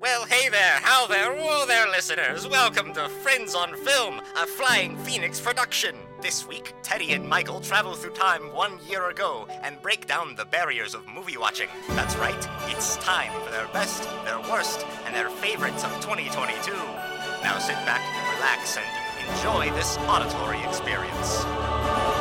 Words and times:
Well, 0.00 0.26
hey 0.26 0.48
there, 0.48 0.78
how 0.80 1.08
there, 1.08 1.32
whoa 1.32 1.66
there, 1.66 1.88
listeners. 1.88 2.46
Welcome 2.46 2.94
to 2.94 3.08
Friends 3.08 3.56
on 3.56 3.74
Film, 3.74 4.20
a 4.36 4.46
Flying 4.46 4.96
Phoenix 4.98 5.40
production. 5.40 5.96
This 6.22 6.46
week, 6.46 6.72
Teddy 6.84 7.14
and 7.14 7.28
Michael 7.28 7.60
travel 7.60 7.94
through 7.94 8.12
time 8.12 8.42
one 8.54 8.78
year 8.88 9.10
ago 9.10 9.48
and 9.64 9.82
break 9.82 10.06
down 10.06 10.36
the 10.36 10.44
barriers 10.44 10.94
of 10.94 11.04
movie 11.08 11.36
watching. 11.36 11.68
That's 11.90 12.14
right, 12.16 12.48
it's 12.68 12.96
time 12.98 13.32
for 13.42 13.50
their 13.50 13.66
best, 13.72 14.08
their 14.24 14.38
worst, 14.38 14.86
and 15.04 15.16
their 15.16 15.30
favorites 15.30 15.82
of 15.82 15.90
2022. 16.00 16.70
Now 17.42 17.58
sit 17.58 17.74
back, 17.84 18.02
relax, 18.36 18.76
and 18.76 19.36
enjoy 19.36 19.74
this 19.76 19.96
auditory 20.06 20.62
experience. 20.62 22.17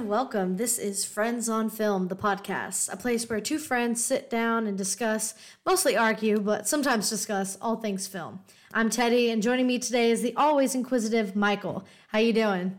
And 0.00 0.08
welcome. 0.08 0.56
This 0.56 0.78
is 0.78 1.04
Friends 1.04 1.46
on 1.50 1.68
Film, 1.68 2.08
the 2.08 2.16
podcast, 2.16 2.90
a 2.90 2.96
place 2.96 3.28
where 3.28 3.38
two 3.38 3.58
friends 3.58 4.02
sit 4.02 4.30
down 4.30 4.66
and 4.66 4.78
discuss, 4.78 5.34
mostly 5.66 5.94
argue, 5.94 6.40
but 6.40 6.66
sometimes 6.66 7.10
discuss 7.10 7.58
all 7.60 7.76
things 7.76 8.06
film. 8.06 8.40
I'm 8.72 8.88
Teddy, 8.88 9.28
and 9.30 9.42
joining 9.42 9.66
me 9.66 9.78
today 9.78 10.10
is 10.10 10.22
the 10.22 10.34
always 10.36 10.74
inquisitive 10.74 11.36
Michael. 11.36 11.84
How 12.08 12.18
you 12.18 12.32
doing? 12.32 12.78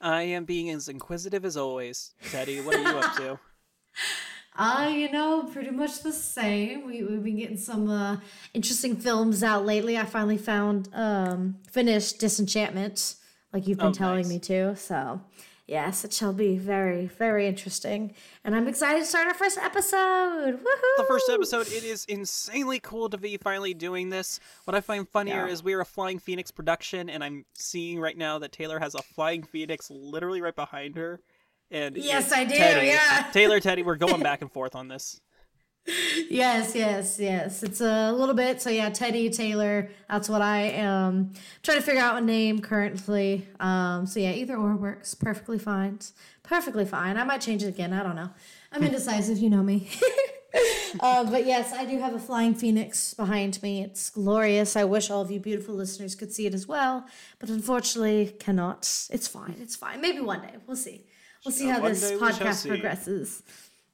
I 0.00 0.22
am 0.22 0.46
being 0.46 0.70
as 0.70 0.88
inquisitive 0.88 1.44
as 1.44 1.58
always. 1.58 2.12
Teddy, 2.30 2.62
what 2.62 2.76
are 2.76 2.80
you 2.80 2.98
up 2.98 3.16
to? 3.16 3.38
Uh, 4.56 4.88
you 4.88 5.10
know, 5.10 5.42
pretty 5.52 5.72
much 5.72 6.04
the 6.04 6.12
same. 6.12 6.86
We, 6.86 7.02
we've 7.02 7.24
been 7.24 7.38
getting 7.38 7.56
some 7.56 7.90
uh, 7.90 8.18
interesting 8.54 8.94
films 8.94 9.42
out 9.42 9.66
lately. 9.66 9.98
I 9.98 10.04
finally 10.04 10.38
found, 10.38 10.88
um, 10.94 11.56
finished 11.72 12.20
Disenchantment, 12.20 13.16
like 13.52 13.66
you've 13.66 13.78
been 13.78 13.88
Oh, 13.88 13.92
telling 13.92 14.18
nice. 14.22 14.28
me 14.28 14.38
to. 14.38 14.76
So, 14.76 15.20
yes, 15.66 16.04
it 16.04 16.12
shall 16.12 16.32
be 16.32 16.56
very, 16.56 17.06
very 17.06 17.46
interesting. 17.46 18.14
And 18.44 18.54
I'm 18.54 18.68
excited 18.68 19.00
to 19.00 19.04
start 19.06 19.26
our 19.28 19.34
first 19.34 19.58
episode. 19.58 20.60
Woohoo! 20.60 20.96
The 20.96 21.04
first 21.08 21.28
episode, 21.30 21.68
it 21.68 21.84
is 21.84 22.04
insanely 22.06 22.78
cool 22.80 23.08
to 23.10 23.18
be 23.18 23.36
finally 23.36 23.74
doing 23.74 24.10
this. 24.10 24.40
What 24.64 24.74
I 24.74 24.80
find 24.80 25.08
funnier 25.08 25.46
Yeah. 25.46 25.52
is 25.52 25.62
we're 25.62 25.80
a 25.80 25.84
Flying 25.86 26.18
Phoenix 26.18 26.50
production, 26.50 27.08
and 27.08 27.22
I'm 27.24 27.44
seeing 27.54 27.98
right 28.00 28.16
now 28.16 28.38
that 28.40 28.52
Taylor 28.52 28.78
has 28.80 28.94
a 28.94 29.02
Flying 29.02 29.42
Phoenix 29.42 29.90
literally 29.90 30.40
right 30.40 30.56
behind 30.56 30.96
her. 30.96 31.20
And 31.70 31.96
Yes, 31.96 32.30
I 32.32 32.44
do, 32.44 32.54
Teddy, 32.56 32.88
yeah. 32.88 33.30
Taylor, 33.32 33.58
Teddy, 33.58 33.82
we're 33.82 33.96
going 33.96 34.22
back 34.22 34.42
and 34.42 34.52
forth 34.52 34.74
on 34.76 34.88
this. 34.88 35.20
Yes, 35.86 36.74
yes, 36.74 37.18
yes. 37.20 37.62
It's 37.62 37.80
a 37.80 38.10
little 38.12 38.34
bit. 38.34 38.62
So 38.62 38.70
yeah, 38.70 38.88
Teddy 38.90 39.28
Taylor. 39.30 39.90
That's 40.08 40.28
what 40.28 40.40
I 40.40 40.62
am 40.62 41.32
trying 41.62 41.78
to 41.78 41.82
figure 41.82 42.00
out 42.00 42.16
a 42.16 42.24
name 42.24 42.60
currently. 42.60 43.46
Um, 43.60 44.06
so 44.06 44.18
yeah, 44.20 44.30
either 44.32 44.56
or 44.56 44.76
works 44.76 45.14
perfectly 45.14 45.58
fine. 45.58 45.98
Perfectly 46.42 46.84
fine. 46.86 47.16
I 47.18 47.24
might 47.24 47.40
change 47.42 47.62
it 47.62 47.68
again. 47.68 47.92
I 47.92 48.02
don't 48.02 48.16
know. 48.16 48.30
I'm 48.72 48.82
indecisive. 48.82 49.38
You 49.38 49.50
know 49.50 49.62
me. 49.62 49.88
uh, 51.00 51.24
but 51.30 51.44
yes, 51.46 51.72
I 51.72 51.84
do 51.84 51.98
have 51.98 52.14
a 52.14 52.18
flying 52.18 52.54
phoenix 52.54 53.12
behind 53.14 53.62
me. 53.62 53.82
It's 53.82 54.08
glorious. 54.10 54.76
I 54.76 54.84
wish 54.84 55.10
all 55.10 55.20
of 55.20 55.30
you 55.30 55.38
beautiful 55.38 55.74
listeners 55.74 56.14
could 56.14 56.32
see 56.32 56.46
it 56.46 56.54
as 56.54 56.66
well, 56.66 57.06
but 57.38 57.50
unfortunately 57.50 58.34
cannot. 58.38 58.82
It's 59.10 59.28
fine. 59.28 59.56
It's 59.60 59.76
fine. 59.76 60.00
Maybe 60.00 60.20
one 60.20 60.40
day. 60.42 60.54
We'll 60.66 60.76
see. 60.76 61.06
We'll 61.44 61.52
see 61.52 61.70
Uh, 61.70 61.74
how 61.74 61.88
this 61.88 62.10
podcast 62.12 62.66
progresses. 62.66 63.42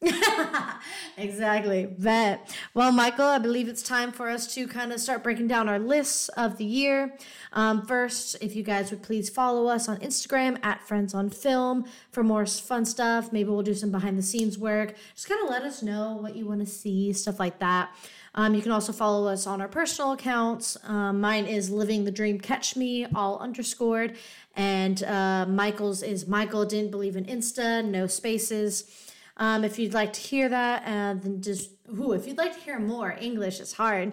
exactly. 1.17 1.87
Bet. 1.87 2.57
Well, 2.73 2.91
Michael, 2.91 3.27
I 3.27 3.39
believe 3.39 3.69
it's 3.69 3.83
time 3.83 4.13
for 4.13 4.31
us 4.31 4.53
to 4.55 4.67
kind 4.67 4.93
of 4.93 5.01
start 5.01 5.23
breaking 5.23 5.49
down 5.49 5.69
our 5.69 5.79
lists 5.79 6.29
of 6.31 6.57
the 6.57 6.65
year. 6.65 7.17
Um, 7.53 7.85
first, 7.87 8.37
if 8.41 8.57
you 8.57 8.63
guys 8.63 8.91
would 8.91 9.03
please 9.03 9.29
follow 9.29 9.67
us 9.67 9.89
on 9.89 9.99
Instagram 9.99 10.59
at 10.65 10.81
Friends 10.87 11.13
on 11.13 11.29
Film 11.29 11.85
for 12.13 12.23
more 12.23 12.47
fun 12.47 12.87
stuff. 12.87 13.33
Maybe 13.33 13.51
we'll 13.51 13.63
do 13.63 13.75
some 13.75 13.91
behind 13.91 14.17
the 14.17 14.23
scenes 14.23 14.59
work. 14.59 14.95
Just 15.15 15.29
kind 15.29 15.43
of 15.45 15.51
let 15.51 15.63
us 15.63 15.83
know 15.83 16.17
what 16.21 16.35
you 16.35 16.47
want 16.47 16.61
to 16.61 16.67
see, 16.67 17.13
stuff 17.13 17.39
like 17.39 17.59
that. 17.59 17.91
Um, 18.35 18.55
you 18.55 18.63
can 18.63 18.73
also 18.73 18.93
follow 18.93 19.29
us 19.29 19.47
on 19.47 19.61
our 19.61 19.69
personal 19.69 20.13
accounts. 20.13 20.77
Um, 20.85 21.21
mine 21.21 21.47
is 21.47 21.69
Living 21.69 22.05
the 22.05 22.13
Dream 22.13 22.41
Catch 22.41 22.77
Me, 22.77 23.07
all 23.15 23.39
underscored. 23.39 24.17
And 24.57 25.03
uh, 25.03 25.47
Michael's 25.47 26.03
is 26.03 26.27
Michael 26.27 26.65
Didn't 26.65 26.91
Believe 26.91 27.17
in 27.17 27.25
Insta, 27.25 27.85
no 27.85 28.07
spaces. 28.07 29.10
Um, 29.41 29.65
if 29.65 29.79
you'd 29.79 29.95
like 29.95 30.13
to 30.13 30.21
hear 30.21 30.51
that, 30.51 30.83
uh, 30.83 31.19
then 31.21 31.41
just, 31.41 31.71
ooh, 31.99 32.13
if 32.13 32.27
you'd 32.27 32.37
like 32.39 32.55
to 32.55 32.61
hear 32.61 32.79
more, 32.79 33.17
English 33.19 33.59
is 33.59 33.73
hard. 33.73 34.13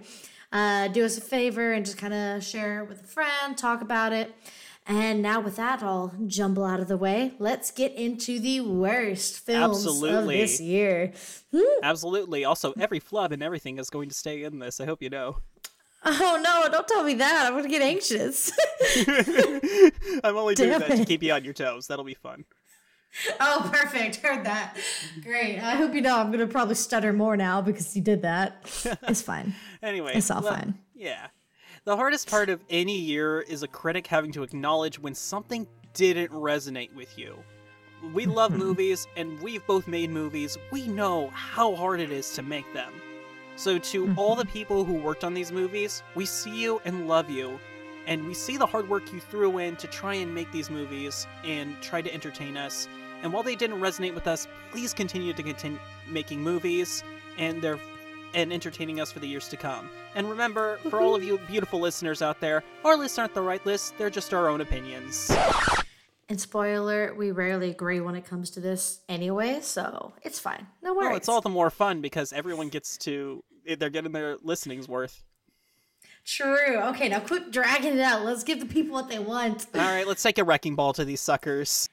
Uh, 0.54 0.88
do 0.88 1.04
us 1.04 1.18
a 1.18 1.22
favor 1.22 1.74
and 1.74 1.86
just 1.86 1.98
kind 1.98 2.14
of 2.14 2.42
share 2.42 2.82
it 2.82 2.88
with 2.88 3.02
a 3.04 3.08
friend, 3.08 3.58
talk 3.58 3.82
about 3.82 4.14
it. 4.14 4.34
And 4.90 5.22
now, 5.22 5.42
with 5.42 5.58
that 5.58 5.84
all 5.84 6.14
jumble 6.28 6.64
out 6.64 6.80
of 6.80 6.88
the 6.88 6.96
way, 6.96 7.34
let's 7.40 7.72
get 7.72 7.94
into 7.94 8.40
the 8.40 8.62
worst 8.62 9.40
films 9.40 9.86
of 9.86 10.28
this 10.28 10.62
year. 10.62 11.12
Absolutely. 11.84 12.46
Also, 12.46 12.74
every 12.80 13.02
flub 13.02 13.34
and 13.34 13.44
everything 13.44 13.80
is 13.80 13.90
going 13.90 14.08
to 14.08 14.16
stay 14.16 14.44
in 14.44 14.60
this. 14.60 14.80
I 14.80 14.86
hope 14.86 15.02
you 15.02 15.10
know. 15.10 15.40
Oh 16.06 16.42
no, 16.42 16.72
don't 16.72 16.88
tell 16.88 17.04
me 17.04 17.16
that. 17.16 17.48
I'm 17.48 17.56
gonna 17.58 17.68
get 17.68 17.82
anxious. 17.82 18.52
I'm 20.24 20.38
only 20.38 20.56
doing 20.56 20.70
Damn 20.70 20.80
that 20.80 20.96
to 20.96 21.06
keep 21.06 21.22
you 21.22 21.34
on 21.34 21.44
your 21.44 21.54
toes. 21.54 21.88
That'll 21.88 22.06
be 22.06 22.14
fun. 22.14 22.46
oh, 23.40 23.70
perfect. 23.72 24.18
Heard 24.18 24.46
that. 24.46 24.78
Great. 25.22 25.60
I 25.60 25.76
hope 25.76 25.94
you 25.94 26.02
know 26.02 26.18
I'm 26.18 26.32
gonna 26.32 26.48
probably 26.48 26.76
stutter 26.76 27.14
more 27.14 27.38
now 27.38 27.62
because 27.62 27.96
you 27.96 28.02
did 28.02 28.22
that. 28.22 28.64
It's 29.08 29.22
fine. 29.22 29.56
Anyway, 29.82 30.14
It's 30.16 30.30
all 30.30 30.42
well, 30.42 30.54
fine. 30.54 30.78
Yeah. 30.94 31.28
The 31.86 31.96
hardest 31.96 32.30
part 32.30 32.50
of 32.50 32.62
any 32.70 32.98
year 32.98 33.42
is 33.42 33.64
a 33.64 33.68
critic 33.68 34.08
having 34.08 34.32
to 34.34 34.44
acknowledge 34.44 35.00
when 35.00 35.16
something 35.16 35.68
didn't 35.94 36.32
resonate 36.32 36.94
with 36.94 37.18
you. 37.18 37.38
We 38.14 38.26
love 38.26 38.52
movies, 38.58 39.08
and 39.16 39.40
we've 39.42 39.66
both 39.66 39.88
made 39.88 40.10
movies. 40.10 40.58
We 40.72 40.88
know 40.88 41.30
how 41.34 41.76
hard 41.76 42.00
it 42.00 42.12
is 42.12 42.34
to 42.34 42.44
make 42.44 42.72
them. 42.74 42.92
So, 43.56 43.80
to 43.80 44.14
all 44.18 44.36
the 44.36 44.44
mm-hmm. 44.44 44.52
people 44.52 44.84
who 44.84 44.96
worked 44.96 45.24
on 45.24 45.34
these 45.34 45.52
movies, 45.52 46.04
we 46.14 46.26
see 46.26 46.62
you 46.62 46.82
and 46.86 47.08
love 47.08 47.30
you, 47.30 47.60
and 48.06 48.26
we 48.28 48.34
see 48.34 48.58
the 48.58 48.66
hard 48.66 48.88
work 48.88 49.12
you 49.12 49.20
threw 49.20 49.58
in 49.58 49.76
to 49.78 49.88
try 49.88 50.14
and 50.16 50.34
make 50.34 50.52
these 50.52 50.70
movies 50.70 51.26
and 51.44 51.82
try 51.82 52.02
to 52.02 52.14
entertain 52.14 52.58
us. 52.58 52.88
And 53.24 53.34
while 53.34 53.44
they 53.44 53.56
didn't 53.56 53.80
resonate 53.80 54.14
with 54.14 54.28
us, 54.28 54.48
please 54.72 54.94
continue 54.94 55.34
to 55.34 55.44
continue 55.44 55.80
making 56.08 56.42
movies 56.42 57.04
and 57.38 57.62
they're 57.62 57.80
and 58.34 58.52
entertaining 58.52 59.00
us 59.00 59.12
for 59.12 59.20
the 59.20 59.28
years 59.28 59.48
to 59.50 59.58
come. 59.58 59.90
And 60.16 60.30
remember, 60.30 60.78
for 60.90 61.00
all 61.00 61.16
of 61.16 61.24
you 61.24 61.40
beautiful 61.48 61.80
listeners 61.80 62.22
out 62.22 62.40
there, 62.40 62.64
our 62.84 62.98
lists 62.98 63.18
aren't 63.18 63.34
the 63.34 63.42
right 63.42 63.66
lists, 63.66 63.94
they're 63.98 64.10
just 64.10 64.34
our 64.34 64.50
own 64.50 64.62
opinions. 64.62 65.32
And 66.30 66.40
spoiler, 66.40 67.16
we 67.16 67.32
rarely 67.32 67.70
agree 67.70 68.02
when 68.02 68.16
it 68.16 68.26
comes 68.26 68.50
to 68.52 68.60
this 68.60 69.00
anyway, 69.08 69.60
so 69.62 70.14
it's 70.24 70.40
fine. 70.40 70.68
No 70.82 70.94
worries. 70.94 71.08
Well, 71.08 71.18
it's 71.18 71.30
all 71.30 71.42
the 71.42 71.50
more 71.50 71.70
fun 71.70 72.02
because 72.02 72.34
everyone 72.34 72.68
gets 72.70 72.98
to 73.00 73.44
they're 73.80 73.90
getting 73.90 74.12
their 74.12 74.38
listenings 74.44 74.88
worth. 74.88 75.24
true. 76.26 76.78
Okay, 76.90 77.10
now 77.10 77.20
quit 77.20 77.52
dragging 77.52 77.94
it 77.94 78.02
out. 78.02 78.26
Let's 78.26 78.44
give 78.44 78.60
the 78.60 78.66
people 78.66 78.94
what 78.94 79.10
they 79.10 79.20
want. 79.20 79.68
All 79.74 79.82
right, 79.82 80.08
let's 80.08 80.24
take 80.24 80.38
a 80.38 80.44
wrecking 80.44 80.76
ball 80.76 80.94
to 80.94 81.06
these 81.06 81.22
suckers. 81.22 81.88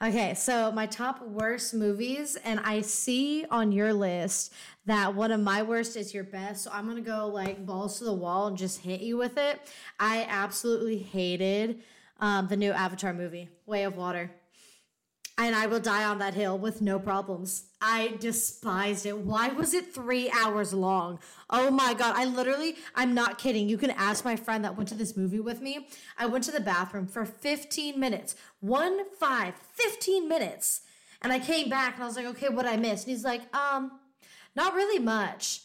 Okay, 0.00 0.34
so 0.34 0.70
my 0.70 0.86
top 0.86 1.20
worst 1.22 1.74
movies, 1.74 2.36
and 2.44 2.60
I 2.60 2.82
see 2.82 3.44
on 3.50 3.72
your 3.72 3.92
list 3.92 4.52
that 4.86 5.14
one 5.14 5.32
of 5.32 5.40
my 5.40 5.62
worst 5.62 5.96
is 5.96 6.14
your 6.14 6.22
best. 6.22 6.62
So 6.62 6.70
I'm 6.72 6.86
gonna 6.86 7.00
go 7.00 7.26
like 7.26 7.66
balls 7.66 7.98
to 7.98 8.04
the 8.04 8.12
wall 8.12 8.46
and 8.46 8.56
just 8.56 8.80
hit 8.80 9.00
you 9.00 9.16
with 9.16 9.36
it. 9.36 9.60
I 9.98 10.24
absolutely 10.28 10.98
hated 10.98 11.82
um, 12.20 12.46
the 12.46 12.56
new 12.56 12.70
Avatar 12.70 13.12
movie, 13.12 13.48
Way 13.66 13.82
of 13.84 13.96
Water. 13.96 14.30
And 15.40 15.54
I 15.54 15.66
will 15.66 15.78
die 15.78 16.04
on 16.04 16.18
that 16.18 16.34
hill 16.34 16.58
with 16.58 16.82
no 16.82 16.98
problems. 16.98 17.66
I 17.80 18.16
despised 18.18 19.06
it. 19.06 19.16
Why 19.18 19.50
was 19.50 19.72
it 19.72 19.94
three 19.94 20.28
hours 20.30 20.74
long? 20.74 21.20
Oh 21.48 21.70
my 21.70 21.94
God. 21.94 22.16
I 22.16 22.24
literally, 22.24 22.74
I'm 22.96 23.14
not 23.14 23.38
kidding. 23.38 23.68
You 23.68 23.78
can 23.78 23.92
ask 23.92 24.24
my 24.24 24.34
friend 24.34 24.64
that 24.64 24.76
went 24.76 24.88
to 24.88 24.96
this 24.96 25.16
movie 25.16 25.38
with 25.38 25.62
me. 25.62 25.86
I 26.18 26.26
went 26.26 26.42
to 26.44 26.50
the 26.50 26.58
bathroom 26.58 27.06
for 27.06 27.24
15 27.24 28.00
minutes. 28.00 28.34
One, 28.58 29.08
five, 29.14 29.54
15 29.74 30.28
minutes. 30.28 30.80
And 31.22 31.32
I 31.32 31.38
came 31.38 31.68
back 31.68 31.94
and 31.94 32.02
I 32.02 32.06
was 32.06 32.16
like, 32.16 32.26
okay, 32.26 32.48
what 32.48 32.66
I 32.66 32.76
missed? 32.76 33.06
And 33.06 33.14
he's 33.14 33.24
like, 33.24 33.42
um, 33.54 33.92
not 34.56 34.74
really 34.74 34.98
much. 34.98 35.60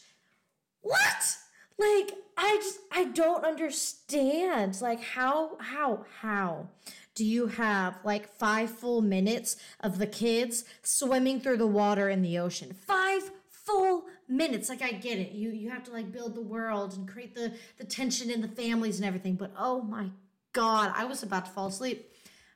What? 0.82 1.36
Like, 1.78 2.12
I 2.36 2.56
just, 2.62 2.78
I 2.92 3.04
don't 3.06 3.44
understand. 3.44 4.80
Like, 4.80 5.02
how, 5.02 5.56
how, 5.58 6.04
how 6.20 6.68
do 7.14 7.24
you 7.24 7.46
have 7.46 7.96
like 8.04 8.28
five 8.28 8.70
full 8.70 9.00
minutes 9.00 9.56
of 9.80 9.98
the 9.98 10.06
kids 10.06 10.64
swimming 10.82 11.40
through 11.40 11.58
the 11.58 11.66
water 11.66 12.08
in 12.08 12.22
the 12.22 12.38
ocean? 12.38 12.72
Five 12.74 13.30
full 13.48 14.04
minutes. 14.28 14.68
Like, 14.68 14.82
I 14.82 14.92
get 14.92 15.18
it. 15.18 15.32
You, 15.32 15.50
you 15.50 15.70
have 15.70 15.84
to 15.84 15.92
like 15.92 16.10
build 16.12 16.34
the 16.34 16.42
world 16.42 16.94
and 16.96 17.08
create 17.08 17.34
the, 17.34 17.52
the 17.78 17.84
tension 17.84 18.30
in 18.30 18.40
the 18.40 18.48
families 18.48 18.96
and 18.96 19.06
everything. 19.06 19.34
But 19.36 19.52
oh 19.58 19.82
my 19.82 20.08
God, 20.52 20.92
I 20.94 21.04
was 21.04 21.22
about 21.22 21.46
to 21.46 21.50
fall 21.52 21.68
asleep. 21.68 22.10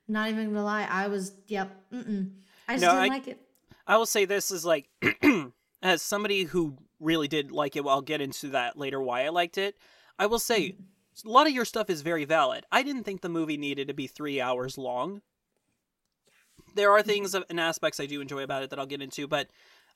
Not 0.09 0.29
even 0.31 0.47
gonna 0.49 0.65
lie. 0.65 0.87
I 0.91 1.07
was, 1.09 1.33
yep, 1.47 1.71
mm-mm. 1.93 2.31
I 2.67 2.75
just 2.75 2.83
No, 2.83 2.93
didn't 2.93 3.05
I- 3.05 3.09
like 3.09 3.29
it. 3.29 3.41
I 3.87 3.97
will 3.97 4.07
say 4.07 4.27
this 4.27 4.51
is 4.51 4.67
like 4.67 4.87
as 5.83 6.03
somebody 6.03 6.45
who 6.45 6.77
really 7.01 7.27
did 7.29 7.51
like 7.51 7.75
it, 7.77 7.85
well, 7.85 7.95
I'll 7.95 8.03
get 8.03 8.21
into 8.21 8.49
that 8.49 8.77
later 8.77 9.01
why 9.01 9.25
I 9.25 9.31
liked 9.31 9.57
it. 9.57 9.77
I 10.19 10.27
will 10.27 10.39
say, 10.39 10.61
mm. 10.71 10.77
A 11.25 11.29
lot 11.29 11.47
of 11.47 11.53
your 11.53 11.65
stuff 11.65 11.91
is 11.91 12.03
very 12.03 12.25
valid. 12.25 12.65
I 12.71 12.83
didn't 12.83 13.05
think 13.05 13.21
the 13.21 13.29
movie 13.29 13.57
needed 13.57 13.89
to 13.89 13.95
be 13.95 14.07
three 14.07 14.41
hours 14.41 14.79
long. 14.79 15.23
There 16.75 16.91
are 16.93 17.03
things 17.03 17.35
and 17.35 17.61
aspects 17.61 18.01
I 18.01 18.07
do 18.07 18.21
enjoy 18.21 18.43
about 18.43 18.63
it 18.63 18.71
that 18.71 18.79
I'll 18.79 18.87
get 18.87 19.03
into, 19.03 19.27
but 19.27 19.49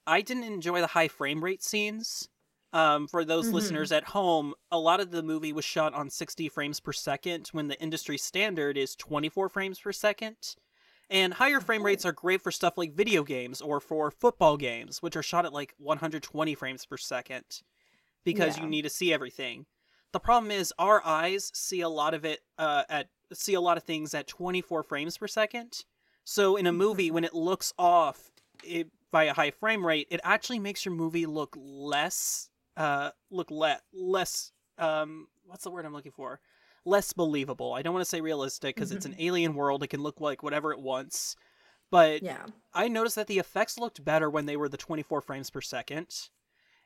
I 0.07 0.21
didn't 0.23 0.45
enjoy 0.45 0.81
the 0.81 0.87
high 0.89 1.09
frame 1.09 1.43
rate 1.45 1.63
scenes. 1.63 2.29
Um, 2.73 3.07
for 3.07 3.25
those 3.25 3.49
Mhm. 3.49 3.53
listeners 3.53 3.93
at 3.93 4.05
home, 4.05 4.55
a 4.71 4.79
lot 4.79 5.01
of 5.01 5.11
the 5.11 5.23
movie 5.23 5.53
was 5.53 5.65
shot 5.65 5.93
on 5.93 6.09
60 6.09 6.49
frames 6.49 6.81
per 6.81 6.93
second 6.93 7.49
when 7.49 7.69
the 7.69 7.79
industry 7.83 8.17
standard 8.17 8.79
is 8.79 8.97
24 8.97 9.51
frames 9.51 9.79
per 9.79 9.93
second. 9.93 10.57
And 11.11 11.35
higher 11.35 11.61
frame 11.61 11.85
rates 11.85 12.07
are 12.07 12.13
great 12.13 12.41
for 12.41 12.51
stuff 12.51 12.79
like 12.79 12.95
video 12.95 13.25
games 13.25 13.61
or 13.61 13.79
for 13.81 14.11
football 14.11 14.57
games, 14.57 15.03
which 15.03 15.17
are 15.17 15.23
shot 15.23 15.45
at 15.45 15.53
like 15.53 15.75
120 15.77 16.55
frames 16.55 16.87
per 16.87 16.97
second 16.97 17.63
because 18.25 18.57
Yeah. 18.57 18.63
you 18.65 18.71
need 18.71 18.83
to 18.83 18.91
see 18.91 19.13
everything. 19.13 19.67
The 20.13 20.21
problem 20.21 20.51
is 20.51 20.73
our 20.79 21.05
eyes 21.05 21.51
see 21.55 21.81
a 21.81 21.89
lot 21.89 22.15
of 22.15 22.25
it 22.25 22.41
uh, 22.59 22.85
at 22.89 23.09
see 23.33 23.55
a 23.55 23.61
lot 23.61 23.79
of 23.79 23.83
things 23.83 24.13
at 24.15 24.27
24 24.27 24.83
frames 24.83 25.17
per 25.17 25.27
second. 25.27 25.85
So 26.25 26.57
in 26.57 26.67
a 26.67 26.73
movie, 26.73 27.11
when 27.11 27.25
it 27.25 27.35
looks 27.35 27.73
off 27.79 28.31
it, 28.63 28.89
by 29.11 29.25
a 29.25 29.33
high 29.35 29.51
frame 29.51 29.85
rate, 29.87 30.07
it 30.11 30.21
actually 30.23 30.59
makes 30.59 30.85
your 30.85 30.95
movie 30.95 31.27
look 31.27 31.57
less 31.59 32.49
uh 32.77 33.11
look 33.31 33.51
le- 33.51 33.81
less 33.93 34.53
um 34.79 35.29
what's 35.45 35.65
the 35.65 35.71
word 35.71 35.85
I'm 35.85 35.93
looking 35.93 36.13
for? 36.13 36.41
Less 36.85 37.13
believable. 37.13 37.73
I 37.73 37.83
don't 37.83 37.95
want 37.95 38.05
to 38.05 38.09
say 38.09 38.21
realistic 38.21 38.75
because 38.75 38.93
it's 38.93 39.07
an 39.07 39.15
alien 39.19 39.55
world. 39.55 39.83
It 39.83 39.89
can 39.89 40.03
look 40.03 40.21
like 40.21 40.43
whatever 40.43 40.73
it 40.73 40.81
wants. 40.81 41.37
But 41.91 42.23
Yeah. 42.23 42.47
I 42.75 42.89
noticed 42.89 43.17
that 43.17 43.27
the 43.27 43.39
effects 43.39 43.79
looked 43.79 44.05
better 44.05 44.29
when 44.31 44.47
they 44.47 44.57
were 44.57 44.69
the 44.69 44.79
24 44.79 45.21
frames 45.21 45.51
per 45.51 45.61
second. 45.61 46.31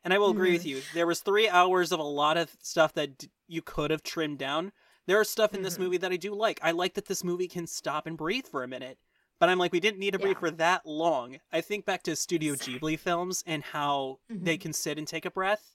And 0.07 0.15
I 0.15 0.19
will 0.19 0.31
agree 0.31 0.53
with 0.53 0.65
you. 0.65 0.83
There 0.95 1.05
was 1.09 1.19
3 1.19 1.49
hours 1.49 1.91
of 1.91 1.99
a 1.99 2.05
lot 2.05 2.37
of 2.37 2.57
stuff 2.63 2.93
that 2.93 3.19
d- 3.19 3.29
you 3.49 3.61
could 3.61 3.91
have 3.91 4.05
trimmed 4.05 4.39
down. 4.39 4.71
There 5.07 5.19
are 5.19 5.25
stuff 5.25 5.53
in 5.53 5.63
this 5.63 5.75
Mhm. 5.75 5.81
movie 5.81 5.97
that 5.97 6.13
I 6.13 6.17
do 6.17 6.33
like. 6.33 6.61
I 6.63 6.71
like 6.71 6.95
that 6.95 7.07
this 7.07 7.25
movie 7.25 7.49
can 7.49 7.67
stop 7.67 8.07
and 8.07 8.17
breathe 8.17 8.47
for 8.47 8.63
a 8.63 8.69
minute. 8.69 9.01
But 9.41 9.49
I'm 9.49 9.59
like 9.59 9.73
we 9.73 9.81
didn't 9.81 9.99
need 9.99 10.13
to 10.13 10.19
breathe 10.21 10.37
Yeah. 10.37 10.41
for 10.41 10.51
that 10.53 10.87
long. 10.87 11.41
I 11.51 11.61
think 11.61 11.87
back 11.87 12.05
to 12.05 12.15
Studio 12.15 12.55
Ghibli 12.55 12.97
films 12.97 13.43
and 13.49 13.65
how 13.65 14.21
they 14.31 14.57
Mhm. 14.57 14.61
can 14.61 14.73
sit 14.73 14.97
and 14.97 15.09
take 15.09 15.25
a 15.25 15.31
breath, 15.33 15.75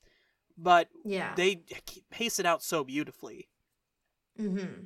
but 0.58 0.88
Yeah. 1.04 1.36
they 1.36 1.58
pace 2.10 2.40
it 2.40 2.46
out 2.46 2.64
so 2.64 2.86
beautifully. 2.86 3.50
Mm-hmm. 4.40 4.86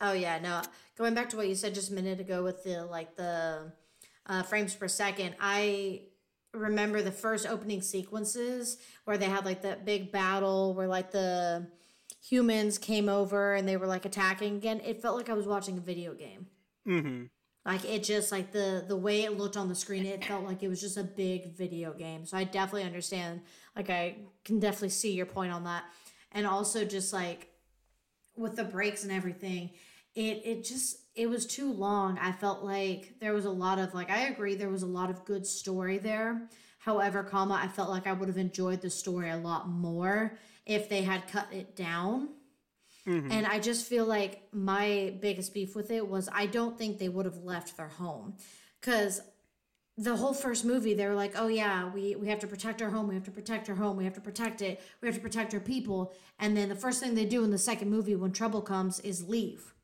Oh 0.00 0.12
yeah, 0.12 0.38
no. 0.38 0.62
Going 0.96 1.14
back 1.14 1.30
to 1.30 1.36
what 1.36 1.48
you 1.48 1.56
said 1.56 1.74
just 1.74 1.90
a 1.90 1.94
minute 1.94 2.20
ago 2.20 2.44
with 2.44 2.62
the 2.62 2.84
like 2.86 3.16
the 3.16 3.72
uh, 4.26 4.44
frames 4.44 4.76
per 4.76 4.86
second, 4.86 5.34
I 5.40 6.02
remember 6.54 7.02
the 7.02 7.12
first 7.12 7.46
opening 7.46 7.82
sequences 7.82 8.78
where 9.04 9.18
they 9.18 9.26
had 9.26 9.44
like 9.44 9.62
that 9.62 9.84
big 9.84 10.10
battle 10.10 10.74
where 10.74 10.88
like 10.88 11.10
the 11.10 11.66
humans 12.22 12.78
came 12.78 13.08
over 13.08 13.54
and 13.54 13.68
they 13.68 13.76
were 13.76 13.86
like 13.86 14.04
attacking 14.04 14.56
again. 14.56 14.80
It 14.84 15.00
felt 15.02 15.16
like 15.16 15.28
I 15.28 15.34
was 15.34 15.46
watching 15.46 15.78
a 15.78 15.80
video 15.80 16.14
game. 16.14 16.46
hmm 16.84 17.24
Like 17.64 17.84
it 17.84 18.02
just 18.02 18.32
like 18.32 18.52
the 18.52 18.84
the 18.86 18.96
way 18.96 19.24
it 19.24 19.36
looked 19.36 19.56
on 19.56 19.68
the 19.68 19.74
screen, 19.74 20.06
it 20.06 20.24
felt 20.24 20.44
like 20.44 20.62
it 20.62 20.68
was 20.68 20.80
just 20.80 20.96
a 20.96 21.04
big 21.04 21.54
video 21.56 21.92
game. 21.92 22.24
So 22.26 22.36
I 22.36 22.44
definitely 22.44 22.84
understand. 22.84 23.42
Like 23.76 23.90
I 23.90 24.16
can 24.44 24.58
definitely 24.58 24.90
see 24.90 25.12
your 25.12 25.26
point 25.26 25.52
on 25.52 25.64
that. 25.64 25.84
And 26.32 26.46
also 26.46 26.84
just 26.84 27.12
like 27.12 27.48
with 28.36 28.56
the 28.56 28.64
breaks 28.64 29.02
and 29.02 29.12
everything, 29.12 29.70
it 30.18 30.42
it 30.44 30.64
just 30.64 30.98
it 31.14 31.28
was 31.28 31.46
too 31.46 31.72
long. 31.72 32.18
I 32.18 32.32
felt 32.32 32.64
like 32.64 33.14
there 33.20 33.32
was 33.34 33.44
a 33.44 33.50
lot 33.50 33.78
of 33.78 33.94
like 33.94 34.10
I 34.10 34.26
agree 34.26 34.54
there 34.56 34.68
was 34.68 34.82
a 34.82 34.86
lot 34.86 35.10
of 35.10 35.24
good 35.24 35.46
story 35.46 35.98
there. 35.98 36.48
However, 36.80 37.22
comma, 37.22 37.58
I 37.62 37.68
felt 37.68 37.90
like 37.90 38.06
I 38.06 38.12
would 38.12 38.28
have 38.28 38.38
enjoyed 38.38 38.80
the 38.80 38.90
story 38.90 39.30
a 39.30 39.36
lot 39.36 39.68
more 39.68 40.36
if 40.66 40.88
they 40.88 41.02
had 41.02 41.28
cut 41.28 41.48
it 41.52 41.76
down. 41.76 42.30
hmm 43.04 43.30
And 43.30 43.46
I 43.46 43.58
just 43.60 43.86
feel 43.86 44.06
like 44.06 44.42
my 44.52 45.14
biggest 45.20 45.54
beef 45.54 45.76
with 45.76 45.90
it 45.90 46.08
was 46.08 46.28
I 46.32 46.46
don't 46.46 46.76
think 46.78 46.98
they 46.98 47.08
would 47.08 47.26
have 47.26 47.38
left 47.44 47.76
their 47.76 47.88
home. 47.88 48.36
Because 48.80 49.20
the 49.96 50.16
whole 50.16 50.34
first 50.34 50.64
movie, 50.64 50.94
they 50.94 51.06
were 51.06 51.14
like, 51.14 51.34
oh, 51.36 51.48
yeah, 51.48 51.90
we, 51.92 52.14
we 52.16 52.28
have 52.28 52.38
to 52.40 52.46
protect 52.46 52.80
our 52.82 52.90
home. 52.90 53.08
We 53.08 53.14
have 53.14 53.24
to 53.24 53.32
protect 53.32 53.68
our 53.68 53.76
home. 53.76 53.96
We 53.96 54.04
have 54.04 54.14
to 54.14 54.20
protect 54.20 54.62
it. 54.62 54.80
We 55.00 55.08
have 55.08 55.16
to 55.16 55.20
protect 55.22 55.54
our 55.54 55.60
people. 55.60 56.12
And 56.38 56.56
then 56.56 56.68
the 56.68 56.76
first 56.76 57.00
thing 57.00 57.14
they 57.14 57.24
do 57.26 57.44
in 57.44 57.50
the 57.50 57.58
second 57.58 57.90
movie 57.90 58.14
when 58.16 58.32
trouble 58.32 58.62
comes 58.62 59.00
is 59.00 59.28
leave. 59.28 59.74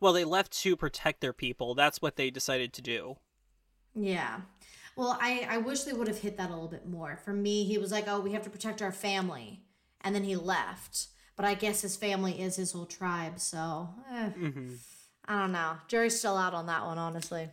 Well, 0.00 0.12
they 0.12 0.24
left 0.24 0.52
to 0.62 0.76
protect 0.76 1.20
their 1.20 1.32
people. 1.32 1.74
That's 1.74 2.00
what 2.02 2.16
they 2.16 2.30
decided 2.30 2.72
to 2.74 2.82
do. 2.82 3.16
Yeah. 3.94 4.40
Well, 4.96 5.16
I, 5.20 5.46
I 5.48 5.58
wish 5.58 5.82
they 5.82 5.92
would 5.92 6.08
have 6.08 6.18
hit 6.18 6.36
that 6.36 6.48
a 6.50 6.52
little 6.52 6.68
bit 6.68 6.86
more. 6.86 7.16
For 7.24 7.32
me, 7.32 7.64
he 7.64 7.78
was 7.78 7.92
like, 7.92 8.04
oh, 8.08 8.20
we 8.20 8.32
have 8.32 8.42
to 8.44 8.50
protect 8.50 8.82
our 8.82 8.92
family. 8.92 9.60
And 10.02 10.14
then 10.14 10.24
he 10.24 10.36
left. 10.36 11.08
But 11.36 11.44
I 11.44 11.54
guess 11.54 11.82
his 11.82 11.96
family 11.96 12.40
is 12.40 12.56
his 12.56 12.72
whole 12.72 12.86
tribe. 12.86 13.38
So, 13.40 13.88
eh, 14.12 14.30
hmm 14.34 14.76
I 15.26 15.38
don't 15.40 15.52
know. 15.52 15.76
Jury's 15.88 16.18
still 16.18 16.36
out 16.36 16.54
on 16.54 16.66
that 16.66 16.84
one, 16.84 16.98
honestly. 16.98 17.50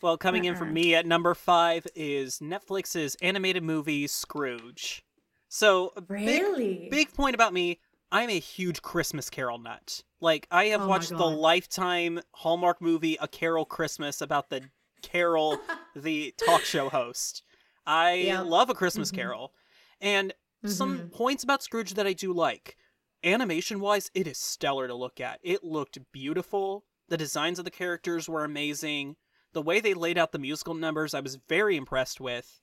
Well, 0.00 0.16
coming 0.16 0.44
in 0.44 0.54
for 0.56 0.64
Uh-uh. 0.64 0.72
me 0.72 0.94
at 0.94 1.06
number 1.06 1.34
five 1.34 1.86
is 1.94 2.38
Netflix's 2.38 3.16
animated 3.16 3.62
movie 3.62 4.06
Scrooge. 4.06 5.04
So, 5.48 5.92
a 5.96 6.00
big, 6.24 6.42
Really? 6.42 6.88
big 6.88 7.12
point 7.12 7.34
about 7.34 7.52
me 7.52 7.80
I'm 8.12 8.28
a 8.30 8.38
huge 8.38 8.82
Christmas 8.82 9.30
Carol 9.30 9.58
nut. 9.58 10.02
Like, 10.20 10.46
I 10.50 10.66
have 10.66 10.82
Oh 10.82 10.86
watched 10.88 11.10
the 11.10 11.30
Lifetime 11.30 12.20
Hallmark 12.34 12.80
movie 12.80 13.16
A 13.20 13.28
Carol 13.28 13.64
Christmas 13.64 14.20
about 14.20 14.50
the 14.50 14.70
Carol, 15.02 15.58
the 15.94 16.34
talk 16.36 16.62
show 16.62 16.88
host. 16.88 17.42
I 17.86 18.40
love 18.42 18.68
A 18.70 18.74
Christmas 18.74 19.10
Mhm. 19.10 19.14
Carol. 19.14 19.54
And 20.00 20.34
some 20.66 20.98
Mhm. 20.98 21.12
points 21.12 21.44
about 21.44 21.62
Scrooge 21.62 21.94
that 21.94 22.06
I 22.06 22.12
do 22.12 22.32
like. 22.32 22.76
Animation 23.24 23.80
wise, 23.80 24.10
it 24.14 24.26
is 24.26 24.38
stellar 24.38 24.86
to 24.88 24.94
look 24.94 25.20
at. 25.20 25.38
It 25.42 25.62
looked 25.64 25.98
beautiful. 26.12 26.84
The 27.08 27.16
designs 27.16 27.58
of 27.58 27.64
the 27.64 27.70
characters 27.70 28.28
were 28.28 28.44
amazing. 28.44 29.16
The 29.52 29.62
way 29.62 29.80
they 29.80 29.94
laid 29.94 30.18
out 30.18 30.32
the 30.32 30.38
musical 30.38 30.74
numbers, 30.74 31.12
I 31.14 31.20
was 31.20 31.36
very 31.48 31.76
impressed 31.76 32.20
with. 32.20 32.60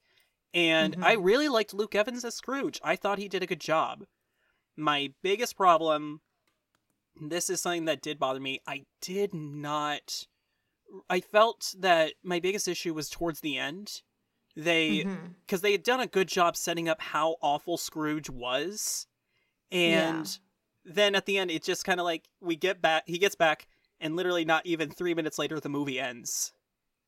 And 0.54 0.96
I 1.02 1.16
Mhm. 1.16 1.24
really 1.26 1.50
liked 1.50 1.74
Luke 1.74 1.96
Evans 1.96 2.24
as 2.24 2.36
Scrooge. 2.36 2.80
I 2.84 2.96
thought 2.96 3.18
he 3.20 3.28
did 3.28 3.44
a 3.44 3.48
good 3.48 3.60
job. 3.62 4.06
My 4.78 5.12
biggest 5.24 5.58
problem, 5.58 6.22
this 7.20 7.50
is 7.50 7.60
something 7.60 7.86
that 7.86 8.02
did 8.02 8.20
bother 8.20 8.40
me. 8.40 8.62
I 8.68 8.86
did 9.02 9.34
not. 9.34 10.28
I 11.10 11.20
felt 11.20 11.74
that 11.80 12.14
my 12.24 12.40
biggest 12.40 12.68
issue 12.68 12.94
was 12.94 13.10
towards 13.10 13.42
the 13.42 13.58
end. 13.58 14.02
They 14.56 15.04
because 15.46 15.62
they 15.62 15.72
had 15.72 15.84
done 15.84 16.00
a 16.00 16.08
good 16.08 16.28
job 16.28 16.56
setting 16.56 16.88
up 16.90 17.02
how 17.02 17.36
awful 17.42 17.78
Scrooge 17.78 18.30
was, 18.30 19.06
and 19.72 20.26
then 20.86 21.14
at 21.16 21.26
the 21.26 21.38
end, 21.38 21.52
it 21.52 21.64
just 21.64 21.86
kind 21.86 22.00
of 22.00 22.06
like 22.06 22.30
we 22.42 22.56
get 22.56 22.82
back. 22.82 23.04
He 23.06 23.20
gets 23.20 23.36
back, 23.36 23.68
and 24.00 24.16
literally 24.16 24.46
not 24.46 24.66
even 24.66 24.90
three 24.90 25.14
minutes 25.14 25.38
later, 25.38 25.60
the 25.60 25.70
movie 25.70 26.00
ends, 26.00 26.54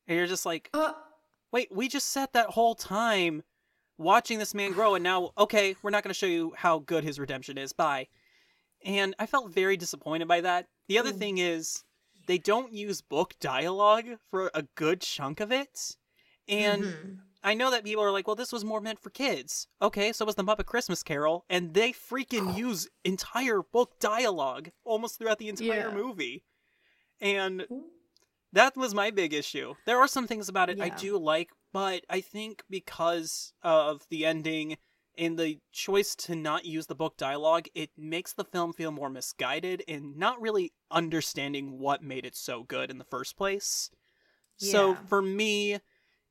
and 0.07 0.17
you're 0.17 0.27
just 0.27 0.45
like, 0.45 0.69
Uh, 0.73 0.93
wait, 1.51 1.69
we 1.71 1.87
just 1.87 2.07
sat 2.11 2.33
that 2.33 2.49
whole 2.51 2.75
time 2.75 3.41
watching 3.99 4.39
this 4.39 4.55
man 4.55 4.71
grow, 4.73 4.95
and 4.95 5.03
now 5.03 5.31
okay, 5.37 5.75
we're 5.83 5.91
not 5.91 6.03
going 6.03 6.09
to 6.13 6.17
show 6.17 6.25
you 6.25 6.53
how 6.57 6.79
good 6.79 7.03
his 7.03 7.19
redemption 7.19 7.57
is. 7.59 7.73
Bye. 7.73 8.07
And 8.83 9.13
I 9.19 9.25
felt 9.27 9.51
very 9.51 9.77
disappointed 9.77 10.27
by 10.27 10.41
that. 10.41 10.67
The 10.87 10.97
other 10.97 11.11
Mm. 11.13 11.19
thing 11.19 11.37
is, 11.37 11.83
they 12.25 12.37
don't 12.39 12.73
use 12.73 13.01
book 13.01 13.35
dialogue 13.39 14.07
for 14.31 14.49
a 14.55 14.63
good 14.75 15.01
chunk 15.01 15.39
of 15.39 15.51
it, 15.51 15.95
and. 16.47 16.83
mhm. 16.83 17.19
I 17.41 17.53
know 17.53 17.71
that 17.71 17.85
people 17.85 18.03
are 18.03 18.11
like, 18.11 18.27
well, 18.27 18.35
this 18.35 18.51
was 18.51 18.65
more 18.65 18.81
meant 18.81 18.99
for 18.99 19.09
kids. 19.09 19.69
Okay, 19.81 20.11
so 20.11 20.25
was 20.25 20.35
the 20.35 20.43
Muppet 20.43 20.65
Christmas 20.65 21.01
Carol, 21.03 21.45
and 21.49 21.73
they 21.73 21.93
freaking 21.93 22.53
use 22.53 22.89
entire 23.05 23.61
book 23.61 23.97
dialogue 23.97 24.71
almost 24.83 25.17
throughout 25.17 25.37
the 25.37 25.47
entire 25.47 25.87
Yeah. 25.87 25.93
movie. 25.95 26.43
And 27.21 27.65
that 28.51 28.75
was 28.75 28.93
my 28.93 29.09
big 29.09 29.33
issue. 29.33 29.75
There 29.85 29.99
are 29.99 30.07
some 30.07 30.27
things 30.27 30.49
about 30.49 30.69
it 30.69 30.81
I 30.81 30.89
do 30.89 31.17
like, 31.17 31.51
but 31.73 32.03
I 32.09 32.21
think 32.21 32.63
because 32.69 33.53
of 33.63 34.01
the 34.09 34.25
ending 34.25 34.77
and 35.17 35.37
the 35.37 35.59
choice 35.71 36.15
to 36.15 36.35
not 36.35 36.65
use 36.65 36.87
the 36.87 36.95
book 36.95 37.17
dialogue, 37.17 37.67
it 37.75 37.89
makes 37.97 38.33
the 38.33 38.45
film 38.45 38.73
feel 38.73 38.91
more 38.91 39.09
misguided 39.09 39.83
and 39.87 40.17
not 40.17 40.41
really 40.41 40.71
understanding 40.89 41.77
what 41.79 42.01
made 42.01 42.25
it 42.25 42.35
so 42.35 42.63
good 42.63 42.89
in 42.89 42.97
the 42.97 43.03
first 43.03 43.37
place. 43.37 43.89
So 44.57 44.95
for 45.07 45.21
me, 45.21 45.79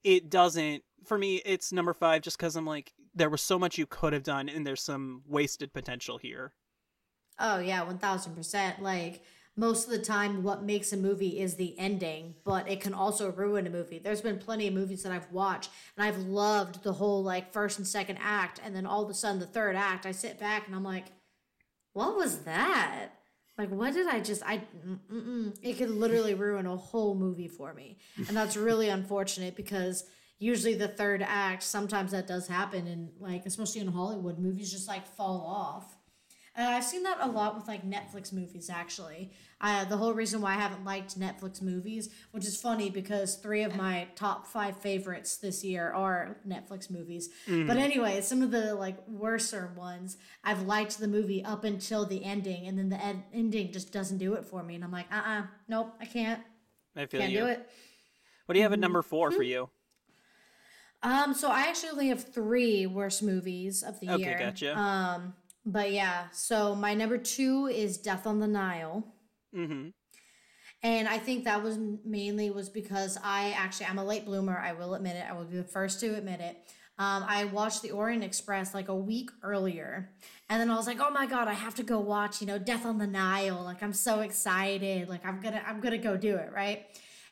it 0.05 0.29
doesn't. 0.29 0.83
For 1.07 1.17
me, 1.17 1.41
it's 1.45 1.73
number 1.73 1.95
five 1.95 2.23
just 2.23 2.37
because 2.37 2.57
I'm 2.57 2.67
like, 2.67 2.93
there 3.15 3.31
was 3.31 3.41
so 3.41 3.59
much 3.59 3.79
you 3.79 3.87
could 3.87 4.13
have 4.13 4.23
done, 4.23 4.49
and 4.49 4.67
there's 4.67 4.83
some 4.83 5.23
wasted 5.27 5.73
potential 5.73 6.19
here. 6.19 6.53
Oh 7.39 7.59
yeah, 7.59 7.83
one 7.83 7.99
thousand 7.99 8.35
percent. 8.35 8.83
Like 8.83 9.23
most 9.59 9.87
of 9.87 9.91
the 9.91 9.99
time, 9.99 10.45
what 10.45 10.63
makes 10.63 10.93
a 10.93 10.97
movie 10.97 11.41
is 11.41 11.57
the 11.57 11.77
ending, 11.81 12.37
but 12.45 12.71
it 12.71 12.81
can 12.81 12.95
also 12.95 13.33
ruin 13.33 13.67
a 13.67 13.71
movie. 13.71 13.99
There's 13.99 14.21
been 14.21 14.39
plenty 14.39 14.69
of 14.69 14.75
movies 14.75 15.03
that 15.03 15.11
I've 15.11 15.31
watched 15.33 15.71
and 15.97 16.07
I've 16.07 16.19
loved 16.19 16.85
the 16.85 16.93
whole 16.93 17.25
like 17.25 17.53
first 17.53 17.77
and 17.77 17.87
second 17.87 18.19
act, 18.23 18.61
and 18.65 18.75
then 18.75 18.87
all 18.87 19.03
of 19.03 19.11
a 19.11 19.15
sudden 19.15 19.41
the 19.41 19.47
third 19.47 19.75
act, 19.75 20.07
I 20.07 20.13
sit 20.13 20.39
back 20.39 20.69
and 20.69 20.77
I'm 20.77 20.85
like, 20.85 21.07
what 21.93 22.17
was 22.17 22.45
that? 22.45 23.09
Like, 23.59 23.71
what 23.71 23.95
did 23.95 24.07
I 24.07 24.21
just? 24.21 24.45
I 24.47 24.63
mm-mm. 25.13 25.59
it 25.61 25.77
could 25.77 25.91
literally 25.91 26.35
ruin 26.47 26.67
a 26.67 26.77
whole 26.77 27.17
movie 27.17 27.49
for 27.49 27.75
me, 27.75 27.99
and 28.29 28.37
that's 28.37 28.57
really 28.57 28.89
unfortunate 28.89 29.57
because 29.57 30.05
usually 30.39 30.75
the 30.75 30.87
third 30.87 31.21
act 31.27 31.65
sometimes 31.65 32.13
that 32.13 32.29
does 32.29 32.47
happen, 32.47 32.87
and 32.87 33.11
like 33.19 33.45
especially 33.45 33.81
in 33.81 33.89
Hollywood, 33.89 34.39
movies 34.39 34.71
just 34.71 34.87
like 34.87 35.05
fall 35.05 35.41
off 35.41 35.98
And 36.59 36.67
I've 36.75 36.83
seen 36.83 37.05
that 37.05 37.19
a 37.21 37.29
lot 37.29 37.55
with 37.55 37.69
like 37.69 37.89
Netflix 37.89 38.33
movies, 38.33 38.69
actually. 38.69 39.31
Uh, 39.61 39.85
the 39.85 39.97
whole 39.97 40.13
reason 40.13 40.41
why 40.41 40.55
I 40.55 40.57
haven't 40.57 40.85
liked 40.85 41.19
Netflix 41.19 41.63
movies, 41.63 42.11
which 42.33 42.45
is 42.45 42.61
funny 42.61 42.91
because 42.91 43.37
three 43.37 43.63
of 43.63 43.77
my 43.77 44.09
top 44.17 44.45
five 44.45 44.77
favorites 44.77 45.37
this 45.37 45.63
year 45.65 45.93
are 45.93 46.37
Netflix 46.47 46.91
movies. 46.91 47.31
But 47.47 47.77
anyway, 47.77 48.21
some 48.23 48.43
of 48.43 48.51
the 48.51 48.75
like 48.75 48.97
worser 49.07 49.71
ones, 49.77 50.17
I've 50.43 50.63
liked 50.63 50.99
the 50.99 51.07
movie 51.07 51.45
up 51.45 51.63
until 51.63 52.05
the 52.05 52.25
ending, 52.25 52.67
and 52.67 52.77
then 52.77 52.89
the 52.89 53.05
ed- 53.05 53.23
ending 53.33 53.71
just 53.71 53.93
doesn't 53.93 54.19
do 54.19 54.35
it 54.35 54.45
for 54.45 54.65
me. 54.65 54.75
And 54.75 54.83
I'm 54.83 54.91
like, 54.91 55.07
uh 55.13 55.23
uh 55.25 55.43
nope, 55.69 55.95
I 56.01 56.07
can't. 56.07 56.43
I 56.97 57.07
feel 57.07 57.21
Can't 57.21 57.33
you. 57.33 57.39
do 57.39 57.47
it. 57.47 57.71
What 58.47 58.55
do 58.55 58.59
you 58.59 58.65
have 58.65 58.73
at 58.73 58.81
number 58.81 59.03
four 59.03 59.31
for 59.31 59.45
you? 59.45 59.71
Um, 61.05 61.35
so 61.35 61.49
I 61.51 61.63
actually 61.69 61.91
only 61.91 62.09
have 62.09 62.25
three 62.25 62.87
worst 62.87 63.23
movies 63.23 63.85
of 63.85 64.01
the 64.01 64.09
Okay, 64.11 64.19
year. 64.19 64.35
Okay, 64.35 64.45
gotcha. 64.47 64.77
Um, 64.77 65.35
but 65.69 65.93
yeah, 65.93 66.25
so 66.33 66.75
my 66.75 66.95
number 66.95 67.19
two 67.19 67.67
is 67.67 67.99
Death 67.99 68.27
on 68.27 68.41
the 68.41 68.47
Nile. 68.47 69.05
Mm-hmm. 69.55 69.89
And 70.83 71.09
I 71.09 71.19
think 71.19 71.45
that 71.45 71.63
was 71.63 71.79
mainly 72.05 72.51
was 72.51 72.71
because 72.71 73.19
I 73.23 73.51
actually 73.51 73.87
I'm 73.87 73.99
a 73.99 74.05
late 74.05 74.25
bloomer. 74.25 74.57
I 74.57 74.73
will 74.73 74.95
admit 74.95 75.17
it. 75.17 75.27
I 75.29 75.35
will 75.35 75.45
be 75.45 75.59
the 75.59 75.65
first 75.65 76.01
to 76.01 76.15
admit 76.15 76.41
it. 76.41 76.57
Um, 76.99 77.25
I 77.29 77.45
watched 77.45 77.83
the 77.83 77.91
Orient 77.91 78.25
Express 78.25 78.75
like 78.75 78.89
a 78.89 78.95
week 78.95 79.31
earlier, 79.43 80.11
and 80.49 80.61
then 80.61 80.71
I 80.71 80.77
was 80.77 80.87
like, 80.87 81.01
"Oh 81.01 81.11
my 81.11 81.27
god, 81.27 81.49
I 81.49 81.53
have 81.53 81.75
to 81.77 81.83
go 81.83 82.01
watch 82.01 82.41
you 82.41 82.47
know 82.47 82.59
Death 82.59 82.87
on 82.87 82.99
the 82.99 83.07
Nile." 83.07 83.63
Like 83.63 83.83
I'm 83.83 83.93
so 83.93 84.21
excited. 84.21 85.09
Like 85.09 85.27
I'm 85.27 85.41
gonna 85.41 85.63
I'm 85.67 85.81
gonna 85.81 85.99
go 85.99 86.17
do 86.17 86.37
it 86.37 86.51
right. 86.55 86.87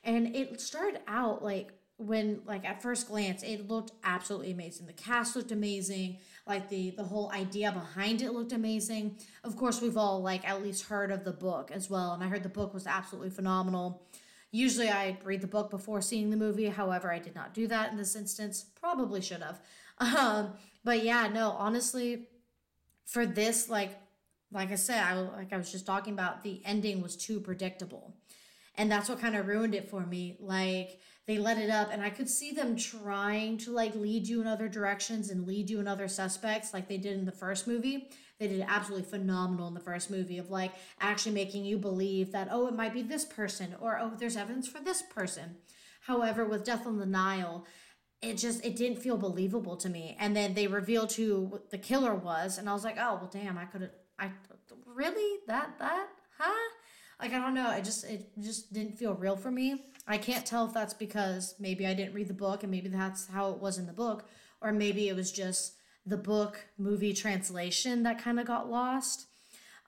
And 0.04 0.36
it 0.36 0.60
started 0.60 1.00
out 1.08 1.42
like 1.42 1.72
when 1.98 2.42
like 2.46 2.64
at 2.64 2.82
first 2.82 3.08
glance 3.08 3.42
it 3.42 3.68
looked 3.68 3.92
absolutely 4.04 4.52
amazing. 4.52 4.86
The 4.86 4.92
cast 4.92 5.34
looked 5.34 5.52
amazing. 5.52 6.18
Like 6.46 6.68
the 6.68 6.90
the 6.90 7.04
whole 7.04 7.30
idea 7.32 7.72
behind 7.72 8.22
it 8.22 8.32
looked 8.32 8.52
amazing. 8.52 9.18
Of 9.42 9.56
course, 9.56 9.80
we've 9.80 9.96
all 9.96 10.22
like 10.22 10.48
at 10.48 10.62
least 10.62 10.84
heard 10.84 11.10
of 11.10 11.24
the 11.24 11.32
book 11.32 11.70
as 11.72 11.90
well, 11.90 12.12
and 12.12 12.22
I 12.22 12.28
heard 12.28 12.44
the 12.44 12.48
book 12.48 12.72
was 12.72 12.86
absolutely 12.86 13.30
phenomenal. 13.30 14.06
Usually, 14.52 14.88
I 14.88 15.18
read 15.24 15.40
the 15.40 15.48
book 15.48 15.70
before 15.70 16.00
seeing 16.00 16.30
the 16.30 16.36
movie. 16.36 16.66
However, 16.66 17.12
I 17.12 17.18
did 17.18 17.34
not 17.34 17.52
do 17.52 17.66
that 17.66 17.90
in 17.90 17.96
this 17.96 18.14
instance. 18.14 18.64
Probably 18.80 19.20
should 19.20 19.42
have. 19.42 19.60
Um, 19.98 20.52
but 20.84 21.02
yeah, 21.02 21.26
no, 21.28 21.52
honestly, 21.52 22.28
for 23.06 23.24
this, 23.24 23.70
like, 23.70 23.98
like 24.52 24.70
I 24.70 24.74
said, 24.74 25.02
I 25.02 25.14
like 25.14 25.54
I 25.54 25.56
was 25.56 25.72
just 25.72 25.86
talking 25.86 26.12
about, 26.12 26.42
the 26.42 26.60
ending 26.66 27.00
was 27.00 27.16
too 27.16 27.40
predictable, 27.40 28.14
and 28.76 28.92
that's 28.92 29.08
what 29.08 29.18
kind 29.18 29.34
of 29.36 29.46
ruined 29.46 29.74
it 29.74 29.88
for 29.88 30.04
me. 30.04 30.36
Like 30.38 31.00
they 31.26 31.38
let 31.38 31.59
it 31.59 31.71
up, 31.71 31.88
and 31.92 32.02
I 32.02 32.11
could 32.11 32.28
see 32.28 32.52
them 32.52 32.76
trying 32.76 33.59
to 33.59 33.73
like 33.73 33.95
lead 33.97 34.28
you 34.28 34.40
in 34.40 34.47
other 34.47 34.68
directions 34.68 35.30
and 35.30 35.47
lead 35.47 35.68
you 35.68 35.80
in 35.80 35.88
other 35.88 36.06
suspects, 36.06 36.73
like 36.73 36.88
they 36.88 36.99
did 36.99 37.18
in 37.18 37.25
the 37.25 37.33
first 37.33 37.66
movie. 37.66 38.09
They 38.38 38.49
did 38.49 38.64
absolutely 38.68 39.09
phenomenal 39.09 39.66
in 39.68 39.75
the 39.75 39.80
first 39.80 40.11
movie 40.11 40.38
of 40.38 40.50
like 40.50 40.73
actually 41.00 41.33
making 41.33 41.64
you 41.64 41.78
believe 41.78 42.33
that 42.33 42.49
oh, 42.50 42.68
it 42.68 42.75
might 42.75 42.95
be 42.95 43.02
this 43.02 43.25
person, 43.25 43.75
or 43.80 43.99
oh, 43.99 44.12
there's 44.16 44.37
evidence 44.37 44.68
for 44.68 44.80
this 44.80 45.02
person. 45.02 45.56
However, 46.02 46.45
with 46.45 46.64
Death 46.64 46.87
on 46.87 46.99
the 46.99 47.06
Nile, 47.06 47.66
it 48.23 48.38
just 48.38 48.64
it 48.64 48.76
didn't 48.76 49.02
feel 49.02 49.16
believable 49.16 49.76
to 49.78 49.88
me. 49.88 50.16
And 50.21 50.37
then 50.37 50.54
they 50.54 50.68
revealed 50.68 51.12
who 51.12 51.61
the 51.71 51.78
killer 51.78 52.14
was, 52.14 52.56
and 52.56 52.68
I 52.68 52.73
was 52.73 52.85
like, 52.85 52.99
oh 52.99 53.16
well, 53.16 53.30
damn, 53.33 53.59
I 53.59 53.64
could 53.64 53.80
have, 53.80 53.90
I 54.18 54.30
really 54.95 55.40
that 55.49 55.78
that 55.80 56.06
huh? 56.38 56.71
Like 57.21 57.33
I 57.33 57.38
don't 57.38 57.54
know, 57.54 57.73
it 57.73 57.85
just 57.85 58.04
it 58.04 58.30
just 58.40 58.73
didn't 58.73 58.97
feel 58.99 59.14
real 59.14 59.37
for 59.37 59.50
me. 59.50 59.87
I 60.06 60.18
can't 60.18 60.46
tell 60.46 60.66
if 60.66 60.72
that's 60.72 60.94
because 60.94 61.54
maybe 61.58 61.86
I 61.86 61.94
didn't 61.94 62.14
read 62.14 62.28
the 62.28 62.34
book 62.34 62.62
and 62.62 62.70
maybe 62.70 62.88
that's 62.88 63.26
how 63.28 63.50
it 63.50 63.58
was 63.58 63.78
in 63.78 63.86
the 63.86 63.92
book, 63.92 64.28
or 64.60 64.72
maybe 64.72 65.08
it 65.08 65.16
was 65.16 65.32
just 65.32 65.75
the 66.04 66.16
book 66.16 66.64
movie 66.78 67.12
translation 67.12 68.04
that 68.04 68.22
kind 68.22 68.38
of 68.38 68.46
got 68.46 68.70
lost. 68.70 69.26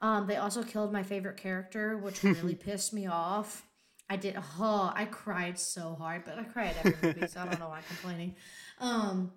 Um, 0.01 0.27
they 0.27 0.35
also 0.35 0.63
killed 0.63 0.91
my 0.91 1.03
favorite 1.03 1.37
character, 1.37 1.97
which 1.97 2.23
really 2.23 2.55
pissed 2.55 2.93
me 2.93 3.07
off. 3.07 3.65
I 4.09 4.15
did. 4.15 4.35
Oh, 4.59 4.91
I 4.93 5.05
cried 5.05 5.59
so 5.59 5.95
hard, 5.95 6.25
but 6.25 6.37
I 6.37 6.43
cry 6.43 6.67
at 6.67 6.77
every 6.85 6.95
movie, 7.01 7.27
so 7.27 7.41
I 7.41 7.45
don't 7.45 7.59
know 7.59 7.69
why 7.69 7.77
I'm 7.77 7.83
complaining. 7.83 8.35
Um, 8.79 9.31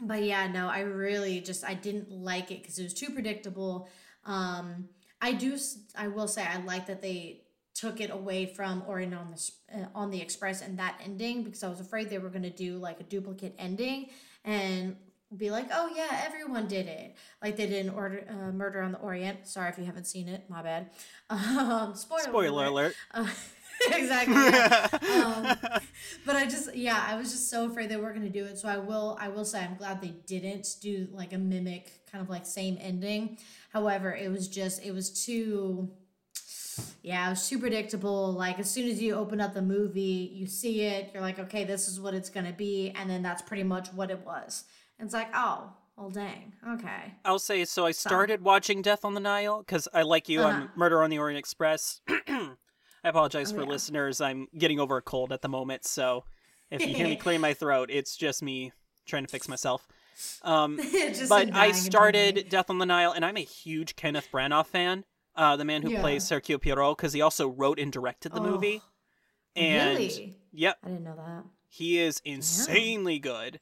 but 0.00 0.22
yeah, 0.22 0.46
no, 0.46 0.68
I 0.68 0.80
really 0.80 1.40
just 1.40 1.64
I 1.64 1.74
didn't 1.74 2.10
like 2.10 2.50
it 2.50 2.62
because 2.62 2.78
it 2.78 2.84
was 2.84 2.94
too 2.94 3.10
predictable. 3.10 3.88
Um, 4.24 4.88
I 5.20 5.32
do. 5.32 5.58
I 5.96 6.08
will 6.08 6.28
say 6.28 6.44
I 6.44 6.58
like 6.58 6.86
that 6.86 7.02
they 7.02 7.43
took 7.74 8.00
it 8.00 8.10
away 8.10 8.46
from 8.46 8.82
Orient 8.86 9.14
on 9.14 9.32
the 9.32 9.50
uh, 9.76 9.86
on 9.94 10.10
the 10.10 10.20
Express 10.20 10.62
and 10.62 10.78
that 10.78 11.00
ending 11.04 11.42
because 11.42 11.62
I 11.62 11.68
was 11.68 11.80
afraid 11.80 12.08
they 12.08 12.18
were 12.18 12.28
going 12.28 12.42
to 12.42 12.50
do 12.50 12.78
like 12.78 13.00
a 13.00 13.02
duplicate 13.02 13.54
ending 13.58 14.10
and 14.44 14.96
be 15.36 15.50
like, 15.50 15.68
oh 15.72 15.90
yeah, 15.94 16.22
everyone 16.24 16.68
did 16.68 16.86
it, 16.86 17.16
like 17.42 17.56
they 17.56 17.66
did 17.66 17.86
in 17.86 17.92
Order 17.92 18.24
uh, 18.28 18.52
Murder 18.52 18.80
on 18.80 18.92
the 18.92 18.98
Orient. 18.98 19.46
Sorry 19.46 19.68
if 19.68 19.78
you 19.78 19.84
haven't 19.84 20.06
seen 20.06 20.28
it, 20.28 20.48
my 20.48 20.62
bad. 20.62 20.90
Um, 21.30 21.94
spoiler, 21.94 22.22
Spoiler 22.22 22.66
alert. 22.66 22.94
Uh, 23.12 23.26
exactly. 23.92 24.34
yeah. 24.34 24.88
um, 25.24 25.80
but 26.24 26.36
I 26.36 26.44
just 26.44 26.74
yeah, 26.76 27.04
I 27.08 27.16
was 27.16 27.32
just 27.32 27.50
so 27.50 27.66
afraid 27.66 27.88
they 27.88 27.96
weren't 27.96 28.14
going 28.14 28.30
to 28.30 28.38
do 28.38 28.44
it. 28.44 28.58
So 28.58 28.68
I 28.68 28.76
will 28.76 29.16
I 29.20 29.28
will 29.28 29.44
say 29.44 29.60
I'm 29.60 29.76
glad 29.76 30.00
they 30.00 30.14
didn't 30.26 30.76
do 30.80 31.08
like 31.12 31.32
a 31.32 31.38
mimic 31.38 31.90
kind 32.10 32.22
of 32.22 32.30
like 32.30 32.46
same 32.46 32.78
ending. 32.80 33.38
However, 33.70 34.14
it 34.14 34.30
was 34.30 34.48
just 34.48 34.84
it 34.84 34.92
was 34.92 35.24
too 35.24 35.90
yeah, 37.04 37.26
it 37.26 37.30
was 37.30 37.48
too 37.48 37.58
predictable. 37.58 38.32
Like 38.32 38.58
as 38.58 38.70
soon 38.70 38.88
as 38.90 39.00
you 39.00 39.14
open 39.14 39.40
up 39.40 39.52
the 39.54 39.62
movie, 39.62 40.30
you 40.34 40.46
see 40.46 40.80
it, 40.80 41.10
you're 41.12 41.22
like, 41.22 41.38
okay, 41.38 41.62
this 41.64 41.86
is 41.86 42.00
what 42.00 42.14
it's 42.14 42.30
gonna 42.30 42.52
be, 42.52 42.90
and 42.96 43.08
then 43.08 43.22
that's 43.22 43.42
pretty 43.42 43.62
much 43.62 43.92
what 43.92 44.10
it 44.10 44.24
was. 44.24 44.64
And 44.98 45.06
it's 45.06 45.14
like, 45.14 45.28
oh, 45.34 45.70
well, 45.96 46.10
dang, 46.10 46.54
okay. 46.74 47.14
I'll 47.24 47.38
say 47.38 47.64
so. 47.66 47.86
I 47.86 47.92
started 47.92 48.42
watching 48.42 48.82
Death 48.82 49.04
on 49.04 49.14
the 49.14 49.20
Nile 49.20 49.58
because 49.58 49.86
I 49.94 50.02
like 50.02 50.28
you 50.28 50.40
on 50.42 50.54
Uh-huh. 50.54 50.68
Murder 50.76 51.02
on 51.02 51.10
the 51.10 51.18
Orient 51.18 51.38
Express. 51.38 52.00
I 52.08 52.48
apologize 53.04 53.52
Oh, 53.52 53.56
for 53.56 53.62
yeah. 53.62 53.68
listeners. 53.68 54.20
I'm 54.20 54.48
getting 54.56 54.80
over 54.80 54.96
a 54.96 55.02
cold 55.02 55.30
at 55.30 55.42
the 55.42 55.48
moment, 55.48 55.84
so 55.84 56.24
if 56.70 56.80
you 56.86 56.94
hear 56.94 57.06
me 57.06 57.16
clear 57.24 57.38
my 57.38 57.52
throat, 57.54 57.90
it's 57.92 58.16
just 58.16 58.42
me 58.42 58.72
trying 59.06 59.24
to 59.24 59.30
fix 59.30 59.46
myself. 59.46 59.86
Um, 60.42 60.80
but 61.28 61.54
I 61.54 61.72
started. 61.72 62.48
Death 62.48 62.70
on 62.70 62.78
the 62.78 62.86
Nile, 62.86 63.12
and 63.12 63.24
I'm 63.24 63.36
a 63.36 63.40
huge 63.44 63.94
Kenneth 63.94 64.28
Branagh 64.32 64.66
fan. 64.66 65.04
Uh, 65.36 65.56
the 65.56 65.64
man 65.64 65.82
who 65.82 65.90
Yeah. 65.90 66.00
plays 66.00 66.28
Hercule 66.28 66.58
Poirot, 66.60 66.96
because 66.96 67.12
he 67.12 67.20
also 67.20 67.48
wrote 67.48 67.78
and 67.80 67.92
directed 67.92 68.32
the 68.32 68.40
Oh, 68.40 68.44
movie. 68.52 68.82
And 69.56 69.98
really? 69.98 70.36
yep, 70.52 70.78
I 70.84 70.88
didn't 70.88 71.04
know 71.04 71.16
that. 71.16 71.44
he 71.68 71.98
is 71.98 72.20
insanely 72.24 73.18
good, 73.18 73.60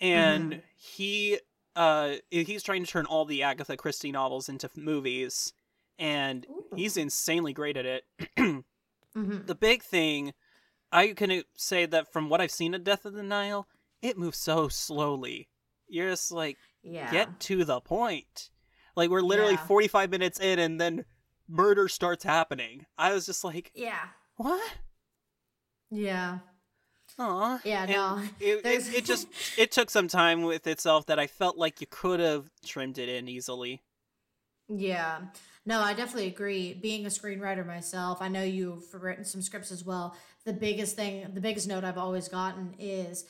and 0.00 0.62
he 0.76 1.38
uh 1.76 2.14
he's 2.30 2.62
trying 2.62 2.84
to 2.84 2.90
turn 2.90 3.06
all 3.06 3.24
the 3.24 3.42
Agatha 3.42 3.76
Christie 3.76 4.12
novels 4.12 4.48
into 4.48 4.66
f- 4.68 4.76
movies, 4.76 5.52
and 5.98 6.46
Ooh. 6.50 6.64
he's 6.76 6.96
insanely 6.96 7.52
great 7.52 7.76
at 7.76 7.86
it. 7.86 8.04
Mm-hmm. 9.16 9.46
the 9.46 9.54
big 9.54 9.84
thing, 9.84 10.34
I 10.90 11.12
can 11.12 11.44
say 11.56 11.86
that 11.86 12.12
from 12.12 12.28
what 12.28 12.40
I've 12.40 12.50
seen 12.50 12.74
of 12.74 12.82
Death 12.82 13.04
of 13.04 13.12
the 13.14 13.22
Nile, 13.22 13.68
it 14.02 14.18
moves 14.18 14.38
so 14.38 14.66
slowly. 14.66 15.48
You're 15.86 16.10
just 16.10 16.32
like, 16.32 16.56
Yeah. 16.82 17.08
get 17.12 17.38
to 17.42 17.64
the 17.64 17.80
point. 17.80 18.50
Like 18.96 19.10
we're 19.10 19.20
literally 19.22 19.54
Yeah. 19.54 19.66
45 19.66 20.10
minutes 20.10 20.40
in, 20.40 20.58
and 20.58 20.80
then 20.80 21.04
murder 21.48 21.88
starts 21.88 22.24
happening. 22.24 22.86
I 22.96 23.12
was 23.12 23.26
just 23.26 23.44
like, 23.44 23.70
yeah. 23.74 24.06
what? 24.36 24.62
Yeah. 25.90 26.38
Aw. 27.18 27.60
Yeah, 27.64 27.86
no. 27.86 28.22
It, 28.40 28.64
it, 28.64 28.94
it 28.94 29.04
just 29.04 29.28
it 29.56 29.70
took 29.70 29.90
some 29.90 30.08
time 30.08 30.42
with 30.42 30.66
itself 30.66 31.06
that 31.06 31.18
I 31.18 31.26
felt 31.26 31.56
like 31.56 31.80
you 31.80 31.86
could 31.88 32.18
have 32.18 32.50
trimmed 32.64 32.98
it 32.98 33.08
in 33.08 33.28
easily. 33.28 33.82
Yeah. 34.68 35.20
No, 35.66 35.80
I 35.80 35.94
definitely 35.94 36.26
agree. 36.28 36.74
Being 36.74 37.06
a 37.06 37.10
screenwriter 37.10 37.66
myself, 37.66 38.18
I 38.20 38.28
know 38.28 38.42
you've 38.42 38.92
written 38.94 39.24
some 39.24 39.42
scripts 39.42 39.70
as 39.70 39.84
well. 39.84 40.16
The 40.44 40.52
biggest 40.52 40.96
thing, 40.96 41.26
the 41.32 41.40
biggest 41.40 41.68
note 41.68 41.84
I've 41.84 41.98
always 41.98 42.28
gotten 42.28 42.74
is 42.78 43.24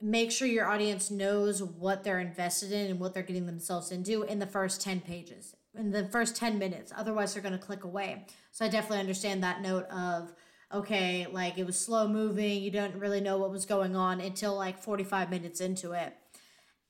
make 0.00 0.30
sure 0.30 0.46
your 0.46 0.66
audience 0.66 1.10
knows 1.10 1.62
what 1.62 2.04
they're 2.04 2.20
invested 2.20 2.72
in 2.72 2.90
and 2.90 3.00
what 3.00 3.14
they're 3.14 3.22
getting 3.22 3.46
themselves 3.46 3.90
into 3.90 4.22
in 4.22 4.38
the 4.38 4.46
first 4.46 4.80
10 4.80 5.00
pages, 5.00 5.54
in 5.76 5.90
the 5.90 6.06
first 6.08 6.36
10 6.36 6.58
minutes. 6.58 6.92
Otherwise, 6.96 7.34
they're 7.34 7.42
going 7.42 7.58
to 7.58 7.64
click 7.64 7.84
away. 7.84 8.26
So 8.52 8.64
I 8.64 8.68
definitely 8.68 9.00
understand 9.00 9.42
that 9.42 9.62
note 9.62 9.86
of, 9.86 10.32
okay, 10.72 11.26
like 11.30 11.58
it 11.58 11.66
was 11.66 11.78
slow 11.78 12.08
moving. 12.08 12.62
You 12.62 12.70
don't 12.70 12.96
really 12.96 13.20
know 13.20 13.38
what 13.38 13.50
was 13.50 13.66
going 13.66 13.96
on 13.96 14.20
until 14.20 14.56
like 14.56 14.78
45 14.78 15.30
minutes 15.30 15.60
into 15.60 15.92
it. 15.92 16.14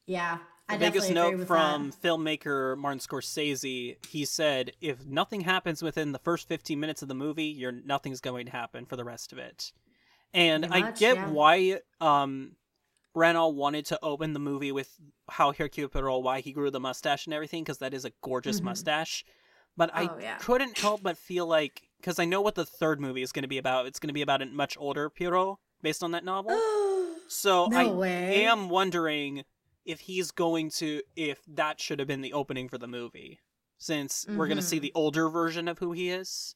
Yeah. 0.07 0.39
I 0.69 0.77
The 0.77 0.87
biggest 0.87 1.11
note 1.11 1.47
from 1.47 1.91
that. 1.91 2.03
filmmaker 2.03 2.77
Martin 2.79 2.99
Scorsese, 2.99 3.97
he 4.09 4.25
said, 4.25 4.73
"If 4.81 5.05
nothing 5.05 5.43
happens 5.43 5.83
within 5.83 6.13
the 6.13 6.19
first 6.19 6.49
15 6.49 6.81
minutes 6.81 7.03
of 7.03 7.09
the 7.09 7.15
movie, 7.15 7.45
you're 7.45 7.71
nothing's 7.71 8.21
going 8.21 8.47
to 8.47 8.53
happen 8.53 8.87
for 8.87 8.97
the 8.97 9.05
rest 9.05 9.31
of 9.33 9.39
it." 9.39 9.73
And 10.33 10.67
Pretty 10.67 10.83
I 10.87 10.91
get 10.93 11.17
yeah. 11.17 11.29
why 11.29 11.81
um 12.01 12.57
Renault 13.15 13.49
wanted 13.51 13.87
to 13.87 13.99
open 14.03 14.33
the 14.33 14.41
movie 14.41 14.73
with 14.73 14.99
how 15.29 15.53
Hercule 15.53 15.89
Poirot, 15.89 16.23
why 16.23 16.41
he 16.41 16.53
grew 16.53 16.71
the 16.71 16.81
mustache 16.81 17.27
and 17.27 17.35
everything, 17.35 17.63
because 17.63 17.79
that 17.79 17.95
is 17.95 18.05
a 18.05 18.13
gorgeous 18.23 18.61
Mhm. 18.61 18.65
mustache. 18.65 19.25
But 19.77 19.91
I 19.95 20.09
Oh, 20.09 20.19
yeah. 20.19 20.39
couldn't 20.39 20.79
help 20.79 21.03
but 21.03 21.17
feel 21.19 21.47
like, 21.47 21.89
because 21.99 22.19
I 22.19 22.25
know 22.25 22.41
what 22.41 22.55
the 22.55 22.67
third 22.67 23.01
movie 23.01 23.23
is 23.23 23.33
going 23.33 23.43
to 23.43 23.49
be 23.49 23.59
about. 23.59 23.87
It's 23.87 23.99
going 23.99 24.09
to 24.09 24.15
be 24.15 24.23
about 24.23 24.43
a 24.43 24.47
much 24.47 24.77
older 24.79 25.09
Poirot 25.11 25.59
based 25.83 26.03
on 26.03 26.11
that 26.13 26.25
novel. 26.25 26.53
So 27.27 27.67
No 27.69 27.79
I 27.79 27.87
way. 27.87 28.45
am 28.45 28.69
wondering 28.69 29.45
if 29.87 30.01
he's 30.01 30.31
going 30.31 30.69
to 30.73 31.01
if 31.17 31.43
that 31.47 31.81
should 31.81 31.99
have 31.99 32.07
been 32.07 32.21
the 32.21 32.35
opening 32.35 32.69
for 32.69 32.77
the 32.79 32.87
movie. 32.87 33.41
since 33.79 34.25
we're 34.29 34.47
going 34.47 34.57
to 34.57 34.63
see 34.63 34.79
the 34.79 34.93
older 34.95 35.29
version 35.29 35.67
of 35.69 35.79
who 35.79 35.93
he 35.93 36.09
is. 36.11 36.55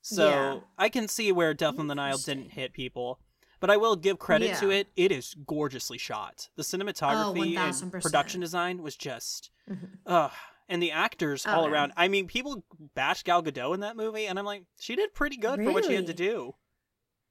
So 0.00 0.28
Yeah. 0.28 0.60
I 0.78 0.88
can 0.88 1.06
see 1.06 1.30
where 1.32 1.54
Death 1.54 1.78
on 1.78 1.86
the 1.88 1.94
Nile 1.94 2.18
didn't 2.18 2.50
hit 2.52 2.72
people. 2.72 3.20
But 3.60 3.70
I 3.70 3.76
will 3.76 3.96
give 3.96 4.18
credit 4.18 4.56
to 4.58 4.70
it. 4.70 4.88
It 4.96 5.10
is 5.12 5.34
gorgeously 5.46 5.98
shot. 5.98 6.48
The 6.56 6.62
cinematography 6.62 7.56
and 7.56 7.92
production 7.92 8.40
design 8.40 8.82
was 8.82 8.96
just, 8.96 9.50
Mhm. 9.68 9.98
ugh. 10.06 10.32
And 10.68 10.82
the 10.82 10.90
actors 10.90 11.46
Oh, 11.46 11.50
all 11.52 11.62
yeah. 11.64 11.70
around. 11.70 11.92
I 11.96 12.08
mean, 12.08 12.26
people 12.26 12.64
bash 12.94 13.22
Gal 13.22 13.42
Gadot 13.42 13.74
in 13.74 13.80
that 13.80 13.96
movie, 13.96 14.26
and 14.26 14.38
I'm 14.38 14.44
like, 14.44 14.64
she 14.80 14.96
did 14.96 15.14
pretty 15.14 15.36
good 15.36 15.62
for 15.62 15.70
what 15.72 15.84
she 15.84 15.94
had 15.94 16.06
to 16.08 16.14
do. 16.14 16.54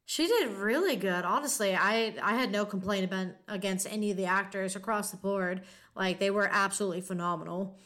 She 0.06 0.28
did 0.28 0.50
really 0.52 0.96
good. 0.96 1.26
Honestly, 1.26 1.76
I 1.76 2.16
I 2.22 2.36
had 2.36 2.52
no 2.52 2.66
complaint 2.66 3.06
about 3.06 3.28
against 3.48 3.88
any 3.92 4.12
of 4.12 4.18
the 4.18 4.26
actors 4.26 4.76
across 4.76 5.12
the 5.12 5.18
board. 5.18 5.64
Like 5.96 6.20
they 6.20 6.30
were 6.30 6.48
absolutely 6.50 7.02
phenomenal. 7.02 7.78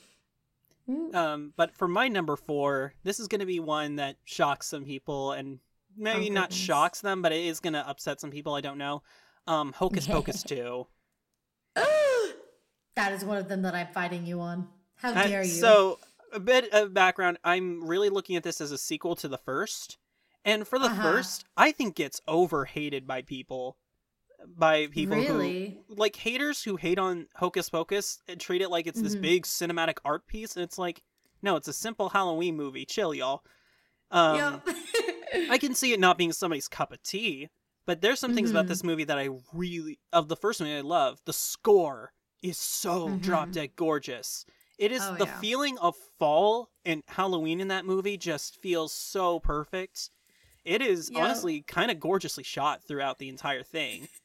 Um, 1.14 1.54
but 1.56 1.76
for 1.76 1.88
my 1.88 2.08
number 2.08 2.36
four, 2.36 2.94
this 3.04 3.20
is 3.20 3.28
going 3.28 3.40
to 3.42 3.46
be 3.46 3.60
one 3.60 3.96
that 3.98 4.18
shocks 4.26 4.68
some 4.68 4.86
people, 4.86 5.32
and 5.32 5.60
maybe 6.00 6.30
Oh, 6.30 6.34
not 6.34 6.52
shocks 6.54 7.02
them, 7.02 7.22
but 7.22 7.32
it 7.32 7.46
is 7.46 7.60
going 7.60 7.74
to 7.74 7.88
upset 7.88 8.20
some 8.22 8.32
people. 8.32 8.56
I 8.56 8.62
don't 8.62 8.78
know. 8.78 9.04
Um, 9.46 9.74
Hocus 9.74 10.08
Pocus 10.08 10.42
two. 10.44 10.88
that 12.96 13.12
is 13.14 13.24
one 13.24 13.38
of 13.38 13.48
them 13.48 13.62
that 13.64 13.76
I'm 13.76 13.88
fighting 13.88 14.26
you 14.26 14.40
on. 14.42 14.68
How 14.96 15.14
dare 15.14 15.44
you? 15.44 15.48
So, 15.50 16.00
a 16.34 16.40
bit 16.40 16.72
of 16.74 16.94
background. 16.94 17.38
I'm 17.44 17.86
really 17.88 18.10
looking 18.10 18.36
at 18.36 18.44
this 18.44 18.60
as 18.62 18.72
a 18.72 18.78
sequel 18.78 19.16
to 19.18 19.28
the 19.28 19.38
first, 19.38 19.98
and 20.46 20.68
for 20.68 20.78
the 20.80 20.86
Uh-huh. 20.88 21.02
first, 21.02 21.46
I 21.56 21.72
think 21.72 22.00
it's 22.00 22.22
overhated 22.28 23.08
by 23.08 23.22
people. 23.22 23.78
By 24.46 24.88
people 24.88 25.18
Really? 25.18 25.84
who 25.88 25.96
like 25.96 26.16
haters 26.18 26.64
who 26.64 26.76
hate 26.78 26.98
on 27.00 27.28
Hocus 27.36 27.70
Pocus 27.70 28.20
and 28.28 28.40
treat 28.40 28.62
it 28.62 28.70
like 28.70 28.88
it's 28.88 29.02
this 29.02 29.16
Mhm. 29.16 29.22
big 29.22 29.44
cinematic 29.46 29.98
art 30.06 30.28
piece, 30.28 30.56
and 30.56 30.64
it's 30.64 30.78
like, 30.78 31.04
no, 31.42 31.56
it's 31.56 31.68
a 31.68 31.74
simple 31.74 32.10
Halloween 32.10 32.56
movie. 32.56 32.86
Chill, 32.86 33.14
y'all. 33.14 33.44
Um, 34.12 34.62
Yep. 34.66 34.76
I 35.50 35.58
can 35.58 35.74
see 35.76 35.94
it 35.94 36.00
not 36.00 36.18
being 36.18 36.32
somebody's 36.34 36.68
cup 36.68 36.92
of 36.92 37.02
tea, 37.04 37.50
but 37.86 38.02
there's 38.02 38.20
some 38.20 38.34
things 38.34 38.50
about 38.52 38.66
Mhm. 38.66 38.70
this 38.70 38.84
movie 38.84 39.04
that 39.06 39.18
I 39.18 39.30
really 39.54 40.00
of 40.14 40.28
the 40.28 40.36
first 40.36 40.60
movie 40.60 40.76
I 40.76 40.82
love. 40.82 41.20
The 41.26 41.34
score 41.34 42.14
is 42.42 42.58
so 42.58 43.10
Mhm. 43.10 43.22
drop 43.22 43.52
dead 43.52 43.76
gorgeous. 43.76 44.46
It 44.78 44.92
is 44.92 45.02
Oh, 45.04 45.16
the 45.18 45.26
yeah. 45.26 45.40
feeling 45.40 45.78
of 45.80 45.96
fall 46.18 46.70
and 46.86 47.04
Halloween 47.08 47.60
in 47.60 47.68
that 47.68 47.86
movie 47.86 48.18
just 48.18 48.62
feels 48.62 48.94
so 48.94 49.40
perfect. 49.40 50.10
It 50.64 50.82
is 50.82 51.10
Yep. 51.10 51.22
honestly 51.22 51.62
kind 51.64 51.92
of 51.92 52.00
gorgeously 52.00 52.44
shot 52.44 52.84
throughout 52.84 53.18
the 53.20 53.30
entire 53.30 53.64
thing. 53.64 54.08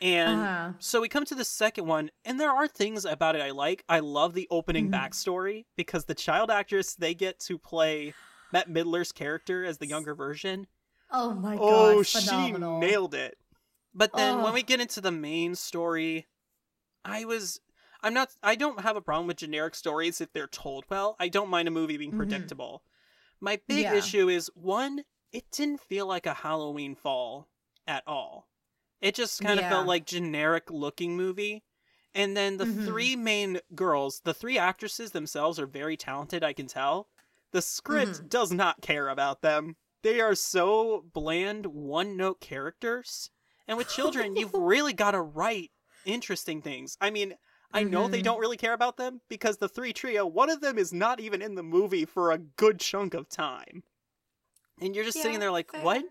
And 0.00 0.42
Uh-huh. 0.42 0.72
so 0.80 1.00
we 1.00 1.08
come 1.08 1.24
to 1.24 1.34
the 1.34 1.44
second 1.44 1.86
one, 1.86 2.10
and 2.26 2.38
there 2.38 2.50
are 2.50 2.68
things 2.68 3.06
about 3.06 3.36
it 3.36 3.40
I 3.40 3.52
like. 3.52 3.84
I 3.88 4.00
love 4.00 4.34
the 4.34 4.46
opening 4.50 4.88
Mhm. 4.88 4.92
backstory 4.92 5.64
because 5.76 6.04
the 6.04 6.14
child 6.14 6.50
actress 6.50 6.94
they 6.94 7.14
get 7.14 7.40
to 7.40 7.58
play 7.58 8.12
Bette 8.54 8.70
Midler's 8.70 9.10
character 9.10 9.64
as 9.64 9.78
the 9.78 9.86
younger 9.88 10.14
version. 10.14 10.68
Oh 11.10 11.34
my 11.34 11.56
god, 11.56 11.62
Oh, 11.96 12.02
phenomenal. 12.04 12.80
she 12.80 12.86
nailed 12.86 13.12
it. 13.12 13.36
But 13.92 14.12
then 14.14 14.36
when 14.42 14.52
Oh. 14.52 14.54
we 14.54 14.62
get 14.62 14.80
into 14.80 15.00
the 15.00 15.10
main 15.10 15.56
story, 15.56 16.28
I 17.04 17.24
was 17.24 17.60
I'm 18.00 18.14
not 18.14 18.36
I 18.44 18.54
don't 18.54 18.80
have 18.80 18.94
a 18.96 19.00
problem 19.00 19.26
with 19.26 19.38
generic 19.38 19.74
stories 19.74 20.20
if 20.20 20.32
they're 20.32 20.46
told 20.46 20.84
well. 20.88 21.16
I 21.18 21.28
don't 21.28 21.48
mind 21.50 21.66
a 21.66 21.72
movie 21.72 21.96
being 21.96 22.12
Mhm. 22.12 22.16
predictable. 22.16 22.84
My 23.40 23.60
big 23.66 23.80
Yeah. 23.80 23.94
issue 23.96 24.28
is 24.28 24.50
one, 24.54 25.04
it 25.32 25.50
didn't 25.50 25.80
feel 25.80 26.06
like 26.06 26.24
a 26.26 26.34
Halloween 26.34 26.94
fall 26.94 27.48
at 27.88 28.04
all. 28.06 28.48
It 29.00 29.16
just 29.16 29.40
kind 29.40 29.58
of 29.58 29.64
Yeah. 29.64 29.70
felt 29.70 29.86
like 29.88 30.06
generic 30.06 30.70
looking 30.70 31.16
movie. 31.16 31.64
And 32.14 32.36
then 32.36 32.58
the 32.58 32.66
Mhm. 32.66 32.84
three 32.86 33.16
main 33.16 33.60
girls, 33.74 34.20
the 34.20 34.32
three 34.34 34.56
actresses 34.58 35.10
themselves 35.10 35.58
are 35.58 35.66
very 35.66 35.96
talented, 35.96 36.44
I 36.44 36.52
can 36.52 36.68
tell. 36.68 37.08
The 37.54 37.62
script 37.62 38.12
Mhm. 38.24 38.28
does 38.28 38.50
not 38.50 38.82
care 38.82 39.08
about 39.08 39.40
them. 39.40 39.76
They 40.02 40.20
are 40.20 40.34
so 40.34 41.04
bland, 41.12 41.66
one 41.66 42.16
note 42.16 42.40
characters. 42.40 43.30
And 43.68 43.78
with 43.78 43.88
children, 43.88 44.34
you've 44.36 44.52
really 44.54 44.92
got 44.92 45.12
to 45.12 45.20
write 45.22 45.70
interesting 46.04 46.60
things. 46.60 46.98
I 47.00 47.10
mean, 47.10 47.36
I 47.72 47.84
know 47.84 48.08
they 48.08 48.20
Mhm. 48.20 48.24
don't 48.24 48.40
really 48.40 48.56
care 48.56 48.72
about 48.72 48.96
them 48.96 49.20
because 49.28 49.58
the 49.58 49.68
three 49.68 49.92
trio, 49.92 50.26
one 50.26 50.50
of 50.50 50.60
them 50.62 50.78
is 50.78 50.92
not 50.92 51.20
even 51.20 51.40
in 51.40 51.54
the 51.54 51.62
movie 51.62 52.04
for 52.04 52.32
a 52.32 52.38
good 52.38 52.80
chunk 52.80 53.14
of 53.14 53.28
time. 53.28 53.84
And 54.80 54.96
you're 54.96 55.04
just 55.04 55.22
sitting 55.22 55.38
there 55.38 55.52
like, 55.52 55.70
fair. 55.70 55.82
what? 55.82 56.04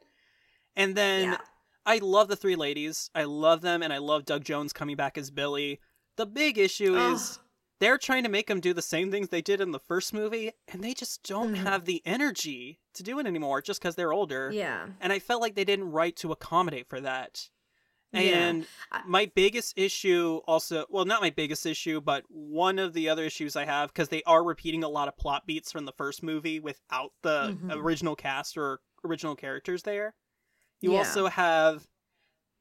And 0.77 0.95
then 0.95 1.23
Yeah. 1.31 1.41
I 1.85 1.97
love 1.97 2.29
the 2.29 2.37
three 2.37 2.55
ladies. 2.55 3.09
I 3.13 3.25
love 3.25 3.59
them, 3.59 3.83
and 3.83 3.91
I 3.91 3.97
love 3.97 4.23
Doug 4.23 4.45
Jones 4.45 4.71
coming 4.71 4.95
back 4.95 5.17
as 5.17 5.29
Billy. 5.29 5.81
The 6.15 6.25
big 6.25 6.57
issue 6.57 6.95
is 6.95 7.39
they're 7.83 7.97
trying 7.97 8.23
to 8.23 8.29
make 8.29 8.47
them 8.47 8.61
do 8.61 8.73
the 8.73 8.81
same 8.81 9.11
things 9.11 9.27
they 9.29 9.41
did 9.41 9.59
in 9.59 9.71
the 9.71 9.79
first 9.79 10.13
movie, 10.13 10.51
and 10.69 10.81
they 10.83 10.93
just 10.93 11.21
don't 11.23 11.53
Mhm. 11.53 11.63
have 11.63 11.83
the 11.85 12.01
energy 12.05 12.79
to 12.93 13.03
do 13.03 13.19
it 13.19 13.27
anymore 13.27 13.61
just 13.61 13.81
because 13.81 13.95
they're 13.95 14.13
older. 14.13 14.49
yeah. 14.53 14.87
And 15.01 15.11
I 15.11 15.19
felt 15.19 15.41
like 15.41 15.55
they 15.55 15.65
didn't 15.65 15.91
write 15.91 16.15
to 16.17 16.31
accommodate 16.31 16.87
for 16.87 17.01
that. 17.01 17.49
Yeah. 18.13 18.19
And 18.21 18.67
I- 18.91 19.01
my 19.07 19.25
biggest 19.25 19.73
issue 19.77 20.39
also, 20.45 20.85
well, 20.89 21.03
not 21.03 21.21
my 21.21 21.31
biggest 21.31 21.65
issue, 21.65 21.99
but 21.99 22.23
one 22.29 22.77
of 22.79 22.93
the 22.93 23.09
other 23.09 23.23
issues 23.25 23.55
I 23.55 23.65
have, 23.65 23.89
because 23.89 24.09
they 24.09 24.21
are 24.23 24.43
repeating 24.43 24.83
a 24.83 24.87
lot 24.89 25.07
of 25.07 25.17
plot 25.17 25.45
beats 25.47 25.71
from 25.71 25.85
the 25.85 25.91
first 25.93 26.21
movie 26.23 26.59
without 26.59 27.11
the 27.23 27.57
Mhm. 27.59 27.75
original 27.75 28.15
cast 28.15 28.55
or 28.55 28.81
original 29.03 29.35
characters 29.35 29.81
there. 29.83 30.13
You 30.79 30.91
Yeah. 30.93 30.99
also 30.99 31.25
have 31.27 31.87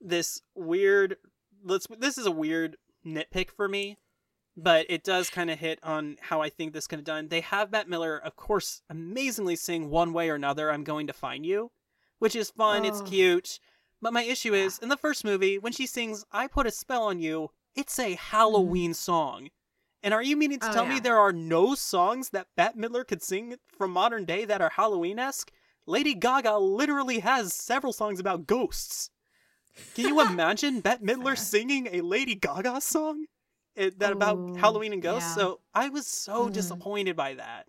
this 0.01 0.41
weird, 0.55 1.19
let's, 1.63 1.87
this 1.99 2.17
is 2.19 2.25
a 2.27 2.31
weird 2.33 2.77
nitpick 3.05 3.51
for 3.51 3.69
me, 3.69 3.99
but 4.57 4.87
it 4.89 5.03
does 5.03 5.31
kind 5.31 5.51
of 5.51 5.59
hit 5.59 5.79
on 5.83 6.17
how 6.21 6.43
I 6.43 6.51
think 6.51 6.73
this 6.73 6.87
could 6.87 6.99
have 6.99 7.07
done. 7.07 7.29
They 7.29 7.41
have 7.41 7.71
Bette 7.71 7.89
Midler, 7.89 8.21
of 8.21 8.37
course, 8.37 8.83
amazingly 8.91 9.57
sing 9.57 9.89
One 9.89 10.13
Way 10.13 10.29
or 10.31 10.35
Another, 10.35 10.71
I'm 10.71 10.85
Going 10.85 11.07
to 11.07 11.13
Find 11.13 11.47
You, 11.47 11.71
which 12.19 12.37
is 12.37 12.51
fun, 12.51 12.85
it's 12.85 13.01
Oh. 13.01 13.05
cute. 13.05 13.59
But 14.01 14.13
my 14.13 14.25
issue 14.25 14.53
is, 14.53 14.79
in 14.79 14.89
the 14.89 14.97
first 14.97 15.25
movie, 15.25 15.59
when 15.59 15.73
she 15.73 15.87
sings 15.87 16.25
I 16.33 16.49
Put 16.49 16.67
a 16.67 16.71
Spell 16.71 17.05
on 17.05 17.21
You, 17.21 17.51
it's 17.75 17.99
a 17.99 18.15
mm-hmm. 18.15 18.37
Halloween 18.37 18.95
song. 18.95 19.51
And 20.03 20.13
are 20.13 20.23
you 20.23 20.37
meaning 20.37 20.59
to 20.59 20.69
Oh, 20.69 20.73
tell 20.73 20.87
me 20.87 20.99
there 20.99 21.19
are 21.19 21.33
no 21.33 21.75
songs 21.77 22.31
that 22.31 22.49
Bette 22.57 22.79
Midler 22.79 23.07
could 23.07 23.23
sing 23.23 23.57
from 23.69 23.93
modern 23.93 24.25
day 24.25 24.45
that 24.45 24.61
are 24.61 24.71
Halloween 24.71 25.19
esque? 25.19 25.53
Lady 25.87 26.15
Gaga 26.15 26.59
literally 26.59 27.21
has 27.21 27.55
several 27.55 27.93
songs 27.93 28.19
about 28.19 28.47
ghosts. 28.47 29.11
Can 29.95 30.09
you 30.09 30.21
imagine 30.27 30.81
Bette 30.81 31.05
Midler 31.05 31.39
singing 31.39 31.89
a 31.93 32.01
Lady 32.01 32.35
Gaga 32.35 32.81
song 32.81 33.27
It- 33.75 33.99
that 34.01 34.13
about 34.13 34.57
Halloween 34.57 34.93
and 34.93 35.03
ghosts? 35.03 35.31
yeah. 35.31 35.43
So 35.43 35.61
I 35.75 35.89
was 35.89 36.07
so 36.07 36.49
Mhm. 36.49 36.53
disappointed 36.53 37.17
by 37.17 37.35
that. 37.35 37.69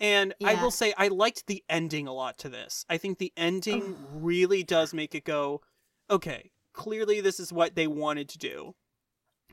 And 0.00 0.34
I 0.42 0.54
will 0.54 0.70
say 0.72 0.92
I 0.98 1.08
liked 1.08 1.46
the 1.46 1.64
ending 1.68 2.08
a 2.08 2.12
lot 2.12 2.36
to 2.38 2.48
this. 2.48 2.84
I 2.88 2.98
think 2.98 3.18
the 3.18 3.32
ending 3.36 3.96
really 4.10 4.64
does 4.64 4.92
make 4.92 5.14
it 5.14 5.24
go, 5.24 5.62
okay, 6.10 6.50
clearly 6.72 7.20
this 7.20 7.38
is 7.38 7.52
what 7.52 7.74
they 7.76 7.86
wanted 7.86 8.28
to 8.30 8.38
do. 8.38 8.74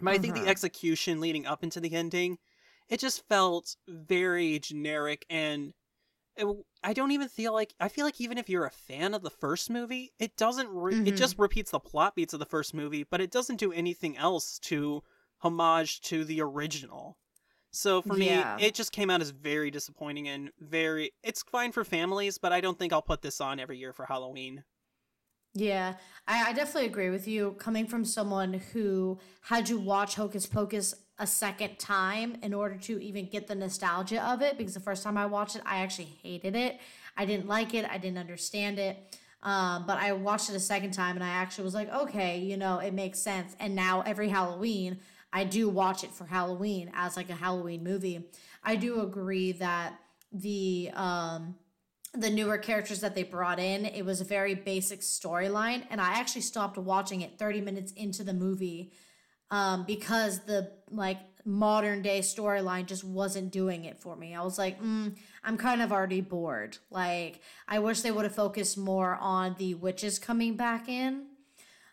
But 0.02 0.14
I 0.14 0.18
think 0.18 0.34
the 0.34 0.42
Mhm. 0.42 0.48
execution 0.48 1.20
leading 1.20 1.46
up 1.46 1.64
into 1.64 1.80
the 1.80 1.94
ending, 1.94 2.40
it 2.90 3.00
just 3.00 3.28
felt 3.28 3.76
very 3.88 4.58
generic 4.60 5.26
and 5.30 5.74
it, 6.38 6.48
I 6.84 6.94
don't 6.94 7.12
even 7.12 7.28
feel 7.30 7.54
like 7.54 7.76
I 7.80 7.90
feel 7.90 8.06
like 8.06 8.20
even 8.22 8.38
if 8.38 8.50
you're 8.50 8.66
a 8.66 8.72
fan 8.72 9.14
of 9.14 9.22
the 9.22 9.30
first 9.30 9.70
movie, 9.70 10.14
it 10.18 10.36
doesn't 10.38 10.70
re- 10.70 10.98
it 11.06 11.12
Mhm. 11.14 11.18
just 11.18 11.38
repeats 11.38 11.72
the 11.72 11.80
plot 11.80 12.16
beats 12.16 12.34
of 12.34 12.40
the 12.40 12.46
first 12.46 12.74
movie, 12.74 13.04
but 13.04 13.22
it 13.22 13.32
doesn't 13.32 13.58
do 13.58 13.72
anything 13.74 14.18
else 14.18 14.58
to 14.60 15.04
homage 15.42 16.02
to 16.02 16.26
the 16.26 16.42
original. 16.42 17.18
So 17.72 18.02
for 18.02 18.16
Yeah. 18.18 18.56
me, 18.58 18.66
it 18.66 18.76
just 18.76 18.92
came 18.92 19.10
out 19.10 19.22
as 19.22 19.32
very 19.32 19.72
disappointing 19.72 20.28
and 20.28 20.52
very 20.60 21.12
it's 21.24 21.44
fine 21.44 21.72
for 21.72 21.84
families, 21.86 22.38
but 22.38 22.52
I 22.52 22.62
don't 22.62 22.78
think 22.78 22.94
I'll 22.94 23.02
put 23.02 23.22
this 23.22 23.42
on 23.42 23.60
every 23.60 23.78
year 23.78 23.94
for 23.94 24.06
Halloween. 24.06 24.64
Yeah, 25.54 25.96
I, 26.28 26.50
I 26.50 26.54
definitely 26.54 26.88
agree 26.88 27.10
with 27.10 27.28
you. 27.28 27.56
Coming 27.60 27.86
from 27.86 28.06
someone 28.06 28.54
who 28.54 29.20
had 29.42 29.66
to 29.66 29.78
watch 29.78 30.16
Hocus 30.16 30.46
Pocus 30.46 30.96
a 31.20 31.28
second 31.28 31.78
time 31.78 32.38
in 32.42 32.54
order 32.54 32.78
to 32.78 33.02
even 33.04 33.28
get 33.28 33.48
the 33.48 33.56
nostalgia 33.56 34.24
of 34.26 34.42
it, 34.42 34.58
because 34.58 34.74
the 34.74 34.80
first 34.80 35.04
time 35.04 35.18
I 35.18 35.26
watched 35.26 35.56
it, 35.58 35.62
I 35.66 35.80
actually 35.80 36.18
hated 36.24 36.56
it. 36.56 36.80
I 37.18 37.26
didn't 37.26 37.48
like 37.48 37.74
it. 37.74 37.86
I 37.90 37.98
didn't 37.98 38.18
understand 38.18 38.80
it. 38.80 39.18
Um, 39.44 39.86
but 39.86 39.98
I 39.98 40.14
watched 40.14 40.50
it 40.50 40.56
a 40.56 40.60
second 40.60 40.92
time 40.92 41.16
and 41.16 41.24
I 41.24 41.30
actually 41.30 41.66
was 41.66 41.74
like, 41.74 41.92
okay, 41.92 42.40
you 42.40 42.58
know, 42.58 42.78
it 42.78 42.94
makes 42.94 43.20
sense. 43.20 43.56
And 43.60 43.76
now 43.76 44.02
every 44.02 44.30
Halloween, 44.30 45.00
I 45.34 45.44
do 45.44 45.70
watch 45.70 46.04
it 46.04 46.12
for 46.12 46.26
Halloween 46.26 46.92
as 46.94 47.16
like 47.16 47.30
a 47.30 47.36
Halloween 47.36 47.84
movie. 47.84 48.30
I 48.64 48.76
do 48.76 49.02
agree 49.02 49.54
that 49.54 50.00
the 50.32 50.92
um 50.94 51.56
the 52.14 52.30
newer 52.30 52.58
characters 52.58 53.00
that 53.00 53.16
they 53.16 53.24
brought 53.24 53.60
in, 53.60 53.86
it 53.86 54.04
was 54.04 54.20
a 54.20 54.26
very 54.26 54.54
basic 54.54 55.00
storyline. 55.00 55.86
And 55.90 56.02
I 56.02 56.20
actually 56.20 56.42
stopped 56.42 56.78
watching 56.78 57.22
it 57.22 57.40
30 57.40 57.62
minutes 57.62 57.94
into 57.94 58.24
the 58.24 58.34
movie 58.34 58.92
um, 59.50 59.86
because 59.86 60.42
the 60.42 60.72
like 60.90 61.20
modern 61.46 62.02
day 62.02 62.20
storyline 62.20 62.86
just 62.86 63.04
wasn't 63.04 63.52
doing 63.52 63.86
it 63.86 64.00
for 64.00 64.16
me. 64.16 64.36
I 64.36 64.44
was 64.44 64.58
like, 64.58 64.82
mm, 64.82 65.16
I'm 65.44 65.58
kind 65.58 65.82
of 65.82 65.92
already 65.92 66.22
bored. 66.22 66.78
Like, 66.90 67.42
I 67.68 67.80
wish 67.80 68.02
they 68.02 68.12
would 68.12 68.26
have 68.26 68.36
focused 68.36 68.78
more 68.78 69.16
on 69.16 69.56
the 69.58 69.76
witches 69.76 70.20
coming 70.20 70.56
back 70.56 70.90
in. 70.90 71.28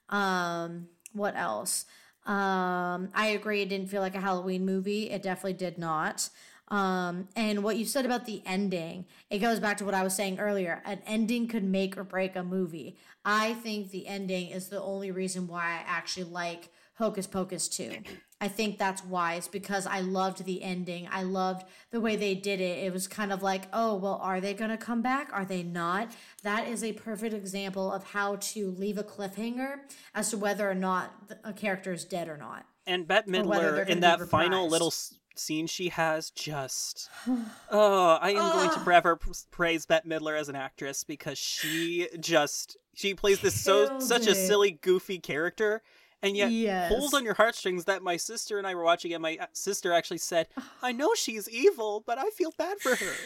Um, 0.09 0.89
what 1.13 1.37
else? 1.37 1.85
Um, 2.29 3.09
I 3.15 3.29
agree, 3.29 3.63
it 3.63 3.71
didn't 3.71 3.89
feel 3.89 4.03
like 4.03 4.15
a 4.15 4.21
Halloween 4.21 4.67
movie. 4.67 5.11
It 5.11 5.23
definitely 5.23 5.55
did 5.55 5.79
not. 5.79 6.29
Um, 6.71 7.29
and 7.35 7.65
what 7.65 7.79
you 7.79 7.87
said 7.87 8.05
about 8.05 8.27
the 8.27 8.43
ending, 8.45 9.07
it 9.31 9.39
goes 9.39 9.59
back 9.59 9.79
to 9.79 9.87
what 9.87 9.95
I 9.95 10.03
was 10.03 10.15
saying 10.15 10.39
earlier. 10.39 10.83
An 10.85 11.01
ending 11.07 11.49
could 11.49 11.65
make 11.65 11.97
or 11.97 12.05
break 12.05 12.37
a 12.37 12.45
movie. 12.45 12.99
I 13.25 13.55
think 13.55 13.91
the 13.91 14.07
ending 14.07 14.49
is 14.51 14.69
the 14.69 14.83
only 14.83 15.11
reason 15.11 15.49
why 15.49 15.65
I 15.65 15.85
actually 15.87 16.25
like 16.25 16.69
Hocus 16.99 17.29
Pocus 17.29 17.69
2. 17.69 17.93
I 18.41 18.49
think 18.49 18.79
that's 18.79 19.05
why. 19.05 19.35
It's 19.35 19.49
because 19.49 19.87
I 19.87 20.01
loved 20.01 20.45
the 20.45 20.63
ending. 20.63 21.09
I 21.11 21.23
loved 21.23 21.65
the 21.91 22.01
way 22.01 22.17
they 22.17 22.35
did 22.35 22.61
it. 22.61 22.85
It 22.85 22.93
was 22.93 23.07
kind 23.07 23.33
of 23.33 23.43
like, 23.43 23.65
oh, 23.73 23.95
well, 23.95 24.21
are 24.23 24.41
they 24.41 24.53
going 24.53 24.71
to 24.71 24.77
come 24.77 25.01
back? 25.01 25.31
Are 25.33 25.45
they 25.45 25.63
not? 25.63 26.11
That 26.43 26.67
is 26.67 26.83
a 26.83 26.93
perfect 26.93 27.35
example 27.35 27.93
of 27.93 28.03
how 28.05 28.37
to 28.37 28.71
leave 28.73 28.99
a 28.99 29.05
cliffhanger 29.05 29.79
as 30.15 30.31
to 30.31 30.39
whether 30.39 30.69
or 30.69 30.75
not 30.75 31.15
a 31.45 31.53
character 31.53 31.93
is 31.93 32.05
dead 32.05 32.29
or 32.29 32.37
not. 32.37 32.67
And 32.87 33.07
Bette 33.07 33.31
Midler 33.31 33.89
in 33.89 34.01
that 34.01 34.29
final 34.29 34.69
little 34.69 34.93
scene 35.37 35.69
she 35.69 35.89
has 35.89 36.31
just 36.31 37.09
oh 37.71 38.19
i 38.21 38.31
am 38.31 38.53
going 38.55 38.71
to 38.71 38.81
forever 38.81 39.17
praise 39.53 39.87
bette 39.87 40.09
midler 40.09 40.37
as 40.37 40.49
an 40.49 40.57
actress 40.57 41.05
because 41.05 41.39
she 41.39 42.09
just 42.19 42.77
she 42.93 43.15
plays 43.15 43.39
this 43.39 43.55
so 43.55 44.01
such 44.01 44.23
it. 44.23 44.31
a 44.31 44.35
silly 44.35 44.73
goofy 44.73 45.21
character 45.21 45.81
and 46.23 46.37
yet 46.37 46.51
yes. 46.51 46.93
pulls 46.93 47.15
on 47.15 47.25
your 47.25 47.35
heartstrings 47.35 47.85
that 47.85 48.03
my 48.03 48.17
sister 48.17 48.59
and 48.59 48.67
i 48.67 48.75
were 48.75 48.85
watching 48.85 49.13
and 49.13 49.23
my 49.23 49.37
uh, 49.41 49.47
sister 49.53 49.93
actually 49.93 50.19
said 50.19 50.49
i 50.83 50.93
know 50.93 51.15
she's 51.15 51.49
evil 51.49 52.03
but 52.07 52.19
i 52.19 52.31
feel 52.31 52.53
bad 52.59 52.79
for 52.81 52.95
her 52.97 53.13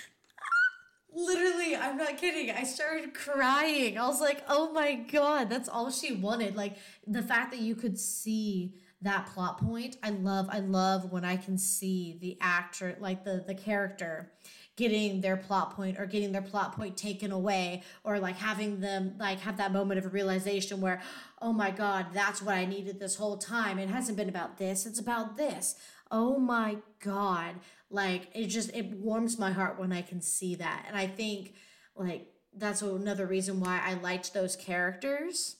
Literally, 1.14 1.76
I'm 1.76 1.98
not 1.98 2.16
kidding. 2.16 2.50
I 2.50 2.62
started 2.62 3.12
crying. 3.12 3.98
I 3.98 4.06
was 4.06 4.18
like, 4.18 4.42
oh 4.48 4.72
my 4.72 4.94
God, 4.94 5.50
that's 5.50 5.68
all 5.68 5.90
she 5.90 6.14
wanted. 6.14 6.56
Like, 6.56 6.76
the 7.06 7.20
fact 7.20 7.50
that 7.50 7.60
you 7.60 7.74
could 7.74 7.98
see 7.98 8.80
that 9.02 9.26
plot 9.26 9.58
point. 9.58 9.96
I 10.02 10.10
love 10.10 10.48
I 10.50 10.60
love 10.60 11.12
when 11.12 11.24
I 11.24 11.36
can 11.36 11.58
see 11.58 12.16
the 12.20 12.38
actor 12.40 12.96
like 13.00 13.24
the 13.24 13.44
the 13.46 13.54
character 13.54 14.32
getting 14.76 15.20
their 15.20 15.36
plot 15.36 15.74
point 15.76 15.98
or 15.98 16.06
getting 16.06 16.32
their 16.32 16.42
plot 16.42 16.74
point 16.74 16.96
taken 16.96 17.30
away 17.30 17.82
or 18.04 18.18
like 18.18 18.36
having 18.36 18.80
them 18.80 19.14
like 19.18 19.40
have 19.40 19.58
that 19.58 19.72
moment 19.72 20.04
of 20.04 20.12
realization 20.12 20.80
where 20.80 21.00
oh 21.40 21.52
my 21.52 21.70
god 21.70 22.06
that's 22.14 22.40
what 22.40 22.54
i 22.54 22.64
needed 22.64 22.98
this 22.98 23.16
whole 23.16 23.36
time. 23.36 23.78
It 23.78 23.88
hasn't 23.88 24.16
been 24.16 24.28
about 24.28 24.58
this 24.58 24.86
it's 24.86 24.98
about 24.98 25.36
this. 25.36 25.74
Oh 26.10 26.38
my 26.38 26.76
god. 27.00 27.56
Like 27.90 28.28
it 28.34 28.46
just 28.46 28.74
it 28.74 28.90
warms 28.92 29.38
my 29.38 29.52
heart 29.52 29.78
when 29.78 29.92
i 29.92 30.02
can 30.02 30.20
see 30.20 30.54
that. 30.56 30.84
And 30.88 30.96
i 30.96 31.06
think 31.06 31.54
like 31.94 32.28
that's 32.54 32.82
another 32.82 33.26
reason 33.26 33.60
why 33.60 33.80
i 33.84 33.94
liked 33.94 34.34
those 34.34 34.56
characters 34.56 35.56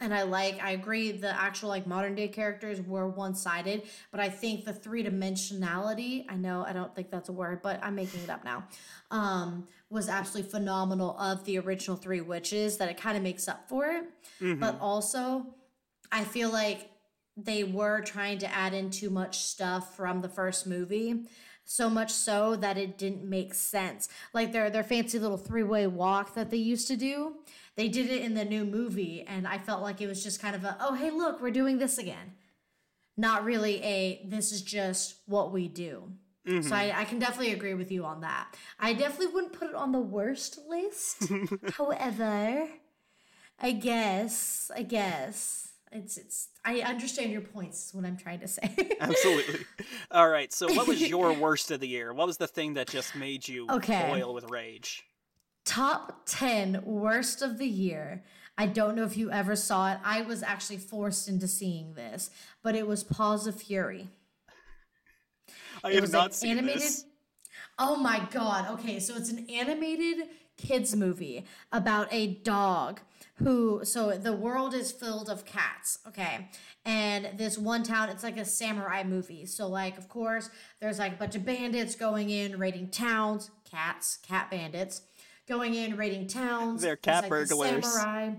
and 0.00 0.12
I 0.12 0.22
like 0.22 0.62
I 0.62 0.72
agree 0.72 1.12
the 1.12 1.40
actual 1.40 1.68
like 1.68 1.86
modern 1.86 2.14
day 2.14 2.28
characters 2.28 2.80
were 2.80 3.08
one 3.08 3.34
sided, 3.34 3.82
but 4.10 4.20
I 4.20 4.28
think 4.28 4.64
the 4.64 4.72
three 4.72 5.04
dimensionality, 5.04 6.24
I 6.28 6.36
know 6.36 6.64
I 6.66 6.72
don't 6.72 6.94
think 6.94 7.10
that's 7.10 7.28
a 7.28 7.32
word, 7.32 7.62
but 7.62 7.78
I'm 7.82 7.94
making 7.94 8.22
it 8.22 8.30
up 8.30 8.44
now, 8.44 8.64
um, 9.10 9.68
was 9.90 10.08
absolutely 10.08 10.50
phenomenal 10.50 11.16
of 11.18 11.44
the 11.44 11.58
original 11.58 11.96
three 11.96 12.20
witches 12.20 12.76
that 12.78 12.88
it 12.88 12.96
kind 12.96 13.16
of 13.16 13.22
makes 13.22 13.46
up 13.46 13.68
for 13.68 13.86
it. 13.86 14.04
Mm-hmm. 14.40 14.60
But 14.60 14.78
also 14.80 15.46
I 16.10 16.24
feel 16.24 16.50
like 16.50 16.90
they 17.36 17.64
were 17.64 18.00
trying 18.00 18.38
to 18.38 18.52
add 18.52 18.74
in 18.74 18.90
too 18.90 19.10
much 19.10 19.38
stuff 19.38 19.96
from 19.96 20.20
the 20.20 20.28
first 20.28 20.66
movie 20.66 21.26
so 21.64 21.88
much 21.88 22.12
so 22.12 22.56
that 22.56 22.76
it 22.76 22.98
didn't 22.98 23.24
make 23.24 23.54
sense. 23.54 24.08
Like 24.32 24.52
their 24.52 24.70
their 24.70 24.84
fancy 24.84 25.18
little 25.18 25.38
three-way 25.38 25.86
walk 25.86 26.34
that 26.34 26.50
they 26.50 26.58
used 26.58 26.88
to 26.88 26.96
do 26.96 27.36
they 27.76 27.88
did 27.88 28.10
it 28.10 28.22
in 28.22 28.34
the 28.34 28.44
new 28.44 28.64
movie, 28.64 29.24
and 29.26 29.46
I 29.46 29.58
felt 29.58 29.82
like 29.82 30.00
it 30.00 30.06
was 30.06 30.22
just 30.22 30.40
kind 30.40 30.54
of 30.54 30.64
a, 30.64 30.76
oh, 30.80 30.94
hey, 30.94 31.10
look, 31.10 31.40
we're 31.40 31.50
doing 31.50 31.78
this 31.78 31.98
again. 31.98 32.34
Not 33.16 33.44
really 33.44 33.82
a, 33.82 34.26
this 34.26 34.52
is 34.52 34.62
just 34.62 35.16
what 35.26 35.52
we 35.52 35.68
do. 35.68 36.12
Mm-hmm. 36.46 36.68
So 36.68 36.74
I, 36.74 36.92
I, 37.00 37.04
can 37.04 37.18
definitely 37.18 37.52
agree 37.52 37.72
with 37.74 37.90
you 37.90 38.04
on 38.04 38.20
that. 38.20 38.54
I 38.78 38.92
definitely 38.92 39.28
wouldn't 39.28 39.54
put 39.54 39.68
it 39.68 39.74
on 39.74 39.92
the 39.92 39.98
worst 39.98 40.58
list. 40.68 41.32
However, 41.72 42.68
I 43.58 43.72
guess, 43.72 44.70
I 44.74 44.82
guess 44.82 45.72
it's 45.94 46.16
it's. 46.18 46.48
I 46.64 46.80
understand 46.80 47.30
your 47.30 47.40
points. 47.40 47.86
Is 47.86 47.94
what 47.94 48.04
I'm 48.04 48.16
trying 48.16 48.40
to 48.40 48.48
say. 48.48 48.74
Absolutely. 49.00 49.64
All 50.10 50.28
right. 50.28 50.52
So, 50.52 50.72
what 50.74 50.88
was 50.88 51.00
your 51.00 51.32
worst 51.38 51.70
of 51.70 51.80
the 51.80 51.88
year? 51.88 52.12
What 52.12 52.26
was 52.26 52.36
the 52.36 52.48
thing 52.48 52.74
that 52.74 52.88
just 52.88 53.14
made 53.14 53.46
you 53.46 53.66
okay. 53.70 54.08
boil 54.10 54.34
with 54.34 54.50
rage? 54.50 55.04
Top 55.64 56.22
10 56.26 56.82
worst 56.84 57.42
of 57.42 57.58
the 57.58 57.66
year. 57.66 58.22
I 58.56 58.66
don't 58.66 58.94
know 58.94 59.04
if 59.04 59.16
you 59.16 59.30
ever 59.30 59.56
saw 59.56 59.92
it. 59.92 59.98
I 60.04 60.22
was 60.22 60.42
actually 60.42 60.76
forced 60.76 61.28
into 61.28 61.48
seeing 61.48 61.94
this, 61.94 62.30
but 62.62 62.76
it 62.76 62.86
was 62.86 63.02
Paws 63.02 63.46
of 63.46 63.60
Fury. 63.60 64.08
I 65.82 65.90
it 65.90 66.02
have 66.02 66.12
not 66.12 66.34
seen 66.34 66.58
animated. 66.58 66.82
This. 66.82 67.04
Oh 67.78 67.96
my 67.96 68.26
god. 68.30 68.70
Okay, 68.78 69.00
so 69.00 69.16
it's 69.16 69.30
an 69.30 69.46
animated 69.50 70.28
kids 70.56 70.94
movie 70.94 71.44
about 71.72 72.06
a 72.12 72.34
dog 72.44 73.00
who 73.38 73.80
so 73.84 74.16
the 74.16 74.32
world 74.32 74.72
is 74.72 74.92
filled 74.92 75.28
of 75.28 75.44
cats, 75.44 75.98
okay? 76.06 76.48
And 76.84 77.36
this 77.36 77.58
one 77.58 77.82
town, 77.82 78.08
it's 78.10 78.22
like 78.22 78.36
a 78.36 78.44
samurai 78.44 79.02
movie. 79.02 79.46
So 79.46 79.66
like 79.66 79.98
of 79.98 80.08
course, 80.08 80.50
there's 80.80 81.00
like 81.00 81.14
a 81.14 81.16
bunch 81.16 81.34
of 81.34 81.44
bandits 81.44 81.96
going 81.96 82.30
in 82.30 82.58
raiding 82.58 82.90
towns, 82.90 83.50
cats, 83.68 84.18
cat 84.18 84.50
bandits 84.50 85.02
going 85.46 85.74
in 85.74 85.96
raiding 85.96 86.26
towns. 86.26 86.82
They're 86.82 86.96
cat 86.96 87.22
like 87.22 87.30
burglars. 87.30 87.86
samurai. 87.86 88.34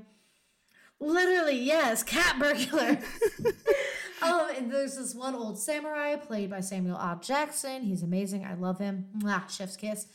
Literally, 1.00 1.60
yes, 1.60 2.04
cat 2.04 2.39
burglar. 2.39 3.00
um, 4.22 4.50
and 4.56 4.72
there's 4.72 4.98
this 4.98 5.13
one 5.13 5.36
old 5.36 5.58
samurai 5.58 6.15
played 6.15 6.50
by 6.50 6.62
Samuel 6.62 6.98
L. 6.98 7.20
Jackson. 7.22 7.84
He's 7.84 8.04
amazing. 8.04 8.46
I 8.46 8.56
love 8.56 8.80
him. 8.80 9.08
Mwah, 9.18 9.50
chef's 9.50 9.76
kiss. 9.76 10.08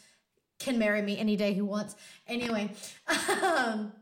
Can 0.58 0.78
marry 0.78 1.00
me 1.00 1.18
any 1.18 1.36
day 1.36 1.54
he 1.54 1.62
wants. 1.62 1.96
Anyway, 2.26 2.72
um, 3.42 3.92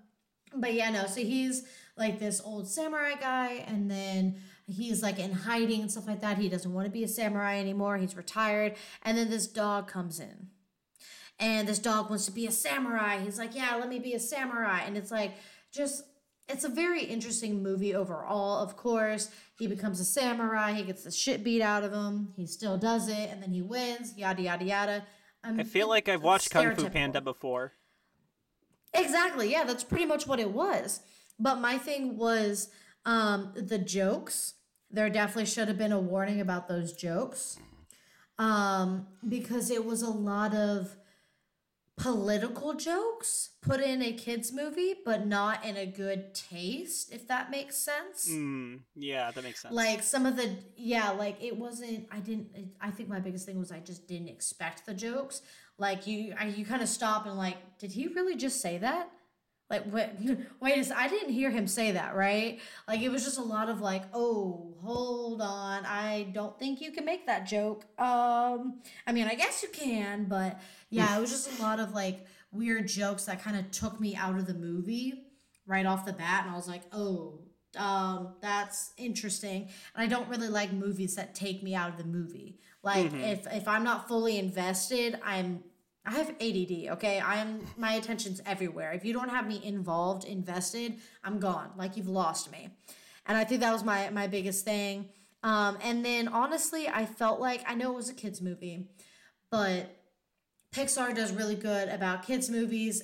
but 0.54 0.74
yeah, 0.74 0.90
no. 0.90 1.06
So 1.06 1.20
he's 1.20 1.64
like 1.96 2.18
this 2.18 2.40
old 2.44 2.66
samurai 2.66 3.14
guy, 3.14 3.64
and 3.68 3.88
then 3.88 4.36
he's 4.66 5.00
like 5.00 5.20
in 5.20 5.32
hiding 5.32 5.82
and 5.82 5.90
stuff 5.90 6.08
like 6.08 6.20
that. 6.20 6.38
He 6.38 6.48
doesn't 6.48 6.72
want 6.72 6.86
to 6.86 6.90
be 6.90 7.04
a 7.04 7.08
samurai 7.08 7.58
anymore. 7.58 7.96
He's 7.96 8.16
retired, 8.16 8.74
and 9.02 9.16
then 9.16 9.30
this 9.30 9.46
dog 9.46 9.86
comes 9.86 10.18
in 10.18 10.48
and 11.38 11.68
this 11.68 11.78
dog 11.78 12.10
wants 12.10 12.26
to 12.26 12.32
be 12.32 12.46
a 12.46 12.50
samurai. 12.50 13.18
He's 13.18 13.38
like, 13.38 13.54
yeah, 13.54 13.76
let 13.76 13.88
me 13.88 13.98
be 13.98 14.14
a 14.14 14.20
samurai. 14.20 14.82
And 14.84 14.96
it's 14.96 15.10
like, 15.10 15.34
just, 15.72 16.02
it's 16.48 16.64
a 16.64 16.68
very 16.68 17.04
interesting 17.04 17.62
movie 17.62 17.94
overall. 17.94 18.62
Of 18.62 18.76
course, 18.76 19.30
he 19.58 19.66
becomes 19.66 20.00
a 20.00 20.04
samurai. 20.04 20.72
He 20.72 20.82
gets 20.82 21.04
the 21.04 21.10
shit 21.10 21.44
beat 21.44 21.62
out 21.62 21.84
of 21.84 21.92
him. 21.92 22.32
He 22.36 22.46
still 22.46 22.78
does 22.78 23.08
it, 23.08 23.30
and 23.30 23.42
then 23.42 23.52
he 23.52 23.62
wins. 23.62 24.16
Yada 24.16 24.42
yada 24.42 24.64
yada. 24.64 25.06
Um, 25.44 25.60
I 25.60 25.64
feel 25.64 25.88
like 25.88 26.08
I've 26.08 26.22
watched 26.22 26.50
Kung 26.50 26.74
Fu 26.74 26.88
Panda 26.88 27.20
before. 27.20 27.74
Exactly. 28.94 29.52
Yeah, 29.52 29.64
that's 29.64 29.84
pretty 29.84 30.06
much 30.06 30.26
what 30.26 30.40
it 30.40 30.50
was. 30.50 31.00
But 31.38 31.60
my 31.60 31.78
thing 31.78 32.16
was 32.16 32.70
um, 33.04 33.52
the 33.54 33.78
jokes. 33.78 34.54
There 34.90 35.08
definitely 35.10 35.46
should 35.46 35.68
have 35.68 35.78
been 35.78 35.92
a 35.92 36.00
warning 36.00 36.40
about 36.40 36.66
those 36.66 36.94
jokes 36.94 37.58
um, 38.38 39.06
because 39.28 39.70
it 39.70 39.84
was 39.84 40.02
a 40.02 40.10
lot 40.10 40.54
of 40.54 40.96
political 41.98 42.74
jokes 42.74 43.50
put 43.60 43.80
in 43.80 44.00
a 44.02 44.12
kids 44.12 44.52
movie 44.52 44.94
but 45.04 45.26
not 45.26 45.64
in 45.64 45.76
a 45.76 45.84
good 45.84 46.32
taste 46.34 47.12
if 47.12 47.26
that 47.28 47.50
makes 47.50 47.76
sense. 47.76 48.28
Mm, 48.30 48.80
yeah 48.94 49.30
that 49.30 49.42
makes 49.44 49.62
sense. 49.62 49.74
Like 49.74 50.02
some 50.02 50.24
of 50.24 50.36
the 50.36 50.56
yeah 50.76 51.10
like 51.10 51.42
it 51.42 51.56
wasn't 51.56 52.06
i 52.10 52.20
didn't 52.20 52.48
i 52.80 52.90
think 52.90 53.08
my 53.08 53.20
biggest 53.20 53.46
thing 53.46 53.58
was 53.58 53.72
i 53.72 53.80
just 53.80 54.06
didn't 54.06 54.28
expect 54.28 54.86
the 54.86 54.94
jokes. 54.94 55.42
Like 55.76 56.06
you 56.06 56.34
I, 56.38 56.46
you 56.46 56.64
kind 56.64 56.82
of 56.82 56.88
stop 56.88 57.26
and 57.26 57.36
like 57.36 57.56
did 57.78 57.92
he 57.92 58.08
really 58.08 58.36
just 58.36 58.60
say 58.60 58.78
that 58.78 59.10
like 59.70 59.84
wait, 59.92 60.10
wait 60.60 60.92
I 60.92 61.08
didn't 61.08 61.32
hear 61.32 61.50
him 61.50 61.66
say 61.66 61.92
that, 61.92 62.16
right? 62.16 62.60
Like 62.86 63.00
it 63.00 63.10
was 63.10 63.24
just 63.24 63.38
a 63.38 63.42
lot 63.42 63.68
of 63.68 63.80
like, 63.80 64.04
"Oh, 64.14 64.74
hold 64.82 65.42
on. 65.42 65.84
I 65.84 66.28
don't 66.32 66.58
think 66.58 66.80
you 66.80 66.90
can 66.90 67.04
make 67.04 67.26
that 67.26 67.46
joke." 67.46 67.84
Um, 67.98 68.80
I 69.06 69.12
mean, 69.12 69.26
I 69.26 69.34
guess 69.34 69.62
you 69.62 69.68
can, 69.68 70.24
but 70.24 70.60
yeah, 70.90 71.16
it 71.16 71.20
was 71.20 71.30
just 71.30 71.58
a 71.58 71.62
lot 71.62 71.80
of 71.80 71.92
like 71.92 72.26
weird 72.50 72.88
jokes 72.88 73.24
that 73.24 73.42
kind 73.42 73.56
of 73.56 73.70
took 73.70 74.00
me 74.00 74.16
out 74.16 74.38
of 74.38 74.46
the 74.46 74.54
movie 74.54 75.24
right 75.66 75.84
off 75.84 76.06
the 76.06 76.14
bat 76.14 76.44
and 76.44 76.52
I 76.52 76.56
was 76.56 76.68
like, 76.68 76.82
"Oh, 76.92 77.40
um, 77.76 78.36
that's 78.40 78.92
interesting." 78.96 79.68
And 79.94 80.02
I 80.02 80.06
don't 80.06 80.28
really 80.28 80.48
like 80.48 80.72
movies 80.72 81.16
that 81.16 81.34
take 81.34 81.62
me 81.62 81.74
out 81.74 81.90
of 81.90 81.98
the 81.98 82.04
movie. 82.04 82.58
Like 82.82 83.06
mm-hmm. 83.06 83.20
if 83.20 83.46
if 83.52 83.68
I'm 83.68 83.84
not 83.84 84.08
fully 84.08 84.38
invested, 84.38 85.20
I'm 85.22 85.62
I 86.08 86.12
have 86.12 86.30
ADD, 86.40 86.96
okay? 86.96 87.20
I'm 87.20 87.60
my 87.76 87.92
attention's 87.92 88.40
everywhere. 88.46 88.92
If 88.92 89.04
you 89.04 89.12
don't 89.12 89.28
have 89.28 89.46
me 89.46 89.60
involved, 89.62 90.24
invested, 90.24 90.94
I'm 91.22 91.38
gone. 91.38 91.72
Like 91.76 91.98
you've 91.98 92.08
lost 92.08 92.50
me. 92.50 92.70
And 93.26 93.36
I 93.36 93.44
think 93.44 93.60
that 93.60 93.72
was 93.74 93.84
my 93.84 94.08
my 94.08 94.26
biggest 94.26 94.64
thing. 94.64 95.10
Um, 95.42 95.76
and 95.82 96.02
then 96.02 96.26
honestly, 96.28 96.88
I 96.88 97.04
felt 97.04 97.40
like 97.40 97.62
I 97.66 97.74
know 97.74 97.92
it 97.92 97.96
was 97.96 98.08
a 98.08 98.14
kids 98.14 98.40
movie, 98.40 98.88
but 99.50 99.94
Pixar 100.74 101.14
does 101.14 101.30
really 101.30 101.54
good 101.54 101.90
about 101.90 102.26
kids 102.26 102.48
movies 102.48 103.02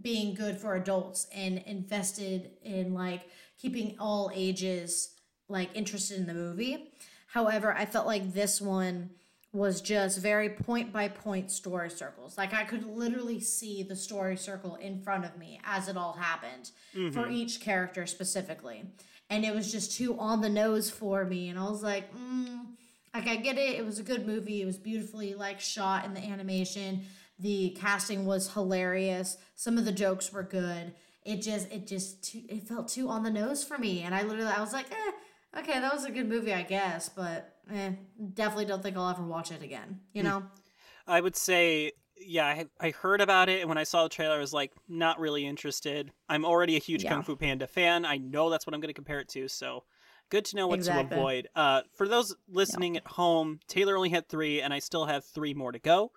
being 0.00 0.34
good 0.34 0.56
for 0.56 0.74
adults 0.74 1.26
and 1.34 1.58
invested 1.66 2.52
in 2.62 2.94
like 2.94 3.28
keeping 3.60 3.94
all 3.98 4.30
ages 4.34 5.10
like 5.50 5.68
interested 5.74 6.18
in 6.18 6.26
the 6.26 6.34
movie. 6.34 6.92
However, 7.26 7.74
I 7.74 7.84
felt 7.84 8.06
like 8.06 8.32
this 8.32 8.58
one 8.58 9.10
was 9.52 9.80
just 9.80 10.18
very 10.20 10.50
point 10.50 10.92
by 10.92 11.08
point 11.08 11.50
story 11.50 11.90
circles. 11.90 12.36
Like 12.36 12.52
I 12.52 12.64
could 12.64 12.84
literally 12.84 13.40
see 13.40 13.82
the 13.82 13.96
story 13.96 14.36
circle 14.36 14.74
in 14.76 15.00
front 15.00 15.24
of 15.24 15.38
me 15.38 15.60
as 15.64 15.88
it 15.88 15.96
all 15.96 16.12
happened 16.12 16.70
for 17.12 17.28
each 17.28 17.60
character 17.60 18.06
specifically. 18.06 18.84
And 19.30 19.44
it 19.44 19.54
was 19.54 19.72
just 19.72 19.92
too 19.96 20.18
on 20.18 20.40
the 20.40 20.48
nose 20.48 20.90
for 20.90 21.24
me. 21.24 21.48
And 21.48 21.58
I 21.58 21.68
was 21.68 21.82
like, 21.82 22.14
mm, 22.14 22.66
like 23.14 23.26
I 23.26 23.36
get 23.36 23.58
it. 23.58 23.78
It 23.78 23.84
was 23.84 23.98
a 23.98 24.02
good 24.02 24.26
movie. 24.26 24.62
It 24.62 24.66
was 24.66 24.76
beautifully 24.76 25.34
like 25.34 25.60
shot 25.60 26.04
in 26.04 26.14
the 26.14 26.24
animation. 26.24 27.02
The 27.38 27.70
casting 27.78 28.26
was 28.26 28.52
hilarious. 28.52 29.38
Some 29.54 29.78
of 29.78 29.84
the 29.84 29.92
jokes 29.92 30.32
were 30.32 30.42
good. 30.42 30.92
It 31.24 31.42
just, 31.42 31.70
it 31.70 31.86
just, 31.86 32.22
too, 32.24 32.42
it 32.48 32.66
felt 32.66 32.88
too 32.88 33.08
on 33.08 33.22
the 33.22 33.30
nose 33.30 33.62
for 33.62 33.76
me. 33.78 34.02
And 34.02 34.14
I 34.14 34.22
literally, 34.22 34.50
I 34.50 34.60
was 34.60 34.72
like, 34.72 34.90
eh, 34.90 35.58
okay, 35.60 35.78
that 35.78 35.92
was 35.92 36.04
a 36.04 36.10
good 36.10 36.28
movie, 36.28 36.54
I 36.54 36.62
guess, 36.62 37.08
but 37.08 37.57
eh, 37.72 37.92
definitely 38.34 38.66
don't 38.66 38.82
think 38.82 38.96
I'll 38.96 39.08
ever 39.08 39.24
watch 39.24 39.50
it 39.52 39.62
again. 39.62 40.00
You 40.12 40.22
know? 40.22 40.42
I 41.06 41.20
would 41.20 41.36
say, 41.36 41.92
yeah, 42.20 42.46
I, 42.46 42.66
I 42.80 42.90
heard 42.90 43.20
about 43.20 43.48
it, 43.48 43.60
and 43.60 43.68
when 43.68 43.78
I 43.78 43.84
saw 43.84 44.02
the 44.02 44.08
trailer, 44.08 44.36
I 44.36 44.40
was 44.40 44.52
like, 44.52 44.72
not 44.88 45.18
really 45.18 45.46
interested. 45.46 46.10
I'm 46.28 46.44
already 46.44 46.76
a 46.76 46.80
huge 46.80 47.04
Yeah. 47.04 47.10
Kung 47.10 47.22
Fu 47.22 47.36
Panda 47.36 47.66
fan. 47.66 48.04
I 48.04 48.18
know 48.18 48.50
that's 48.50 48.66
what 48.66 48.74
I'm 48.74 48.80
going 48.80 48.88
to 48.88 48.94
compare 48.94 49.20
it 49.20 49.28
to, 49.30 49.48
so 49.48 49.84
good 50.30 50.44
to 50.46 50.56
know 50.56 50.66
what 50.66 50.74
Exactly. 50.78 51.08
to 51.08 51.14
avoid. 51.14 51.48
Uh, 51.54 51.82
for 51.94 52.06
those 52.06 52.34
listening 52.48 52.96
at 52.96 53.06
home, 53.06 53.60
Taylor 53.68 53.96
only 53.96 54.10
had 54.10 54.28
three, 54.28 54.60
and 54.60 54.74
I 54.74 54.78
still 54.78 55.06
have 55.06 55.24
three 55.24 55.54
more 55.54 55.72
to 55.72 55.78
go. 55.78 56.12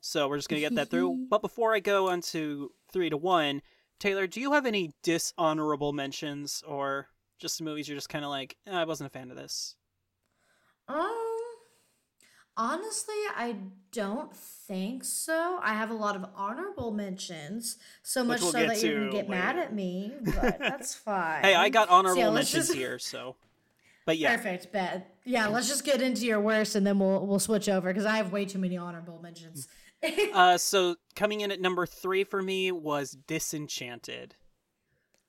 So 0.00 0.28
we're 0.28 0.36
just 0.36 0.48
going 0.48 0.62
to 0.62 0.68
get 0.68 0.76
that 0.76 0.90
through. 0.90 1.26
But 1.30 1.42
before 1.42 1.74
I 1.74 1.80
go 1.80 2.10
on 2.10 2.20
to 2.22 2.70
three 2.92 3.10
to 3.10 3.16
one, 3.16 3.62
Taylor, 3.98 4.26
do 4.26 4.40
you 4.40 4.52
have 4.52 4.66
any 4.66 4.92
dishonorable 5.02 5.92
mentions 5.92 6.62
or 6.66 7.08
just 7.38 7.60
movies 7.60 7.88
you're 7.88 7.96
just 7.96 8.08
kind 8.08 8.24
of 8.24 8.30
like, 8.30 8.56
eh, 8.66 8.72
I 8.72 8.84
wasn't 8.84 9.08
a 9.08 9.10
fan 9.10 9.30
of 9.30 9.36
this? 9.36 9.74
Um, 10.88 11.14
honestly, 12.56 13.14
I 13.36 13.56
don't 13.92 14.34
think 14.34 15.04
so. 15.04 15.58
I 15.62 15.74
have 15.74 15.90
a 15.90 15.94
lot 15.94 16.16
of 16.16 16.24
honorable 16.34 16.90
mentions, 16.92 17.78
so 18.02 18.24
much 18.24 18.40
we'll 18.40 18.52
so 18.52 18.66
that 18.66 18.82
you're 18.82 18.94
to 18.94 19.00
gonna 19.06 19.12
get 19.12 19.28
mad 19.28 19.56
at 19.58 19.74
me, 19.74 20.12
but 20.24 20.58
that's 20.58 20.94
fine. 21.08 21.42
Hey, 21.42 21.54
I 21.54 21.68
got 21.68 21.88
honorable 21.88 22.20
So, 22.22 22.28
yeah, 22.28 22.34
mentions 22.34 22.66
just- 22.68 22.74
here, 22.78 22.98
so. 22.98 23.36
But 24.04 24.18
yeah, 24.18 24.36
Perfect, 24.36 24.70
bet. 24.72 25.16
Yeah, 25.24 25.48
let's 25.48 25.66
just 25.66 25.84
get 25.84 26.00
into 26.00 26.26
your 26.26 26.40
worst, 26.40 26.76
and 26.76 26.86
then 26.86 27.00
we'll 27.00 27.26
we'll 27.26 27.40
switch 27.40 27.68
over 27.68 27.88
because 27.90 28.06
I 28.06 28.18
have 28.18 28.30
way 28.30 28.44
too 28.44 28.58
many 28.60 28.76
honorable 28.76 29.20
mentions. 29.22 29.68
Uh, 30.34 30.58
so 30.58 30.94
coming 31.16 31.40
in 31.40 31.50
at 31.50 31.58
number 31.60 31.86
three 31.86 32.22
for 32.22 32.40
me 32.42 32.70
was 32.70 33.12
Disenchanted. 33.26 34.36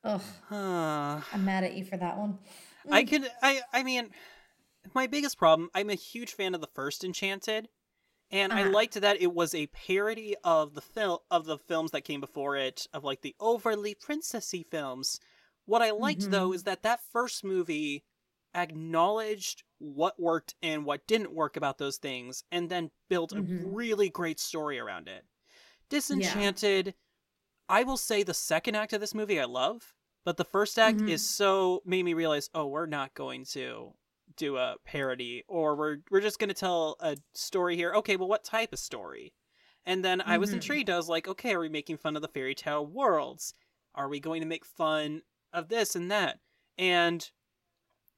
Ugh, 0.04 0.22
Uh, 0.52 1.22
I'm 1.34 1.46
mad 1.46 1.64
at 1.64 1.74
you 1.74 1.86
for 1.86 1.96
that 1.98 2.18
one. 2.18 2.38
I 2.92 3.04
could, 3.06 3.28
I, 3.42 3.62
I 3.74 3.82
mean, 3.82 4.10
my 4.94 5.08
biggest 5.08 5.38
problem. 5.38 5.70
I'm 5.74 5.90
a 5.90 5.96
huge 5.96 6.34
fan 6.34 6.56
of 6.56 6.62
the 6.62 6.68
first 6.68 7.04
Enchanted, 7.04 7.70
and 8.32 8.52
I 8.54 8.64
Uh-huh. 8.64 8.72
liked 8.72 8.96
that 8.96 9.22
it 9.22 9.34
was 9.34 9.54
a 9.56 9.68
parody 9.68 10.36
of 10.44 10.74
the 10.74 10.82
film 10.82 11.20
of 11.32 11.46
the 11.46 11.58
films 11.58 11.92
that 11.92 12.02
came 12.04 12.22
before 12.22 12.56
it, 12.58 12.88
of 12.94 13.04
like 13.04 13.22
the 13.22 13.36
overly 13.40 13.96
princessy 13.96 14.66
films. 14.70 15.20
What 15.66 15.82
I 15.82 15.92
liked 15.92 16.30
though 16.32 16.54
is 16.54 16.64
that 16.64 16.84
that 16.84 17.02
first 17.12 17.44
movie 17.44 18.04
acknowledged 18.56 19.64
what 19.80 20.20
worked 20.20 20.56
and 20.62 20.86
what 20.86 21.08
didn't 21.08 21.34
work 21.34 21.58
about 21.58 21.78
those 21.78 21.98
things, 21.98 22.44
and 22.52 22.70
then 22.70 22.92
built 23.10 23.32
a 23.34 23.42
Mhm. 23.42 23.64
really 23.64 24.10
great 24.10 24.40
story 24.40 24.80
around 24.80 25.08
it. 25.08 25.26
Disenchanted, 25.90 26.96
I 27.70 27.84
will 27.84 27.98
say 27.98 28.24
the 28.24 28.34
second 28.34 28.76
act 28.76 28.94
of 28.94 29.02
this 29.02 29.14
movie 29.16 29.40
I 29.40 29.46
love, 29.46 29.94
but 30.26 30.38
the 30.38 30.46
first 30.46 30.80
act 30.80 31.02
Mhm. 31.02 31.10
is 31.10 31.22
so 31.22 31.82
made 31.86 32.04
me 32.04 32.14
realize, 32.14 32.50
oh, 32.54 32.68
we're 32.68 32.86
not 32.88 33.14
going 33.14 33.46
to 33.52 33.94
do 34.38 34.58
a 34.58 34.76
parody, 34.86 35.44
or 35.48 35.76
we're 35.76 35.98
we're 36.10 36.22
just 36.22 36.40
going 36.40 36.48
to 36.50 36.54
tell 36.54 36.96
a 37.00 37.18
story 37.34 37.76
here. 37.76 37.94
Okay, 37.96 38.16
well, 38.16 38.28
what 38.30 38.44
type 38.44 38.72
of 38.72 38.80
story? 38.80 39.34
And 39.86 40.04
then 40.04 40.22
I 40.22 40.38
was 40.38 40.52
Mhm. 40.52 40.56
intrigued. 40.56 40.90
I 40.90 40.98
was 40.98 41.10
like, 41.10 41.28
okay, 41.28 41.54
are 41.54 41.60
we 41.60 41.70
making 41.70 41.98
fun 41.98 42.16
of 42.16 42.22
the 42.22 42.28
fairy 42.28 42.56
tale 42.56 42.86
worlds? 42.86 43.54
Are 43.96 44.08
we 44.10 44.20
going 44.20 44.42
to 44.42 44.48
make 44.48 44.66
fun 44.66 45.24
of 45.54 45.70
this 45.70 45.96
and 45.96 46.12
that? 46.12 46.40
And 46.78 47.30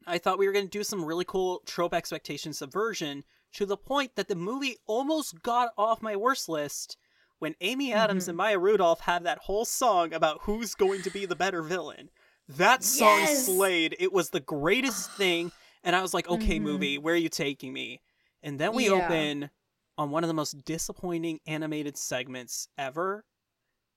I 0.08 0.18
thought 0.18 0.40
we 0.40 0.48
were 0.48 0.54
going 0.54 0.66
to 0.66 0.78
do 0.78 0.84
some 0.84 1.06
really 1.06 1.26
cool 1.26 1.62
trope 1.66 1.94
expectation 1.94 2.54
subversion 2.54 3.24
to 3.54 3.66
the 3.66 3.78
point 3.78 4.16
that 4.16 4.28
the 4.28 4.36
movie 4.36 4.78
almost 4.88 5.42
got 5.42 5.72
off 5.78 6.02
my 6.02 6.16
worst 6.16 6.50
list 6.50 6.98
when 7.38 7.56
Amy 7.62 7.94
Adams 7.94 8.26
Mhm. 8.26 8.30
and 8.30 8.38
Maya 8.38 8.60
Rudolph 8.60 9.02
had 9.02 9.24
that 9.24 9.40
whole 9.40 9.66
song 9.66 10.14
about 10.14 10.42
who's 10.44 10.74
going 10.76 11.02
to 11.04 11.10
be 11.12 11.26
the 11.26 11.36
better 11.36 11.62
villain. 11.62 12.10
That 12.48 12.84
song 12.84 13.20
Yes! 13.20 13.46
slayed. 13.46 13.96
It 14.00 14.12
was 14.12 14.32
the 14.32 14.40
greatest 14.40 15.12
thing. 15.14 15.52
And 15.84 15.96
I 15.96 16.02
was 16.02 16.14
like, 16.14 16.28
okay, 16.30 16.60
Mhm. 16.60 16.64
movie, 16.64 16.98
where 16.98 17.14
are 17.14 17.18
you 17.18 17.30
taking 17.30 17.72
me? 17.74 18.02
And 18.44 18.60
then 18.60 18.74
we 18.74 18.86
Yeah. 18.90 18.92
open 19.06 19.50
on 19.98 20.12
one 20.12 20.24
of 20.24 20.28
the 20.28 20.34
most 20.34 20.64
disappointing 20.66 21.40
animated 21.46 21.98
segments 21.98 22.68
ever. 22.78 23.26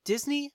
Disney, 0.05 0.53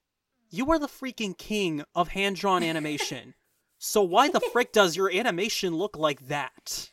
you 0.49 0.69
are 0.71 0.79
the 0.79 0.87
freaking 0.87 1.37
king 1.37 1.83
of 1.95 2.09
hand 2.09 2.35
drawn 2.37 2.63
animation. 2.63 3.33
so 3.79 4.01
why 4.01 4.27
the 4.27 4.39
frick 4.53 4.71
does 4.71 4.95
your 4.95 5.11
animation 5.11 5.75
look 5.75 5.95
like 5.95 6.27
that? 6.29 6.89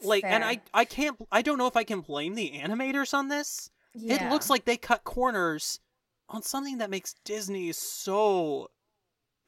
Like, 0.00 0.22
and 0.24 0.44
I, 0.44 0.60
I 0.72 0.84
can't, 0.84 1.16
I 1.32 1.42
don't 1.42 1.58
know 1.58 1.66
if 1.66 1.76
I 1.76 1.82
can 1.84 2.00
blame 2.02 2.34
the 2.34 2.52
animators 2.52 3.12
on 3.14 3.26
this. 3.28 3.68
Yeah. 3.94 4.26
It 4.26 4.30
looks 4.30 4.48
like 4.48 4.64
they 4.64 4.76
cut 4.76 5.02
corners 5.04 5.80
on 6.28 6.42
something 6.42 6.78
that 6.78 6.88
makes 6.90 7.14
Disney 7.24 7.72
so, 7.72 8.70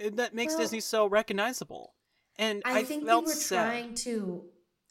that 0.01 0.35
makes 0.35 0.53
Well- 0.55 0.61
Disney 0.63 0.81
so 0.81 1.07
recognizable. 1.07 1.94
And 2.37 2.63
I, 2.65 2.79
I, 2.79 2.85
think 2.85 3.07
they 3.07 3.15
were 3.15 3.27
sad. 3.27 3.67
trying 3.67 3.95
to. 3.97 4.45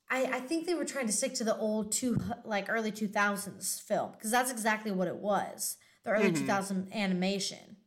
I, 0.10 0.24
I 0.26 0.40
think 0.40 0.66
they 0.66 0.76
were 0.76 0.86
trying 0.86 1.08
to 1.08 1.14
stick 1.14 1.34
to 1.36 1.44
the 1.44 1.58
old 1.58 1.92
two 1.92 2.22
like 2.46 2.70
early 2.70 2.92
two 2.92 3.08
thousands 3.08 3.80
film 3.80 4.12
because 4.12 4.32
that's 4.32 4.52
exactly 4.52 4.92
what 4.92 5.08
it 5.08 5.18
was 5.18 5.78
the 6.04 6.12
early 6.12 6.32
Mhm. 6.32 6.40
two 6.40 6.46
thousand 6.46 6.94
animation. 6.94 7.78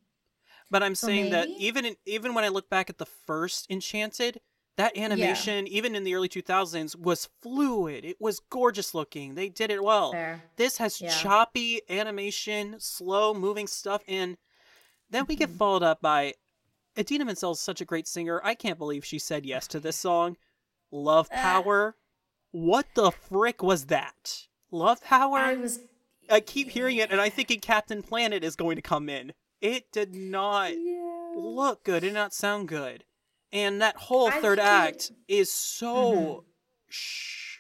But 0.71 0.83
I'm 0.83 0.95
saying 0.97 1.31
that 1.31 1.49
even 1.61 1.85
in, 1.85 1.97
even 2.07 2.35
when 2.35 2.45
I 2.45 2.49
look 2.49 2.69
back 2.69 2.91
at 2.91 2.99
the 2.99 3.07
first 3.07 3.71
Enchanted, 3.71 4.41
that 4.77 4.97
animation, 4.97 5.67
even 5.69 5.95
in 5.95 6.03
the 6.05 6.15
early 6.15 6.29
2000s, 6.29 6.97
was 6.97 7.29
fluid. 7.41 8.05
It 8.05 8.21
was 8.21 8.41
gorgeous 8.41 8.93
looking. 8.93 9.37
They 9.37 9.49
did 9.49 9.71
it 9.71 9.83
well. 9.83 10.13
Fair. 10.13 10.43
This 10.57 10.79
has 10.79 11.01
Yeah. 11.01 11.09
choppy 11.09 11.83
animation, 11.89 12.77
slow 12.81 13.33
moving 13.33 13.67
stuff, 13.69 14.03
and 14.09 14.37
then 15.09 15.25
we 15.29 15.37
get 15.37 15.51
Mhm. 15.51 15.57
followed 15.57 15.83
up 15.85 16.01
by 16.01 16.35
Idina 16.99 17.31
is 17.31 17.61
such 17.61 17.81
a 17.81 17.85
great 17.85 18.07
singer. 18.09 18.41
I 18.45 18.55
can't 18.55 18.79
believe 18.79 19.05
she 19.05 19.19
said 19.19 19.45
yes 19.47 19.67
to 19.69 19.81
this 19.81 19.97
song. 19.97 20.37
Love 20.91 21.29
Uh. 21.33 21.37
Power. 21.37 21.97
what 22.53 22.87
the 22.95 23.11
frick 23.11 23.63
was 23.63 23.87
that? 23.87 24.47
Love 24.71 25.03
Power? 25.03 25.39
I 25.39 25.55
was. 25.57 25.81
I 26.31 26.41
keep 26.41 26.71
hearing 26.71 26.97
it, 26.97 27.11
and 27.13 27.21
I 27.21 27.29
thinking 27.29 27.61
Captain 27.61 28.03
Planet 28.03 28.43
is 28.43 28.57
going 28.57 28.77
to 28.77 28.83
come 28.83 29.09
in. 29.09 29.33
It 29.61 29.93
did 29.93 30.15
not 30.15 30.73
Yeah. 30.77 31.33
look 31.37 31.85
good. 31.85 32.03
It 32.03 32.09
did 32.09 32.15
not 32.15 32.33
sound 32.35 32.69
good. 32.69 33.05
And 33.53 33.81
that 33.83 33.97
whole 33.97 34.29
I 34.29 34.41
third 34.41 34.59
act 34.59 35.11
it- 35.11 35.17
is 35.29 35.53
so. 35.53 36.13
Mhm. 36.13 36.45
Sh- 36.89 37.59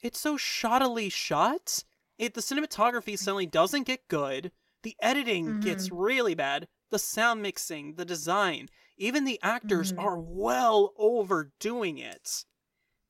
it's 0.00 0.20
so 0.20 0.36
shoddily 0.36 1.10
shot. 1.10 1.82
It 2.18 2.34
the 2.34 2.40
cinematography 2.40 3.18
suddenly 3.18 3.46
doesn't 3.46 3.82
get 3.84 4.06
good. 4.08 4.52
The 4.82 4.96
editing 5.00 5.58
gets 5.60 5.86
Mm-hmm. 5.86 5.96
really 5.96 6.34
bad. 6.34 6.68
The 6.90 6.98
sound 6.98 7.42
mixing, 7.42 7.94
the 7.94 8.04
design, 8.04 8.68
even 8.96 9.24
the 9.24 9.38
actors 9.42 9.92
Mhm. 9.92 10.02
are 10.04 10.18
well 10.18 10.92
overdoing 10.96 11.98
it. 11.98 12.44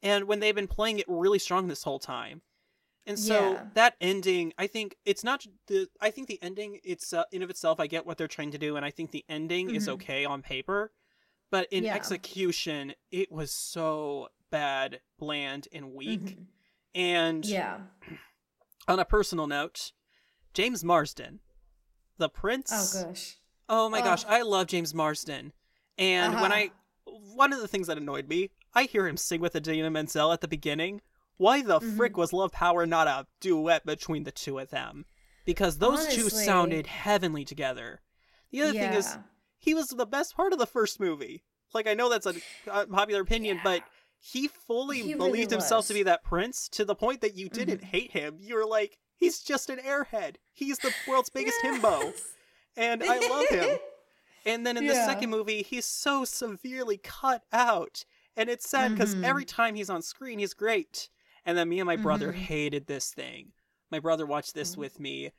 And 0.03 0.27
when 0.27 0.41
they've 0.41 0.55
been 0.55 0.67
playing 0.69 0.99
it 0.99 1.07
really 1.09 1.39
strong 1.39 1.69
this 1.69 1.83
whole 1.85 1.99
time. 1.99 2.43
And 3.07 3.19
so 3.19 3.53
Yeah. 3.53 3.65
that 3.75 3.97
ending, 4.01 4.53
I 4.59 4.67
think 4.67 4.97
it's 5.05 5.25
not 5.25 5.47
the. 5.67 5.89
I 6.01 6.11
think 6.11 6.29
the 6.29 6.43
ending, 6.43 6.79
it's 6.85 7.13
uh, 7.13 7.25
in 7.33 7.43
of 7.43 7.49
itself. 7.51 7.81
I 7.81 7.87
get 7.87 8.05
what 8.05 8.19
they're 8.19 8.29
trying 8.29 8.51
to 8.51 8.59
do, 8.59 8.77
and 8.77 8.85
I 8.85 8.91
think 8.91 9.11
the 9.13 9.25
ending 9.29 9.71
is 9.71 9.85
Mhm. 9.85 9.93
okay 9.95 10.25
on 10.27 10.43
paper, 10.43 10.93
but 11.51 11.69
in 11.73 11.85
Yeah. 11.85 11.95
execution, 11.95 12.95
it 13.11 13.33
was 13.33 13.51
so 13.51 14.29
bad, 14.51 15.01
bland, 15.19 15.69
and 15.73 15.95
weak. 15.95 16.21
Mhm. 16.21 16.47
And 16.95 17.47
Yeah. 17.47 17.81
on 18.87 18.99
a 18.99 19.05
personal 19.07 19.47
note, 19.47 19.93
James 20.53 20.85
Marsden, 20.85 21.41
the 22.19 22.29
Prince. 22.29 22.73
Oh 22.73 23.07
gosh. 23.07 23.39
Oh 23.69 23.89
my 23.89 23.99
Ugh. 23.99 24.05
gosh, 24.05 24.25
I 24.27 24.43
love 24.43 24.67
James 24.69 24.95
Marsden. 24.95 25.53
And 25.97 26.35
when 26.35 26.53
Uh-huh. 26.53 26.55
I 26.55 26.71
one 27.07 27.53
of 27.53 27.61
the 27.61 27.69
things 27.69 27.87
that 27.87 27.97
annoyed 27.99 28.29
me, 28.29 28.51
I 28.75 28.85
hear 28.85 29.07
him 29.09 29.17
sing 29.17 29.41
with 29.41 29.57
Idina 29.57 29.91
Menzel 29.91 30.33
at 30.33 30.41
the 30.41 30.49
beginning. 30.49 31.01
Why 31.37 31.63
the 31.63 31.81
Mm-hmm. 31.81 31.97
frick 31.97 32.17
was 32.17 32.33
Love 32.33 32.53
Power 32.53 32.85
not 32.87 33.07
a 33.07 33.27
duet 33.41 33.87
between 33.87 34.25
the 34.25 34.33
two 34.33 34.59
of 34.59 34.71
them? 34.71 35.05
Because 35.45 35.79
those 35.79 36.07
two 36.09 36.29
sounded 36.29 36.87
heavenly 36.87 37.45
together. 37.45 38.01
The 38.51 38.63
other 38.63 38.73
thing 38.73 38.93
is, 38.93 39.17
he 39.59 39.73
was 39.75 39.89
the 39.89 40.07
best 40.07 40.37
part 40.37 40.53
of 40.53 40.59
the 40.59 40.67
first 40.67 41.01
movie. 41.01 41.43
Like 41.73 41.87
I 41.87 41.95
know 41.95 42.09
that's 42.11 42.27
a, 42.27 42.35
a 42.71 42.87
popular 42.87 43.23
opinion, 43.23 43.61
but 43.63 43.83
he 44.21 44.49
fully 44.49 44.99
He 45.03 45.15
really 45.15 45.17
believed 45.31 45.51
himself 45.51 45.87
to 45.89 45.95
be 45.95 46.03
that 46.03 46.25
prince 46.25 46.69
to 46.71 46.85
the 46.85 46.95
point 46.95 47.21
that 47.23 47.37
you 47.37 47.49
didn't 47.49 47.81
Mhm. 47.83 47.85
hate 47.85 48.11
him. 48.13 48.37
You 48.41 48.57
were 48.57 48.67
like, 48.67 48.99
he's 49.17 49.41
just 49.41 49.71
an 49.71 49.79
airhead. 49.79 50.37
He's 50.53 50.79
the 50.81 50.93
world's 51.07 51.31
biggest 51.31 51.61
himbo 51.63 52.13
Yes. 52.15 52.37
And 52.79 53.03
I 53.03 53.19
love 53.29 53.49
him. 53.51 53.79
And 54.47 54.65
then 54.67 54.77
in 54.79 54.87
the 54.87 54.95
second 54.95 55.29
movie, 55.31 55.63
he's 55.63 55.85
so 55.85 56.25
severely 56.25 56.97
cut 56.97 57.43
out, 57.53 58.05
and 58.37 58.49
it's 58.49 58.67
sad 58.71 58.93
because 58.95 59.15
Mhm. 59.17 59.25
every 59.25 59.45
time 59.45 59.75
he's 59.75 59.91
on 59.91 60.01
screen, 60.01 60.39
he's 60.39 60.55
great, 60.55 61.11
And 61.45 61.59
then 61.59 61.69
me 61.69 61.81
and 61.81 61.87
my 61.87 61.97
brother 61.97 62.33
Mhm. 62.33 62.37
hated 62.37 62.87
this 62.87 63.13
thing. 63.13 63.53
My 63.91 63.99
brother 63.99 64.25
watched 64.25 64.55
this 64.55 64.75
Mhm. 64.75 64.79
with 64.79 65.01
me. 65.01 65.33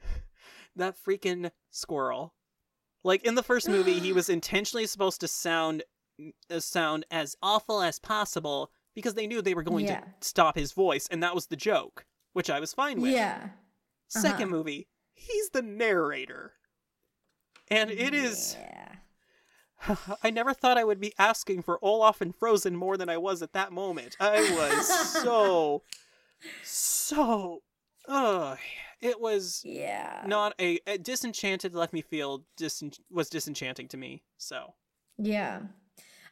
that 0.76 0.96
freaking 1.02 1.50
squirrel. 1.70 2.34
Like 3.02 3.24
in 3.24 3.34
the 3.36 3.42
first 3.42 3.68
movie, 3.68 3.98
he 3.98 4.12
was 4.12 4.28
intentionally 4.38 4.86
supposed 4.86 5.20
to 5.22 5.28
sound 5.28 5.82
uh, 6.50 6.60
sound 6.60 7.04
as 7.10 7.36
awful 7.42 7.82
as 7.82 7.98
possible 7.98 8.70
because 8.94 9.14
they 9.14 9.26
knew 9.26 9.42
they 9.42 9.54
were 9.54 9.62
going 9.62 9.86
Yeah. 9.86 10.00
to 10.00 10.08
stop 10.20 10.56
his 10.56 10.72
voice, 10.72 11.06
and 11.08 11.22
that 11.22 11.34
was 11.34 11.46
the 11.46 11.56
joke, 11.56 12.06
which 12.32 12.48
I 12.50 12.60
was 12.60 12.72
fine 12.74 13.00
with. 13.00 13.12
Yeah. 13.12 13.50
2nd 14.08 14.44
Uh-huh. 14.44 14.46
movie, 14.56 14.88
he's 15.14 15.50
the 15.50 15.62
narrator. 15.62 16.54
And 17.70 17.90
it 17.90 18.14
is 18.14 18.56
Yeah. 18.58 19.96
I 20.22 20.30
never 20.30 20.52
thought 20.54 20.78
I 20.78 20.84
would 20.84 21.00
be 21.00 21.12
asking 21.18 21.62
for 21.62 21.78
Olaf 21.82 22.20
and 22.20 22.34
Frozen 22.34 22.76
more 22.76 22.96
than 22.96 23.08
I 23.08 23.16
was 23.18 23.42
at 23.42 23.52
that 23.52 23.72
moment. 23.72 24.16
I 24.20 24.40
was 24.52 25.12
so 25.22 25.82
so 26.62 27.62
ugh. 28.08 28.58
It 29.00 29.20
was 29.20 29.62
Yeah. 29.64 30.22
not 30.26 30.54
a, 30.60 30.78
a 30.86 30.96
disenchanted 30.98 31.74
left 31.74 31.92
me 31.92 32.00
feel 32.02 32.44
disen- 32.58 32.98
was 33.10 33.28
disenchanting 33.28 33.88
to 33.88 33.96
me. 33.96 34.22
So 34.38 34.74
Yeah. 35.18 35.60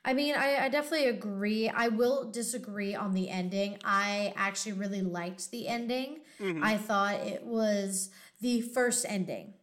I 0.07 0.13
mean, 0.13 0.35
I, 0.35 0.65
I 0.65 0.69
definitely 0.69 1.09
agree. 1.09 1.69
I 1.69 1.89
will 1.89 2.31
disagree 2.31 2.95
on 2.95 3.15
the 3.15 3.31
ending. 3.31 3.79
I 3.85 4.35
actually 4.37 4.73
really 4.73 5.01
liked 5.01 5.51
the 5.51 5.67
ending. 5.67 6.21
mhm. 6.39 6.63
I 6.63 6.77
thought 6.77 7.15
it 7.27 7.43
was 7.45 8.11
the 8.41 8.61
first 8.61 9.07
ending. 9.09 9.55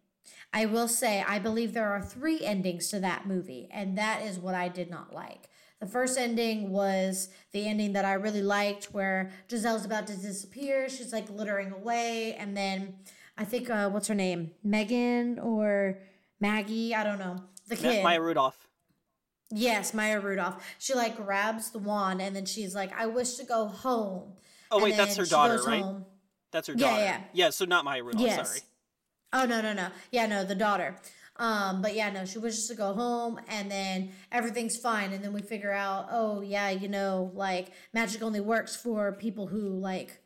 I 0.54 0.66
will 0.66 0.88
say, 0.88 1.24
I 1.28 1.40
believe 1.40 1.74
there 1.74 1.92
are 1.92 2.02
three 2.02 2.42
endings 2.42 2.90
to 2.90 3.00
that 3.00 3.26
movie, 3.26 3.70
and 3.72 3.98
that 3.98 4.22
is 4.24 4.38
what 4.38 4.54
I 4.56 4.68
did 4.68 4.90
not 4.90 5.14
like. 5.14 5.48
The 5.80 5.88
first 5.88 6.18
ending 6.18 6.72
was 6.72 7.30
the 7.54 7.68
ending 7.68 7.94
that 7.94 8.06
I 8.06 8.14
really 8.14 8.44
liked, 8.44 8.86
where 8.94 9.32
Giselle's 9.50 9.86
about 9.86 10.08
to 10.08 10.16
disappear. 10.16 10.90
She's 10.90 11.14
like 11.14 11.30
littering 11.30 11.72
away, 11.72 12.36
and 12.36 12.56
then 12.56 12.96
I 13.38 13.46
think, 13.46 13.70
uh, 13.70 13.90
what's 13.90 14.08
her 14.10 14.16
name? 14.16 14.52
Megan 14.64 15.40
or 15.40 16.00
Maggie? 16.40 16.94
I 16.94 17.04
don't 17.04 17.18
know. 17.20 17.44
The 17.68 17.78
kid. 17.78 18.04
Maya 18.04 18.22
Rudolph. 18.22 18.68
Yes, 19.50 19.94
Maya 19.94 20.20
Rudolph. 20.20 20.64
She 20.80 20.94
like 20.94 21.16
grabs 21.18 21.72
the 21.72 21.80
wand 21.80 22.22
and 22.22 22.36
then 22.36 22.46
she's 22.46 22.74
like, 22.76 22.92
I 22.98 23.08
wish 23.08 23.34
to 23.36 23.44
go 23.46 23.66
home. 23.68 24.34
Oh 24.70 24.78
And 24.78 24.84
wait, 24.84 24.98
that's 24.98 25.18
her 25.18 25.26
daughter, 25.26 25.62
right? 25.64 25.82
home. 25.82 26.06
That's 26.52 26.68
her 26.68 26.74
daughter. 26.76 27.02
Yeah, 27.02 27.12
daughter. 27.18 27.24
yeah. 27.34 27.50
so 27.50 27.66
not 27.66 27.84
Maya 27.84 28.04
Rudolph, 28.04 28.26
Yes. 28.26 28.48
sorry. 28.50 28.62
Oh 29.34 29.46
no, 29.46 29.62
no, 29.62 29.74
no. 29.74 29.90
Yeah, 30.12 30.28
no, 30.28 30.44
the 30.44 30.56
daughter. 30.56 30.96
Um, 31.38 31.82
but 31.82 31.96
yeah, 31.96 32.12
no, 32.12 32.26
she 32.26 32.38
wishes 32.38 32.68
to 32.68 32.76
go 32.76 32.94
home 32.94 33.40
and 33.48 33.72
then 33.72 34.12
everything's 34.32 34.78
fine. 34.78 35.12
And 35.12 35.24
then 35.24 35.34
we 35.34 35.42
figure 35.42 35.72
out, 35.72 36.08
oh 36.12 36.42
yeah, 36.42 36.70
you 36.70 36.88
know, 36.88 37.32
like 37.34 37.70
magic 37.94 38.22
only 38.22 38.42
works 38.42 38.76
for 38.76 39.12
people 39.14 39.48
who 39.48 39.70
like 39.70 40.20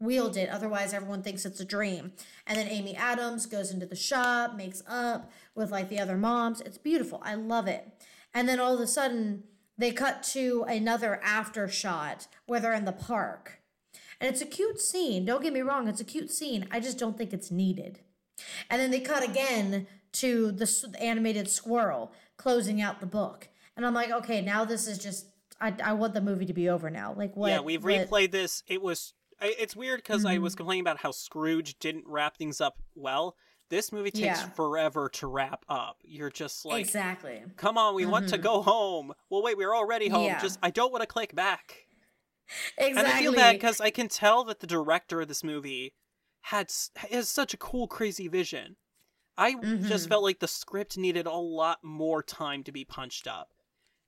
wield 0.00 0.36
it. 0.36 0.50
Otherwise 0.50 0.92
everyone 0.92 1.22
thinks 1.22 1.46
it's 1.46 1.60
a 1.60 1.64
dream. 1.64 2.12
And 2.46 2.58
then 2.58 2.68
Amy 2.68 2.96
Adams 2.96 3.46
goes 3.46 3.70
into 3.70 3.86
the 3.86 3.96
shop, 3.96 4.56
makes 4.56 4.82
up 4.86 5.30
with 5.54 5.70
like 5.70 5.88
the 5.88 6.00
other 6.00 6.16
moms. 6.16 6.60
It's 6.60 6.78
beautiful. 6.78 7.22
I 7.24 7.34
love 7.34 7.66
it. 7.66 7.88
And 8.34 8.48
then 8.48 8.60
all 8.60 8.74
of 8.74 8.80
a 8.80 8.86
sudden 8.86 9.44
they 9.78 9.92
cut 9.92 10.22
to 10.34 10.64
another 10.68 11.20
after 11.22 11.68
shot 11.68 12.26
where 12.46 12.60
they're 12.60 12.74
in 12.74 12.84
the 12.84 12.92
park. 12.92 13.60
And 14.20 14.28
it's 14.28 14.42
a 14.42 14.46
cute 14.46 14.80
scene. 14.80 15.24
Don't 15.24 15.42
get 15.42 15.52
me 15.52 15.60
wrong, 15.60 15.86
it's 15.86 16.00
a 16.00 16.04
cute 16.04 16.30
scene. 16.30 16.66
I 16.70 16.80
just 16.80 16.98
don't 16.98 17.16
think 17.16 17.32
it's 17.32 17.52
needed. 17.52 18.00
And 18.70 18.80
then 18.80 18.90
they 18.90 19.00
cut 19.00 19.22
again 19.22 19.86
to 20.12 20.50
the 20.52 20.94
animated 21.00 21.48
squirrel 21.48 22.12
closing 22.36 22.80
out 22.80 23.00
the 23.00 23.06
book. 23.06 23.48
And 23.76 23.84
I'm 23.86 23.94
like, 23.94 24.10
okay, 24.10 24.40
now 24.40 24.64
this 24.64 24.86
is 24.86 24.98
just, 24.98 25.26
I, 25.60 25.74
I 25.84 25.92
want 25.92 26.14
the 26.14 26.20
movie 26.20 26.46
to 26.46 26.52
be 26.52 26.68
over 26.68 26.90
now. 26.90 27.14
Like, 27.16 27.36
what? 27.36 27.48
yeah, 27.50 27.60
we've 27.60 27.82
what- 27.84 27.92
replayed 27.92 28.30
this. 28.32 28.62
It 28.66 28.82
was 28.82 29.14
I- 29.40 29.54
it's 29.58 29.76
weird 29.76 30.00
because 30.00 30.24
I 30.24 30.34
Mm-hmm. 30.34 30.42
was 30.42 30.54
complaining 30.56 30.80
about 30.82 30.98
how 30.98 31.10
Scrooge 31.12 31.78
didn't 31.78 32.04
wrap 32.08 32.36
things 32.36 32.60
up 32.60 32.76
well. 32.96 33.36
This 33.70 33.92
movie 33.92 34.10
takes 34.10 34.24
Yeah. 34.40 34.48
forever 34.48 35.08
to 35.10 35.26
wrap 35.26 35.64
up. 35.68 35.98
You're 36.02 36.30
just 36.30 36.64
like, 36.64 36.80
exactly. 36.80 37.42
come 37.56 37.76
on, 37.78 37.94
we 37.94 38.06
want 38.06 38.28
to 38.30 38.38
Mhm. 38.38 38.42
go 38.42 38.62
home. 38.62 39.12
Well, 39.30 39.42
wait, 39.42 39.56
we're 39.58 39.76
already 39.76 40.08
home. 40.08 40.24
Yeah. 40.24 40.40
Just 40.40 40.58
I 40.62 40.70
don't 40.70 40.90
want 40.90 41.02
to 41.02 41.06
click 41.06 41.34
back. 41.36 41.84
Exactly. 42.78 42.98
And 42.98 43.06
I 43.06 43.20
feel 43.20 43.32
bad 43.34 43.52
because 43.56 43.80
I 43.80 43.90
can 43.90 44.08
tell 44.08 44.42
that 44.44 44.60
the 44.60 44.66
director 44.66 45.20
of 45.20 45.28
this 45.28 45.44
movie 45.44 45.92
had 46.42 46.72
has 46.96 47.28
such 47.28 47.54
a 47.54 47.58
cool, 47.58 47.86
crazy 47.88 48.28
vision. 48.28 48.76
I 49.36 49.54
just 49.54 50.06
Mhm. 50.06 50.08
felt 50.08 50.22
like 50.24 50.40
the 50.40 50.48
script 50.48 50.96
needed 50.96 51.26
a 51.26 51.32
lot 51.32 51.84
more 51.84 52.22
time 52.22 52.64
to 52.64 52.72
be 52.72 52.84
punched 52.84 53.26
up. 53.26 53.50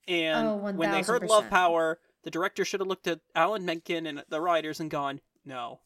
And 0.08 0.48
Oh, 0.48 0.56
when 0.56 0.90
they 0.90 1.02
heard 1.02 1.22
Love 1.22 1.48
Power, 1.50 2.00
the 2.22 2.30
director 2.30 2.64
should 2.64 2.80
have 2.80 2.88
looked 2.88 3.06
at 3.06 3.20
Alan 3.34 3.64
Menken 3.64 4.06
and 4.06 4.24
the 4.28 4.40
writers 4.40 4.80
and 4.80 4.90
gone, 4.90 5.20
"No, 5.44 5.82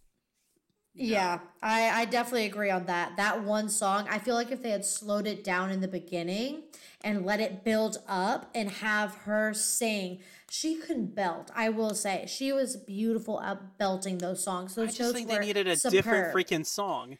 Yeah, 0.97 1.41
I, 1.61 2.03
I 2.03 2.05
definitely 2.05 2.47
agree 2.47 2.71
on 2.71 2.87
that. 2.87 3.17
That 3.17 3.43
one 3.43 3.69
song, 3.69 4.07
I 4.09 4.19
feel 4.19 4.37
like 4.37 4.53
if 4.53 4.63
they 4.63 4.71
had 4.71 4.85
slowed 4.85 5.27
it 5.27 5.43
down 5.43 5.71
in 5.71 5.81
the 5.81 5.89
beginning 5.89 6.63
and 7.03 7.27
let 7.27 7.41
it 7.41 7.65
build 7.65 7.99
up 8.07 8.49
and 8.55 8.71
have 8.71 9.15
her 9.25 9.53
sing, 9.55 10.21
she 10.49 10.77
can 10.77 11.07
belt. 11.07 11.51
I 11.55 11.69
will 11.71 11.95
say 11.95 12.27
she 12.29 12.53
was 12.53 12.77
beautiful 12.77 13.41
at 13.41 13.77
belting 13.77 14.19
those 14.19 14.45
songs. 14.45 14.77
Those 14.77 14.91
I 14.91 14.93
just 14.93 15.15
think 15.15 15.29
they 15.29 15.41
needed 15.41 15.67
a 15.67 15.77
superb. 15.77 15.93
different 15.93 16.35
freaking 16.35 16.65
song." 16.65 17.19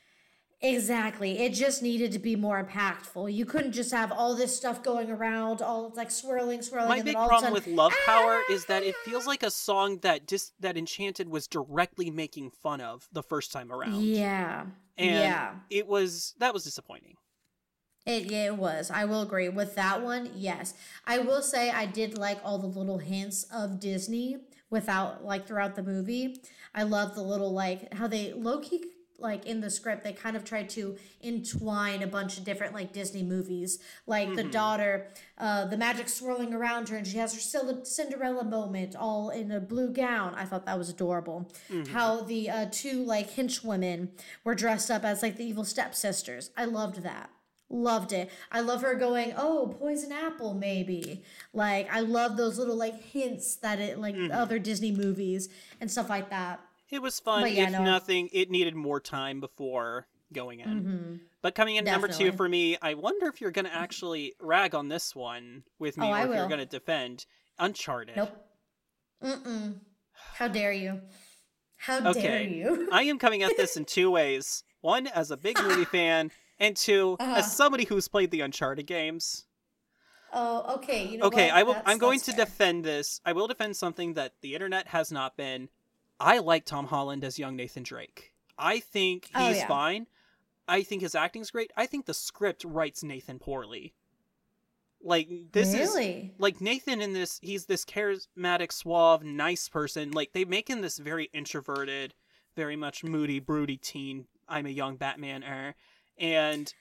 Exactly. 0.65 1.41
It 1.41 1.53
just 1.53 1.83
needed 1.83 2.13
to 2.13 2.19
be 2.19 2.37
more 2.37 2.65
impactful. 2.65 3.33
You 3.33 3.45
couldn't 3.45 3.73
just 3.73 3.93
have 3.93 4.11
all 4.11 4.35
this 4.35 4.57
stuff 4.57 4.83
going 4.83 5.11
around, 5.11 5.61
all 5.61 5.93
like 5.95 6.11
swirling, 6.11 6.63
swirling. 6.63 6.89
My 6.89 7.03
big 7.03 7.15
problem 7.15 7.51
a 7.51 7.53
with 7.53 7.65
sudden, 7.65 7.77
Love 7.77 7.93
Power 8.07 8.41
"Ah!" 8.49 8.53
is 8.53 8.65
that 8.67 8.83
it 8.83 8.97
feels 9.05 9.27
like 9.27 9.43
a 9.43 9.51
song 9.51 9.99
that 9.99 10.27
just 10.27 10.55
that 10.61 10.79
Enchanted 10.79 11.29
was 11.29 11.47
directly 11.47 12.11
making 12.11 12.51
fun 12.51 12.81
of 12.81 13.07
the 13.13 13.23
first 13.23 13.53
time 13.53 13.71
around. 13.71 14.03
Yeah. 14.03 14.65
And 14.97 15.11
yeah. 15.11 15.55
it 15.69 15.87
was 15.87 16.35
that 16.39 16.55
was 16.55 16.65
disappointing. 16.65 17.17
It, 18.07 18.31
yeah, 18.31 18.47
it 18.47 18.57
was. 18.57 18.91
I 18.91 19.05
will 19.05 19.21
agree 19.21 19.51
with 19.51 19.75
that 19.75 20.03
one. 20.03 20.31
Yes, 20.35 20.75
I 21.07 21.19
will 21.19 21.43
say 21.43 21.71
I 21.71 21.85
did 21.85 22.17
like 22.17 22.39
all 22.43 22.59
the 22.59 22.67
little 22.67 22.99
hints 22.99 23.45
of 23.53 23.81
Disney 23.81 24.39
without 24.71 25.25
like 25.25 25.47
throughout 25.47 25.75
the 25.75 25.83
movie. 25.83 26.41
I 26.75 26.85
love 26.85 27.15
the 27.15 27.23
little 27.23 27.53
like 27.53 27.93
how 27.93 28.09
they 28.09 28.33
low 28.33 28.61
key 28.61 28.85
like 29.19 29.47
in 29.47 29.61
the 29.61 29.71
script 29.71 30.03
they 30.05 30.13
kind 30.13 30.37
of 30.37 30.45
tried 30.45 30.69
to 30.71 30.97
entwine 31.23 32.03
a 32.03 32.07
bunch 32.07 32.37
of 32.39 32.45
different 32.45 32.75
like 32.75 32.93
Disney 32.93 33.23
movies. 33.23 33.79
Like 34.07 34.35
the 34.35 34.45
Mhm. 34.45 34.51
daughter, 34.53 35.09
uh, 35.39 35.67
the 35.67 35.77
magic 35.77 36.09
swirling 36.09 36.53
around 36.53 36.89
her, 36.89 36.97
and 36.97 37.07
she 37.07 37.19
has 37.19 37.33
her 37.35 37.85
Cinderella 37.85 38.45
moment, 38.45 38.95
all 38.97 39.31
in 39.31 39.51
a 39.51 39.61
blue 39.61 39.91
gown. 39.93 40.35
I 40.35 40.45
thought 40.45 40.67
that 40.67 40.79
was 40.79 40.89
adorable. 40.89 41.51
Mhm. 41.71 41.89
How 41.89 42.21
the 42.23 42.51
uh, 42.51 42.67
two 42.71 43.05
like 43.05 43.31
henchwomen 43.35 44.09
were 44.45 44.55
dressed 44.55 44.91
up 44.91 45.05
as 45.05 45.23
like 45.23 45.37
the 45.37 45.45
evil 45.45 45.65
stepsisters. 45.65 46.51
I 46.57 46.65
loved 46.65 47.03
that. 47.03 47.31
Loved 47.71 48.13
it. 48.13 48.31
I 48.53 48.61
love 48.61 48.83
her 48.83 48.95
going, 48.95 49.33
oh, 49.37 49.75
poison 49.81 50.13
apple, 50.13 50.55
maybe. 50.55 51.23
Like, 51.53 51.93
I 51.93 52.01
love 52.01 52.37
those 52.37 52.59
little 52.59 52.77
like 52.77 53.03
hints 53.03 53.57
that 53.57 53.81
it 53.81 53.99
like 53.99 54.15
Mhm. 54.15 54.33
other 54.33 54.59
Disney 54.59 54.93
movies 54.93 55.49
and 55.81 55.91
stuff 55.91 56.11
like 56.11 56.31
that. 56.31 56.61
It 56.95 57.03
was 57.03 57.19
fun. 57.21 57.53
Yeah, 57.53 57.65
if 57.65 57.73
no. 57.73 57.85
nothing, 57.85 58.29
it 58.33 58.51
needed 58.51 58.75
more 58.75 59.01
time 59.01 59.41
before 59.41 60.07
going 60.33 60.61
in. 60.61 60.69
hmm 60.79 61.17
But 61.43 61.55
coming 61.55 61.77
in 61.77 61.85
number 61.85 62.09
two 62.09 62.33
for 62.33 62.49
me, 62.49 62.77
I 62.81 62.95
wonder 62.95 63.27
if 63.27 63.41
you're 63.41 63.51
going 63.51 63.65
to 63.67 63.75
actually 63.75 64.35
rag 64.41 64.75
on 64.75 64.89
this 64.89 65.15
one 65.15 65.65
with 65.79 65.97
me, 65.99 66.07
Oh, 66.07 66.11
or 66.11 66.15
I 66.15 66.25
if 66.25 66.35
you're 66.35 66.49
going 66.49 66.61
to 66.61 66.67
defend 66.67 67.27
Uncharted. 67.59 68.17
Nope. 68.17 68.31
Mm-mm. 69.23 69.81
How 70.35 70.49
dare 70.49 70.73
you? 70.73 71.01
How 71.77 72.01
dare 72.01 72.11
Okay. 72.11 72.49
you? 72.55 72.89
I 72.93 73.03
am 73.05 73.19
coming 73.19 73.43
at 73.43 73.57
this 73.57 73.77
in 73.77 73.85
two 73.85 74.11
ways. 74.11 74.63
One, 74.81 75.07
as 75.07 75.31
a 75.31 75.37
big 75.37 75.61
movie 75.63 75.85
fan, 75.97 76.31
and 76.59 76.77
2 76.77 77.17
Uh-huh. 77.21 77.35
as 77.39 77.57
somebody 77.57 77.85
who's 77.85 78.07
played 78.09 78.31
the 78.31 78.41
Uncharted 78.41 78.87
games. 78.87 79.47
oh, 80.33 80.75
okay. 80.77 81.07
You 81.07 81.19
know 81.19 81.27
okay, 81.27 81.47
what? 81.49 81.55
I 81.57 81.63
will. 81.63 81.73
That's- 81.75 81.91
I'm 81.93 81.99
going 81.99 82.21
to 82.21 82.33
fair. 82.33 82.45
defend 82.45 82.85
this. 82.85 83.21
I 83.25 83.33
will 83.33 83.47
defend 83.49 83.77
something 83.77 84.15
that 84.15 84.35
the 84.41 84.55
internet 84.55 84.89
has 84.89 85.11
not 85.13 85.37
been. 85.37 85.69
I 86.21 86.39
like 86.39 86.65
Tom 86.65 86.87
Holland 86.87 87.25
as 87.25 87.39
young 87.39 87.57
Nathan 87.57 87.83
Drake. 87.83 88.33
I 88.59 88.81
think 88.81 89.29
Oh, 89.35 89.49
he's 89.49 89.59
yeah. 89.59 89.69
fine. 89.69 90.07
I 90.67 90.83
think 90.83 91.03
his 91.03 91.15
acting's 91.15 91.51
great. 91.51 91.73
I 91.77 91.87
think 91.87 92.07
the 92.07 92.15
script 92.15 92.65
writes 92.65 93.03
Nathan 93.03 93.39
poorly. 93.39 93.93
Like 95.03 95.29
this 95.53 95.75
is 95.75 95.91
really? 95.91 96.33
like 96.39 96.61
Nathan 96.61 97.03
in 97.03 97.13
this. 97.13 97.39
He's 97.43 97.67
this 97.67 97.85
charismatic, 97.85 98.73
suave, 98.73 99.23
nice 99.23 99.69
person. 99.69 100.13
Like 100.13 100.33
they 100.33 100.45
make 100.47 100.69
him 100.71 100.81
this 100.81 100.97
very 100.99 101.29
introverted, 101.35 102.15
very 102.57 102.77
much 102.77 103.05
moody, 103.05 103.39
broody 103.39 103.77
teen. 103.77 104.27
I'm 104.49 104.65
a 104.67 104.71
young 104.71 104.97
Batman 104.97 105.45
er. 105.45 105.75
And 106.17 106.73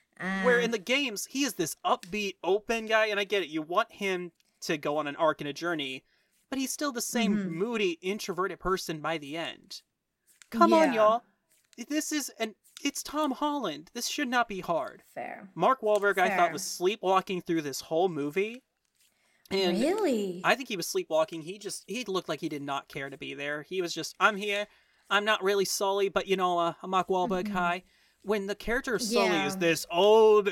where 0.42 0.60
Ah. 0.60 0.62
in 0.62 0.70
the 0.70 0.78
games 0.78 1.26
he 1.26 1.44
is 1.44 1.54
this 1.54 1.76
upbeat 1.84 2.36
open 2.44 2.86
guy 2.86 3.06
and 3.06 3.18
i 3.18 3.24
get 3.24 3.42
it 3.42 3.48
you 3.48 3.60
want 3.60 3.90
him 3.90 4.30
to 4.60 4.78
go 4.78 4.96
on 4.96 5.08
an 5.08 5.16
arc 5.16 5.40
and 5.40 5.50
a 5.50 5.52
journey 5.52 6.04
but 6.50 6.58
he's 6.58 6.72
still 6.72 6.92
the 6.92 7.00
same 7.00 7.36
Mhm. 7.36 7.50
moody 7.50 7.92
introverted 8.02 8.58
person 8.60 9.00
by 9.00 9.18
the 9.18 9.36
end 9.36 9.82
come 10.50 10.72
on 10.72 10.92
y'all 10.92 11.22
this 11.88 12.12
is 12.12 12.30
an 12.38 12.54
it's 12.82 13.02
tom 13.02 13.32
holland 13.32 13.90
this 13.94 14.06
should 14.08 14.28
not 14.28 14.48
be 14.48 14.60
hard 14.60 15.02
fair. 15.14 15.50
mark 15.54 15.80
Wahlberg 15.80 16.18
i 16.18 16.28
thought 16.36 16.52
was 16.52 16.62
sleepwalking 16.62 17.40
through 17.42 17.62
this 17.62 17.80
whole 17.82 18.08
movie 18.08 18.62
And 19.50 19.78
really? 19.78 20.40
I 20.42 20.54
think 20.54 20.68
he 20.68 20.76
was 20.76 20.86
sleepwalking. 20.88 21.42
He 21.42 21.58
just 21.58 21.84
he 21.86 22.02
looked 22.06 22.28
like 22.30 22.40
he 22.40 22.48
did 22.48 22.62
not 22.62 22.88
care 22.88 23.10
to 23.10 23.18
be 23.18 23.34
there. 23.34 23.62
He 23.62 23.82
was 23.82 23.92
just 23.92 24.16
I'm 24.18 24.36
here. 24.36 24.66
I'm 25.10 25.24
not 25.26 25.42
really 25.44 25.66
Sully, 25.66 26.08
but 26.08 26.26
you 26.26 26.34
know, 26.36 26.58
uh, 26.58 26.72
I'm 26.82 26.90
Mark 26.90 27.08
Wahlberg. 27.08 27.48
Mhm. 27.48 27.52
Hi. 27.52 27.84
When 28.22 28.46
the 28.46 28.54
character 28.54 28.94
of 28.94 29.02
Sully 29.02 29.36
Yeah. 29.36 29.46
is 29.46 29.58
this 29.58 29.84
old 29.90 30.48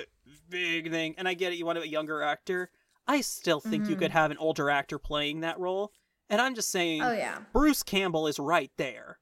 big 0.51 0.91
thing, 0.91 1.15
and 1.17 1.27
I 1.27 1.33
get 1.33 1.53
it, 1.53 1.57
you 1.57 1.65
want 1.65 1.79
a 1.79 1.89
younger 1.89 2.21
actor. 2.23 2.71
I 3.07 3.21
still 3.21 3.61
think 3.61 3.89
you 3.89 3.97
Mhm. 3.97 3.99
could 3.99 4.11
have 4.13 4.31
an 4.31 4.39
older 4.39 4.71
actor 4.71 4.99
playing 4.99 5.41
that 5.41 5.59
role. 5.59 5.93
And 6.31 6.41
I'm 6.41 6.55
just 6.55 6.71
saying, 6.71 7.03
oh 7.03 7.13
yeah. 7.13 7.41
Bruce 7.53 7.83
Campbell 7.83 8.27
is 8.27 8.39
right 8.39 8.71
there. 8.77 9.19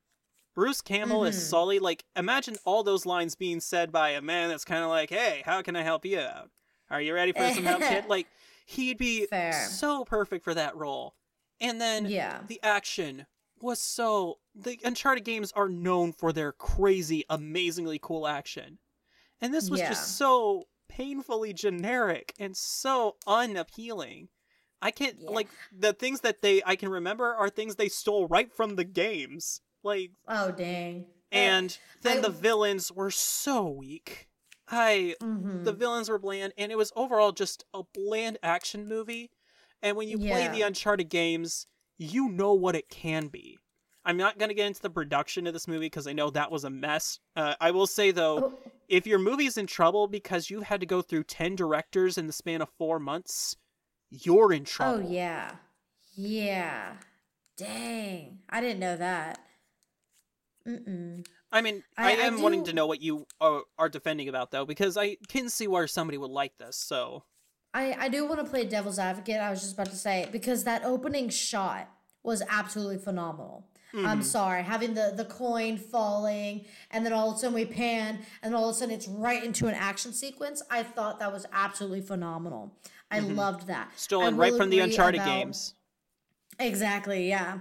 Bruce 0.55 0.81
Campbell 0.83 1.24
is 1.24 1.37
Mhm. 1.37 1.49
Sully. 1.49 1.78
Like, 1.78 2.05
imagine 2.16 2.57
all 2.64 2.83
those 2.83 3.07
lines 3.07 3.35
being 3.35 3.61
said 3.61 3.91
by 3.91 4.11
a 4.11 4.20
man 4.20 4.49
that's 4.49 4.64
kind 4.64 4.83
of 4.85 4.91
like, 4.91 5.11
"Hey, 5.11 5.43
how 5.47 5.62
can 5.62 5.76
I 5.76 5.83
help 5.83 6.05
you 6.05 6.18
out? 6.20 6.51
Are 6.91 7.01
you 7.01 7.14
ready 7.14 7.33
for 7.33 7.49
some 7.55 7.64
help, 7.64 7.81
kid?" 7.83 8.05
Like, 8.09 8.26
he'd 8.66 8.99
be 8.99 9.26
Fair. 9.26 9.53
so 9.68 10.05
perfect 10.05 10.45
for 10.45 10.55
that 10.55 10.76
role. 10.76 11.14
And 11.61 11.81
then 11.81 12.07
Yeah. 12.07 12.43
the 12.47 12.61
action 12.62 13.26
was 13.61 13.81
so. 13.81 14.39
The 14.55 14.78
Uncharted 14.85 15.24
games 15.24 15.53
are 15.53 15.68
known 15.68 16.12
for 16.12 16.33
their 16.33 16.53
crazy, 16.53 17.24
amazingly 17.31 17.99
cool 18.01 18.26
action, 18.26 18.78
and 19.41 19.55
this 19.55 19.70
was 19.70 19.81
Yeah. 19.81 19.91
just 19.91 20.16
so 20.18 20.66
painfully 21.05 21.53
generic 21.53 22.34
and 22.38 22.57
so 22.57 23.16
unappealing. 23.26 24.28
I 24.82 24.90
can't 24.90 25.16
Yeah. 25.20 25.30
like 25.30 25.48
the 25.72 25.92
things 25.92 26.20
that 26.20 26.42
they 26.42 26.62
I 26.64 26.76
can 26.76 26.88
remember 26.88 27.34
are 27.34 27.48
things 27.48 27.76
they 27.76 27.88
stole 27.88 28.26
right 28.28 28.53
from 28.53 28.76
the 28.76 28.84
games. 28.84 29.61
Like 29.82 30.11
Oh 30.28 30.51
dang. 30.51 31.07
and 31.32 31.76
then 32.03 32.18
I- 32.18 32.20
the 32.22 32.30
villains 32.30 32.90
were 32.92 33.11
so 33.11 33.68
weak. 33.68 34.28
I 34.68 35.16
Mhm. 35.20 35.64
the 35.64 35.72
villains 35.72 36.09
were 36.09 36.18
bland 36.18 36.53
and 36.57 36.70
it 36.70 36.76
was 36.76 36.92
overall 36.96 37.32
just 37.32 37.64
a 37.74 37.82
bland 37.94 38.38
action 38.42 38.86
movie. 38.86 39.30
And 39.82 39.96
when 39.96 40.09
you 40.09 40.18
play 40.18 40.48
the 40.48 40.62
Uncharted 40.62 41.09
games, 41.09 41.66
you 41.96 42.28
know 42.28 42.53
what 42.53 42.76
it 42.76 42.88
can 42.90 43.28
be. 43.28 43.59
I'm 44.05 44.16
not 44.16 44.38
going 44.38 44.48
to 44.48 44.55
get 44.55 44.66
into 44.66 44.80
the 44.82 44.90
production 44.90 45.46
of 45.46 45.53
this 45.55 45.68
movie 45.68 45.86
because 45.86 46.07
I 46.07 46.12
know 46.12 46.30
that 46.30 46.51
was 46.51 46.64
a 46.64 46.70
mess. 46.70 47.18
Uh, 47.36 47.55
I 47.61 47.70
will 47.70 47.86
say 47.86 48.11
though, 48.11 48.38
Oh, 48.44 48.59
if 48.91 49.07
your 49.07 49.18
movie's 49.18 49.57
in 49.57 49.66
trouble 49.66 50.09
because 50.09 50.51
you've 50.51 50.64
had 50.64 50.80
to 50.80 50.86
go 50.86 51.01
through 51.01 51.24
10 51.24 51.55
directors 51.55 52.18
in 52.18 52.26
the 52.26 52.32
span 52.32 52.61
of 52.61 52.68
four 52.76 52.99
months, 52.99 53.57
you're 54.11 54.53
in 54.53 54.62
oh, 54.62 54.64
trouble. 54.64 55.07
oh 55.07 55.11
yeah. 55.11 55.53
Yeah. 56.16 56.95
Dang. 57.57 58.41
I 58.51 58.61
didn't 58.61 58.80
know 58.80 58.97
that. 58.97 59.38
Mm-mm. 60.66 61.24
I 61.53 61.62
mean, 61.62 61.84
I, 61.97 62.12
I- 62.12 62.16
I 62.16 62.26
am 62.26 62.43
wanting 62.43 62.64
to 62.64 62.72
know 62.72 62.86
what 62.86 63.01
you 63.01 63.26
are, 63.41 63.62
are 63.78 63.88
defending 63.88 64.28
about, 64.28 64.51
though, 64.51 64.66
because 64.66 64.97
I 64.97 65.16
can 65.28 65.49
see 65.49 65.66
where 65.66 65.86
somebody 65.86 66.18
would 66.18 66.30
like 66.30 66.59
this. 66.59 66.76
So, 66.76 67.24
I, 67.72 67.95
I 67.99 68.09
do 68.09 68.26
want 68.26 68.41
to 68.45 68.51
play 68.51 68.64
devil's 68.64 68.99
advocate. 68.99 69.41
I 69.41 69.51
was 69.51 69.61
just 69.61 69.74
about 69.74 69.91
to 69.91 69.97
say 69.97 70.28
because 70.32 70.64
that 70.64 70.84
opening 70.84 71.28
shot 71.28 71.88
was 72.24 72.43
absolutely 72.49 72.99
phenomenal. 72.99 73.66
I'm 73.95 74.20
Mhm. 74.20 74.24
sorry, 74.24 74.62
having 74.62 74.95
the 74.95 75.12
the 75.16 75.24
coin 75.24 75.76
falling 75.76 76.64
and 76.91 77.05
then 77.05 77.12
all 77.12 77.30
of 77.30 77.36
a 77.36 77.38
sudden 77.41 77.55
we 77.55 77.64
pan 77.64 78.20
and 78.43 78.55
all 78.55 78.68
of 78.68 78.74
a 78.76 78.78
sudden 78.78 78.95
it's 78.95 79.09
right 79.09 79.43
into 79.43 79.66
an 79.66 79.74
action 79.74 80.12
sequence. 80.12 80.62
I 80.70 80.82
thought 80.82 81.18
that 81.18 81.32
was 81.32 81.47
absolutely 81.53 82.03
phenomenal. 82.03 82.72
I 83.11 83.18
Mhm. 83.20 83.34
loved 83.36 83.66
that. 83.66 83.91
Stolen 83.97 84.36
right 84.36 84.55
from 84.57 84.70
the 84.70 84.78
Uncharted 84.80 85.20
about- 85.20 85.26
games. 85.26 85.74
Exactly, 86.59 87.28
yeah. 87.28 87.59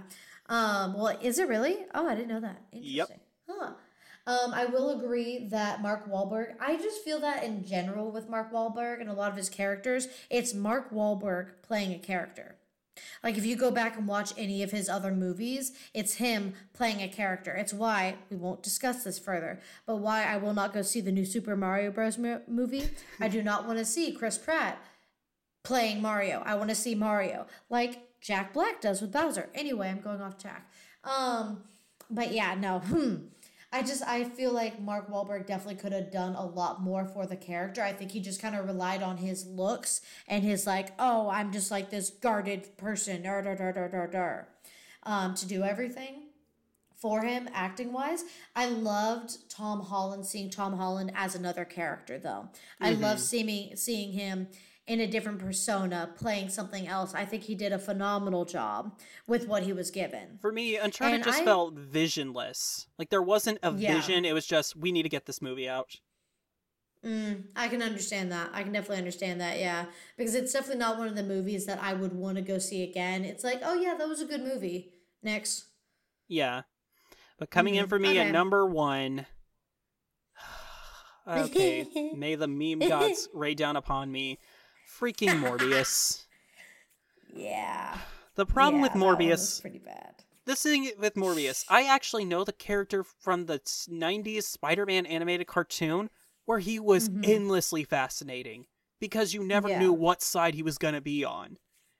Um, 0.48 0.94
well, 0.94 1.16
is 1.20 1.38
it 1.38 1.48
really? 1.48 1.86
Oh, 1.94 2.06
I 2.08 2.14
didn't 2.14 2.28
know 2.28 2.40
that. 2.40 2.62
Yep. 2.72 3.10
Interesting. 3.10 3.20
Huh. 3.48 3.72
Um, 4.26 4.52
I 4.54 4.66
will 4.66 4.90
agree 4.90 5.48
that 5.48 5.80
Mark 5.82 6.06
Wahlberg, 6.08 6.54
I 6.60 6.76
just 6.76 7.02
feel 7.02 7.18
that 7.20 7.42
in 7.42 7.64
general 7.64 8.10
with 8.12 8.28
Mark 8.28 8.52
Wahlberg 8.52 9.00
and 9.00 9.08
a 9.08 9.12
lot 9.12 9.30
of 9.30 9.36
his 9.36 9.48
characters, 9.48 10.08
it's 10.28 10.52
Mark 10.54 10.90
Wahlberg 10.92 11.62
playing 11.62 11.92
a 11.94 11.98
character. 11.98 12.56
Like 13.22 13.36
if 13.38 13.44
you 13.44 13.56
go 13.56 13.70
back 13.70 13.96
and 13.96 14.06
watch 14.06 14.32
any 14.36 14.62
of 14.62 14.70
his 14.70 14.88
other 14.88 15.12
movies, 15.12 15.72
it's 15.94 16.14
him 16.14 16.54
playing 16.72 17.00
a 17.02 17.08
character. 17.08 17.52
It's 17.52 17.72
why 17.72 18.16
we 18.30 18.36
won't 18.36 18.62
discuss 18.62 19.04
this 19.04 19.18
further, 19.18 19.60
but 19.86 19.96
why 19.96 20.24
I 20.24 20.36
will 20.36 20.54
not 20.54 20.72
go 20.72 20.82
see 20.82 21.00
the 21.00 21.12
new 21.12 21.24
Super 21.24 21.56
Mario 21.56 21.90
Bros. 21.90 22.18
mo- 22.18 22.42
movie. 22.48 22.88
I 23.20 23.28
do 23.28 23.42
not 23.42 23.66
want 23.66 23.78
to 23.78 23.84
see 23.84 24.12
Chris 24.12 24.38
Pratt 24.38 24.82
playing 25.62 26.00
Mario. 26.00 26.42
I 26.44 26.54
want 26.54 26.70
to 26.70 26.74
see 26.76 26.94
Mario 26.94 27.46
like 27.68 28.08
Jack 28.20 28.52
Black 28.52 28.80
does 28.80 29.00
with 29.00 29.12
Bowser. 29.12 29.48
Anyway, 29.54 29.88
I'm 29.88 30.00
going 30.00 30.20
off 30.20 30.38
track. 30.38 30.70
Um, 31.04 31.62
but 32.10 32.32
yeah, 32.32 32.54
no. 32.54 32.80
Hmm. 32.80 33.16
I 33.72 33.82
just 33.82 34.02
I 34.02 34.24
feel 34.24 34.52
like 34.52 34.80
Mark 34.80 35.08
Wahlberg 35.10 35.46
definitely 35.46 35.76
could 35.76 35.92
have 35.92 36.10
done 36.10 36.34
a 36.34 36.44
lot 36.44 36.82
more 36.82 37.04
for 37.04 37.26
the 37.26 37.36
character. 37.36 37.82
I 37.82 37.92
think 37.92 38.10
he 38.10 38.20
just 38.20 38.42
kind 38.42 38.56
of 38.56 38.66
relied 38.66 39.02
on 39.02 39.16
his 39.18 39.46
looks 39.46 40.00
and 40.26 40.42
his 40.42 40.66
like, 40.66 40.88
oh, 40.98 41.28
I'm 41.30 41.52
just 41.52 41.70
like 41.70 41.90
this 41.90 42.10
guarded 42.10 42.76
person, 42.76 43.22
dar, 43.22 43.42
dar, 43.42 43.54
dar, 43.54 43.72
dar, 43.72 43.88
dar, 43.88 44.06
dar, 44.08 44.48
um, 45.04 45.34
to 45.36 45.46
do 45.46 45.62
everything 45.62 46.24
for 46.96 47.22
him 47.22 47.48
acting 47.54 47.92
wise. 47.92 48.24
I 48.56 48.66
loved 48.66 49.48
Tom 49.48 49.80
Holland 49.82 50.26
seeing 50.26 50.50
Tom 50.50 50.76
Holland 50.76 51.12
as 51.14 51.34
another 51.36 51.64
character 51.64 52.18
though. 52.18 52.48
I 52.80 52.92
Mhm. 52.94 53.00
love 53.00 53.20
seeing 53.20 53.76
seeing 53.76 54.12
him 54.12 54.48
in 54.90 54.98
a 55.00 55.06
different 55.06 55.38
persona 55.38 56.10
playing 56.16 56.48
something 56.48 56.88
else. 56.88 57.14
I 57.14 57.24
think 57.24 57.44
he 57.44 57.54
did 57.54 57.72
a 57.72 57.78
phenomenal 57.78 58.44
job 58.44 58.98
with 59.28 59.46
what 59.46 59.62
he 59.62 59.72
was 59.72 59.88
given. 59.92 60.38
For 60.40 60.50
me, 60.50 60.74
Uncharted 60.76 61.14
And 61.14 61.24
just 61.24 61.42
I- 61.42 61.44
felt 61.44 61.74
visionless. 61.74 62.88
Like 62.98 63.08
there 63.08 63.22
wasn't 63.22 63.60
a 63.62 63.72
Yeah. 63.72 63.94
vision. 63.94 64.24
It 64.24 64.32
was 64.32 64.46
just 64.46 64.74
we 64.74 64.90
need 64.90 65.04
to 65.04 65.08
get 65.08 65.26
this 65.26 65.40
movie 65.40 65.68
out. 65.68 66.00
Mm, 67.04 67.44
I 67.54 67.68
can 67.68 67.82
understand 67.82 68.32
that. 68.32 68.50
I 68.52 68.64
can 68.64 68.72
definitely 68.72 68.98
understand 68.98 69.40
that. 69.40 69.60
Yeah, 69.60 69.86
because 70.18 70.34
it's 70.34 70.52
definitely 70.52 70.80
not 70.80 70.98
one 70.98 71.06
of 71.06 71.14
the 71.14 71.22
movies 71.22 71.66
that 71.66 71.80
I 71.80 71.92
would 71.94 72.12
want 72.12 72.36
to 72.38 72.42
go 72.42 72.58
see 72.58 72.82
again. 72.82 73.24
It's 73.24 73.44
like, 73.44 73.60
oh 73.62 73.74
yeah, 73.74 73.94
that 73.94 74.08
was 74.08 74.20
a 74.20 74.26
good 74.26 74.42
movie. 74.42 74.92
Next. 75.22 75.66
Yeah. 76.26 76.62
But 77.38 77.50
coming 77.50 77.76
in 77.76 77.86
Mhm. 77.86 77.88
for 77.90 77.98
me 78.00 78.18
at 78.18 78.32
number 78.32 78.66
one. 78.66 79.26
okay. 81.28 81.86
May 82.16 82.34
the 82.34 82.48
meme 82.48 82.80
gods 82.88 83.28
rain 83.32 83.56
down 83.56 83.76
upon 83.76 84.10
me. 84.10 84.38
Freaking 84.98 85.40
Morbius. 85.40 86.24
Yeah. 87.32 87.96
The 88.34 88.44
problem 88.44 88.82
with 88.82 88.92
Yeah, 88.92 88.98
that 88.98 89.04
Morbius 89.04 89.60
pretty 89.60 89.78
bad. 89.78 90.24
this 90.46 90.62
thing 90.64 90.90
with 90.98 91.14
Morbius, 91.14 91.64
I 91.68 91.84
actually 91.84 92.24
know 92.24 92.42
the 92.42 92.52
character 92.52 93.04
from 93.04 93.46
the 93.46 93.60
90s 93.88 94.46
Spider 94.48 94.84
Man 94.84 95.06
animated 95.06 95.46
cartoon 95.46 96.10
where 96.44 96.58
he 96.58 96.80
was 96.80 97.08
Mhm. 97.08 97.24
endlessly 97.24 97.84
fascinating 97.84 98.66
because 98.98 99.32
you 99.32 99.44
never 99.44 99.68
Yeah. 99.68 99.78
knew 99.78 99.92
what 99.92 100.22
side 100.22 100.54
he 100.54 100.62
was 100.64 100.76
going 100.76 100.94
to 100.94 101.00
be 101.00 101.24
on 101.24 101.58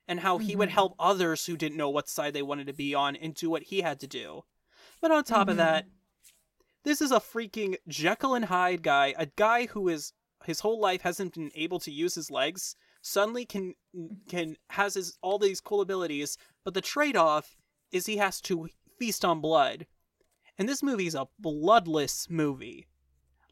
and 0.09 0.18
how 0.20 0.38
he 0.38 0.57
would 0.57 0.70
Mhm. 0.70 0.72
help 0.72 0.95
others 0.99 1.47
who 1.47 1.57
didn't 1.57 1.78
know 1.78 1.91
what 1.91 2.09
side 2.09 2.34
they 2.34 2.43
wanted 2.43 2.66
to 2.66 2.72
be 2.72 2.93
on 2.93 3.14
and 3.14 3.34
do 3.34 3.49
what 3.49 3.64
he 3.64 3.82
had 3.82 4.01
to 4.01 4.09
do. 4.09 4.43
But 5.01 5.12
on 5.12 5.22
top 5.22 5.49
of 5.49 5.55
Mhm. 5.55 5.59
that, 5.59 5.86
this 6.82 7.01
is 7.01 7.12
a 7.12 7.20
freaking 7.20 7.76
Jekyll 7.86 8.34
and 8.34 8.47
Hyde 8.47 8.82
guy, 8.82 9.14
a 9.16 9.26
guy 9.26 9.66
who 9.66 9.88
is 9.88 10.12
his 10.51 10.61
whole 10.61 10.80
life 10.80 11.03
hasn't 11.03 11.34
been 11.34 11.51
able 11.55 11.78
to 11.80 11.90
use 11.90 12.14
his 12.14 12.30
legs, 12.30 12.74
suddenly 13.03 13.44
can 13.44 13.74
can 14.28 14.57
has 14.70 14.94
his 14.94 15.16
all 15.22 15.38
these 15.38 15.61
cool 15.61 15.80
abilities, 15.80 16.36
but 16.64 16.74
the 16.74 16.80
trade-off 16.80 17.57
is 17.92 18.07
he 18.07 18.18
has 18.18 18.40
to 18.42 18.68
feast 18.98 19.24
on 19.24 19.40
blood. 19.40 19.86
And 20.59 20.68
this 20.68 20.82
movie's 20.82 21.14
a 21.14 21.28
bloodless 21.38 22.28
movie. 22.28 22.86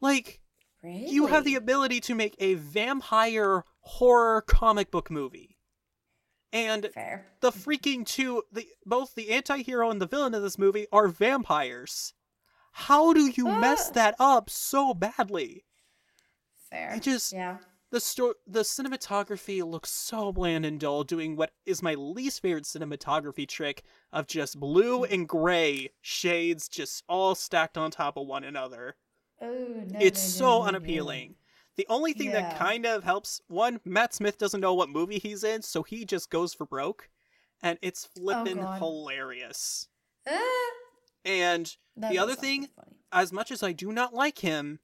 Like 0.01 0.39
Really? 0.83 1.09
you 1.09 1.27
have 1.27 1.43
the 1.43 1.55
ability 1.55 1.99
to 2.01 2.15
make 2.15 2.35
a 2.39 2.53
vampire 2.53 3.63
horror 3.81 4.41
comic 4.41 4.91
book 4.91 5.09
movie. 5.11 5.57
And 6.53 6.89
fair. 6.93 7.27
the 7.41 7.51
freaking 7.51 8.05
two 8.05 8.43
the 8.51 8.67
both 8.85 9.13
the 9.15 9.29
anti-hero 9.31 9.89
and 9.91 10.01
the 10.01 10.07
villain 10.07 10.33
of 10.35 10.41
this 10.41 10.57
movie 10.57 10.87
are 10.91 11.07
vampires. 11.07 12.13
How 12.71 13.13
do 13.13 13.27
you 13.27 13.45
mess 13.45 13.89
Ah. 13.89 13.93
that 13.93 14.15
up 14.19 14.49
so 14.49 14.93
badly? 14.93 15.65
Fair. 16.71 16.91
I 16.93 16.99
just 16.99 17.33
yeah. 17.33 17.57
the 17.91 17.99
sto- 17.99 18.35
the 18.45 18.61
cinematography 18.61 19.63
looks 19.63 19.89
so 19.91 20.31
bland 20.31 20.65
and 20.65 20.79
dull 20.79 21.03
doing 21.03 21.35
what 21.35 21.51
is 21.65 21.81
my 21.81 21.95
least 21.95 22.41
favorite 22.41 22.65
cinematography 22.65 23.47
trick 23.47 23.83
of 24.13 24.27
just 24.27 24.59
blue 24.59 24.99
Mm. 24.99 25.11
and 25.11 25.29
gray 25.29 25.89
shades 26.01 26.67
just 26.67 27.03
all 27.09 27.33
stacked 27.35 27.77
on 27.77 27.91
top 27.91 28.17
of 28.17 28.27
one 28.27 28.43
another. 28.43 28.95
Oh 29.41 29.47
no. 29.87 29.99
it's 29.99 30.21
no, 30.39 30.45
so 30.45 30.45
no, 30.59 30.63
unappealing. 30.67 31.35
The 31.77 31.85
only 31.89 32.11
thing 32.13 32.31
that 32.31 32.57
kind 32.57 32.85
of 32.85 33.05
helps 33.05 33.41
one, 33.47 33.79
Matt 33.85 34.13
Smith 34.13 34.37
doesn't 34.37 34.59
know 34.59 34.73
what 34.73 34.89
movie 34.89 35.17
he's 35.17 35.45
in, 35.45 35.61
so 35.61 35.81
he 35.81 36.03
just 36.03 36.29
goes 36.29 36.53
for 36.53 36.65
broke, 36.65 37.09
and 37.63 37.79
it's 37.81 38.03
flippin' 38.05 38.59
Oh, 38.59 38.71
hilarious. 38.73 39.87
Ah, 40.27 40.69
And 41.23 41.73
that 41.95 42.11
The 42.11 42.19
other 42.19 42.35
thing- 42.35 42.67
funny. 42.75 42.97
as 43.13 43.31
much 43.31 43.49
as 43.49 43.63
I 43.63 43.71
do 43.71 43.93
not 43.93 44.13
like 44.13 44.39
him, 44.39 44.79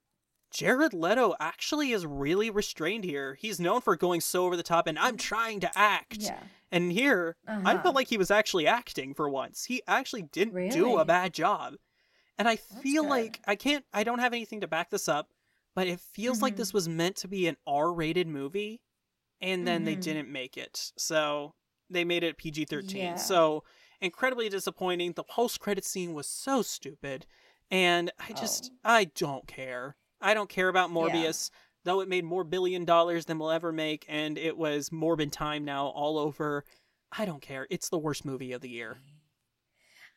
Jared 0.56 0.94
Leto 0.94 1.34
actually 1.38 1.92
is 1.92 2.06
really 2.06 2.48
restrained 2.48 3.04
here. 3.04 3.34
He's 3.34 3.60
known 3.60 3.82
for 3.82 3.94
going 3.94 4.22
so 4.22 4.46
over 4.46 4.56
the 4.56 4.62
top, 4.62 4.86
and 4.86 4.98
I'm 4.98 5.18
trying 5.18 5.60
to 5.60 5.78
act. 5.78 6.16
Yeah. 6.22 6.42
And 6.72 6.90
here, 6.90 7.36
I 7.46 7.52
Uh-huh. 7.52 7.82
felt 7.82 7.94
like 7.94 8.08
he 8.08 8.16
was 8.16 8.30
actually 8.30 8.66
acting 8.66 9.12
for 9.12 9.28
once. 9.28 9.64
He 9.66 9.82
actually 9.86 10.22
didn't 10.22 10.70
do 10.70 10.96
a 10.96 11.04
bad 11.04 11.34
job. 11.34 11.74
And 12.38 12.48
I 12.48 12.56
feel 12.56 13.02
good. 13.02 13.10
like 13.10 13.40
I 13.46 13.54
can't 13.54 13.84
I 13.92 14.02
don't 14.02 14.18
have 14.18 14.32
anything 14.32 14.62
to 14.62 14.66
back 14.66 14.88
this 14.88 15.08
up, 15.08 15.30
but 15.74 15.86
it 15.88 16.00
feels 16.00 16.40
like 16.40 16.54
Mhm. 16.54 16.58
this 16.58 16.72
was 16.72 16.88
meant 16.88 17.16
to 17.16 17.28
be 17.28 17.46
an 17.46 17.56
R-rated 17.66 18.26
movie 18.26 18.80
and 19.42 19.66
then 19.68 19.84
they 19.84 19.96
Mhm. 19.96 20.02
didn't 20.02 20.32
make 20.32 20.56
it. 20.56 20.92
So, 20.96 21.54
they 21.90 22.02
made 22.04 22.24
it 22.24 22.38
PG 22.38 22.64
thirteen. 22.64 23.02
Yeah. 23.02 23.14
So 23.16 23.62
incredibly 24.00 24.48
disappointing. 24.48 25.12
The 25.12 25.22
post 25.24 25.60
credit 25.60 25.84
scene 25.84 26.14
was 26.14 26.26
so 26.26 26.62
stupid, 26.62 27.26
and 27.70 28.10
I 28.18 28.32
just 28.32 28.70
Oh. 28.72 28.78
I 28.84 29.04
don't 29.04 29.46
care. 29.46 29.96
I 30.20 30.34
don't 30.34 30.48
care 30.48 30.68
about 30.68 30.90
Morbius. 30.90 31.50
Though 31.84 32.00
it 32.00 32.08
made 32.08 32.24
more 32.24 32.42
billion 32.42 32.84
dollars 32.84 33.26
than 33.26 33.38
we'll 33.38 33.52
ever 33.52 33.70
make, 33.70 34.04
and 34.08 34.36
it 34.36 34.56
was 34.56 34.90
Morbid 34.90 35.32
time 35.32 35.64
now 35.64 35.86
all 35.86 36.18
over. 36.18 36.64
I 37.16 37.24
don't 37.24 37.40
care. 37.40 37.66
It's 37.70 37.88
the 37.88 37.98
worst 37.98 38.24
movie 38.24 38.52
of 38.52 38.60
the 38.60 38.68
year. 38.68 38.98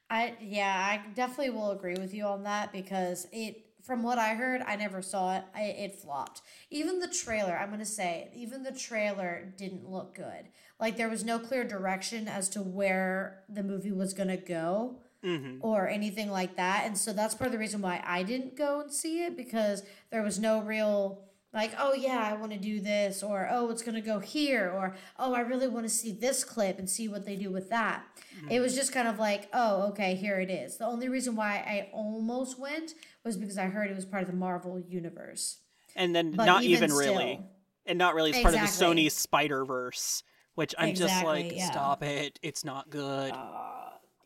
I 0.10 0.36
yeah, 0.42 0.74
I 0.76 1.14
definitely 1.14 1.52
will 1.52 1.72
agree 1.72 1.94
with 1.94 2.14
you 2.14 2.24
on 2.24 2.44
that 2.44 2.72
because 2.72 3.28
it 3.32 3.66
from 3.84 4.04
what 4.04 4.18
I 4.18 4.34
heard, 4.34 4.62
I 4.62 4.76
never 4.76 5.02
saw 5.02 5.38
it. 5.38 5.44
I, 5.56 5.64
it 5.64 5.96
flopped. 5.96 6.42
Even 6.70 7.00
the 7.00 7.08
trailer, 7.08 7.58
I'm 7.58 7.70
going 7.70 7.80
to 7.80 7.86
say, 7.86 8.30
even 8.36 8.64
the 8.64 8.72
trailer 8.72 9.54
didn't 9.58 9.90
look 9.90 10.16
good. 10.16 10.50
Like 10.80 10.98
there 10.98 11.10
was 11.10 11.24
no 11.24 11.40
clear 11.40 11.64
direction 11.64 12.28
as 12.28 12.50
to 12.50 12.62
where 12.62 13.44
the 13.48 13.64
movie 13.64 13.92
was 13.92 14.14
going 14.14 14.30
to 14.30 14.38
go 14.38 15.00
hmm 15.24 15.58
or 15.62 15.88
anything 15.88 16.30
like 16.32 16.56
that. 16.56 16.84
And 16.86 16.98
so 16.98 17.14
that's 17.14 17.36
part 17.36 17.48
of 17.48 17.52
the 17.52 17.60
reason 17.60 17.82
why 17.82 18.02
I 18.06 18.24
didn't 18.24 18.56
go 18.56 18.82
and 18.82 18.92
see 18.92 19.24
it 19.24 19.36
because 19.36 19.84
there 20.12 20.24
was 20.24 20.40
no 20.40 20.62
real 20.62 21.24
like, 21.54 21.74
oh 21.80 21.94
yeah, 21.94 22.30
I 22.32 22.34
want 22.36 22.52
to 22.52 22.60
do 22.60 22.80
this 22.80 23.24
or 23.24 23.48
oh, 23.52 23.70
it's 23.72 23.82
going 23.82 23.96
to 23.96 24.02
go 24.02 24.20
here 24.20 24.72
or 24.74 24.96
oh, 25.18 25.34
I 25.34 25.42
really 25.42 25.68
want 25.68 25.86
to 25.86 25.90
see 25.90 26.12
this 26.12 26.44
clip 26.44 26.78
and 26.78 26.90
see 26.90 27.08
what 27.08 27.26
they 27.26 27.36
do 27.36 27.52
with 27.52 27.70
that. 27.70 28.06
It 28.50 28.60
was 28.60 28.76
just 28.76 28.94
kind 28.94 29.08
of 29.08 29.20
like, 29.20 29.50
oh, 29.52 29.90
okay, 29.90 30.16
here 30.16 30.40
it 30.40 30.50
is. 30.50 30.78
The 30.78 30.86
only 30.86 31.10
reason 31.10 31.36
why 31.36 31.56
I 31.56 31.90
almost 31.92 32.60
went 32.60 32.94
was 33.24 33.36
because 33.36 33.58
I 33.58 33.66
heard 33.66 33.90
it 33.90 33.96
was 33.96 34.06
part 34.06 34.24
of 34.24 34.30
the 34.30 34.36
Marvel 34.36 34.80
universe. 34.80 35.58
And 35.96 36.16
then 36.16 36.32
But 36.32 36.46
not 36.46 36.64
even 36.64 36.92
even, 36.92 36.96
really, 36.96 37.42
and 37.86 37.98
not 37.98 38.14
really 38.14 38.32
as 38.32 38.42
part 38.42 38.54
of 38.54 38.62
the 38.62 38.68
Sony 38.68 39.12
Spider 39.12 39.66
Verse, 39.66 40.24
which 40.54 40.76
I'm 40.78 40.94
just 40.94 41.24
like, 41.24 41.52
yeah. 41.56 41.70
stop 41.72 42.04
it. 42.04 42.40
It's 42.44 42.64
not 42.64 42.90
good. 42.90 43.34
Uh, 43.34 43.79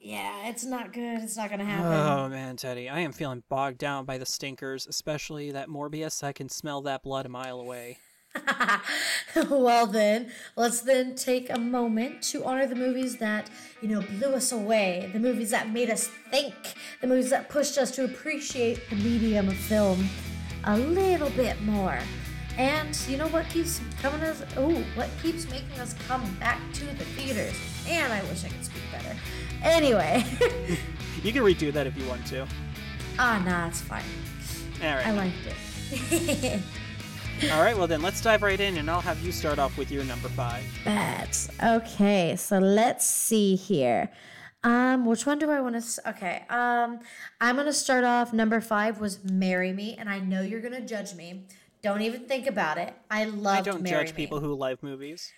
yeah, 0.03 0.49
it's 0.49 0.65
not 0.65 0.91
good. 0.91 1.21
It's 1.23 1.37
not 1.37 1.47
going 1.47 1.59
to 1.59 1.65
happen. 1.65 1.85
Oh 1.87 2.27
man, 2.27 2.57
Teddy, 2.57 2.89
I 2.89 2.99
am 2.99 3.13
feeling 3.13 3.41
bogged 3.49 3.77
down 3.77 4.03
by 4.03 4.17
the 4.17 4.25
stinkers, 4.25 4.85
especially 4.85 5.51
that 5.51 5.69
Morbius. 5.69 6.23
I 6.23 6.33
can 6.33 6.49
smell 6.49 6.81
that 6.81 7.03
blood 7.03 7.25
a 7.25 7.29
mile 7.29 7.59
away. 7.59 7.97
well 9.49 9.87
then, 9.87 10.29
let's 10.57 10.81
then 10.81 11.15
take 11.15 11.49
a 11.49 11.57
moment 11.57 12.21
to 12.23 12.43
honor 12.43 12.65
the 12.65 12.75
movies 12.75 13.17
that, 13.17 13.49
you 13.81 13.87
know, 13.87 14.01
blew 14.01 14.33
us 14.33 14.51
away, 14.51 15.09
the 15.13 15.19
movies 15.19 15.51
that 15.51 15.69
made 15.69 15.89
us 15.89 16.09
think, 16.31 16.53
the 16.99 17.07
movies 17.07 17.29
that 17.29 17.47
pushed 17.47 17.77
us 17.77 17.91
to 17.91 18.03
appreciate 18.03 18.89
the 18.89 18.95
medium 18.97 19.47
of 19.47 19.55
film 19.55 20.09
a 20.65 20.77
little 20.77 21.29
bit 21.31 21.61
more. 21.61 21.99
And 22.57 22.95
you 23.07 23.17
know 23.17 23.27
what 23.29 23.49
keeps 23.49 23.81
coming 23.99 24.21
us 24.21 24.43
oh, 24.57 24.75
what 24.95 25.09
keeps 25.21 25.49
making 25.49 25.79
us 25.79 25.95
come 26.07 26.23
back 26.35 26.59
to 26.73 26.85
the 26.85 27.05
theaters? 27.15 27.59
And 27.87 28.13
I 28.13 28.21
wish 28.25 28.45
I 28.45 28.49
could 28.49 28.63
speak 28.63 28.83
better. 28.91 29.15
Anyway. 29.63 30.23
You 31.23 31.31
can 31.31 31.41
redo 31.43 31.71
that 31.71 31.87
if 31.87 31.97
you 31.97 32.05
want 32.07 32.25
to. 32.27 32.45
ah 33.17 33.41
nah, 33.45 33.67
it's 33.67 33.81
fine. 33.81 34.03
All 34.83 34.95
right. 34.95 35.07
I 35.07 35.11
liked 35.11 35.35
it. 35.91 36.61
All 37.51 37.61
right. 37.61 37.77
Well, 37.77 37.87
then 37.87 38.01
let's 38.01 38.21
dive 38.21 38.41
right 38.43 38.59
in, 38.59 38.77
and 38.77 38.89
I'll 38.89 39.01
have 39.01 39.19
you 39.21 39.31
start 39.31 39.59
off 39.59 39.77
with 39.77 39.89
your 39.91 40.03
number 40.03 40.27
five. 40.29 40.63
Bet. 40.83 41.47
Okay, 41.63 42.35
so 42.35 42.59
let's 42.59 43.05
see 43.05 43.55
here. 43.55 44.09
Um, 44.65 45.05
which 45.05 45.25
one 45.25 45.39
do 45.39 45.49
I 45.51 45.59
want 45.61 45.75
to? 45.75 45.79
S- 45.79 45.99
okay. 46.07 46.43
Um, 46.49 46.99
I'm 47.41 47.55
gonna 47.55 47.73
start 47.73 48.03
off. 48.03 48.31
Number 48.33 48.61
five 48.61 48.99
was 48.99 49.23
"Marry 49.23 49.73
Me," 49.73 49.95
and 49.97 50.09
I 50.09 50.19
know 50.19 50.41
you're 50.41 50.61
gonna 50.61 50.85
judge 50.85 51.15
me. 51.15 51.45
Don't 51.81 52.01
even 52.01 52.25
think 52.27 52.47
about 52.47 52.77
it. 52.77 52.93
I 53.11 53.25
love. 53.25 53.57
I 53.59 53.61
don't 53.61 53.85
judge 53.85 54.07
Me. 54.11 54.13
people 54.15 54.39
who 54.39 54.53
love 54.53 54.81
movies. 54.81 55.31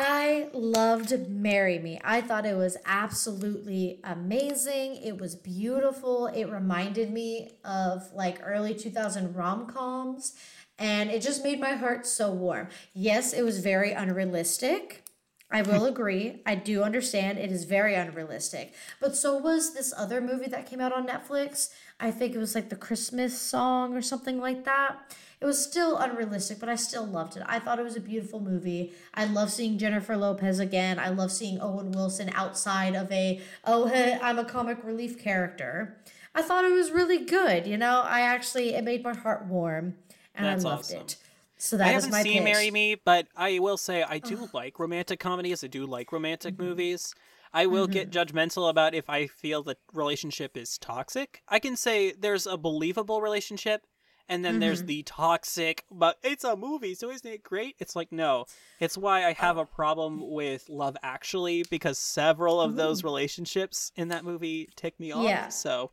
I 0.00 0.48
loved 0.52 1.28
Marry 1.28 1.78
Me. 1.80 2.00
I 2.04 2.20
thought 2.20 2.46
it 2.46 2.56
was 2.56 2.76
absolutely 2.86 3.98
amazing. 4.04 4.96
It 5.02 5.20
was 5.20 5.34
beautiful. 5.34 6.28
It 6.28 6.44
reminded 6.44 7.10
me 7.10 7.50
of 7.64 8.12
like 8.14 8.38
early 8.44 8.74
2000 8.74 9.34
rom 9.34 9.66
coms, 9.66 10.34
and 10.78 11.10
it 11.10 11.20
just 11.20 11.42
made 11.42 11.58
my 11.58 11.72
heart 11.72 12.06
so 12.06 12.30
warm. 12.30 12.68
Yes, 12.94 13.32
it 13.32 13.42
was 13.42 13.58
very 13.58 13.90
unrealistic. 13.90 15.02
I 15.50 15.62
will 15.62 15.86
agree. 15.92 16.42
I 16.46 16.54
do 16.54 16.84
understand 16.84 17.38
it 17.38 17.50
is 17.50 17.64
very 17.64 17.94
unrealistic. 17.96 18.74
But 19.00 19.16
so 19.16 19.36
was 19.36 19.74
this 19.74 19.92
other 19.96 20.20
movie 20.20 20.48
that 20.48 20.70
came 20.70 20.80
out 20.80 20.92
on 20.92 21.08
Netflix. 21.08 21.70
I 21.98 22.12
think 22.12 22.34
it 22.34 22.38
was 22.38 22.54
like 22.54 22.68
the 22.68 22.76
Christmas 22.76 23.36
song 23.36 23.96
or 23.96 24.02
something 24.02 24.38
like 24.38 24.64
that. 24.64 25.16
It 25.40 25.46
was 25.46 25.62
still 25.62 25.96
unrealistic, 25.96 26.58
but 26.58 26.68
I 26.68 26.74
still 26.74 27.06
loved 27.06 27.36
it. 27.36 27.44
I 27.46 27.60
thought 27.60 27.78
it 27.78 27.84
was 27.84 27.96
a 27.96 28.00
beautiful 28.00 28.40
movie. 28.40 28.92
I 29.14 29.24
love 29.24 29.50
seeing 29.50 29.78
Jennifer 29.78 30.16
Lopez 30.16 30.58
again. 30.58 30.98
I 30.98 31.10
love 31.10 31.30
seeing 31.30 31.60
Owen 31.60 31.92
Wilson 31.92 32.30
outside 32.34 32.94
of 32.96 33.10
a, 33.12 33.40
oh, 33.64 33.86
hey, 33.86 34.18
I'm 34.20 34.38
a 34.38 34.44
comic 34.44 34.82
relief 34.82 35.18
character. 35.22 35.96
I 36.34 36.42
thought 36.42 36.64
it 36.64 36.72
was 36.72 36.90
really 36.90 37.24
good. 37.24 37.66
You 37.66 37.76
know, 37.76 38.02
I 38.06 38.22
actually, 38.22 38.74
it 38.74 38.82
made 38.84 39.04
my 39.04 39.14
heart 39.14 39.46
warm 39.46 39.94
and 40.34 40.46
That's 40.46 40.64
I 40.64 40.68
loved 40.68 40.80
awesome. 40.84 40.98
it. 41.00 41.16
So 41.56 41.76
I 41.76 41.78
that 41.78 41.94
is 41.96 42.02
haven't 42.04 42.12
my 42.12 42.22
seen 42.22 42.34
pitch. 42.44 42.44
Marry 42.44 42.70
Me, 42.70 42.94
but 42.94 43.26
I 43.36 43.58
will 43.58 43.76
say 43.76 44.02
I 44.02 44.18
do 44.18 44.48
like 44.52 44.78
romantic 44.78 45.18
comedies. 45.20 45.62
I 45.64 45.66
do 45.68 45.86
like 45.86 46.12
romantic 46.12 46.54
Mm-hmm. 46.54 46.68
movies. 46.68 47.14
I 47.52 47.66
will 47.66 47.86
get 47.86 48.10
judgmental 48.10 48.68
about 48.68 48.94
if 48.94 49.08
I 49.08 49.26
feel 49.26 49.62
the 49.62 49.76
relationship 49.92 50.56
is 50.56 50.78
toxic. 50.78 51.42
I 51.48 51.58
can 51.58 51.76
say 51.76 52.12
there's 52.12 52.46
a 52.46 52.56
believable 52.58 53.22
relationship, 53.22 53.86
and 54.28 54.44
then 54.44 54.60
there's 54.60 54.80
Mm-hmm. 54.80 54.86
the 54.88 55.02
toxic, 55.04 55.84
but 55.90 56.18
it's 56.22 56.44
a 56.44 56.56
movie, 56.56 56.94
so 56.94 57.10
isn't 57.10 57.30
it 57.30 57.42
great? 57.42 57.76
It's 57.78 57.96
like, 57.96 58.12
no. 58.12 58.44
It's 58.80 58.96
why 58.98 59.24
I 59.24 59.32
have 59.32 59.56
a 59.56 59.64
problem 59.64 60.30
with 60.30 60.68
Love 60.68 60.96
Actually, 61.02 61.64
because 61.70 61.98
several 61.98 62.60
of 62.60 62.76
those 62.76 63.02
relationships 63.02 63.92
in 63.96 64.08
that 64.08 64.24
movie 64.24 64.68
tick 64.76 64.98
me 65.00 65.12
off. 65.12 65.24
Yeah. 65.24 65.48
So 65.48 65.90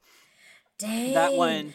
Dang. 0.77 1.13
that 1.13 1.33
one. 1.33 1.73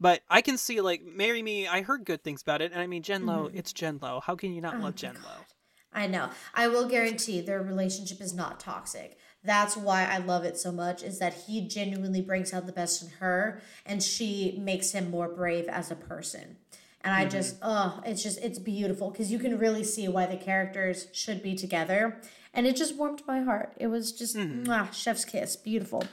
But 0.00 0.22
I 0.28 0.42
can 0.42 0.58
see 0.58 0.80
like 0.80 1.02
Marry 1.04 1.42
Me. 1.42 1.66
I 1.68 1.82
heard 1.82 2.04
good 2.04 2.22
things 2.22 2.42
about 2.42 2.60
it, 2.60 2.72
and 2.72 2.80
I 2.80 2.86
mean 2.86 3.02
Jen 3.02 3.24
Lo. 3.26 3.46
Mm-hmm. 3.46 3.56
It's 3.56 3.72
Jen 3.72 3.98
Lo. 4.02 4.20
How 4.20 4.34
can 4.34 4.52
you 4.52 4.60
not 4.60 4.74
Oh 4.76 4.80
love 4.80 4.96
Jen 4.96 5.14
Lo? 5.14 5.30
I 5.92 6.08
know. 6.08 6.30
I 6.54 6.66
will 6.66 6.88
guarantee 6.88 7.40
their 7.40 7.62
relationship 7.62 8.20
is 8.20 8.34
not 8.34 8.58
toxic. 8.58 9.16
That's 9.44 9.76
why 9.76 10.04
I 10.06 10.18
love 10.18 10.44
it 10.44 10.56
so 10.56 10.72
much 10.72 11.02
is 11.02 11.18
that 11.18 11.34
he 11.46 11.68
genuinely 11.68 12.22
brings 12.22 12.52
out 12.54 12.66
the 12.66 12.72
best 12.72 13.02
in 13.02 13.10
her 13.20 13.60
and 13.84 14.02
she 14.02 14.58
makes 14.60 14.92
him 14.92 15.10
more 15.10 15.28
brave 15.28 15.66
as 15.68 15.90
a 15.90 15.96
person. 15.96 16.56
And 17.02 17.12
I 17.12 17.26
just 17.26 17.56
oh, 17.62 18.00
it's 18.06 18.22
just 18.22 18.38
it's 18.42 18.58
beautiful 18.58 19.10
cuz 19.10 19.30
you 19.30 19.38
can 19.38 19.58
really 19.58 19.84
see 19.84 20.08
why 20.08 20.24
the 20.24 20.38
characters 20.38 21.08
should 21.12 21.42
be 21.42 21.54
together. 21.54 22.18
And 22.54 22.66
it 22.66 22.76
just 22.76 22.96
warmed 22.96 23.22
my 23.26 23.40
heart. 23.42 23.74
It 23.78 23.88
was 23.88 24.12
just 24.12 24.36
mwah, 24.36 24.90
chef's 24.94 25.24
kiss, 25.26 25.56
beautiful. 25.56 26.04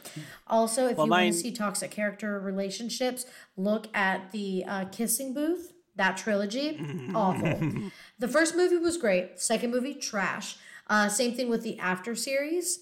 Also, 0.48 0.88
if 0.88 0.98
Well, 0.98 1.06
you 1.06 1.10
mine- 1.12 1.26
want 1.28 1.36
to 1.36 1.40
see 1.40 1.52
toxic 1.52 1.92
character 1.92 2.38
relationships, 2.40 3.26
look 3.56 3.88
at 3.96 4.32
the 4.32 4.66
uh, 4.68 4.86
Kissing 4.86 5.34
Booth. 5.34 5.72
That 5.96 6.18
trilogy, 6.18 6.80
awful. 7.16 7.60
The 8.20 8.28
first 8.28 8.56
movie 8.56 8.78
was 8.78 8.98
great. 8.98 9.40
Second 9.40 9.72
movie, 9.72 9.94
trash. 9.94 10.58
Uh, 10.88 11.10
same 11.10 11.34
thing 11.36 11.48
with 11.50 11.64
the 11.64 11.78
After 11.80 12.16
series. 12.16 12.80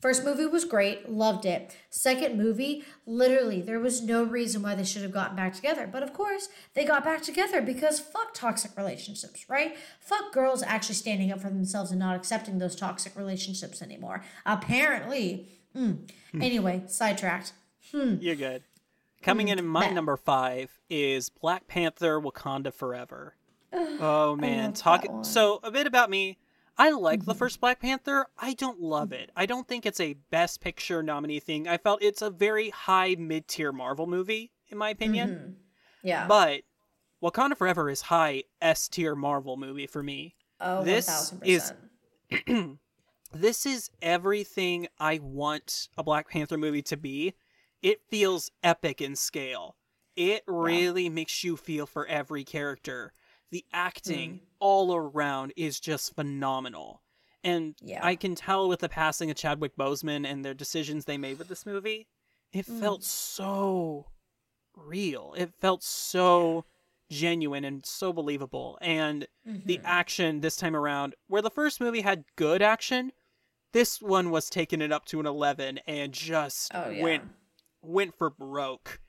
First 0.00 0.24
movie 0.24 0.46
was 0.46 0.64
great, 0.64 1.10
loved 1.10 1.44
it. 1.44 1.76
Second 1.90 2.38
movie, 2.38 2.84
literally, 3.04 3.60
there 3.60 3.78
was 3.78 4.00
no 4.00 4.22
reason 4.22 4.62
why 4.62 4.74
they 4.74 4.84
should 4.84 5.02
have 5.02 5.12
gotten 5.12 5.36
back 5.36 5.54
together. 5.54 5.86
But 5.86 6.02
of 6.02 6.14
course, 6.14 6.48
they 6.74 6.84
got 6.84 7.04
back 7.04 7.22
together 7.22 7.60
because 7.60 8.00
fuck 8.00 8.32
toxic 8.32 8.76
relationships, 8.78 9.44
right? 9.48 9.76
Fuck 10.00 10.32
girls 10.32 10.62
actually 10.62 10.94
standing 10.94 11.30
up 11.30 11.40
for 11.40 11.50
themselves 11.50 11.90
and 11.90 12.00
not 12.00 12.16
accepting 12.16 12.58
those 12.58 12.74
toxic 12.74 13.14
relationships 13.14 13.82
anymore. 13.82 14.24
Apparently. 14.46 15.48
Mm. 15.76 16.10
Anyway, 16.34 16.82
sidetracked. 16.86 17.52
You're 17.92 18.36
good. 18.36 18.62
Coming 19.22 19.48
in 19.48 19.58
at 19.58 19.64
my 19.64 19.90
number 19.90 20.16
five 20.16 20.70
is 20.88 21.28
Black 21.28 21.66
Panther: 21.66 22.20
Wakanda 22.20 22.72
Forever. 22.72 23.34
oh 23.72 24.34
man, 24.36 24.72
talk. 24.72 25.04
So 25.22 25.60
a 25.62 25.70
bit 25.70 25.86
about 25.86 26.08
me. 26.08 26.38
I 26.80 26.90
like 26.92 27.26
the 27.26 27.34
first 27.34 27.60
Black 27.60 27.80
Panther. 27.80 28.26
I 28.38 28.54
don't 28.54 28.80
love 28.80 29.12
it. 29.12 29.30
I 29.36 29.44
don't 29.46 29.68
think 29.68 29.84
it's 29.84 30.00
a 30.00 30.14
Best 30.30 30.60
Picture 30.60 31.02
nominee 31.02 31.38
thing. 31.40 31.68
I 31.68 31.76
felt 31.76 32.02
it's 32.02 32.22
a 32.22 32.30
very 32.30 32.70
high 32.70 33.16
mid-tier 33.18 33.70
Marvel 33.70 34.06
movie, 34.06 34.50
in 34.68 34.78
my 34.78 34.88
opinion. 34.90 35.56
Yeah. 36.02 36.26
But 36.26 36.62
Wakanda 37.22 37.56
Forever 37.56 37.90
is 37.90 38.00
high 38.02 38.44
S 38.62 38.88
tier 38.88 39.14
Marvel 39.14 39.56
movie 39.58 39.86
for 39.86 40.02
me. 40.02 40.34
oh, 40.60 40.82
this 40.82 41.06
1000%. 41.08 41.46
is- 41.46 41.72
This 43.32 43.64
is 43.64 43.90
everything 44.02 44.88
I 44.98 45.20
want 45.22 45.88
a 45.96 46.02
Black 46.02 46.28
Panther 46.30 46.58
movie 46.58 46.82
to 46.82 46.96
be. 46.96 47.34
It 47.82 48.00
feels 48.08 48.50
epic 48.64 49.00
in 49.00 49.14
scale. 49.14 49.76
It 50.16 50.42
really 50.48 51.08
makes 51.08 51.44
you 51.44 51.56
feel 51.56 51.86
for 51.86 52.06
every 52.06 52.42
character. 52.42 53.12
The 53.52 53.64
acting 53.72 54.30
Mm. 54.30 54.40
All 54.60 54.94
around 54.94 55.52
is 55.56 55.80
just 55.80 56.14
phenomenal. 56.14 57.02
And 57.42 57.74
Yeah. 57.80 58.04
I 58.04 58.14
can 58.16 58.34
tell 58.34 58.68
with 58.68 58.80
the 58.80 58.88
passing 58.88 59.30
of 59.30 59.36
Chadwick 59.36 59.76
Boseman 59.76 60.26
and 60.26 60.44
their 60.44 60.54
decisions 60.54 61.04
they 61.06 61.16
made 61.18 61.38
with 61.38 61.48
this 61.48 61.64
movie, 61.66 62.06
it 62.52 62.66
Mm. 62.66 62.80
felt 62.80 63.02
so 63.02 64.06
real. 64.74 65.34
It 65.36 65.52
felt 65.60 65.82
so 65.82 66.64
genuine 67.08 67.64
and 67.64 67.84
so 67.84 68.12
believable. 68.12 68.78
And 68.80 69.26
the 69.44 69.78
Mhm. 69.78 69.84
action 69.84 70.40
this 70.40 70.56
time 70.56 70.76
around, 70.76 71.14
where 71.26 71.42
the 71.42 71.50
first 71.50 71.80
movie 71.80 72.02
had 72.02 72.24
good 72.36 72.62
action, 72.62 73.12
this 73.72 74.00
one 74.02 74.30
was 74.30 74.48
taking 74.50 74.80
it 74.80 74.92
up 74.92 75.06
to 75.06 75.18
an 75.20 75.26
11 75.26 75.78
and 75.86 76.12
just 76.12 76.70
Oh 76.74 76.90
yeah. 76.90 77.02
went 77.02 77.24
went 77.82 78.14
for 78.18 78.28
broke. 78.28 79.00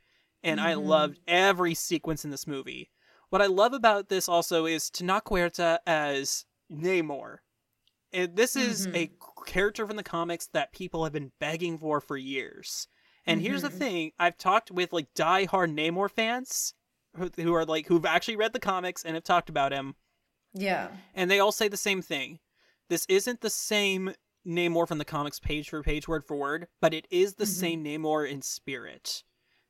And 0.43 0.60
I 0.62 0.74
Mhm. 0.76 0.86
loved 0.86 1.20
every 1.28 1.74
sequence 1.76 2.24
in 2.24 2.32
this 2.32 2.47
movie. 2.47 2.89
What 3.32 3.41
I 3.41 3.45
love 3.45 3.71
about 3.71 4.09
this 4.09 4.27
also 4.27 4.65
is 4.65 4.89
Tenoch 4.89 5.23
Huerta 5.29 5.79
as 5.88 6.45
Namor. 6.69 7.38
And 8.11 8.36
this 8.36 8.57
is 8.57 8.88
Mm-hmm. 8.88 8.95
a 8.97 9.11
character 9.45 9.88
from 9.88 9.95
the 9.95 10.03
comics 10.03 10.47
that 10.47 10.73
people 10.73 11.05
have 11.05 11.13
been 11.13 11.32
begging 11.39 11.79
for 11.79 12.01
for 12.01 12.17
years. 12.17 12.89
And 13.25 13.41
here's 13.41 13.61
the 13.61 13.69
Mhm. 13.69 13.77
thing: 13.77 14.11
I've 14.19 14.38
talked 14.38 14.69
with 14.69 14.91
like 14.91 15.13
die-hard 15.13 15.69
Namor 15.69 16.11
fans 16.11 16.73
who, 17.15 17.32
who 17.38 17.53
are 17.53 17.63
like 17.63 17.88
who've 17.88 18.05
actually 18.05 18.36
read 18.36 18.51
the 18.51 18.59
comics 18.59 19.05
and 19.05 19.15
have 19.15 19.23
talked 19.23 19.47
about 19.49 19.71
him, 19.71 19.95
Yeah. 20.53 20.97
and 21.13 21.32
they 21.32 21.39
all 21.39 21.53
say 21.53 21.69
the 21.69 21.77
same 21.77 22.01
thing. 22.01 22.41
This 22.89 23.05
isn't 23.07 23.39
the 23.39 23.49
same 23.49 24.13
Namor 24.45 24.86
from 24.89 24.97
the 24.97 25.05
comics 25.05 25.39
page 25.39 25.69
for 25.69 25.82
page, 25.84 26.05
word 26.05 26.25
for 26.25 26.36
word, 26.36 26.67
but 26.82 26.93
it 26.93 27.07
is 27.09 27.36
the 27.36 27.45
Mhm. 27.45 27.47
same 27.47 27.84
Namor 27.86 28.29
in 28.29 28.41
spirit. 28.41 29.23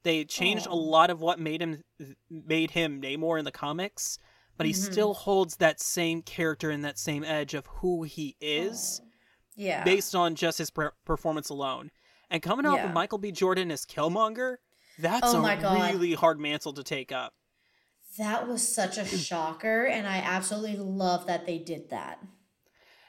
They 0.03 0.25
changed 0.25 0.65
a 0.65 0.73
lot 0.75 1.09
of 1.09 1.21
what 1.21 1.39
made 1.39 1.61
him 1.61 1.83
made 2.29 2.71
him 2.71 3.01
Namor 3.01 3.37
in 3.39 3.45
the 3.45 3.51
comics, 3.51 4.17
but 4.57 4.65
he 4.65 4.73
Mhm. 4.73 4.91
still 4.91 5.13
holds 5.13 5.57
that 5.57 5.79
same 5.79 6.21
character 6.21 6.69
and 6.71 6.83
that 6.83 6.97
same 6.97 7.23
edge 7.23 7.53
of 7.53 7.67
who 7.67 8.03
he 8.03 8.35
is 8.41 9.01
Yeah. 9.55 9.83
based 9.83 10.15
on 10.15 10.35
just 10.35 10.57
his 10.57 10.71
per- 10.71 10.93
performance 11.05 11.49
alone. 11.49 11.91
And 12.29 12.41
coming 12.41 12.65
out 12.65 12.75
Yeah. 12.77 12.85
with 12.85 12.93
Michael 12.93 13.17
B. 13.19 13.31
Jordan 13.31 13.69
as 13.71 13.85
Killmonger, 13.85 14.57
that's 14.97 15.33
Oh 15.33 15.45
a 15.45 15.55
God. 15.57 15.93
really 15.93 16.13
hard 16.13 16.39
mantle 16.39 16.73
to 16.73 16.83
take 16.83 17.11
up. 17.11 17.33
that 18.17 18.45
was 18.45 18.67
such 18.67 18.97
a 18.97 19.05
shocker, 19.05 19.85
and 19.85 20.05
I 20.05 20.17
absolutely 20.17 20.75
love 20.77 21.27
that 21.27 21.45
they 21.45 21.57
did 21.57 21.89
that. 21.91 22.19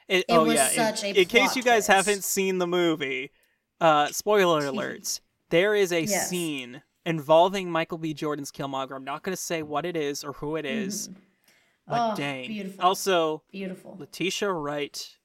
It, 0.07 0.19
It 0.19 0.25
oh 0.29 0.45
was 0.45 0.53
yeah. 0.55 0.69
in- 0.69 0.75
such 0.75 1.03
a 1.03 1.09
in, 1.21 1.25
case 1.27 1.57
you 1.57 1.61
guys 1.63 1.87
twist. 1.87 2.07
haven't 2.07 2.23
seen 2.23 2.57
the 2.59 2.67
movie, 2.67 3.31
uh, 3.81 4.07
spoiler 4.13 4.61
alerts. 4.71 5.19
There 5.53 5.75
is 5.75 5.91
a 5.91 6.01
Yes. 6.01 6.29
scene 6.29 6.81
involving 7.05 7.69
Michael 7.69 7.99
B. 7.99 8.15
Jordan's 8.15 8.51
Killmonger. 8.51 8.95
I'm 8.95 9.03
not 9.03 9.21
going 9.21 9.35
to 9.37 9.41
say 9.41 9.61
what 9.61 9.85
it 9.85 9.95
is 9.95 10.23
or 10.23 10.33
who 10.33 10.55
it 10.55 10.65
is, 10.65 11.09
but 11.87 12.13
Oh, 12.13 12.15
dang. 12.15 12.47
beautiful. 12.47 12.83
Also, 12.83 13.43
Beautiful. 13.51 13.95
Letitia 13.99 14.51
Wright 14.51 15.15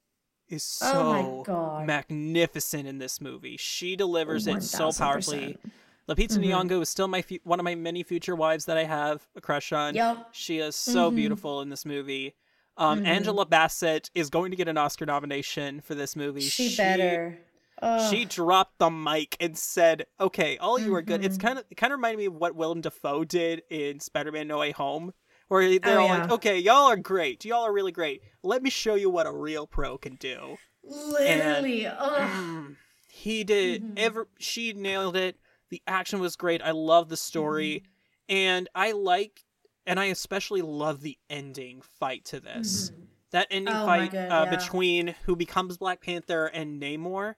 is 0.50 0.62
so 0.62 1.44
Oh 1.48 1.82
magnificent 1.82 2.86
in 2.86 2.98
this 2.98 3.22
movie. 3.22 3.56
She 3.56 3.96
delivers 3.96 4.46
it 4.46 4.62
so 4.62 4.88
1000%. 4.90 4.98
powerfully. 4.98 5.58
Lupita 6.06 6.36
Mhm. 6.38 6.44
Nyong'o 6.44 6.82
is 6.82 6.90
still 6.90 7.08
my 7.08 7.22
fu- 7.22 7.38
one 7.44 7.58
of 7.58 7.64
my 7.64 7.74
many 7.74 8.02
future 8.02 8.36
wives 8.36 8.66
that 8.66 8.76
I 8.76 8.84
have 8.84 9.26
a 9.34 9.40
crush 9.40 9.72
on. 9.72 9.94
Yup. 9.94 10.34
She 10.34 10.58
is 10.58 10.76
so 10.76 11.10
Mhm. 11.10 11.16
beautiful 11.16 11.62
in 11.62 11.70
this 11.70 11.86
movie. 11.86 12.34
Um, 12.76 13.00
Mhm. 13.00 13.06
Angela 13.06 13.46
Bassett 13.46 14.10
is 14.14 14.28
going 14.28 14.50
to 14.50 14.56
get 14.58 14.68
an 14.68 14.76
Oscar 14.76 15.06
nomination 15.06 15.80
for 15.80 15.94
this 15.94 16.14
movie. 16.14 16.42
She, 16.42 16.76
better. 16.76 17.38
Ugh. 17.80 18.10
She 18.10 18.24
dropped 18.24 18.78
the 18.78 18.90
mic 18.90 19.36
and 19.40 19.56
said, 19.56 20.06
"Okay, 20.20 20.58
all 20.58 20.78
you 20.78 20.94
are 20.94 21.02
good." 21.02 21.24
It's 21.24 21.36
kind 21.36 21.58
of 21.58 21.64
it 21.70 21.76
kind 21.76 21.92
of 21.92 21.98
reminded 21.98 22.18
me 22.18 22.26
of 22.26 22.34
what 22.34 22.54
Willem 22.54 22.80
Dafoe 22.80 23.24
did 23.24 23.62
in 23.70 24.00
Spider-Man: 24.00 24.48
No 24.48 24.58
Way 24.58 24.72
Home, 24.72 25.12
where 25.48 25.78
they're 25.78 26.00
Oh, 26.00 26.02
all 26.04 26.08
like, 26.08 26.30
"Okay, 26.30 26.58
y'all 26.58 26.86
are 26.90 26.96
great. 26.96 27.44
Y'all 27.44 27.64
are 27.64 27.72
really 27.72 27.92
great. 27.92 28.22
Let 28.42 28.62
me 28.62 28.70
show 28.70 28.94
you 28.94 29.10
what 29.10 29.26
a 29.26 29.32
real 29.32 29.66
pro 29.66 29.96
can 29.98 30.16
do." 30.16 30.56
Literally. 30.82 31.84
Mm, 31.84 32.76
he 33.08 33.44
did 33.44 33.82
Mhm. 33.82 33.96
ever 33.96 34.28
she 34.38 34.72
nailed 34.72 35.16
it 35.16 35.38
the 35.70 35.82
action 35.86 36.18
was 36.20 36.36
great 36.36 36.62
i 36.62 36.70
love 36.70 37.08
the 37.10 37.16
story 37.16 37.82
Mm-hmm. 38.30 38.34
and 38.34 38.68
i 38.74 38.92
like 38.92 39.44
and 39.86 40.00
i 40.00 40.06
especially 40.06 40.62
love 40.62 41.02
the 41.02 41.18
ending 41.28 41.82
fight 41.82 42.24
to 42.26 42.40
this 42.40 42.90
Mhm. 42.94 43.06
that 43.32 43.48
ending 43.50 43.74
Oh 43.74 43.84
fight 43.84 44.12
God, 44.12 44.32
uh, 44.32 44.44
yeah. 44.44 44.50
between 44.50 45.14
who 45.26 45.36
becomes 45.36 45.76
black 45.76 46.00
panther 46.00 46.46
and 46.46 46.80
namor 46.80 47.34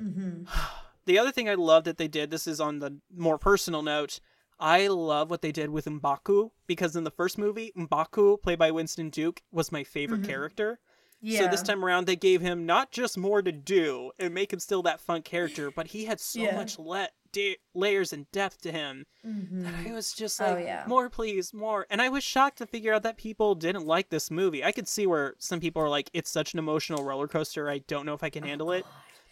Mhm. 0.00 0.46
the 1.06 1.18
other 1.18 1.32
thing 1.32 1.48
i 1.48 1.54
love 1.54 1.84
that 1.84 1.96
they 1.98 2.08
did 2.08 2.30
this 2.30 2.46
is 2.46 2.60
on 2.60 2.78
the 2.80 2.98
more 3.14 3.38
personal 3.38 3.82
note 3.82 4.20
i 4.60 4.86
love 4.88 5.30
what 5.30 5.42
they 5.42 5.52
did 5.52 5.70
with 5.70 5.86
mbaku 5.86 6.50
because 6.66 6.94
in 6.96 7.04
the 7.04 7.10
first 7.10 7.38
movie 7.38 7.72
mbaku 7.76 8.40
played 8.42 8.58
by 8.58 8.70
winston 8.70 9.08
duke 9.10 9.42
was 9.50 9.72
my 9.72 9.84
favorite 9.84 10.22
Mhm. 10.22 10.26
character 10.26 10.80
Yeah. 11.20 11.40
so 11.40 11.48
this 11.48 11.62
time 11.62 11.84
around, 11.84 12.06
they 12.06 12.14
gave 12.14 12.40
him 12.42 12.64
not 12.64 12.92
just 12.92 13.18
more 13.18 13.42
to 13.42 13.50
do 13.50 14.12
and 14.20 14.32
make 14.32 14.52
him 14.52 14.60
still 14.60 14.82
that 14.84 15.00
fun 15.00 15.22
character, 15.22 15.68
but 15.72 15.88
he 15.88 16.04
had 16.04 16.20
so 16.20 16.38
Yeah. 16.42 16.54
much 16.54 16.78
le- 16.78 17.08
da- 17.32 17.56
layers 17.74 18.12
and 18.12 18.30
depth 18.30 18.60
to 18.60 18.70
him 18.70 19.04
Mhm. 19.26 19.64
that 19.64 19.74
I 19.74 19.92
was 19.92 20.12
just 20.12 20.40
Oh, 20.40 20.52
like, 20.52 20.64
yeah. 20.64 20.84
more, 20.86 21.10
please, 21.10 21.52
more. 21.52 21.88
And 21.90 22.00
I 22.00 22.08
was 22.08 22.22
shocked 22.22 22.58
to 22.58 22.66
figure 22.66 22.94
out 22.94 23.02
that 23.02 23.16
people 23.16 23.56
didn't 23.56 23.84
like 23.84 24.10
this 24.10 24.30
movie. 24.30 24.62
I 24.62 24.70
could 24.70 24.86
see 24.86 25.08
where 25.08 25.34
some 25.40 25.58
people 25.58 25.82
are 25.82 25.88
like, 25.88 26.08
it's 26.12 26.30
such 26.30 26.52
an 26.52 26.60
emotional 26.60 27.02
roller 27.02 27.26
coaster. 27.26 27.68
I 27.68 27.78
don't 27.78 28.06
know 28.06 28.14
if 28.14 28.22
I 28.22 28.30
can 28.30 28.44
handle 28.44 28.70
it. 28.70 28.86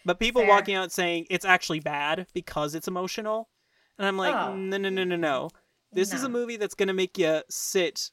But 0.07 0.21
people 0.21 0.43
Fair. 0.43 0.49
walking 0.51 0.75
out 0.77 0.93
saying 0.93 1.27
it's 1.29 1.45
actually 1.45 1.81
bad 1.81 2.29
because 2.33 2.75
it's 2.75 2.87
emotional, 2.89 3.49
and 3.99 4.07
I'm 4.07 4.17
like, 4.17 4.35
Oh. 4.35 4.55
no, 4.55 4.77
no, 4.79 4.89
no, 4.89 5.05
no, 5.05 5.17
no. 5.17 5.51
This 5.93 6.13
is 6.15 6.23
a 6.23 6.29
movie 6.29 6.57
that's 6.57 6.75
gonna 6.75 6.93
make 6.95 7.19
you 7.19 7.43
sit 7.51 8.11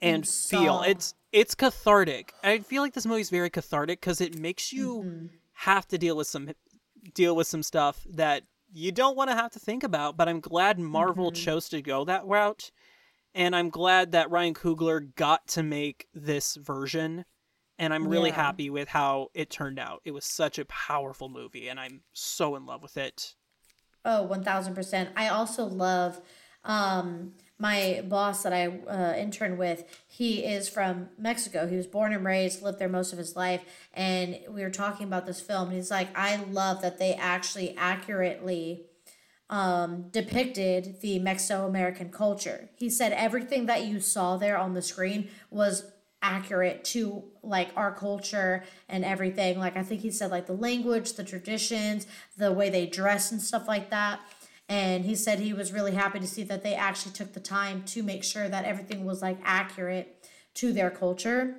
and 0.00 0.16
And 0.24 0.28
feel. 0.28 0.82
It's 0.82 1.14
it's 1.30 1.54
cathartic. 1.54 2.32
I 2.42 2.60
feel 2.60 2.82
like 2.82 2.94
this 2.94 3.04
movie's 3.06 3.28
very 3.30 3.50
cathartic 3.50 4.00
because 4.00 4.20
it 4.20 4.38
makes 4.38 4.72
you 4.72 5.02
Mhm. 5.02 5.30
have 5.52 5.86
to 5.88 5.98
deal 5.98 6.16
with 6.16 6.26
some 6.26 6.50
deal 7.12 7.36
with 7.36 7.46
some 7.46 7.62
stuff 7.62 8.06
that 8.08 8.44
you 8.72 8.90
don't 8.90 9.14
want 9.16 9.28
to 9.30 9.36
have 9.36 9.52
to 9.52 9.58
think 9.58 9.82
about. 9.84 10.16
But 10.16 10.28
I'm 10.28 10.40
glad 10.40 10.78
Marvel 10.78 11.30
Mhm. 11.30 11.36
chose 11.36 11.68
to 11.68 11.82
go 11.82 12.04
that 12.06 12.24
route, 12.24 12.70
and 13.34 13.54
I'm 13.54 13.68
glad 13.68 14.12
that 14.12 14.30
Ryan 14.30 14.54
Coogler 14.54 15.14
got 15.16 15.46
to 15.48 15.62
make 15.62 16.08
this 16.14 16.54
version. 16.56 17.26
And 17.78 17.92
I'm 17.92 18.06
really 18.08 18.30
Yeah. 18.30 18.36
happy 18.36 18.70
with 18.70 18.88
how 18.88 19.30
it 19.34 19.50
turned 19.50 19.78
out. 19.78 20.00
It 20.04 20.12
was 20.12 20.24
such 20.24 20.58
a 20.58 20.64
powerful 20.66 21.28
movie, 21.28 21.68
and 21.68 21.78
I'm 21.80 22.02
so 22.12 22.56
in 22.56 22.66
love 22.66 22.82
with 22.82 22.96
it. 22.96 23.34
Oh, 24.04 24.22
1000%. 24.22 25.10
I 25.16 25.28
also 25.28 25.64
love 25.64 26.20
um, 26.64 27.32
my 27.58 28.02
boss 28.06 28.42
that 28.42 28.52
I 28.52 28.66
uh, 28.66 29.14
interned 29.16 29.58
with. 29.58 29.84
He 30.06 30.44
is 30.44 30.68
from 30.68 31.08
Mexico. 31.18 31.66
He 31.66 31.76
was 31.76 31.86
born 31.86 32.12
and 32.12 32.24
raised, 32.24 32.62
lived 32.62 32.78
there 32.78 32.88
most 32.88 33.12
of 33.12 33.18
his 33.18 33.34
life. 33.36 33.62
And 33.94 34.38
we 34.48 34.62
were 34.62 34.70
talking 34.70 35.06
about 35.06 35.26
this 35.26 35.40
film. 35.40 35.68
And 35.68 35.76
he's 35.76 35.90
like, 35.90 36.16
I 36.16 36.36
love 36.36 36.82
that 36.82 36.98
they 36.98 37.14
actually 37.14 37.76
accurately 37.76 38.84
um, 39.50 40.08
depicted 40.10 41.00
the 41.00 41.18
Mexico 41.18 41.66
American 41.66 42.10
culture. 42.10 42.70
He 42.76 42.90
said 42.90 43.12
everything 43.12 43.66
that 43.66 43.86
you 43.86 44.00
saw 44.00 44.36
there 44.36 44.58
on 44.58 44.74
the 44.74 44.82
screen 44.82 45.28
was 45.50 45.84
accurate 46.24 46.82
to 46.82 47.22
like 47.42 47.68
our 47.76 47.92
culture 47.92 48.64
and 48.88 49.04
everything. 49.04 49.58
Like 49.58 49.76
I 49.76 49.82
think 49.82 50.00
he 50.00 50.10
said 50.10 50.30
like 50.30 50.46
the 50.46 50.54
language, 50.54 51.12
the 51.12 51.22
traditions, 51.22 52.06
the 52.38 52.50
way 52.50 52.70
they 52.70 52.86
dress 52.86 53.30
and 53.30 53.40
stuff 53.40 53.68
like 53.68 53.90
that. 53.90 54.20
And 54.66 55.04
he 55.04 55.14
said 55.14 55.38
he 55.38 55.52
was 55.52 55.72
really 55.72 55.92
happy 55.92 56.18
to 56.18 56.26
see 56.26 56.42
that 56.44 56.62
they 56.62 56.74
actually 56.74 57.12
took 57.12 57.34
the 57.34 57.40
time 57.40 57.82
to 57.88 58.02
make 58.02 58.24
sure 58.24 58.48
that 58.48 58.64
everything 58.64 59.04
was 59.04 59.20
like 59.20 59.38
accurate 59.44 60.26
to 60.54 60.72
their 60.72 60.90
culture 60.90 61.56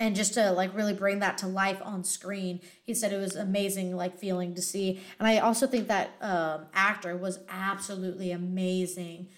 and 0.00 0.16
just 0.16 0.34
to 0.34 0.50
like 0.50 0.74
really 0.74 0.92
bring 0.92 1.20
that 1.20 1.38
to 1.38 1.46
life 1.46 1.80
on 1.84 2.02
screen 2.04 2.60
he 2.84 2.92
said 2.92 3.12
it 3.12 3.18
was 3.18 3.34
amazing 3.34 3.94
like 3.96 4.18
feeling 4.18 4.54
to 4.54 4.62
see 4.62 5.00
and 5.18 5.26
i 5.26 5.38
also 5.38 5.66
think 5.66 5.88
that 5.88 6.10
um, 6.20 6.66
actor 6.74 7.16
was 7.16 7.38
absolutely 7.48 8.30
amazing 8.30 9.28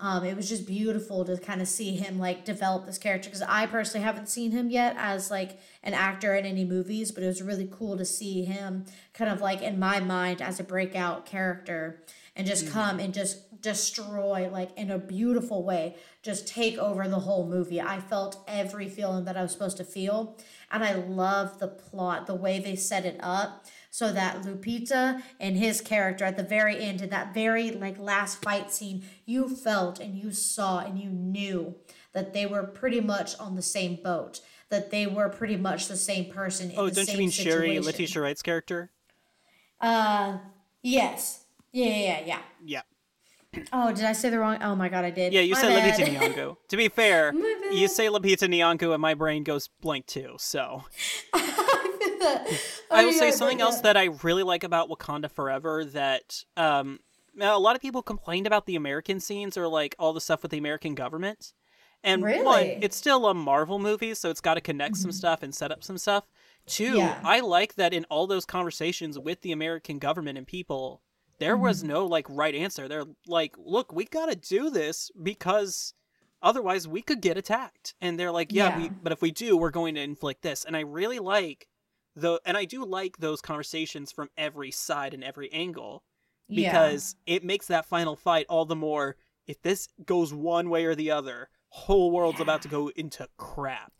um, 0.00 0.24
it 0.24 0.36
was 0.36 0.48
just 0.48 0.66
beautiful 0.66 1.24
to 1.24 1.36
kind 1.38 1.62
of 1.62 1.68
see 1.68 1.94
him 1.96 2.18
like 2.18 2.44
develop 2.44 2.86
this 2.86 2.98
character 2.98 3.28
because 3.28 3.42
i 3.42 3.66
personally 3.66 4.04
haven't 4.04 4.28
seen 4.28 4.50
him 4.50 4.70
yet 4.70 4.94
as 4.98 5.30
like 5.30 5.58
an 5.82 5.94
actor 5.94 6.34
in 6.34 6.44
any 6.44 6.64
movies 6.64 7.12
but 7.12 7.22
it 7.22 7.26
was 7.26 7.42
really 7.42 7.68
cool 7.70 7.96
to 7.96 8.04
see 8.04 8.44
him 8.44 8.84
kind 9.12 9.30
of 9.30 9.40
like 9.40 9.62
in 9.62 9.78
my 9.78 10.00
mind 10.00 10.42
as 10.42 10.58
a 10.58 10.64
breakout 10.64 11.26
character 11.26 12.02
and 12.36 12.46
just 12.46 12.68
come 12.68 12.98
and 12.98 13.14
just 13.14 13.60
destroy 13.60 14.48
like 14.50 14.76
in 14.76 14.90
a 14.90 14.98
beautiful 14.98 15.62
way 15.62 15.96
just 16.22 16.48
take 16.48 16.78
over 16.78 17.06
the 17.06 17.20
whole 17.20 17.46
movie. 17.46 17.80
I 17.80 18.00
felt 18.00 18.42
every 18.48 18.88
feeling 18.88 19.24
that 19.24 19.36
i 19.36 19.42
was 19.42 19.52
supposed 19.52 19.76
to 19.76 19.84
feel 19.84 20.36
and 20.70 20.82
i 20.82 20.94
love 20.94 21.58
the 21.58 21.68
plot 21.68 22.26
the 22.26 22.34
way 22.34 22.58
they 22.58 22.76
set 22.76 23.04
it 23.04 23.18
up 23.20 23.64
so 23.94 24.12
that 24.12 24.42
lupita 24.42 25.22
and 25.38 25.56
his 25.56 25.80
character 25.80 26.24
at 26.24 26.36
the 26.36 26.42
very 26.42 26.82
end 26.82 27.00
in 27.00 27.10
that 27.10 27.32
very 27.32 27.70
like 27.70 27.96
last 27.96 28.42
fight 28.42 28.72
scene 28.72 29.04
you 29.24 29.48
felt 29.48 30.00
and 30.00 30.18
you 30.18 30.32
saw 30.32 30.80
and 30.80 30.98
you 30.98 31.08
knew 31.08 31.76
that 32.12 32.32
they 32.34 32.44
were 32.44 32.64
pretty 32.64 33.00
much 33.00 33.38
on 33.38 33.54
the 33.54 33.62
same 33.62 33.94
boat 34.02 34.40
that 34.68 34.90
they 34.90 35.06
were 35.06 35.28
pretty 35.28 35.56
much 35.56 35.86
the 35.86 35.96
same 35.96 36.24
person 36.32 36.72
in 36.72 36.76
Oh, 36.76 36.90
don't 36.90 37.06
you 37.08 37.16
mean 37.18 37.30
Shuri 37.30 37.50
situation. 37.68 37.84
Letitia 37.84 38.20
Wright's 38.22 38.42
character? 38.42 38.90
uh 39.80 40.38
yes 40.82 41.44
yeah 41.72 41.86
yeah 41.86 42.20
yeah 42.26 42.40
Yeah. 42.64 42.82
Oh, 43.72 43.92
did 43.92 44.04
I 44.04 44.12
say 44.14 44.30
the 44.30 44.40
wrong? 44.40 44.58
Oh 44.62 44.74
my 44.74 44.88
god, 44.88 45.04
I 45.04 45.10
did. 45.10 45.32
Yeah, 45.32 45.42
you 45.42 45.52
My 45.54 45.60
said 45.60 45.68
bad. 45.68 45.96
Lupita 46.00 46.34
Nyong'o. 46.34 46.56
to 46.66 46.76
be 46.76 46.88
fair, 46.88 47.32
you 47.70 47.86
say 47.86 48.08
Lupita 48.08 48.48
Nyong'o 48.48 48.92
and 48.92 49.00
my 49.00 49.14
brain 49.14 49.44
goes 49.44 49.68
blank 49.80 50.06
too. 50.06 50.34
So 50.38 50.82
Oh, 52.24 52.96
I 52.96 53.04
will 53.04 53.12
say 53.12 53.30
something 53.30 53.60
else 53.60 53.76
yeah. 53.76 53.82
that 53.82 53.96
I 53.96 54.04
really 54.22 54.42
like 54.42 54.64
about 54.64 54.88
Wakanda 54.88 55.30
Forever 55.30 55.84
that 55.86 56.44
um 56.56 57.00
a 57.40 57.58
lot 57.58 57.74
of 57.74 57.82
people 57.82 58.02
complained 58.02 58.46
about 58.46 58.66
the 58.66 58.76
American 58.76 59.18
scenes 59.20 59.56
or 59.56 59.66
like 59.66 59.94
all 59.98 60.12
the 60.12 60.20
stuff 60.20 60.42
with 60.42 60.50
the 60.52 60.58
American 60.58 60.94
government. 60.94 61.52
And 62.04 62.22
one, 62.22 62.64
it's 62.82 62.96
still 62.96 63.26
a 63.26 63.34
Marvel 63.34 63.78
movie, 63.78 64.12
so 64.14 64.28
it's 64.28 64.42
got 64.42 64.54
to 64.54 64.60
connect 64.60 64.98
some 64.98 65.10
stuff 65.10 65.42
and 65.42 65.54
set 65.54 65.72
up 65.72 65.82
some 65.82 65.96
stuff. 65.96 66.24
Two, 66.66 66.98
Yeah. 66.98 67.18
I 67.24 67.40
like 67.40 67.76
that 67.76 67.94
in 67.94 68.04
all 68.10 68.26
those 68.26 68.44
conversations 68.44 69.18
with 69.18 69.40
the 69.40 69.52
American 69.52 69.98
government 69.98 70.36
and 70.36 70.46
people, 70.46 71.00
there 71.38 71.56
was 71.56 71.82
no 71.82 72.04
like 72.06 72.26
right 72.28 72.54
answer. 72.54 72.88
They're 72.88 73.06
like, 73.26 73.56
"Look, 73.58 73.90
we 73.92 74.04
got 74.04 74.26
to 74.26 74.36
do 74.36 74.68
this 74.70 75.10
because 75.20 75.94
otherwise 76.42 76.86
we 76.86 77.00
could 77.02 77.22
get 77.22 77.38
attacked." 77.38 77.94
And 78.02 78.20
they're 78.20 78.30
like, 78.32 78.52
"Yeah, 78.52 78.76
we 78.76 78.84
Yeah. 78.84 78.90
but 79.02 79.12
if 79.12 79.22
we 79.22 79.30
do, 79.30 79.56
we're 79.56 79.70
going 79.70 79.94
to 79.94 80.02
inflict 80.02 80.42
this." 80.42 80.64
And 80.64 80.76
I 80.76 80.80
really 80.80 81.18
like 81.18 81.68
the 82.16 82.40
and 82.44 82.56
I 82.56 82.64
do 82.64 82.84
like 82.84 83.16
those 83.18 83.40
conversations 83.40 84.12
from 84.12 84.30
every 84.36 84.70
side 84.70 85.14
and 85.14 85.24
every 85.24 85.50
angle 85.52 86.02
Yeah. 86.48 86.70
because 86.70 87.16
it 87.26 87.44
makes 87.44 87.66
that 87.68 87.86
final 87.86 88.16
fight 88.16 88.46
all 88.48 88.64
the 88.64 88.76
more 88.76 89.16
if 89.46 89.60
this 89.62 89.88
goes 90.06 90.32
one 90.32 90.70
way 90.70 90.84
or 90.84 90.94
the 90.94 91.10
other 91.10 91.48
whole 91.68 92.10
world's 92.10 92.40
about 92.40 92.62
to 92.62 92.68
go 92.68 92.88
into 92.94 93.26
crap 93.36 93.92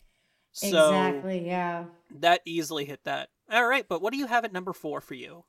so 0.53 0.89
exactly, 0.91 1.45
yeah. 1.47 1.85
that 2.21 2.41
easily 2.45 2.85
hit 2.85 3.03
that 3.05 3.31
all 3.53 3.67
right 3.67 3.87
but 3.89 4.01
what 4.01 4.13
do 4.13 4.19
you 4.19 4.27
have 4.27 4.45
at 4.45 4.53
number 4.53 4.73
four 4.73 5.01
for 5.01 5.15
you 5.15 5.45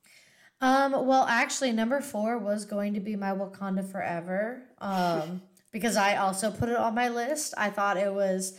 Um, 0.60 0.92
well, 1.06 1.26
actually, 1.28 1.70
number 1.72 2.00
four 2.00 2.38
was 2.38 2.64
going 2.64 2.94
to 2.94 3.00
be 3.00 3.14
my 3.14 3.30
Wakanda 3.30 3.84
Forever. 3.84 4.62
Um, 4.78 5.42
because 5.70 5.96
I 5.96 6.16
also 6.16 6.50
put 6.50 6.70
it 6.70 6.76
on 6.78 6.94
my 6.94 7.10
list. 7.10 7.52
I 7.58 7.68
thought 7.68 7.98
it 7.98 8.10
was 8.14 8.58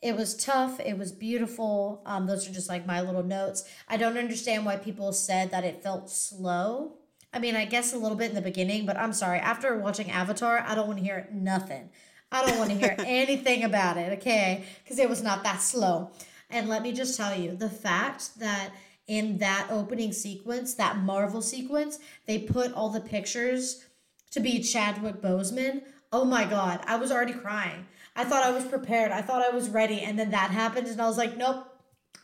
it 0.00 0.16
was 0.16 0.36
tough, 0.36 0.80
it 0.80 0.96
was 0.96 1.12
beautiful. 1.12 2.02
Um, 2.06 2.26
those 2.26 2.48
are 2.48 2.52
just 2.52 2.68
like 2.68 2.86
my 2.86 3.00
little 3.00 3.22
notes. 3.22 3.64
I 3.88 3.96
don't 3.96 4.16
understand 4.16 4.64
why 4.64 4.76
people 4.76 5.12
said 5.12 5.50
that 5.50 5.64
it 5.64 5.82
felt 5.82 6.10
slow. 6.10 6.94
I 7.32 7.38
mean, 7.38 7.56
I 7.56 7.64
guess 7.64 7.92
a 7.92 7.98
little 7.98 8.16
bit 8.16 8.30
in 8.30 8.34
the 8.34 8.42
beginning, 8.42 8.86
but 8.86 8.96
I'm 8.96 9.12
sorry. 9.12 9.38
After 9.38 9.76
watching 9.78 10.10
Avatar, 10.10 10.64
I 10.66 10.74
don't 10.74 10.86
want 10.86 10.98
to 10.98 11.04
hear 11.04 11.28
nothing. 11.32 11.90
I 12.30 12.46
don't 12.46 12.58
want 12.58 12.70
to 12.70 12.76
hear 12.76 12.94
anything 13.06 13.64
about 13.64 13.96
it, 13.96 14.18
okay? 14.18 14.64
Because 14.82 14.98
it 14.98 15.08
was 15.08 15.22
not 15.22 15.42
that 15.44 15.60
slow. 15.60 16.10
And 16.50 16.68
let 16.68 16.82
me 16.82 16.92
just 16.92 17.16
tell 17.16 17.38
you 17.38 17.54
the 17.54 17.68
fact 17.68 18.38
that 18.38 18.70
in 19.06 19.38
that 19.38 19.68
opening 19.70 20.12
sequence, 20.12 20.74
that 20.74 20.98
Marvel 20.98 21.42
sequence, 21.42 21.98
they 22.26 22.38
put 22.38 22.72
all 22.72 22.90
the 22.90 23.00
pictures 23.00 23.84
to 24.30 24.40
be 24.40 24.60
Chadwick 24.60 25.20
Boseman. 25.20 25.82
Oh 26.12 26.24
my 26.24 26.44
God, 26.44 26.80
I 26.86 26.96
was 26.96 27.10
already 27.10 27.32
crying. 27.32 27.86
I 28.18 28.24
thought 28.24 28.42
I 28.42 28.50
was 28.50 28.64
prepared. 28.64 29.12
I 29.12 29.22
thought 29.22 29.42
I 29.42 29.50
was 29.50 29.70
ready. 29.70 30.00
And 30.00 30.18
then 30.18 30.32
that 30.32 30.50
happened, 30.50 30.88
and 30.88 31.00
I 31.00 31.06
was 31.06 31.16
like, 31.16 31.36
nope, 31.36 31.66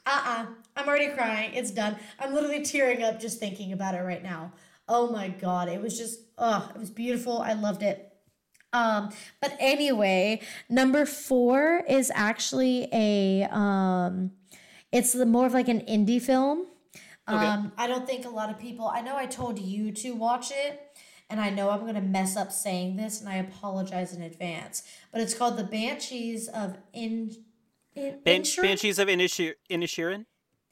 uh 0.04 0.10
uh-uh. 0.10 0.42
uh. 0.42 0.46
I'm 0.76 0.88
already 0.88 1.08
crying. 1.08 1.54
It's 1.54 1.70
done. 1.70 1.96
I'm 2.18 2.34
literally 2.34 2.62
tearing 2.64 3.04
up 3.04 3.20
just 3.20 3.38
thinking 3.38 3.72
about 3.72 3.94
it 3.94 4.00
right 4.00 4.22
now. 4.22 4.52
Oh 4.88 5.10
my 5.10 5.28
God, 5.28 5.68
it 5.68 5.80
was 5.80 5.96
just, 5.96 6.18
oh, 6.36 6.68
it 6.74 6.78
was 6.78 6.90
beautiful. 6.90 7.38
I 7.38 7.52
loved 7.52 7.84
it. 7.84 8.12
Um, 8.72 9.10
but 9.40 9.56
anyway, 9.60 10.42
number 10.68 11.06
four 11.06 11.84
is 11.88 12.10
actually 12.12 12.88
a 12.92 13.44
um 13.44 14.32
it's 14.90 15.12
the 15.12 15.26
more 15.26 15.46
of 15.46 15.54
like 15.54 15.68
an 15.68 15.80
indie 15.82 16.20
film. 16.20 16.66
Okay. 17.28 17.36
Um, 17.46 17.72
I 17.78 17.86
don't 17.86 18.04
think 18.04 18.26
a 18.26 18.30
lot 18.30 18.50
of 18.50 18.58
people 18.58 18.88
I 18.88 19.00
know 19.00 19.16
I 19.16 19.26
told 19.26 19.60
you 19.60 19.92
to 19.92 20.10
watch 20.10 20.50
it, 20.50 20.83
and 21.34 21.40
I 21.40 21.50
know 21.50 21.70
I'm 21.70 21.84
gonna 21.84 22.00
mess 22.00 22.36
up 22.36 22.52
saying 22.52 22.94
this, 22.94 23.18
and 23.18 23.28
I 23.28 23.38
apologize 23.38 24.14
in 24.14 24.22
advance. 24.22 24.84
But 25.10 25.20
it's 25.20 25.34
called 25.34 25.56
The 25.56 25.64
Banshees 25.64 26.46
of 26.46 26.76
In, 26.92 27.32
in 27.96 28.20
Ban- 28.24 28.44
banshees 28.62 29.00
of 29.00 29.08
Inishir- 29.08 29.54
inishirin 29.68 30.26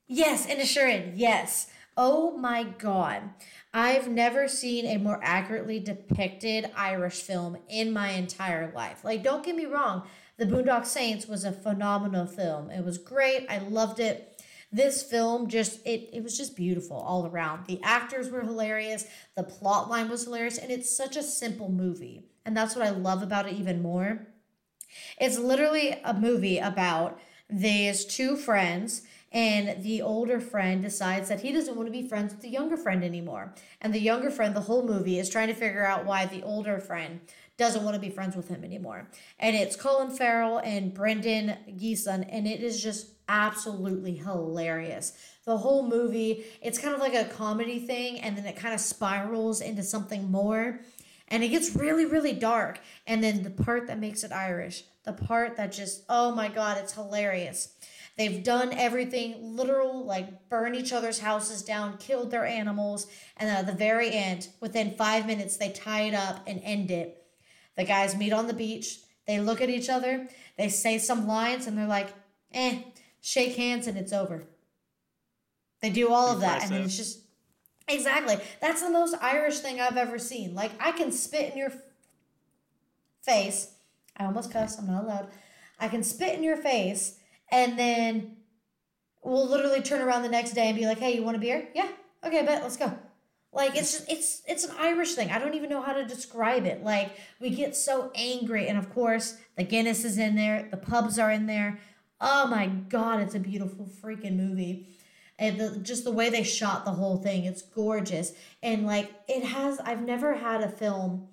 Yes, 0.06 0.46
Inisherin. 0.46 1.14
Yes. 1.16 1.66
Oh 1.96 2.36
my 2.36 2.62
god. 2.62 3.30
I've 3.74 4.06
never 4.06 4.46
seen 4.46 4.86
a 4.86 4.98
more 4.98 5.18
accurately 5.20 5.80
depicted 5.80 6.70
Irish 6.76 7.22
film 7.22 7.56
in 7.68 7.92
my 7.92 8.10
entire 8.10 8.70
life. 8.72 9.02
Like, 9.02 9.24
don't 9.24 9.44
get 9.44 9.56
me 9.56 9.64
wrong, 9.64 10.04
The 10.36 10.46
Boondock 10.46 10.86
Saints 10.86 11.26
was 11.26 11.42
a 11.44 11.50
phenomenal 11.50 12.26
film. 12.26 12.70
It 12.70 12.84
was 12.84 12.98
great. 12.98 13.46
I 13.50 13.58
loved 13.58 13.98
it. 13.98 14.31
This 14.72 15.02
film 15.02 15.48
just 15.48 15.86
it 15.86 16.08
it 16.12 16.22
was 16.22 16.36
just 16.36 16.56
beautiful 16.56 16.96
all 16.96 17.26
around. 17.26 17.66
The 17.66 17.80
actors 17.82 18.30
were 18.30 18.40
hilarious, 18.40 19.04
the 19.36 19.42
plot 19.42 19.90
line 19.90 20.08
was 20.08 20.24
hilarious, 20.24 20.58
and 20.58 20.70
it's 20.70 20.96
such 20.96 21.16
a 21.16 21.22
simple 21.22 21.70
movie. 21.70 22.24
And 22.44 22.56
that's 22.56 22.74
what 22.74 22.86
I 22.86 22.90
love 22.90 23.22
about 23.22 23.46
it 23.46 23.54
even 23.54 23.82
more. 23.82 24.26
It's 25.18 25.38
literally 25.38 26.00
a 26.04 26.14
movie 26.14 26.58
about 26.58 27.20
these 27.48 28.04
two 28.04 28.36
friends, 28.36 29.02
and 29.30 29.82
the 29.82 30.02
older 30.02 30.40
friend 30.40 30.82
decides 30.82 31.28
that 31.28 31.40
he 31.40 31.52
doesn't 31.52 31.76
want 31.76 31.86
to 31.86 31.92
be 31.92 32.08
friends 32.08 32.32
with 32.32 32.42
the 32.42 32.48
younger 32.48 32.76
friend 32.76 33.04
anymore. 33.04 33.54
And 33.80 33.94
the 33.94 34.00
younger 34.00 34.30
friend, 34.30 34.56
the 34.56 34.60
whole 34.60 34.86
movie, 34.86 35.18
is 35.18 35.28
trying 35.28 35.48
to 35.48 35.54
figure 35.54 35.84
out 35.84 36.06
why 36.06 36.26
the 36.26 36.42
older 36.42 36.78
friend 36.78 37.20
doesn't 37.58 37.84
want 37.84 37.94
to 37.94 38.00
be 38.00 38.10
friends 38.10 38.34
with 38.36 38.48
him 38.48 38.64
anymore. 38.64 39.08
And 39.38 39.54
it's 39.54 39.76
Colin 39.76 40.10
Farrell 40.10 40.58
and 40.58 40.94
Brendan 40.94 41.56
Gleeson, 41.78 42.24
and 42.24 42.46
it 42.46 42.62
is 42.62 42.82
just 42.82 43.21
absolutely 43.32 44.14
hilarious. 44.14 45.14
The 45.44 45.56
whole 45.56 45.88
movie, 45.88 46.44
it's 46.60 46.78
kind 46.78 46.94
of 46.94 47.00
like 47.00 47.14
a 47.14 47.24
comedy 47.24 47.80
thing, 47.80 48.20
and 48.20 48.36
then 48.36 48.46
it 48.46 48.56
kind 48.56 48.74
of 48.74 48.80
spirals 48.80 49.60
into 49.60 49.82
something 49.82 50.30
more 50.30 50.80
and 51.32 51.42
it 51.42 51.48
gets 51.48 51.74
really 51.74 52.04
really 52.04 52.34
dark. 52.34 52.78
And 53.06 53.24
then 53.24 53.42
the 53.42 53.50
part 53.50 53.88
that 53.88 53.98
makes 53.98 54.22
it 54.22 54.30
irish 54.30 54.84
the 55.04 55.12
part 55.12 55.56
that 55.56 55.72
just 55.72 56.04
oh 56.08 56.32
my 56.34 56.48
god 56.48 56.78
it's 56.78 56.92
hilarious. 56.92 57.74
They've 58.18 58.44
done 58.44 58.74
everything 58.74 59.56
literal 59.56 60.04
like 60.04 60.48
burn 60.48 60.74
each 60.74 60.92
other's 60.92 61.18
houses 61.18 61.62
down 61.62 61.96
killed 61.96 62.30
their 62.30 62.46
animals 62.46 63.06
and 63.38 63.48
then 63.48 63.56
at 63.56 63.66
the 63.66 63.72
very 63.72 64.12
end 64.12 64.48
within 64.60 64.94
five 64.96 65.26
minutes 65.26 65.56
they 65.56 65.70
tie 65.70 66.02
it 66.02 66.14
up 66.14 66.42
and 66.46 66.60
end 66.62 66.90
it. 66.90 67.24
The 67.76 67.84
guys 67.84 68.14
meet 68.14 68.34
on 68.34 68.46
the 68.46 68.52
beach 68.52 69.00
they 69.26 69.40
look 69.40 69.60
at 69.62 69.70
each 69.70 69.88
other 69.88 70.28
they 70.58 70.68
say 70.68 70.98
some 70.98 71.26
lines 71.26 71.66
and 71.66 71.78
they're 71.78 71.86
like 71.86 72.12
eh 72.52 72.82
shake 73.22 73.56
hands 73.56 73.86
and 73.86 73.96
it's 73.96 74.12
over 74.12 74.44
they 75.80 75.88
do 75.88 76.12
all 76.12 76.28
of 76.28 76.40
that 76.40 76.62
and 76.62 76.70
then 76.70 76.82
it's 76.82 76.96
just 76.96 77.22
Exactly. 77.88 78.36
That's 78.60 78.82
the 78.82 78.90
most 78.90 79.14
Irish 79.20 79.58
thing 79.58 79.80
I've 79.80 79.96
ever 79.96 80.18
seen. 80.18 80.54
Like 80.54 80.72
I 80.80 80.92
can 80.92 81.12
spit 81.12 81.52
in 81.52 81.58
your 81.58 81.72
face. 83.22 83.74
I 84.16 84.24
almost 84.24 84.50
cussed. 84.52 84.78
I'm 84.78 84.86
not 84.86 85.04
allowed. 85.04 85.28
I 85.78 85.88
can 85.88 86.02
spit 86.02 86.34
in 86.34 86.44
your 86.44 86.56
face, 86.56 87.18
and 87.50 87.78
then 87.78 88.36
we'll 89.22 89.48
literally 89.48 89.82
turn 89.82 90.00
around 90.00 90.22
the 90.22 90.28
next 90.28 90.52
day 90.52 90.68
and 90.68 90.78
be 90.78 90.86
like, 90.86 90.98
"Hey, 90.98 91.14
you 91.14 91.22
want 91.22 91.36
a 91.36 91.40
beer? 91.40 91.68
Yeah. 91.74 91.88
Okay, 92.24 92.44
bet. 92.44 92.62
Let's 92.62 92.76
go." 92.76 92.92
Like 93.54 93.76
it's 93.76 93.92
just 93.92 94.10
it's 94.10 94.42
it's 94.46 94.64
an 94.64 94.74
Irish 94.78 95.14
thing. 95.14 95.30
I 95.30 95.38
don't 95.38 95.54
even 95.54 95.68
know 95.68 95.82
how 95.82 95.92
to 95.92 96.04
describe 96.04 96.66
it. 96.66 96.84
Like 96.84 97.10
we 97.40 97.50
get 97.50 97.74
so 97.74 98.10
angry, 98.14 98.68
and 98.68 98.78
of 98.78 98.92
course 98.92 99.36
the 99.56 99.64
Guinness 99.64 100.04
is 100.04 100.18
in 100.18 100.36
there. 100.36 100.68
The 100.70 100.76
pubs 100.76 101.18
are 101.18 101.30
in 101.30 101.46
there. 101.46 101.80
Oh 102.24 102.46
my 102.46 102.68
god, 102.68 103.20
it's 103.20 103.34
a 103.34 103.40
beautiful 103.40 103.90
freaking 104.00 104.36
movie. 104.36 104.86
And 105.40 105.58
the, 105.58 105.76
just 105.78 106.04
the 106.04 106.12
way 106.12 106.30
they 106.30 106.44
shot 106.44 106.84
the 106.84 106.92
whole 106.92 107.16
thing 107.16 107.44
it's 107.44 107.62
gorgeous. 107.62 108.32
And 108.62 108.86
like 108.86 109.10
it 109.26 109.42
has 109.42 109.80
i've 109.80 110.02
never 110.02 110.34
had 110.34 110.60
a 110.62 110.68
film 110.68 111.28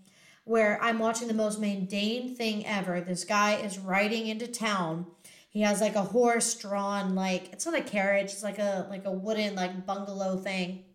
where 0.45 0.79
i'm 0.81 0.97
watching 0.97 1.27
the 1.27 1.33
most 1.35 1.61
mundane 1.61 2.35
thing 2.35 2.65
ever. 2.65 3.01
This 3.01 3.23
guy 3.23 3.57
is 3.57 3.77
riding 3.77 4.25
into 4.25 4.47
town. 4.47 5.05
He 5.51 5.61
has 5.61 5.79
like 5.79 5.95
a 5.95 6.01
horse 6.01 6.55
drawn 6.55 7.13
like 7.13 7.53
it's 7.53 7.67
not 7.67 7.77
a 7.77 7.83
carriage 7.83 8.31
it's 8.31 8.43
like 8.43 8.57
a 8.57 8.87
like 8.89 9.05
a 9.05 9.11
wooden 9.11 9.53
like 9.53 9.85
bungalow 9.85 10.37
thing. 10.37 10.85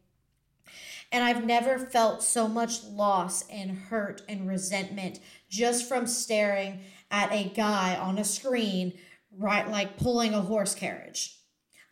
And 1.13 1.23
I've 1.23 1.45
never 1.45 1.79
felt 1.79 2.25
so 2.25 2.49
much 2.49 2.83
loss 2.83 3.49
and 3.49 3.71
hurt 3.71 4.23
and 4.29 4.49
resentment 4.49 5.21
just 5.49 5.89
from 5.89 6.09
staring 6.09 6.81
at 7.13 7.31
a 7.31 7.45
guy 7.51 7.95
on 7.95 8.19
a 8.19 8.25
screen, 8.25 8.93
right, 9.39 9.71
like 9.71 9.97
pulling 9.97 10.35
a 10.35 10.41
horse 10.41 10.75
carriage. 10.75 11.39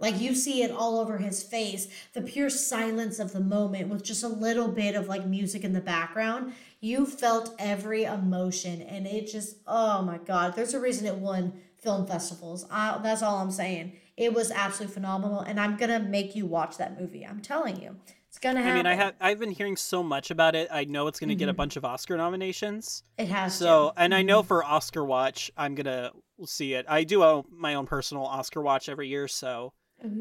Like 0.02 0.20
you 0.20 0.34
see 0.34 0.64
it 0.64 0.72
all 0.72 0.98
over 0.98 1.18
his 1.18 1.44
face, 1.44 1.86
the 2.12 2.22
pure 2.22 2.50
silence 2.50 3.20
of 3.20 3.32
the 3.32 3.40
moment 3.40 3.88
with 3.88 4.02
just 4.02 4.24
a 4.24 4.28
little 4.28 4.66
bit 4.66 4.96
of 4.96 5.06
like 5.06 5.26
music 5.26 5.62
in 5.62 5.72
the 5.72 5.80
background. 5.80 6.54
You 6.80 7.06
felt 7.06 7.54
every 7.60 8.02
emotion, 8.02 8.82
and 8.82 9.06
it 9.06 9.30
just, 9.30 9.58
oh 9.68 10.02
my 10.02 10.18
God, 10.18 10.56
there's 10.56 10.74
a 10.74 10.80
reason 10.80 11.06
it 11.06 11.14
won 11.14 11.52
film 11.78 12.04
festivals. 12.06 12.66
I, 12.68 12.98
that's 13.00 13.22
all 13.22 13.38
I'm 13.38 13.52
saying. 13.52 13.92
It 14.16 14.34
was 14.34 14.50
absolutely 14.50 14.92
phenomenal, 14.92 15.40
and 15.40 15.60
I'm 15.60 15.76
gonna 15.76 16.00
make 16.00 16.34
you 16.34 16.46
watch 16.46 16.78
that 16.78 17.00
movie. 17.00 17.24
I'm 17.24 17.40
telling 17.40 17.80
you, 17.80 17.94
it's 18.28 18.38
gonna 18.38 18.60
happen. 18.60 18.72
I 18.72 18.76
mean, 18.76 18.86
I 18.86 18.94
have 18.94 19.14
I've 19.20 19.38
been 19.38 19.52
hearing 19.52 19.76
so 19.76 20.02
much 20.02 20.32
about 20.32 20.56
it. 20.56 20.66
I 20.72 20.84
know 20.84 21.06
it's 21.06 21.20
going 21.20 21.28
to 21.28 21.34
get 21.34 21.48
a 21.48 21.52
mm-hmm. 21.52 21.58
bunch 21.58 21.76
of 21.76 21.84
Oscar 21.84 22.16
nominations. 22.16 23.04
It 23.18 23.28
has 23.28 23.54
So, 23.54 23.92
to. 23.94 24.00
and 24.00 24.14
I 24.14 24.22
know 24.22 24.40
mm-hmm. 24.40 24.48
for 24.48 24.64
Oscar 24.64 25.04
Watch, 25.04 25.50
I'm 25.56 25.74
gonna 25.74 26.12
see 26.46 26.74
it. 26.74 26.86
I 26.88 27.04
do 27.04 27.22
own 27.24 27.44
my 27.50 27.74
own 27.74 27.86
personal 27.86 28.24
Oscar 28.24 28.60
Watch 28.62 28.88
every 28.88 29.08
year, 29.08 29.28
so 29.28 29.72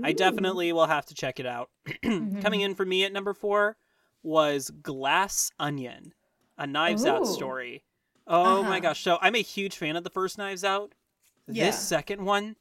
I 0.04 0.12
definitely 0.14 0.72
will 0.74 0.86
have 0.88 1.06
to 1.08 1.16
check 1.16 1.40
it 1.40 1.46
out. 1.46 1.70
Mhm. 2.04 2.42
Coming 2.42 2.62
in 2.62 2.76
for 2.76 2.86
me 2.86 3.04
at 3.04 3.12
number 3.14 3.34
four 3.34 3.78
was 4.24 4.70
Glass 4.70 5.52
Onion, 5.60 6.14
a 6.58 6.68
Knives 6.68 7.06
Out 7.06 7.26
story. 7.28 7.84
Oh 8.28 8.62
my 8.64 8.70
Uh-huh. 8.70 8.80
gosh! 8.80 9.04
So 9.04 9.18
I'm 9.22 9.36
a 9.36 9.40
huge 9.42 9.76
fan 9.78 9.96
of 9.96 10.04
the 10.04 10.10
first 10.12 10.38
Knives 10.38 10.64
Out. 10.64 10.94
Yeah. 11.48 11.66
This 11.66 11.80
second 11.80 12.24
one, 12.26 12.56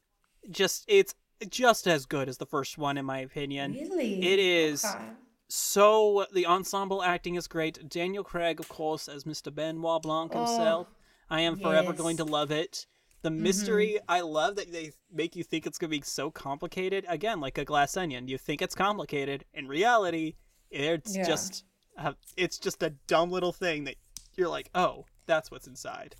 just 0.49 0.83
it's 0.87 1.13
just 1.47 1.87
as 1.87 2.05
good 2.05 2.27
as 2.29 2.37
the 2.37 2.45
first 2.47 2.77
one 2.77 2.97
in 2.97 3.05
my 3.05 3.19
opinion. 3.19 3.73
Really? 3.73 4.21
It 4.23 4.39
is 4.39 4.83
Okay. 4.83 5.05
so 5.47 6.25
the 6.33 6.45
ensemble 6.47 7.03
acting 7.03 7.35
is 7.35 7.47
great. 7.47 7.87
Daniel 7.89 8.23
Craig, 8.23 8.59
of 8.59 8.67
course, 8.69 9.07
as 9.07 9.23
Mr. 9.25 9.53
Benoit 9.53 10.01
Blanc 10.01 10.33
himself. 10.33 10.87
I 11.29 11.41
am 11.41 11.57
forever 11.59 11.89
yes. 11.91 11.97
going 11.97 12.17
to 12.17 12.25
love 12.25 12.51
it. 12.51 12.87
The 13.23 13.29
mystery, 13.31 13.99
I 14.07 14.21
love 14.21 14.55
that 14.55 14.71
they 14.71 14.91
make 15.11 15.35
you 15.35 15.43
think 15.43 15.67
it's 15.67 15.77
going 15.77 15.91
to 15.91 15.97
be 15.97 16.03
so 16.03 16.31
complicated. 16.31 17.05
Again, 17.07 17.39
like 17.39 17.57
a 17.57 17.65
glass 17.65 17.95
onion, 17.95 18.27
you 18.27 18.37
think 18.37 18.61
it's 18.61 18.73
complicated. 18.73 19.45
In 19.53 19.67
reality, 19.67 20.33
it's 20.71 21.15
Yeah. 21.15 21.25
just 21.25 21.63
uh, 21.97 22.13
it's 22.37 22.57
just 22.57 22.81
a 22.81 22.91
dumb 23.07 23.29
little 23.29 23.51
thing 23.51 23.83
that 23.83 23.95
you're 24.35 24.47
like, 24.47 24.69
oh, 24.73 25.05
that's 25.27 25.51
what's 25.51 25.67
inside. 25.67 26.15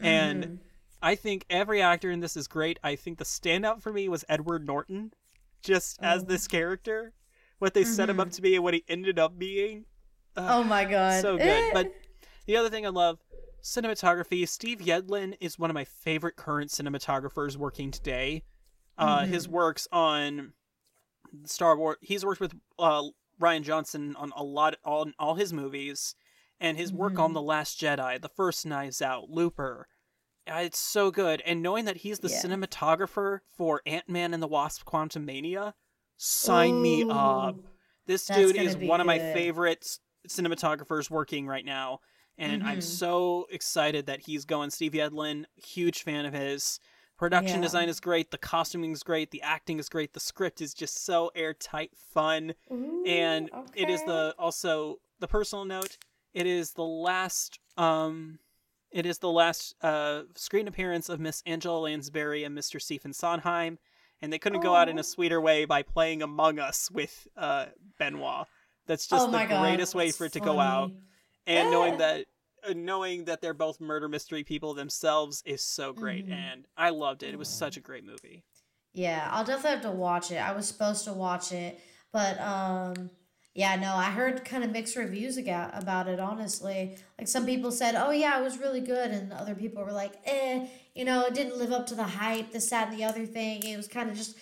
And 0.00 0.60
I 1.02 1.14
think 1.14 1.44
every 1.50 1.82
actor 1.82 2.10
in 2.10 2.20
this 2.20 2.36
is 2.36 2.48
great. 2.48 2.78
I 2.82 2.96
think 2.96 3.18
the 3.18 3.24
standout 3.24 3.82
for 3.82 3.92
me 3.92 4.08
was 4.08 4.24
Edward 4.28 4.66
Norton, 4.66 5.12
just 5.62 5.98
as 6.02 6.24
this 6.24 6.48
character, 6.48 7.12
what 7.58 7.74
they 7.74 7.84
set 7.84 8.08
him 8.08 8.18
up 8.18 8.30
to 8.32 8.42
be 8.42 8.54
and 8.54 8.64
what 8.64 8.74
he 8.74 8.82
ended 8.88 9.18
up 9.18 9.38
being. 9.38 9.84
Oh 10.36 10.64
my 10.64 10.84
god. 10.86 11.20
So 11.20 11.36
good. 11.36 11.46
Eh. 11.46 11.70
But 11.74 11.92
the 12.46 12.56
other 12.56 12.70
thing 12.70 12.86
I 12.86 12.90
love, 12.90 13.18
cinematography. 13.62 14.48
Steve 14.48 14.78
Yedlin 14.78 15.36
is 15.40 15.58
one 15.58 15.70
of 15.70 15.74
my 15.74 15.84
favorite 15.84 16.36
current 16.36 16.70
cinematographers 16.70 17.56
working 17.56 17.90
today. 17.90 18.44
Uh, 18.98 19.24
His 19.26 19.48
works 19.48 19.88
on 19.92 20.52
Star 21.44 21.76
Wars. 21.76 21.96
He's 22.00 22.24
worked 22.24 22.40
with 22.40 22.54
uh, 22.78 23.04
Rian 23.40 23.62
Johnson 23.62 24.14
on 24.16 24.32
a 24.36 24.42
lot, 24.42 24.76
on 24.84 25.14
all 25.18 25.34
his 25.36 25.52
movies, 25.52 26.14
and 26.60 26.76
his 26.76 26.92
work 26.92 27.18
on 27.18 27.32
The 27.32 27.40
Last 27.42 27.80
Jedi, 27.80 28.20
The 28.20 28.28
First 28.28 28.66
Knives 28.66 29.00
Out, 29.00 29.30
Looper. 29.30 29.88
Uh, 30.50 30.56
It's 30.64 30.78
so 30.78 31.10
good, 31.10 31.40
and 31.46 31.62
knowing 31.62 31.84
that 31.86 31.98
he's 31.98 32.18
the 32.18 32.28
Yeah. 32.28 32.42
cinematographer 32.42 33.40
for 33.56 33.80
Ant 33.86 34.08
Man 34.08 34.34
and 34.34 34.42
the 34.42 34.48
Wasp: 34.48 34.84
Quantumania, 34.84 35.74
sign 36.16 36.82
me 36.82 37.04
up. 37.08 37.56
This 38.06 38.26
dude 38.26 38.56
is 38.56 38.76
one 38.76 39.00
of 39.00 39.06
my 39.06 39.18
favorite 39.18 39.98
cinematographers 40.28 41.08
working 41.08 41.46
right 41.46 41.64
now, 41.64 42.00
and 42.40 42.64
I'm 42.64 42.78
Mhm. 42.78 42.82
so 42.82 43.46
excited 43.50 44.06
that 44.06 44.22
he's 44.22 44.44
going. 44.44 44.70
Steve 44.70 44.92
Yedlin, 44.92 45.44
huge 45.56 46.02
fan 46.02 46.24
of 46.26 46.32
his. 46.34 46.80
Production 47.18 47.56
Yeah. 47.56 47.66
design 47.66 47.88
is 47.90 48.00
great. 48.00 48.30
The 48.30 48.38
costuming 48.38 48.92
is 48.92 49.02
great. 49.02 49.30
The 49.30 49.42
acting 49.42 49.78
is 49.78 49.90
great. 49.90 50.14
The 50.14 50.20
script 50.20 50.62
is 50.62 50.72
just 50.72 51.04
so 51.04 51.30
airtight, 51.34 51.94
fun, 51.94 52.54
Ooh, 52.72 53.04
and 53.06 53.50
it 53.74 53.90
is 53.90 54.02
the 54.04 54.34
also 54.38 55.00
the 55.18 55.28
personal 55.28 55.66
note. 55.66 55.98
It 56.32 56.46
is 56.46 56.72
the 56.72 56.82
last 56.84 57.60
um, 57.76 58.38
it 58.90 59.04
is 59.04 59.18
the 59.18 59.30
last 59.30 59.74
uh 59.82 60.22
screen 60.34 60.66
appearance 60.66 61.10
of 61.10 61.20
Miss 61.20 61.42
Angela 61.44 61.78
Lansbury 61.80 62.42
and 62.42 62.56
Mr. 62.56 62.80
Stephen 62.80 63.12
Sondheim, 63.12 63.78
and 64.22 64.32
they 64.32 64.38
couldn't 64.38 64.62
go 64.62 64.74
out 64.74 64.88
in 64.88 64.98
a 64.98 65.04
sweeter 65.04 65.40
way 65.42 65.66
by 65.66 65.82
playing 65.82 66.22
Among 66.22 66.58
Us 66.58 66.90
with 66.90 67.28
uh 67.36 67.66
Benoit. 67.98 68.46
That's 68.86 69.06
just 69.06 69.28
oh 69.28 69.30
the 69.30 69.44
God, 69.44 69.60
greatest 69.60 69.94
way 69.94 70.10
for 70.10 70.24
it 70.24 70.32
to 70.32 70.40
go 70.40 70.58
out 70.58 70.88
funny. 70.88 71.02
And 71.46 71.70
knowing 71.70 71.96
that 71.98 72.26
uh, 72.66 72.72
knowing 72.76 73.24
that 73.24 73.40
they're 73.40 73.54
both 73.54 73.80
murder 73.80 74.08
mystery 74.08 74.44
people 74.44 74.74
themselves 74.74 75.42
is 75.46 75.62
so 75.64 75.92
great 75.92 76.24
Mhm. 76.24 76.30
and 76.30 76.66
i 76.76 76.90
loved 76.90 77.22
it 77.22 77.34
it 77.34 77.38
was 77.38 77.48
such 77.48 77.76
a 77.76 77.80
great 77.80 78.04
movie 78.04 78.44
Yeah, 78.92 79.28
I'll 79.30 79.44
definitely 79.44 79.70
have 79.70 79.82
to 79.82 79.90
watch 79.92 80.30
it. 80.30 80.36
I 80.36 80.52
was 80.52 80.66
supposed 80.66 81.04
to 81.04 81.12
watch 81.12 81.52
it, 81.52 81.80
but 82.12 82.38
um 82.40 83.10
yeah, 83.54 83.74
no, 83.76 83.94
I 83.96 84.04
heard 84.12 84.44
kind 84.44 84.62
of 84.62 84.70
mixed 84.70 84.94
reviews 84.94 85.36
about 85.74 86.06
it, 86.06 86.20
honestly. 86.20 86.96
Like 87.18 87.26
some 87.26 87.44
people 87.46 87.72
said, 87.72 87.96
"Oh 87.96 88.10
yeah, 88.12 88.38
it 88.38 88.42
was 88.44 88.58
really 88.58 88.80
good," 88.80 89.10
and 89.10 89.32
other 89.32 89.54
people 89.56 89.84
were 89.84 89.90
like, 89.92 90.14
"Eh, 90.24 90.68
you 90.94 91.04
know, 91.04 91.24
it 91.26 91.34
didn't 91.34 91.58
live 91.58 91.72
up 91.72 91.86
to 91.88 91.94
the 91.96 92.04
hype, 92.04 92.52
this 92.52 92.70
that 92.70 92.88
and 92.90 92.96
the 92.98 93.04
other 93.04 93.26
thing. 93.26 93.64
It 93.64 93.76
was 93.76 93.88
kind 93.88 94.08
of 94.10 94.16
just 94.16 94.36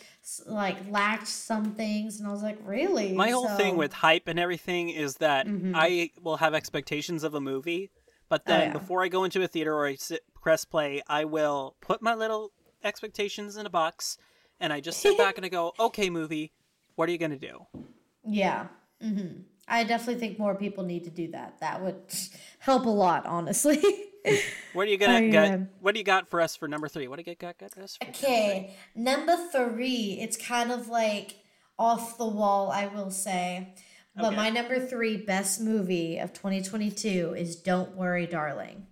like 0.47 0.77
lacked 0.91 1.27
some 1.29 1.75
things." 1.75 2.19
And 2.19 2.29
I 2.29 2.33
was 2.33 2.43
like, 2.43 2.59
"Really?" 2.65 3.15
my 3.15 3.31
whole 3.31 3.49
thing 3.49 3.77
with 3.77 3.93
hype 3.93 4.29
and 4.29 4.39
everything 4.39 4.91
is 4.91 5.17
that 5.17 5.47
Mhm. 5.47 5.75
i 5.75 6.11
will 6.23 6.37
have 6.37 6.55
expectations 6.55 7.25
of 7.25 7.35
a 7.35 7.41
movie 7.41 7.91
but 8.29 8.43
Oh, 8.47 8.51
then 8.51 8.69
yeah. 8.69 8.73
before 8.73 9.03
i 9.03 9.09
go 9.09 9.25
into 9.25 9.43
a 9.43 9.49
theater 9.49 9.75
or 9.75 9.87
i 9.87 9.95
sit, 9.95 10.23
press 10.35 10.65
play 10.65 11.03
i 11.09 11.25
will 11.25 11.75
put 11.81 12.01
my 12.03 12.15
little 12.15 12.53
expectations 12.85 13.57
in 13.57 13.67
a 13.67 13.71
box 13.71 14.19
and 14.61 14.73
i 14.73 14.81
just 14.81 15.01
sit 15.01 15.17
back 15.19 15.37
and 15.37 15.45
i 15.47 15.49
go 15.49 15.73
okay 15.81 16.11
movie 16.11 16.53
what 16.97 17.09
are 17.09 17.13
you 17.13 17.19
going 17.19 17.31
to 17.31 17.39
do 17.39 17.67
Yeah. 18.25 18.67
hmm 19.01 19.43
I 19.71 19.85
definitely 19.85 20.19
think 20.21 20.39
more 20.39 20.55
people 20.55 20.83
need 20.85 21.05
to 21.05 21.11
do 21.11 21.31
that. 21.33 21.61
That 21.61 21.83
would 21.83 22.01
help 22.59 22.87
a 22.87 22.91
lot, 22.91 23.27
honestly. 23.27 23.83
what 24.73 24.87
are 24.87 24.91
you 24.91 24.99
gonna 24.99 25.15
I, 25.19 25.29
get 25.31 25.55
um, 25.55 25.69
what 25.81 25.93
do 25.95 25.99
you 26.01 26.05
got 26.05 26.29
for 26.29 26.41
us 26.41 26.57
for 26.57 26.69
number 26.69 26.89
three 26.89 27.09
what 27.09 27.17
do 27.17 27.23
you 27.31 27.35
got, 27.37 27.59
got, 27.59 27.71
got 27.75 27.83
us 27.85 27.97
for 27.97 28.05
number 28.05 28.19
three? 28.19 28.29
Okay, 28.29 28.77
number 28.95 29.37
three. 29.53 30.19
It's 30.21 30.37
kind 30.37 30.71
of 30.73 30.89
like 30.89 31.37
off 31.79 32.19
the 32.19 32.27
wall, 32.27 32.71
I 32.71 32.87
will 32.89 33.11
say. 33.11 33.75
But 34.17 34.27
Okay. 34.29 34.37
my 34.37 34.51
number 34.51 34.85
three 34.85 35.17
best 35.17 35.61
movie 35.61 36.19
of 36.19 36.33
2022 36.33 37.35
is 37.39 37.55
Don't 37.55 37.95
Worry, 37.97 38.27
Darling. 38.27 38.87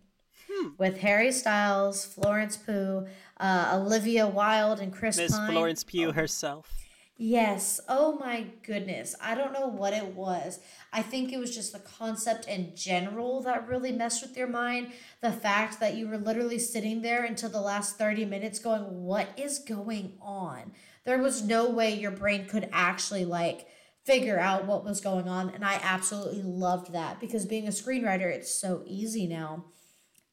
Hmm. 0.48 0.68
With 0.78 0.98
Harry 0.98 1.32
Styles, 1.32 2.04
Florence 2.04 2.56
Pugh, 2.56 3.06
uh, 3.40 3.72
Olivia 3.74 4.28
Wilde, 4.28 4.78
and 4.80 4.92
Chris 4.92 5.16
miss 5.16 5.32
Pine. 5.32 5.50
florence 5.50 5.82
pugh 5.82 6.10
Oh, 6.10 6.12
herself 6.12 6.70
Yes. 7.18 7.80
Oh 7.88 8.18
my 8.18 8.46
goodness. 8.62 9.14
I 9.22 9.34
don't 9.34 9.54
know 9.54 9.66
what 9.68 9.94
it 9.94 10.08
was. 10.14 10.60
I 10.92 11.00
think 11.00 11.32
it 11.32 11.38
was 11.38 11.54
just 11.54 11.72
the 11.72 11.78
concept 11.78 12.46
in 12.46 12.76
general 12.76 13.40
that 13.42 13.66
really 13.66 13.90
messed 13.90 14.20
with 14.22 14.36
your 14.36 14.48
mind. 14.48 14.92
The 15.22 15.32
fact 15.32 15.80
that 15.80 15.94
you 15.94 16.08
were 16.08 16.18
literally 16.18 16.58
sitting 16.58 17.00
there 17.00 17.24
until 17.24 17.48
the 17.48 17.60
last 17.60 17.96
30 17.96 18.26
minutes 18.26 18.58
going, 18.58 18.82
What 19.04 19.28
is 19.38 19.58
going 19.60 20.12
on? 20.20 20.72
There 21.04 21.18
was 21.18 21.42
no 21.42 21.70
way 21.70 21.94
your 21.98 22.10
brain 22.10 22.46
could 22.46 22.68
actually 22.70 23.24
like 23.24 23.66
figure 24.04 24.38
out 24.38 24.66
what 24.66 24.84
was 24.84 25.00
going 25.00 25.26
on. 25.26 25.48
And 25.48 25.64
I 25.64 25.80
absolutely 25.82 26.42
loved 26.42 26.92
that 26.92 27.18
because 27.18 27.46
being 27.46 27.66
a 27.66 27.70
screenwriter, 27.70 28.30
it's 28.30 28.52
so 28.52 28.82
easy 28.86 29.26
now 29.26 29.64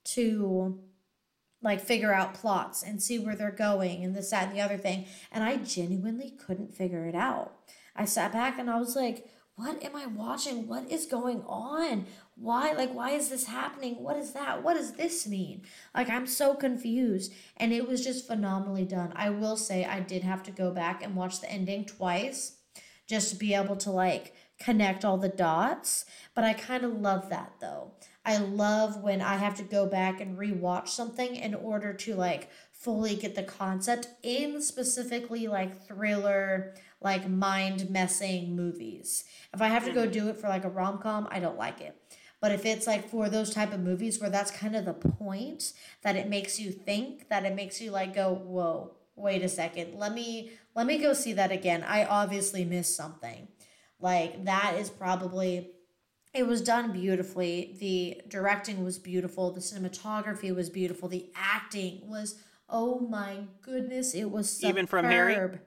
to 0.05 0.79
like 1.64 1.82
figure 1.82 2.14
out 2.14 2.34
plots 2.34 2.84
and 2.84 3.01
see 3.01 3.18
where 3.18 3.36
they're 3.36 3.51
going 3.51 4.03
and 4.03 4.16
this, 4.16 4.30
that, 4.32 4.49
and 4.49 4.55
the 4.55 4.61
other 4.61 4.78
thing. 4.78 5.05
And 5.32 5.43
I 5.43 5.57
genuinely 5.57 6.32
couldn't 6.32 6.76
figure 6.76 7.05
it 7.05 7.16
out. 7.16 7.53
I 7.95 8.05
sat 8.05 8.32
back 8.32 8.59
and 8.59 8.70
I 8.70 8.80
was 8.80 8.95
like, 8.95 9.30
what 9.55 9.84
am 9.84 9.95
I 9.95 10.07
watching? 10.07 10.68
What 10.68 10.91
is 10.91 11.05
going 11.05 11.43
on? 11.43 12.07
Why, 12.36 12.72
like, 12.72 12.93
why 12.93 13.11
is 13.11 13.30
this 13.30 13.45
happening? 13.45 14.01
What 14.01 14.18
is 14.18 14.34
that? 14.34 14.64
What 14.64 14.74
does 14.74 14.93
this 14.93 15.28
mean? 15.28 15.61
Like, 15.95 16.09
I'm 16.09 16.26
so 16.26 16.55
confused. 16.55 17.32
And 17.57 17.72
it 17.72 17.88
was 17.88 18.03
just 18.03 18.26
phenomenally 18.26 18.86
done. 18.86 19.14
I 19.16 19.30
will 19.30 19.55
say, 19.55 19.86
I 19.86 19.99
did 19.99 20.24
have 20.24 20.41
to 20.43 20.51
go 20.51 20.72
back 20.72 21.03
and 21.03 21.16
watch 21.16 21.39
the 21.39 21.51
ending 21.51 21.86
twice 21.86 22.57
just 23.07 23.30
to 23.30 23.36
be 23.36 23.53
able 23.53 23.76
to, 23.78 23.91
like, 23.91 24.34
connect 24.59 25.05
all 25.05 25.18
the 25.18 25.30
dots. 25.30 26.05
But 26.34 26.43
I 26.43 26.53
kind 26.53 26.84
of 26.84 26.99
love 26.99 27.30
that 27.30 27.53
though. 27.59 27.91
I 28.26 28.38
love 28.38 29.03
when 29.03 29.21
I 29.21 29.36
have 29.36 29.55
to 29.55 29.63
go 29.63 29.86
back 29.86 30.21
and 30.21 30.38
rewatch 30.38 30.88
something 30.88 31.36
in 31.36 31.53
order 31.53 31.93
to 31.93 32.15
like 32.15 32.49
fully 32.71 33.15
get 33.15 33.36
the 33.36 33.43
concept 33.43 34.07
in 34.24 34.61
specifically 34.61 35.47
like 35.47 35.86
thriller, 35.86 36.74
like 37.01 37.30
mind 37.30 37.89
messing 37.89 38.55
movies. 38.55 39.26
If 39.53 39.61
I 39.61 39.67
have 39.67 39.86
to 39.86 39.91
go 39.91 40.03
mm-hmm. 40.03 40.11
do 40.11 40.30
it 40.30 40.38
for 40.38 40.47
like 40.47 40.63
a 40.63 40.69
rom 40.69 40.99
com, 40.99 41.28
I 41.32 41.39
don't 41.39 41.57
like 41.57 41.82
it. 41.82 41.99
But 42.39 42.51
if 42.51 42.65
it's 42.65 42.88
like 42.88 43.09
for 43.09 43.30
those 43.30 43.53
type 43.53 43.74
of 43.74 43.80
movies 43.80 44.19
where 44.19 44.30
that's 44.30 44.51
kind 44.51 44.76
of 44.76 44.86
the 44.86 44.93
point 44.93 45.74
that 46.01 46.15
it 46.15 46.28
makes 46.28 46.59
you 46.59 46.71
think, 46.71 47.30
that 47.30 47.45
it 47.45 47.55
makes 47.55 47.80
you 47.80 47.91
like 47.91 48.13
go, 48.13 48.34
whoa, 48.34 48.95
wait 49.15 49.43
a 49.43 49.49
second, 49.49 49.97
let 49.97 50.13
me 50.13 50.51
let 50.76 50.86
me 50.86 50.97
go 50.97 51.13
see 51.13 51.34
that 51.34 51.51
again. 51.51 51.84
I 51.88 52.05
obviously 52.05 52.65
missed 52.65 52.95
something. 52.95 53.47
Like 53.99 54.43
that 54.45 54.76
is 54.78 54.89
probably 54.89 55.71
it 56.34 56.47
was 56.47 56.61
done 56.61 56.91
beautifully. 56.91 57.75
The 57.79 58.21
directing 58.27 58.84
was 58.84 58.97
beautiful. 58.97 59.51
The 59.51 59.61
cinematography 59.61 60.55
was 60.55 60.69
beautiful. 60.69 61.09
The 61.09 61.29
acting 61.36 62.01
was 62.03 62.36
oh 62.69 62.99
my 62.99 63.38
goodness, 63.61 64.15
it 64.15 64.31
was 64.31 64.49
superb. 64.49 64.75
Even 64.75 64.88
from 64.88 65.05
Harry? 65.05 65.59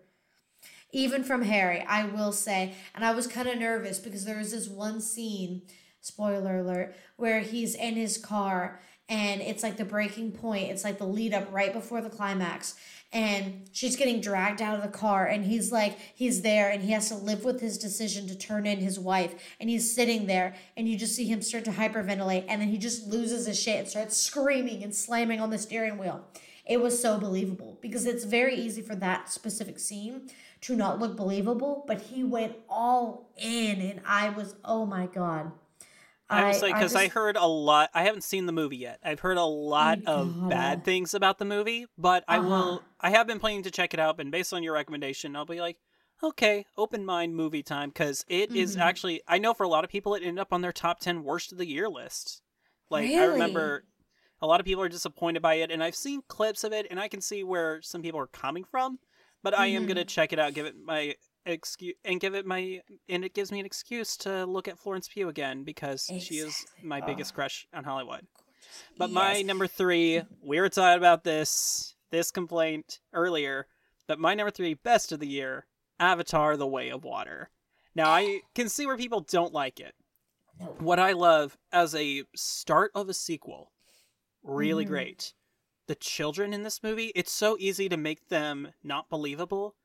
Even 0.92 1.22
from 1.22 1.42
Harry, 1.42 1.82
I 1.82 2.04
will 2.04 2.32
say. 2.32 2.74
And 2.94 3.04
I 3.04 3.12
was 3.12 3.26
kind 3.26 3.48
of 3.48 3.58
nervous 3.58 3.98
because 3.98 4.24
there 4.24 4.38
was 4.38 4.50
this 4.50 4.68
one 4.68 5.00
scene, 5.00 5.62
spoiler 6.00 6.58
alert, 6.58 6.96
where 7.16 7.40
he's 7.40 7.74
in 7.74 7.94
his 7.94 8.18
car 8.18 8.80
and 9.08 9.40
it's 9.40 9.62
like 9.62 9.76
the 9.76 9.84
breaking 9.84 10.32
point. 10.32 10.70
It's 10.70 10.82
like 10.82 10.98
the 10.98 11.06
lead 11.06 11.32
up 11.32 11.52
right 11.52 11.72
before 11.72 12.00
the 12.00 12.10
climax. 12.10 12.74
And 13.12 13.68
she's 13.72 13.96
getting 13.96 14.20
dragged 14.20 14.61
out 14.61 14.76
of 14.76 14.82
the 14.82 14.96
car, 14.98 15.26
and 15.26 15.44
he's 15.44 15.70
like, 15.72 15.98
he's 16.14 16.42
there, 16.42 16.70
and 16.70 16.82
he 16.82 16.92
has 16.92 17.09
to 17.09 17.14
live 17.14 17.44
with 17.44 17.61
his 17.61 17.78
decision 17.78 18.26
to 18.26 18.36
turn 18.36 18.66
in 18.66 18.78
his 18.78 18.98
wife. 18.98 19.34
And 19.61 19.70
he's 19.70 19.94
sitting 19.94 20.26
there, 20.26 20.54
and 20.76 20.88
you 20.88 20.98
just 20.98 21.14
see 21.14 21.24
him 21.24 21.40
start 21.40 21.64
to 21.66 21.70
hyperventilate, 21.70 22.44
and 22.48 22.61
then 22.61 22.68
he 22.68 22.78
just 22.78 23.07
loses 23.07 23.46
his 23.46 23.61
shit 23.61 23.78
and 23.78 23.88
starts 23.88 24.16
screaming 24.16 24.82
and 24.82 24.94
slamming 24.94 25.40
on 25.40 25.50
the 25.50 25.59
steering 25.59 25.98
wheel. 25.98 26.24
It 26.66 26.80
was 26.80 27.00
so 27.00 27.16
believable 27.16 27.78
because 27.80 28.07
it's 28.07 28.24
very 28.24 28.57
easy 28.57 28.82
for 28.82 28.96
that 28.96 29.30
specific 29.30 29.78
scene 29.78 30.28
to 30.62 30.74
not 30.74 30.98
look 30.98 31.16
believable, 31.16 31.84
but 31.86 32.00
he 32.00 32.24
went 32.24 32.57
all 32.68 33.30
in, 33.36 33.80
and 33.80 34.00
I 34.04 34.30
was, 34.30 34.57
oh 34.64 34.84
my 34.84 35.07
god. 35.07 35.52
I 36.28 36.44
was 36.48 36.60
like, 36.62 36.74
because 36.74 36.94
I, 36.96 37.04
just- 37.04 37.14
heard 37.14 37.36
a 37.36 37.46
lot. 37.46 37.90
I 37.94 38.02
haven't 38.02 38.24
seen 38.24 38.46
the 38.46 38.52
movie 38.52 38.76
yet. 38.78 38.98
I've 39.04 39.20
heard 39.20 39.36
a 39.36 39.44
lot 39.44 39.98
of 40.06 40.28
gotta. 40.34 40.48
bad 40.48 40.84
things 40.84 41.14
about 41.14 41.38
the 41.38 41.44
movie, 41.44 41.86
but 41.96 42.24
I 42.26 42.38
Uh-huh. 42.38 42.48
will. 42.48 42.82
I 43.00 43.10
have 43.10 43.26
been 43.26 43.38
planning 43.38 43.62
to 43.64 43.70
check 43.70 43.94
it 43.94 44.00
out, 44.00 44.18
and 44.20 44.30
based 44.32 44.52
on 44.52 44.62
your 44.62 44.74
recommendation, 44.74 45.36
I'll 45.36 45.44
be 45.46 45.60
like, 45.60 45.76
okay, 46.22 46.64
open 46.76 47.04
mind 47.04 47.36
movie 47.36 47.62
time 47.62 47.90
because 47.90 48.24
it 48.26 48.50
is 48.56 48.74
Mhm. 48.76 48.80
actually 48.80 49.22
I 49.28 49.38
know 49.38 49.52
for 49.54 49.64
a 49.64 49.68
lot 49.68 49.84
of 49.84 49.90
people 49.90 50.14
it 50.14 50.22
ended 50.22 50.38
up 50.40 50.52
on 50.52 50.62
their 50.62 50.72
top 50.72 50.98
ten 50.98 51.22
worst 51.22 51.52
of 51.52 51.58
the 51.58 51.66
year 51.66 51.88
list. 51.88 52.40
Like 52.90 53.04
I 53.10 53.24
remember 53.24 53.84
a 54.40 54.46
lot 54.46 54.58
of 54.60 54.66
people 54.66 54.82
are 54.82 54.88
disappointed 54.88 55.42
by 55.42 55.54
it, 55.54 55.70
and 55.70 55.82
I've 55.82 55.94
seen 55.94 56.22
clips 56.26 56.64
of 56.64 56.72
it, 56.72 56.86
and 56.90 56.98
I 56.98 57.08
can 57.08 57.20
see 57.20 57.44
where 57.44 57.80
some 57.82 58.00
people 58.02 58.18
are 58.18 58.26
coming 58.26 58.64
from. 58.64 58.98
But 59.42 59.56
I 59.56 59.66
am 59.66 59.86
gonna 59.86 60.04
check 60.04 60.32
it 60.32 60.38
out, 60.38 60.54
give 60.54 60.66
it 60.66 60.74
my 60.82 61.14
excuse, 61.47 61.94
and 62.05 62.20
give 62.20 62.34
it 62.34 62.44
my, 62.44 62.82
and 63.09 63.24
it 63.24 63.32
gives 63.34 63.51
me 63.53 63.61
an 63.61 63.66
excuse 63.66 64.16
to 64.18 64.44
look 64.44 64.68
at 64.68 64.78
Florence 64.78 65.09
Pugh 65.09 65.28
again 65.28 65.62
because 65.64 66.11
she 66.20 66.38
is 66.38 66.66
my 66.82 67.01
Oh. 67.01 67.07
biggest 67.07 67.34
crush 67.34 67.66
on 67.72 67.84
Hollywood. 67.84 68.26
But 68.99 69.11
my 69.11 69.42
number 69.42 69.66
three, 69.66 70.22
we 70.42 70.61
were 70.61 70.68
talking 70.68 70.99
about 70.99 71.24
this 71.24 71.94
this 72.11 72.30
complaint 72.30 73.01
earlier, 73.12 73.66
but 74.07 74.18
my 74.18 74.34
number 74.34 74.51
three 74.51 74.74
best 74.74 75.11
of 75.12 75.20
the 75.20 75.26
year, 75.26 75.66
Avatar: 75.99 76.57
The 76.57 76.66
Way 76.66 76.88
of 76.90 77.05
Water. 77.05 77.51
Now 77.94 78.11
I 78.11 78.40
can 78.55 78.68
see 78.68 78.86
where 78.86 78.97
people 78.97 79.20
don't 79.20 79.53
like 79.53 79.80
it. 79.80 79.94
No. 80.59 80.66
What 80.78 80.99
I 80.99 81.12
love 81.12 81.57
as 81.72 81.94
a 81.94 82.24
start 82.34 82.90
of 82.94 83.09
a 83.09 83.14
sequel, 83.14 83.72
really 84.42 84.84
Mhm. 84.84 84.88
great. 84.88 85.34
The 85.86 85.94
children 85.94 86.53
in 86.53 86.62
this 86.64 86.82
movie, 86.82 87.12
it's 87.14 87.30
so 87.32 87.57
easy 87.61 87.88
to 87.88 87.97
make 87.97 88.28
them 88.28 88.72
not 88.82 89.09
believable, 89.09 89.76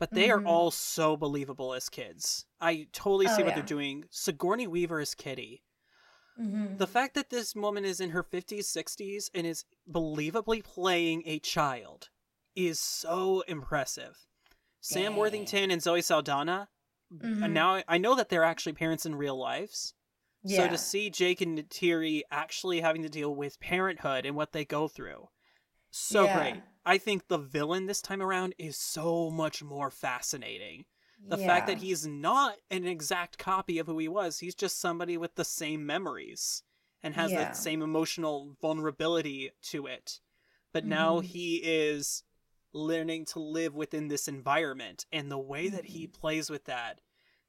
but 0.00 0.10
they 0.10 0.30
are 0.30 0.40
Mhm. 0.40 0.48
all 0.48 0.70
so 0.72 1.16
believable 1.16 1.72
as 1.74 1.88
kids. 1.88 2.46
I 2.60 2.88
totally 2.92 3.26
see 3.28 3.34
Oh, 3.34 3.44
what 3.44 3.48
yeah. 3.50 3.54
they're 3.56 3.62
doing. 3.62 4.06
Sigourney 4.10 4.66
Weaver 4.66 4.98
as 4.98 5.14
Kiri. 5.14 5.62
Mhm. 6.38 6.78
The 6.78 6.86
fact 6.86 7.14
that 7.14 7.28
this 7.30 7.54
woman 7.54 7.84
is 7.84 8.00
in 8.00 8.10
her 8.10 8.22
50s, 8.22 8.66
60s, 8.66 9.30
and 9.34 9.46
is 9.46 9.64
believably 9.88 10.64
playing 10.64 11.22
a 11.26 11.38
child 11.38 12.08
is 12.56 12.80
so 12.80 13.42
impressive. 13.42 14.26
Sam 14.80 15.16
Worthington 15.16 15.70
and 15.70 15.82
Zoe 15.82 16.00
Saldana, 16.00 16.70
Mhm. 17.12 17.44
and 17.44 17.54
now 17.54 17.82
I 17.86 17.98
know 17.98 18.14
that 18.14 18.30
they're 18.30 18.42
actually 18.42 18.72
parents 18.72 19.04
in 19.04 19.14
real 19.14 19.36
lives. 19.36 19.92
Yeah. 20.42 20.64
So 20.64 20.68
to 20.68 20.78
see 20.78 21.10
Jake 21.10 21.42
and 21.42 21.58
Neytiri 21.58 22.22
actually 22.30 22.80
having 22.80 23.02
to 23.02 23.10
deal 23.10 23.34
with 23.34 23.60
parenthood 23.60 24.24
and 24.24 24.34
what 24.34 24.52
they 24.52 24.64
go 24.64 24.88
through, 24.88 25.28
so 25.90 26.24
Yeah. 26.24 26.38
great. 26.52 26.62
I 26.84 26.98
think 26.98 27.28
the 27.28 27.38
villain 27.38 27.86
this 27.86 28.00
time 28.02 28.22
around 28.22 28.54
is 28.58 28.76
so 28.76 29.30
much 29.30 29.62
more 29.62 29.90
fascinating. 29.90 30.86
The 31.28 31.36
fact 31.38 31.66
that 31.66 31.78
he's 31.78 32.06
not 32.06 32.56
an 32.70 32.86
exact 32.86 33.38
copy 33.38 33.78
of 33.78 33.86
who 33.86 33.98
he 33.98 34.08
was, 34.08 34.38
he's 34.40 34.54
just 34.54 34.80
somebody 34.80 35.16
with 35.16 35.34
the 35.36 35.44
same 35.44 35.86
memories 35.86 36.62
and 37.02 37.14
has 37.14 37.32
Yeah. 37.32 37.38
that 37.44 37.56
same 37.56 37.82
emotional 37.82 38.56
vulnerability 38.60 39.50
to 39.62 39.86
it. 39.86 40.20
But 40.72 40.84
now 40.84 41.20
Mhm. 41.20 41.24
he 41.24 41.56
is 41.62 42.24
learning 42.72 43.26
to 43.26 43.40
live 43.40 43.74
within 43.74 44.08
this 44.08 44.26
environment, 44.28 45.06
and 45.12 45.30
the 45.30 45.38
way 45.38 45.68
that 45.68 45.84
he 45.86 46.06
Mm-hmm. 46.06 46.20
plays 46.20 46.50
with 46.50 46.64
that 46.64 47.00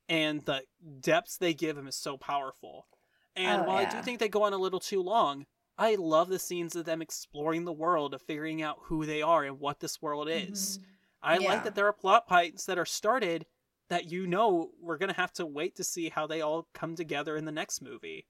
and 0.10 0.42
the 0.46 0.64
depths 1.00 1.38
they 1.38 1.54
give 1.54 1.78
him 1.78 1.88
is 1.88 1.96
so 1.96 2.18
powerful. 2.18 2.88
And 3.36 3.62
Oh, 3.62 3.66
while 3.66 3.78
I 3.78 3.86
do 3.86 4.02
think 4.02 4.20
they 4.20 4.30
go 4.30 4.44
on 4.44 4.54
a 4.54 4.58
little 4.58 4.80
too 4.80 5.02
long, 5.02 5.46
I 5.78 5.96
love 5.96 6.30
the 6.30 6.40
scenes 6.40 6.76
of 6.76 6.86
them 6.86 7.02
exploring 7.02 7.66
the 7.66 7.72
world, 7.74 8.14
of 8.14 8.22
figuring 8.22 8.62
out 8.62 8.80
who 8.84 9.06
they 9.06 9.22
are 9.22 9.44
and 9.44 9.60
what 9.60 9.80
this 9.80 10.02
world 10.02 10.30
is. 10.30 10.78
Mhm. 10.80 10.84
I 11.24 11.38
Yeah. 11.38 11.48
like 11.50 11.64
that 11.64 11.76
there 11.76 11.88
are 11.88 11.94
plot 11.94 12.28
points 12.28 12.66
that 12.66 12.78
are 12.78 12.86
started 12.86 13.46
that 13.88 14.06
you 14.12 14.26
know 14.28 14.74
we're 14.80 14.98
gonna 14.98 15.14
have 15.14 15.34
to 15.34 15.46
wait 15.46 15.76
to 15.76 15.84
see 15.84 16.10
how 16.10 16.26
they 16.28 16.42
all 16.42 16.68
come 16.74 16.96
together 16.96 17.36
in 17.36 17.46
the 17.46 17.52
next 17.52 17.82
movie. 17.82 18.26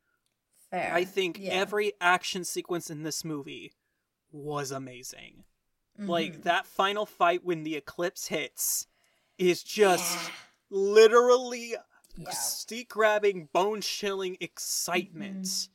Fair. 0.70 0.94
I 0.94 1.04
think 1.04 1.38
Yeah. 1.40 1.52
every 1.54 1.94
action 2.02 2.44
sequence 2.46 2.90
in 2.90 3.04
this 3.04 3.24
movie 3.24 3.74
was 4.32 4.72
amazing. 4.72 5.44
Like 5.98 6.38
Mhm. 6.38 6.44
that 6.44 6.66
final 6.66 7.06
fight 7.06 7.44
when 7.44 7.64
the 7.64 7.76
eclipse 7.76 8.28
hits 8.28 8.88
is 9.38 9.62
just 9.62 10.16
Yeah. 10.30 10.34
literally 10.70 11.76
Yeah. 12.16 12.30
steak 12.32 12.90
grabbing, 12.90 13.46
bone 13.48 13.82
chilling 13.82 14.38
excitement. 14.40 15.70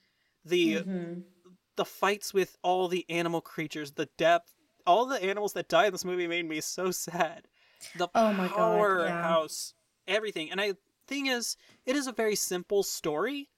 The 0.45 0.77
Mhm. 0.77 1.25
The 1.77 1.85
fights 1.85 2.35
with 2.35 2.57
all 2.62 2.89
the 2.89 3.05
animal 3.09 3.41
creatures, 3.41 3.93
the 3.93 4.09
depth, 4.16 4.55
all 4.87 5.07
the 5.07 5.22
animals 5.22 5.53
that 5.55 5.68
die 5.68 5.87
in 5.87 5.93
this 5.93 6.05
movie 6.05 6.27
made 6.27 6.49
me 6.49 6.61
so 6.61 6.91
sad. 6.91 7.49
The 7.95 8.09
Oh 8.14 8.33
my 8.33 8.49
God, 8.49 8.57
yeah. 8.57 8.57
powerhouse, 8.57 9.74
everything. 10.07 10.51
And 10.51 10.61
I 10.61 10.74
thing 11.07 11.27
is, 11.27 11.57
it 11.85 11.97
is 11.97 12.07
a 12.07 12.12
very 12.12 12.35
simple 12.35 12.83
story, 12.83 13.49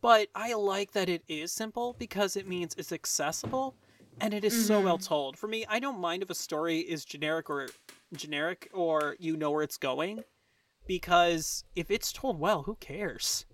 but 0.00 0.28
I 0.34 0.52
like 0.54 0.92
that 0.92 1.08
it 1.08 1.22
is 1.28 1.52
simple 1.52 1.96
because 1.98 2.36
it 2.36 2.46
means 2.46 2.74
it's 2.76 2.92
accessible 2.92 3.74
and 4.20 4.34
it 4.34 4.44
is 4.44 4.54
so 4.54 4.80
well 4.80 4.98
Mhm. 4.98 5.06
told. 5.06 5.38
For 5.38 5.48
me, 5.48 5.64
I 5.68 5.78
don't 5.78 5.98
mind 5.98 6.22
if 6.22 6.30
a 6.30 6.34
story 6.34 6.80
is 6.80 7.04
generic 7.04 7.48
or 7.48 7.70
generic 8.14 8.68
or 8.72 9.16
you 9.18 9.36
know 9.36 9.50
where 9.50 9.62
it's 9.62 9.78
going 9.78 10.24
because 10.86 11.64
if 11.76 11.90
it's 11.90 12.12
told 12.12 12.38
well, 12.38 12.64
who 12.64 12.74
cares? 12.76 13.46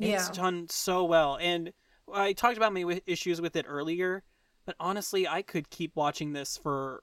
It's 0.00 0.30
done 0.30 0.68
so 0.68 1.04
well. 1.04 1.36
And 1.40 1.72
I 2.14 2.32
talked 2.32 2.56
about 2.56 2.72
my 2.72 3.00
issues 3.06 3.40
with 3.40 3.56
it 3.56 3.66
earlier, 3.68 4.22
but 4.66 4.76
honestly, 4.80 5.26
I 5.28 5.42
could 5.42 5.70
keep 5.70 5.94
watching 5.96 6.32
this 6.32 6.56
for. 6.56 7.02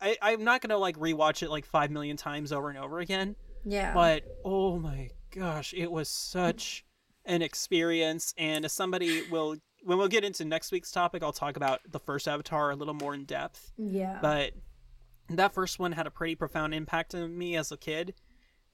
I, 0.00 0.16
I'm 0.22 0.42
not 0.42 0.62
gonna 0.62 0.78
like 0.78 0.96
rewatch 0.98 1.42
it 1.42 1.50
like 1.50 1.64
five 1.66 1.90
million 1.90 2.16
times 2.16 2.52
over 2.52 2.68
and 2.70 2.78
over 2.78 2.98
again, 2.98 3.36
Yeah. 3.64 3.94
but 3.94 4.24
oh 4.44 4.78
my 4.78 5.10
gosh, 5.30 5.72
it 5.74 5.90
was 5.92 6.08
such 6.08 6.84
an 7.24 7.42
experience. 7.42 8.34
And 8.36 8.64
as 8.64 8.72
somebody 8.72 9.22
will, 9.30 9.56
when 9.84 9.98
we'll 9.98 10.08
get 10.08 10.24
into 10.24 10.44
next 10.44 10.72
week's 10.72 10.90
topic, 10.90 11.22
I'll 11.22 11.32
talk 11.32 11.56
about 11.56 11.80
the 11.88 12.00
first 12.00 12.26
Avatar 12.26 12.70
a 12.70 12.76
little 12.76 12.94
more 12.94 13.14
in 13.14 13.24
depth. 13.26 13.72
yeah. 13.76 14.18
But 14.20 14.54
that 15.28 15.52
first 15.54 15.78
one 15.78 15.92
had 15.92 16.06
a 16.06 16.10
pretty 16.10 16.34
profound 16.34 16.74
impact 16.74 17.14
on 17.14 17.36
me 17.36 17.56
as 17.56 17.70
a 17.70 17.76
kid. 17.76 18.14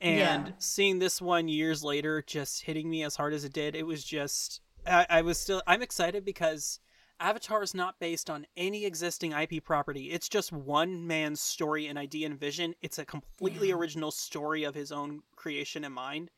And 0.01 0.47
Yeah. 0.49 0.53
seeing 0.59 0.99
this 0.99 1.21
one 1.21 1.49
years 1.49 1.85
later 1.85 2.23
just 2.27 2.63
hitting 2.63 2.89
me 2.89 3.03
as 3.05 3.17
hard 3.17 3.35
as 3.35 3.45
it 3.45 3.53
did, 3.53 3.75
it 3.75 3.87
was 3.87 4.03
just. 4.05 4.61
I, 4.87 5.07
I 5.09 5.23
was 5.23 5.39
still. 5.39 5.63
I'm 5.67 5.83
excited 5.83 6.25
because 6.25 6.81
Avatar 7.21 7.63
is 7.63 7.75
not 7.75 8.01
based 8.01 8.29
on 8.29 8.47
any 8.57 8.85
existing 8.85 9.33
IP 9.33 9.63
property. 9.65 10.11
It's 10.11 10.29
just 10.29 10.53
one 10.53 11.07
man's 11.07 11.41
story 11.41 11.87
and 11.87 11.97
idea 11.99 12.27
and 12.27 12.39
vision. 12.39 12.75
It's 12.83 12.99
a 12.99 13.05
completely 13.05 13.69
Yeah. 13.69 13.75
original 13.75 14.11
story 14.11 14.65
of 14.65 14.75
his 14.75 14.91
own 14.91 15.23
creation 15.37 15.85
and 15.85 15.95
mind. 15.95 16.31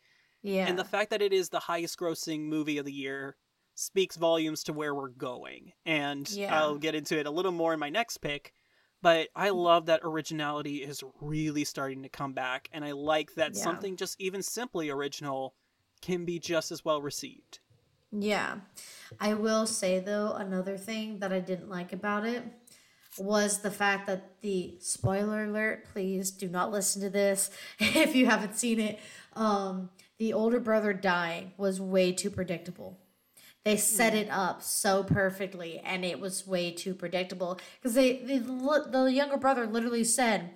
yeah. 0.42 0.66
And 0.66 0.78
the 0.78 0.84
fact 0.84 1.08
that 1.08 1.22
it 1.22 1.32
is 1.32 1.48
the 1.48 1.60
highest 1.60 1.98
grossing 1.98 2.42
movie 2.42 2.76
of 2.76 2.84
the 2.84 2.92
year 2.92 3.36
speaks 3.74 4.16
volumes 4.16 4.62
to 4.64 4.74
where 4.74 4.94
we're 4.94 5.08
going. 5.08 5.72
And 5.86 6.30
Yeah. 6.30 6.54
I'll 6.54 6.76
get 6.76 6.94
into 6.94 7.18
it 7.18 7.26
a 7.26 7.30
little 7.30 7.50
more 7.50 7.72
in 7.72 7.80
my 7.80 7.88
next 7.88 8.18
pick. 8.18 8.52
But 9.00 9.28
I 9.34 9.48
mm. 9.48 9.56
love 9.56 9.86
that 9.86 10.00
originality 10.02 10.82
is 10.82 11.02
really 11.20 11.64
starting 11.64 12.02
to 12.02 12.08
come 12.10 12.34
back. 12.34 12.68
And 12.72 12.84
I 12.84 12.92
like 12.92 13.34
that 13.34 13.54
Yeah. 13.54 13.62
something 13.62 13.96
just 13.96 14.20
even 14.20 14.42
simply 14.42 14.90
original 14.90 15.54
can 16.02 16.26
be 16.26 16.38
just 16.38 16.70
as 16.70 16.84
well 16.84 17.00
received. 17.00 17.60
Yeah. 18.16 18.56
I 19.20 19.34
will 19.34 19.66
say 19.66 19.98
though, 20.00 20.32
another 20.32 20.76
thing 20.76 21.18
that 21.18 21.32
I 21.32 21.40
didn't 21.40 21.68
like 21.68 21.92
about 21.92 22.26
it 22.26 22.44
was 23.18 23.60
the 23.60 23.70
fact 23.70 24.06
that 24.06 24.40
the 24.40 24.76
spoiler 24.80 25.44
alert, 25.44 25.86
please 25.92 26.30
do 26.30 26.48
not 26.48 26.72
listen 26.72 27.00
to 27.02 27.10
this 27.10 27.50
if 27.78 28.14
you 28.14 28.26
haven't 28.26 28.56
seen 28.56 28.80
it. 28.80 28.98
Um, 29.34 29.90
the 30.18 30.32
older 30.32 30.60
brother 30.60 30.92
dying 30.92 31.52
was 31.56 31.80
way 31.80 32.12
too 32.12 32.30
predictable. 32.30 32.98
They 33.64 33.76
set 33.78 34.14
it 34.14 34.28
up 34.30 34.62
so 34.62 35.02
perfectly, 35.02 35.78
and 35.78 36.04
it 36.04 36.20
was 36.20 36.46
way 36.46 36.70
too 36.70 36.94
predictable 36.94 37.58
because 37.80 37.94
they, 37.94 38.18
they 38.18 38.38
the 38.38 39.10
younger 39.10 39.38
brother 39.38 39.66
literally 39.66 40.04
said, 40.04 40.50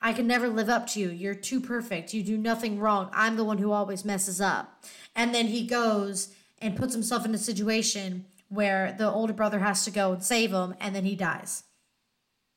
"I 0.00 0.14
can 0.14 0.26
never 0.26 0.48
live 0.48 0.70
up 0.70 0.86
to 0.88 1.00
you. 1.00 1.10
You're 1.10 1.34
too 1.34 1.60
perfect. 1.60 2.14
You 2.14 2.22
do 2.22 2.38
nothing 2.38 2.80
wrong. 2.80 3.10
I'm 3.12 3.36
the 3.36 3.44
one 3.44 3.58
who 3.58 3.70
always 3.70 4.06
messes 4.06 4.40
up." 4.40 4.82
And 5.14 5.34
then 5.34 5.48
he 5.48 5.66
goes 5.66 6.34
and 6.64 6.76
puts 6.76 6.94
himself 6.94 7.24
in 7.26 7.34
a 7.34 7.38
situation 7.38 8.24
where 8.48 8.94
the 8.98 9.10
older 9.10 9.32
brother 9.32 9.58
has 9.58 9.84
to 9.84 9.90
go 9.90 10.12
and 10.12 10.22
save 10.24 10.50
him, 10.52 10.74
and 10.80 10.94
then 10.94 11.04
he 11.04 11.14
dies. 11.14 11.64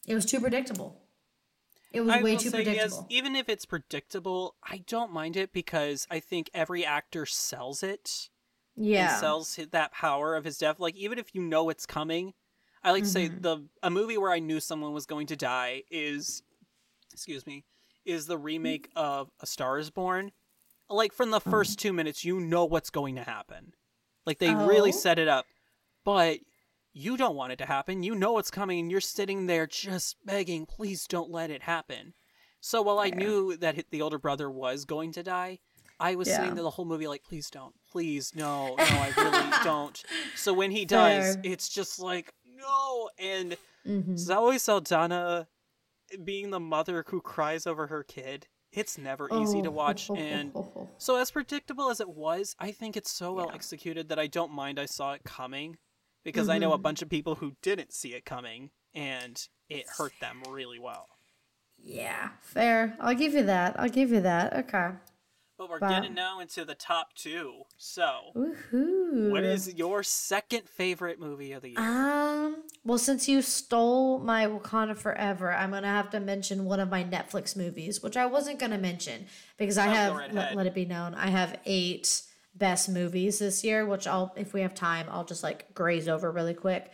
It 0.08 0.16
was 0.16 0.26
too 0.26 0.40
predictable. 0.40 1.02
It 1.92 2.02
was 2.02 2.12
I 2.12 2.22
way 2.22 2.36
too 2.38 2.50
say, 2.50 2.64
yes, 2.64 2.66
predictable. 2.76 3.08
even 3.10 3.36
if 3.36 3.50
it's 3.50 3.66
predictable, 3.66 4.56
I 4.64 4.84
don't 4.88 5.12
mind 5.12 5.36
it 5.38 5.52
because 5.52 6.08
I 6.10 6.20
think 6.20 6.50
every 6.54 6.86
actor 6.86 7.26
sells 7.26 7.84
it. 7.84 8.30
yeah. 8.80 9.18
sells 9.20 9.56
that 9.72 9.92
power 9.92 10.36
of 10.36 10.46
his 10.46 10.58
death. 10.60 10.80
Like 10.80 10.96
even 10.96 11.18
if 11.18 11.34
you 11.34 11.42
know 11.42 11.70
it's 11.70 11.86
coming, 11.88 12.34
I 12.84 12.92
like 12.92 13.04
to 13.04 13.10
say 13.10 13.28
Mhm. 13.28 13.42
the 13.42 13.68
a 13.82 13.90
movie 13.90 14.18
where 14.20 14.32
I 14.32 14.38
knew 14.40 14.60
someone 14.60 14.94
was 14.94 15.08
going 15.08 15.26
to 15.28 15.36
die 15.36 15.82
is, 15.90 16.44
excuse 17.12 17.48
me, 17.48 17.66
is 18.06 18.28
the 18.28 18.38
remake 18.38 18.90
of 18.96 19.32
A 19.40 19.48
Star 19.48 19.80
Is 19.80 19.90
Born. 19.90 20.32
Like 20.90 21.12
from 21.12 21.32
the 21.32 21.42
first 21.42 21.80
two 21.80 21.92
minutes, 21.92 22.24
you 22.24 22.40
know 22.40 22.66
what's 22.66 22.90
going 22.92 23.16
to 23.16 23.24
happen. 23.24 23.74
Like 24.28 24.38
they 24.40 24.54
really 24.54 24.90
Oh. 24.90 24.96
set 24.96 25.18
it 25.18 25.28
up, 25.28 25.46
but 26.04 26.40
you 26.94 27.16
don't 27.18 27.36
want 27.36 27.54
it 27.54 27.58
to 27.60 27.66
happen. 27.66 28.04
You 28.04 28.14
know 28.14 28.34
what's 28.34 28.52
coming, 28.52 28.80
and 28.80 28.92
you're 28.92 29.00
sitting 29.02 29.48
there 29.48 29.66
just 29.66 30.18
begging, 30.26 30.66
please 30.66 31.08
don't 31.08 31.32
let 31.32 31.50
it 31.50 31.64
happen. 31.64 32.14
So 32.60 32.82
while 32.82 33.00
I 33.00 33.10
knew 33.10 33.56
that 33.58 33.86
the 33.90 34.02
older 34.02 34.20
brother 34.20 34.52
was 34.52 34.84
going 34.84 35.14
to 35.14 35.24
die, 35.24 35.60
I 36.00 36.16
was 36.16 36.28
Yeah. 36.28 36.38
sitting 36.40 36.56
there 36.56 36.64
the 36.64 36.72
whole 36.72 36.86
movie 36.86 37.08
like, 37.08 37.24
please 37.24 37.50
don't, 37.50 37.74
please 37.90 38.36
no, 38.36 38.76
no, 38.78 38.84
I 38.84 39.14
really 39.16 39.64
don't. 39.64 40.04
So 40.36 40.54
when 40.54 40.72
he 40.72 40.84
dies, 40.86 41.36
Fair. 41.36 41.42
it's 41.46 41.70
just 41.70 41.98
like 42.00 42.34
no, 42.46 43.10
and 43.18 43.56
Mhm. 43.86 44.18
Zoe 44.18 44.58
Saldana 44.60 45.48
being 46.24 46.50
the 46.50 46.60
mother 46.60 47.06
who 47.08 47.22
cries 47.22 47.66
over 47.66 47.88
her 47.88 48.04
kid 48.04 48.48
It's 48.72 48.98
never 48.98 49.30
easy 49.32 49.62
to 49.62 49.72
watch, 49.72 50.10
and 50.10 50.54
so 50.98 51.16
as 51.16 51.32
predictable 51.32 51.90
as 51.90 52.00
it 52.00 52.10
was, 52.10 52.56
I 52.60 52.72
think 52.72 52.96
it's 52.98 53.12
so 53.12 53.34
well 53.34 53.48
Yeah. 53.50 53.56
executed 53.56 54.10
that 54.10 54.20
I 54.20 54.28
don't 54.28 54.52
mind 54.52 54.80
I 54.80 54.86
saw 54.86 55.14
it 55.14 55.24
coming, 55.24 55.78
because 56.24 56.50
I 56.50 56.58
know 56.58 56.74
a 56.74 56.78
Mhm. 56.78 56.82
bunch 56.84 57.02
of 57.02 57.10
people 57.10 57.36
who 57.36 57.54
didn't 57.62 57.94
see 57.94 58.14
it 58.14 58.26
coming, 58.26 58.72
and 58.94 59.42
it 59.70 59.86
hurt 59.98 60.14
them 60.20 60.44
really 60.50 60.80
well. 60.80 61.08
yeah, 61.80 62.32
fair. 62.42 62.98
I'll 63.00 63.14
give 63.16 63.34
you 63.34 63.44
that. 63.44 63.80
I'll 63.80 63.88
give 63.90 64.12
you 64.12 64.20
that. 64.22 64.52
Okay. 64.54 64.90
But 65.58 65.70
we're 65.70 65.80
getting 65.80 66.14
now 66.14 66.40
into 66.40 66.64
the 66.66 66.76
top 66.76 67.14
two. 67.16 67.64
So, 67.78 68.32
Woohoo. 68.36 69.32
what 69.32 69.44
is 69.44 69.74
your 69.74 70.04
second 70.04 70.70
favorite 70.70 71.20
movie 71.20 71.52
of 71.54 71.64
the 71.64 71.70
year? 71.70 71.80
Um. 71.80 72.64
Well, 72.86 72.98
since 73.00 73.28
you 73.28 73.42
stole 73.42 74.20
my 74.20 74.46
Wakanda 74.46 74.96
Forever, 74.96 75.52
I'm 75.54 75.72
gonna 75.72 75.88
have 75.88 76.10
to 76.12 76.20
mention 76.20 76.66
one 76.66 76.80
of 76.80 76.90
my 76.90 77.04
Netflix 77.04 77.56
movies, 77.58 78.02
which 78.04 78.16
I 78.16 78.28
wasn't 78.28 78.60
gonna 78.60 78.78
mention 78.78 79.26
because 79.58 79.78
I 79.78 79.88
Oh, 79.88 79.92
have 79.92 80.16
right 80.16 80.34
let, 80.34 80.56
let 80.56 80.68
it 80.68 80.74
be 80.76 80.86
known 80.86 81.14
I 81.16 81.28
have 81.30 81.60
eight 81.66 82.22
best 82.56 82.88
movies 82.88 83.40
this 83.40 83.64
year, 83.64 83.86
which 83.86 84.08
I'll 84.08 84.34
if 84.38 84.54
we 84.54 84.62
have 84.62 84.74
time 84.76 85.08
I'll 85.10 85.26
just 85.26 85.44
like 85.44 85.74
graze 85.74 86.08
over 86.08 86.32
really 86.32 86.54
quick. 86.54 86.92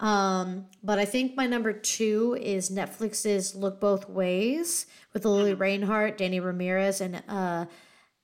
Um, 0.00 0.66
but 0.82 0.98
I 0.98 1.04
think 1.04 1.36
my 1.36 1.46
number 1.46 1.72
two 1.72 2.36
is 2.40 2.68
Netflix's 2.70 3.54
Look 3.54 3.80
Both 3.80 4.08
Ways 4.08 4.86
with 5.12 5.24
Lili 5.24 5.52
Mm-hmm. 5.52 5.62
Reinhart, 5.62 6.18
Danny 6.18 6.40
Ramirez, 6.40 7.00
and 7.00 7.22
uh, 7.28 7.66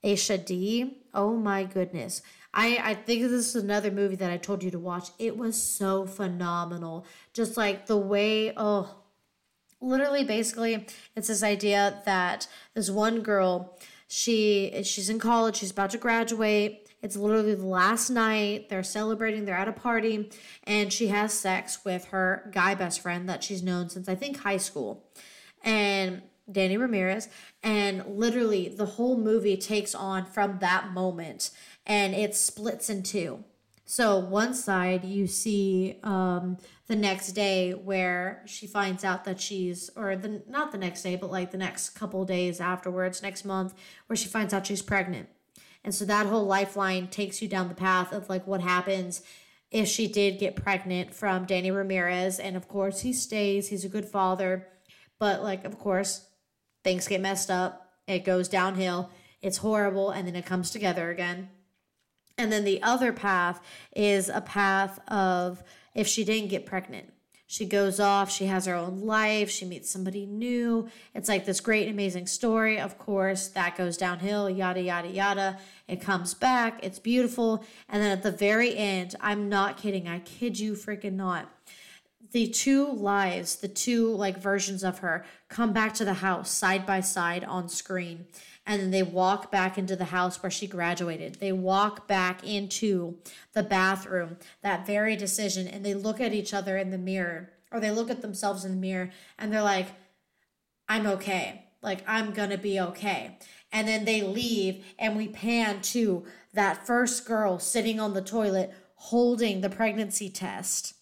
Aisha 0.03 0.43
Dee. 0.43 0.97
Oh 1.13 1.35
my 1.35 1.63
goodness. 1.63 2.21
I, 2.53 2.79
I 2.83 2.93
think 2.95 3.21
this 3.21 3.55
is 3.55 3.55
another 3.55 3.91
movie 3.91 4.17
that 4.17 4.31
I 4.31 4.37
told 4.37 4.61
you 4.61 4.71
to 4.71 4.79
watch. 4.79 5.09
It 5.17 5.37
was 5.37 5.61
so 5.61 6.05
phenomenal. 6.05 7.05
Just 7.33 7.55
like 7.55 7.85
the 7.85 7.97
way, 7.97 8.51
oh, 8.57 9.01
literally 9.81 10.23
basically 10.23 10.85
it's 11.15 11.27
this 11.27 11.43
idea 11.43 12.01
that 12.05 12.47
this 12.75 12.89
one 12.89 13.21
girl 13.21 13.77
she 14.07 14.81
she's 14.83 15.09
in 15.09 15.19
college 15.19 15.57
she's 15.57 15.71
about 15.71 15.89
to 15.89 15.97
graduate 15.97 16.87
it's 17.01 17.15
literally 17.15 17.55
the 17.55 17.65
last 17.65 18.09
night 18.09 18.69
they're 18.69 18.83
celebrating 18.83 19.43
they're 19.43 19.55
at 19.55 19.67
a 19.67 19.73
party 19.73 20.29
and 20.65 20.93
she 20.93 21.07
has 21.07 21.33
sex 21.33 21.83
with 21.83 22.05
her 22.05 22.47
guy 22.53 22.75
best 22.75 23.01
friend 23.01 23.27
that 23.27 23.43
she's 23.43 23.63
known 23.63 23.89
since 23.89 24.07
i 24.07 24.13
think 24.13 24.37
high 24.37 24.57
school 24.57 25.03
and 25.63 26.21
Danny 26.51 26.77
Ramirez. 26.77 27.29
And 27.63 28.05
literally, 28.05 28.69
the 28.69 28.85
whole 28.85 29.17
movie 29.17 29.57
takes 29.57 29.95
on 29.95 30.25
from 30.25 30.59
that 30.59 30.91
moment 30.91 31.51
and 31.85 32.13
it 32.13 32.35
splits 32.35 32.89
in 32.89 33.03
two. 33.03 33.43
So, 33.85 34.19
one 34.19 34.53
side 34.53 35.03
you 35.03 35.27
see 35.27 35.97
um, 36.03 36.57
the 36.87 36.95
next 36.95 37.33
day 37.33 37.71
where 37.71 38.41
she 38.45 38.65
finds 38.65 39.03
out 39.03 39.25
that 39.25 39.41
she's, 39.41 39.89
or 39.97 40.15
the 40.15 40.41
not 40.47 40.71
the 40.71 40.77
next 40.77 41.03
day, 41.03 41.17
but 41.17 41.29
like 41.29 41.51
the 41.51 41.57
next 41.57 41.89
couple 41.89 42.23
days 42.23 42.61
afterwards, 42.61 43.21
next 43.21 43.43
month, 43.43 43.73
where 44.07 44.15
she 44.15 44.29
finds 44.29 44.53
out 44.53 44.67
she's 44.67 44.81
pregnant. 44.81 45.27
And 45.83 45.93
so 45.93 46.05
that 46.05 46.27
whole 46.27 46.45
lifeline 46.45 47.07
takes 47.07 47.41
you 47.41 47.47
down 47.47 47.67
the 47.67 47.75
path 47.75 48.13
of 48.13 48.29
like 48.29 48.47
what 48.47 48.61
happens 48.61 49.23
if 49.71 49.87
she 49.87 50.07
did 50.07 50.39
get 50.39 50.55
pregnant 50.55 51.13
from 51.13 51.45
Danny 51.45 51.71
Ramirez. 51.71 52.39
And 52.39 52.55
of 52.55 52.67
course, 52.67 53.01
he 53.01 53.13
stays, 53.13 53.69
he's 53.69 53.85
a 53.85 53.89
good 53.89 54.05
father. 54.05 54.67
But 55.17 55.43
like, 55.43 55.65
of 55.65 55.79
course, 55.79 56.27
things 56.83 57.07
get 57.07 57.21
messed 57.21 57.49
up. 57.49 57.93
It 58.07 58.25
goes 58.25 58.47
downhill. 58.47 59.09
It's 59.41 59.57
horrible. 59.57 60.11
And 60.11 60.27
then 60.27 60.35
it 60.35 60.45
comes 60.45 60.71
together 60.71 61.09
again. 61.09 61.49
And 62.37 62.51
then 62.51 62.63
the 62.63 62.81
other 62.81 63.13
path 63.13 63.61
is 63.95 64.29
a 64.29 64.41
path 64.41 64.99
of 65.07 65.63
if 65.93 66.07
she 66.07 66.23
didn't 66.23 66.49
get 66.49 66.65
pregnant. 66.65 67.13
She 67.51 67.65
goes 67.65 67.99
off, 67.99 68.31
she 68.31 68.45
has 68.45 68.65
her 68.65 68.75
own 68.75 69.01
life, 69.01 69.49
she 69.49 69.65
meets 69.65 69.89
somebody 69.89 70.25
new. 70.25 70.87
It's 71.13 71.27
like 71.27 71.45
this 71.45 71.59
great, 71.59 71.89
amazing 71.89 72.27
story. 72.27 72.79
Of 72.79 72.97
course, 72.97 73.49
that 73.49 73.75
goes 73.75 73.97
downhill, 73.97 74.49
yada, 74.49 74.81
yada, 74.81 75.09
yada. 75.09 75.59
It 75.85 75.99
comes 75.99 76.33
back, 76.33 76.79
it's 76.81 76.97
beautiful. 76.97 77.65
And 77.89 78.01
then 78.01 78.09
at 78.09 78.23
the 78.23 78.31
very 78.31 78.77
end, 78.77 79.15
I'm 79.19 79.49
not 79.49 79.75
kidding, 79.75 80.07
I 80.07 80.19
kid 80.19 80.59
you 80.59 80.75
freaking 80.75 81.15
not 81.15 81.49
the 82.31 82.47
two 82.47 82.91
lives, 82.91 83.57
the 83.57 83.67
two 83.67 84.13
like 84.15 84.37
versions 84.37 84.83
of 84.83 84.99
her 84.99 85.25
come 85.49 85.73
back 85.73 85.93
to 85.95 86.05
the 86.05 86.15
house 86.15 86.51
side 86.51 86.85
by 86.85 87.01
side 87.01 87.43
on 87.43 87.69
screen. 87.69 88.25
And 88.65 88.81
then 88.81 88.91
they 88.91 89.03
walk 89.03 89.51
back 89.51 89.77
into 89.77 89.95
the 89.95 90.05
house 90.05 90.41
where 90.41 90.51
she 90.51 90.67
graduated. 90.67 91.35
They 91.35 91.51
walk 91.51 92.07
back 92.07 92.43
into 92.43 93.17
the 93.53 93.63
bathroom, 93.63 94.37
that 94.61 94.85
very 94.85 95.15
decision, 95.15 95.67
and 95.67 95.83
they 95.83 95.93
look 95.93 96.21
at 96.21 96.33
each 96.33 96.53
other 96.53 96.77
in 96.77 96.91
the 96.91 96.97
mirror, 96.97 97.49
or 97.71 97.79
they 97.79 97.91
look 97.91 98.11
at 98.11 98.21
themselves 98.21 98.63
in 98.63 98.71
the 98.71 98.77
mirror, 98.77 99.09
and 99.39 99.51
they're 99.51 99.63
like, 99.63 99.87
I'm 100.87 101.07
okay. 101.07 101.65
Like, 101.81 102.03
I'm 102.07 102.31
gonna 102.31 102.57
be 102.57 102.79
okay. 102.79 103.39
And 103.71 103.87
then 103.87 104.05
they 104.05 104.21
leave, 104.21 104.85
and 104.99 105.17
we 105.17 105.27
pan 105.27 105.81
to 105.81 106.25
that 106.53 106.85
first 106.85 107.25
girl 107.25 107.57
sitting 107.57 107.99
on 107.99 108.13
the 108.13 108.21
toilet 108.21 108.73
holding 108.95 109.61
the 109.61 109.69
pregnancy 109.69 110.29
test 110.29 110.93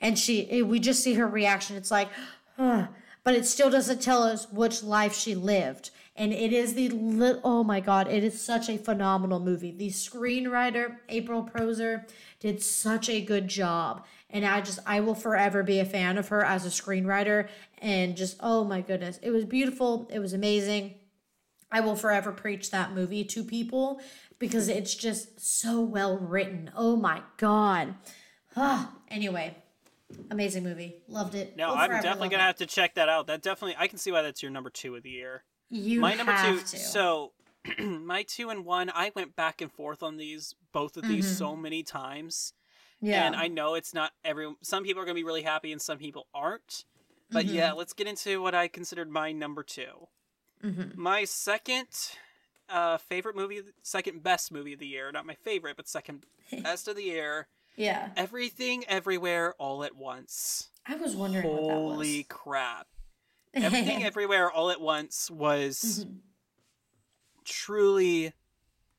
and 0.00 0.18
she 0.18 0.50
eh, 0.50 0.62
we 0.62 0.78
just 0.78 1.02
see 1.02 1.14
her 1.14 1.26
reaction. 1.26 1.76
It's 1.76 1.90
like 1.90 2.08
but 2.56 3.34
it 3.34 3.46
still 3.46 3.70
doesn't 3.70 4.00
tell 4.00 4.22
us 4.22 4.50
which 4.50 4.82
life 4.82 5.14
she 5.14 5.34
lived. 5.34 5.90
And 6.16 6.32
it 6.32 6.52
is 6.52 6.74
the 6.74 6.88
li- 6.88 7.40
oh 7.44 7.62
my 7.62 7.80
god 7.80 8.08
it 8.08 8.24
is 8.24 8.40
such 8.40 8.68
a 8.68 8.78
phenomenal 8.78 9.40
movie. 9.40 9.70
The 9.70 9.90
screenwriter 9.90 10.96
April 11.08 11.42
Prosser 11.42 12.06
did 12.40 12.62
such 12.62 13.08
a 13.08 13.20
good 13.20 13.48
job. 13.48 14.04
And 14.30 14.44
i 14.44 14.60
just 14.60 14.78
i 14.86 15.00
will 15.00 15.14
forever 15.14 15.62
be 15.62 15.78
a 15.78 15.84
fan 15.84 16.18
of 16.18 16.28
her 16.28 16.44
as 16.44 16.66
a 16.66 16.70
screenwriter. 16.70 17.48
And 17.78 18.16
just 18.16 18.36
oh 18.40 18.64
my 18.64 18.80
goodness 18.80 19.18
it 19.22 19.30
was 19.30 19.44
beautiful. 19.44 20.08
It 20.12 20.18
was 20.18 20.32
amazing. 20.32 20.94
I 21.70 21.80
will 21.80 21.96
forever 21.96 22.32
preach 22.32 22.70
that 22.70 22.94
movie 22.94 23.24
to 23.24 23.44
people 23.44 24.00
because 24.38 24.68
it's 24.68 24.94
just 24.94 25.40
so 25.40 25.80
well 25.80 26.16
written. 26.18 26.70
Oh 26.76 26.96
my 26.96 27.22
god. 27.36 27.94
Anyway, 29.10 29.56
amazing 30.30 30.64
movie. 30.64 30.96
Loved 31.08 31.34
it. 31.34 31.56
No, 31.56 31.74
I'm 31.74 31.90
definitely 31.90 32.28
gonna 32.30 32.42
it. 32.42 32.46
have 32.46 32.56
to 32.56 32.66
check 32.66 32.94
that 32.94 33.08
out. 33.08 33.26
That 33.26 33.42
definitely, 33.42 33.76
I 33.78 33.86
can 33.88 33.98
see 33.98 34.12
why 34.12 34.22
that's 34.22 34.42
your 34.42 34.50
number 34.52 34.70
two 34.70 34.94
of 34.96 35.02
the 35.02 35.10
year. 35.10 35.44
You 35.70 36.00
my 36.00 36.14
number 36.14 36.34
two. 36.44 36.58
to. 36.60 36.78
So, 36.78 37.32
my 37.78 38.22
two 38.22 38.48
and 38.50 38.64
one, 38.64 38.90
I 38.94 39.12
went 39.14 39.36
back 39.36 39.60
and 39.60 39.70
forth 39.70 40.02
on 40.02 40.16
these, 40.16 40.54
both 40.72 40.96
of 40.96 41.06
these, 41.06 41.26
Mhm. 41.26 41.36
so 41.38 41.56
many 41.56 41.82
times. 41.82 42.52
yeah. 43.00 43.26
And 43.26 43.36
I 43.36 43.46
know 43.48 43.74
it's 43.74 43.94
not 43.94 44.12
every. 44.24 44.52
Some 44.62 44.82
people 44.84 45.00
are 45.02 45.04
gonna 45.04 45.14
be 45.14 45.24
really 45.24 45.42
happy, 45.42 45.70
and 45.72 45.80
some 45.80 45.98
people 45.98 46.26
aren't. 46.34 46.84
But 47.30 47.46
Mhm. 47.46 47.52
yeah, 47.54 47.72
let's 47.72 47.92
get 47.92 48.06
into 48.06 48.40
what 48.42 48.54
I 48.54 48.66
considered 48.68 49.10
my 49.10 49.30
number 49.32 49.62
two. 49.62 50.08
Mhm. 50.64 50.96
My 50.96 51.24
second 51.24 51.86
uh, 52.70 52.98
favorite 52.98 53.34
movie, 53.34 53.62
second 53.82 54.22
best 54.22 54.52
movie 54.52 54.74
of 54.74 54.78
the 54.78 54.86
year. 54.86 55.10
Not 55.10 55.24
my 55.24 55.34
favorite, 55.34 55.74
but 55.76 55.88
second 55.88 56.26
best 56.62 56.86
of 56.88 56.96
the 56.96 57.02
year. 57.04 57.48
Yeah. 57.78 58.10
Everything, 58.16 58.84
everywhere, 58.88 59.54
all 59.58 59.82
at 59.84 59.96
once. 59.96 60.68
I 60.86 60.96
was 60.96 61.14
wondering 61.16 61.46
what 61.48 61.66
that 61.68 61.76
was. 61.80 61.94
Holy 61.94 62.22
crap! 62.24 62.86
Everything, 63.54 64.04
everywhere, 64.04 64.50
all 64.50 64.70
at 64.70 64.80
once 64.80 65.30
was 65.30 66.04
Mhm. 66.04 66.18
truly 67.44 68.32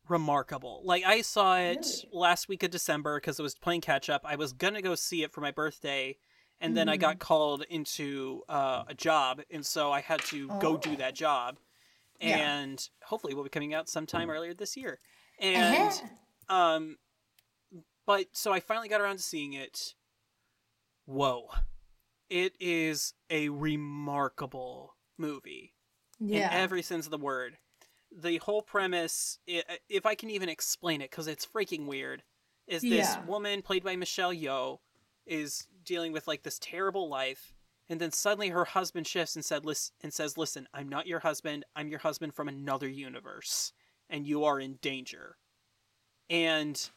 remarkable. 0.08 0.82
Like 0.84 1.04
I 1.06 1.22
saw 1.22 1.58
it 1.58 1.78
Really? 1.86 2.10
last 2.12 2.48
week 2.50 2.64
of 2.64 2.72
December 2.72 3.18
because 3.20 3.40
I 3.40 3.44
was 3.44 3.56
playing 3.56 3.82
catch 3.82 4.10
up. 4.10 4.22
I 4.26 4.36
was 4.36 4.54
gonna 4.54 4.82
go 4.82 4.96
see 4.96 5.24
it 5.24 5.32
for 5.32 5.42
my 5.42 5.52
birthday, 5.52 6.18
and 6.60 6.76
then 6.76 6.90
I 6.90 6.94
Mm-hmm. 6.96 7.02
got 7.02 7.20
called 7.20 7.64
into 7.70 8.44
uh, 8.50 8.86
a 8.88 8.94
job, 8.96 9.42
and 9.52 9.66
so 9.66 9.92
I 9.92 10.02
had 10.02 10.22
to 10.26 10.48
go 10.60 10.78
do 10.78 10.94
Oh. 10.94 10.96
that 10.96 11.14
job. 11.16 11.60
Yeah. 12.20 12.38
And 12.38 12.90
hopefully, 13.04 13.34
we'll 13.34 13.44
be 13.46 13.50
coming 13.50 13.74
out 13.74 13.88
sometime 13.88 14.30
earlier 14.30 14.54
this 14.54 14.76
year. 14.76 15.00
And 15.40 15.90
Uh-huh. 15.92 16.56
um, 16.56 16.98
but 18.10 18.26
so 18.34 18.52
I 18.52 18.60
finally 18.60 18.88
got 18.88 19.02
around 19.02 19.18
to 19.18 19.24
seeing 19.24 19.54
it. 19.54 19.94
Whoa, 21.06 21.52
it 22.28 22.54
is 22.60 23.14
a 23.30 23.50
remarkable 23.50 24.96
movie 25.20 25.76
yeah. 26.20 26.48
in 26.48 26.60
every 26.60 26.82
sense 26.82 27.06
of 27.06 27.12
the 27.12 27.20
word. 27.20 27.60
The 28.12 28.38
whole 28.38 28.64
premise, 28.64 29.38
if 29.46 30.08
I 30.08 30.16
can 30.16 30.32
even 30.32 30.50
explain 30.50 31.02
it, 31.02 31.12
because 31.12 31.28
it's 31.28 31.46
freaking 31.46 31.86
weird, 31.86 32.24
is 32.66 32.82
this 32.82 32.92
Yeah. 33.14 33.26
woman 33.26 33.62
played 33.62 33.84
by 33.84 33.96
Michelle 33.96 34.34
Yeoh 34.34 34.80
is 35.28 35.68
dealing 35.84 36.12
with 36.12 36.28
like 36.28 36.42
this 36.42 36.58
terrible 36.58 37.10
life, 37.10 37.54
and 37.90 38.02
then 38.02 38.12
suddenly 38.12 38.50
her 38.50 38.66
husband 38.66 39.06
shifts 39.06 39.36
and 39.36 39.46
said, 39.46 39.66
"Listen," 39.66 39.94
and 40.02 40.12
says, 40.12 40.36
"Listen, 40.36 40.68
I'm 40.74 40.90
not 40.90 41.06
your 41.06 41.20
husband. 41.20 41.64
I'm 41.76 41.88
your 41.88 42.00
husband 42.00 42.34
from 42.34 42.48
another 42.48 42.88
universe, 42.88 43.72
and 44.10 44.26
you 44.26 44.44
are 44.46 44.60
in 44.60 44.78
danger." 44.78 45.38
And 46.28 46.90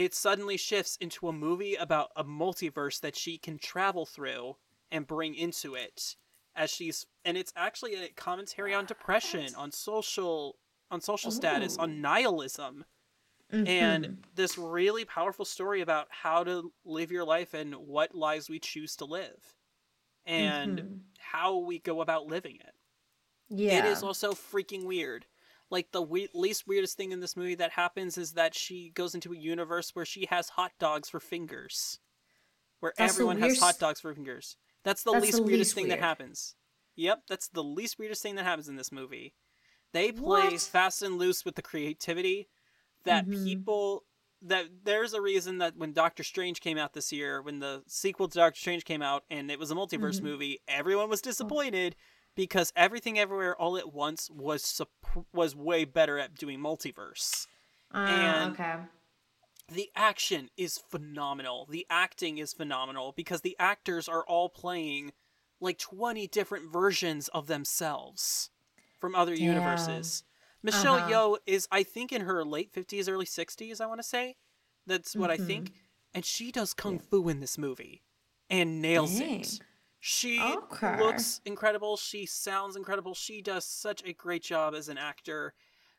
it 0.00 0.14
suddenly 0.14 0.56
shifts 0.56 0.96
into 0.98 1.28
a 1.28 1.32
movie 1.32 1.74
about 1.74 2.10
a 2.16 2.24
multiverse 2.24 3.00
that 3.00 3.14
she 3.14 3.36
can 3.36 3.58
travel 3.58 4.06
through 4.06 4.56
and 4.90 5.06
bring 5.06 5.34
into 5.34 5.74
it 5.74 6.16
as 6.56 6.70
she's 6.70 7.06
and 7.24 7.36
it's 7.36 7.52
actually 7.54 7.94
a 7.94 8.08
commentary 8.08 8.72
on 8.74 8.86
depression 8.86 9.54
on 9.56 9.70
social 9.70 10.56
on 10.90 11.00
social 11.02 11.30
status 11.30 11.76
on 11.76 12.00
nihilism 12.00 12.84
Mhm. 13.52 13.66
and 13.68 14.24
this 14.34 14.56
really 14.56 15.04
powerful 15.04 15.44
story 15.44 15.80
about 15.82 16.06
how 16.10 16.42
to 16.44 16.72
live 16.84 17.10
your 17.12 17.24
life 17.24 17.52
and 17.52 17.74
what 17.74 18.14
lives 18.14 18.48
we 18.48 18.58
choose 18.58 18.96
to 18.96 19.04
live 19.04 19.54
and 20.24 20.78
Mhm. 20.78 21.00
how 21.18 21.58
we 21.58 21.78
go 21.78 22.00
about 22.00 22.26
living 22.26 22.56
it 22.56 22.74
Yeah. 23.50 23.78
it 23.78 23.84
is 23.84 24.02
also 24.02 24.32
freaking 24.32 24.84
weird. 24.84 25.26
Like 25.70 25.92
the 25.92 26.02
we- 26.02 26.28
least 26.34 26.66
weirdest 26.66 26.96
thing 26.96 27.12
in 27.12 27.20
this 27.20 27.36
movie 27.36 27.54
that 27.54 27.70
happens 27.72 28.18
is 28.18 28.32
that 28.32 28.54
she 28.54 28.90
goes 28.90 29.14
into 29.14 29.32
a 29.32 29.36
universe 29.36 29.90
where 29.94 30.04
she 30.04 30.26
has 30.26 30.50
hot 30.50 30.72
dogs 30.80 31.08
for 31.08 31.20
fingers, 31.20 32.00
where 32.80 32.92
That's 32.98 33.14
everyone 33.14 33.38
has 33.40 33.58
hot 33.60 33.78
dogs 33.78 34.00
for 34.00 34.12
fingers. 34.14 34.56
That's 34.82 35.04
the 35.04 35.12
That's 35.12 35.24
least 35.26 35.36
the 35.38 35.42
weirdest 35.44 35.58
least 35.68 35.74
thing 35.76 35.84
weird. 35.88 35.98
that 36.00 36.04
happens. 36.04 36.56
Yep, 36.96 37.22
that's 37.28 37.48
the 37.48 37.62
least 37.62 37.98
weirdest 37.98 38.22
thing 38.22 38.34
that 38.34 38.44
happens 38.44 38.68
in 38.68 38.76
this 38.76 38.90
movie. 38.90 39.34
They 39.92 40.10
play 40.12 40.50
What? 40.50 40.60
fast 40.60 41.02
and 41.02 41.18
loose 41.18 41.44
with 41.44 41.54
the 41.54 41.62
creativity 41.62 42.48
that 43.04 43.26
Mhm. 43.26 43.44
people 43.44 44.04
that 44.42 44.84
there's 44.84 45.12
a 45.12 45.20
reason 45.20 45.58
that 45.58 45.76
when 45.76 45.92
Doctor 45.92 46.24
Strange 46.24 46.62
came 46.62 46.78
out 46.78 46.94
this 46.94 47.12
year, 47.12 47.42
when 47.42 47.58
the 47.58 47.84
sequel 47.86 48.26
to 48.26 48.38
Doctor 48.38 48.58
Strange 48.58 48.86
came 48.86 49.02
out 49.02 49.22
and 49.28 49.50
it 49.50 49.58
was 49.58 49.70
a 49.70 49.74
multiverse 49.74 50.18
Mhm. 50.18 50.22
movie, 50.22 50.60
everyone 50.66 51.10
was 51.10 51.20
disappointed 51.20 51.94
because 52.34 52.72
Everything 52.76 53.18
Everywhere 53.18 53.56
All 53.56 53.76
at 53.76 53.92
Once 53.92 54.30
was 54.30 54.62
sup- 54.64 54.90
was 55.32 55.54
way 55.54 55.84
better 55.84 56.18
at 56.18 56.34
doing 56.34 56.58
multiverse. 56.60 57.46
Ah, 57.92 58.06
and- 58.06 58.52
okay. 58.52 58.76
The 59.72 59.90
action 59.94 60.50
is 60.56 60.78
phenomenal. 60.78 61.66
The 61.70 61.86
acting 61.88 62.38
is 62.38 62.52
phenomenal 62.52 63.12
because 63.16 63.42
the 63.42 63.54
actors 63.60 64.08
are 64.08 64.24
all 64.26 64.48
playing 64.48 65.12
like 65.60 65.78
20 65.78 66.26
different 66.26 66.72
versions 66.72 67.28
of 67.28 67.46
themselves 67.46 68.50
from 68.98 69.14
other 69.14 69.36
Damn. 69.36 69.44
universes. 69.44 70.24
Michelle 70.62 70.96
Uh-huh. 70.96 71.08
Yeoh 71.10 71.38
is, 71.46 71.68
I 71.70 71.84
think, 71.84 72.10
in 72.12 72.22
her 72.22 72.44
late 72.44 72.72
50s, 72.72 73.08
early 73.08 73.26
60s, 73.26 73.80
I 73.80 73.86
want 73.86 74.00
to 74.00 74.06
say. 74.06 74.36
That's 74.86 75.14
what 75.14 75.30
I 75.30 75.36
Mm-hmm. 75.36 75.46
think. 75.46 75.72
And 76.14 76.24
she 76.24 76.50
does 76.50 76.74
kung 76.74 76.98
fu 76.98 77.28
in 77.28 77.38
this 77.38 77.56
movie 77.56 78.02
and 78.48 78.82
nails 78.82 79.16
Dang. 79.18 79.40
it. 79.42 79.60
She 80.00 80.56
Okay. 80.56 80.88
looks 80.88 81.40
incredible. 81.44 81.96
She 81.96 82.26
sounds 82.26 82.76
incredible. 82.76 83.14
She 83.14 83.42
does 83.42 83.66
such 83.66 84.02
a 84.04 84.12
great 84.14 84.42
job 84.42 84.74
as 84.74 84.88
an 84.88 84.98
actor. 84.98 85.54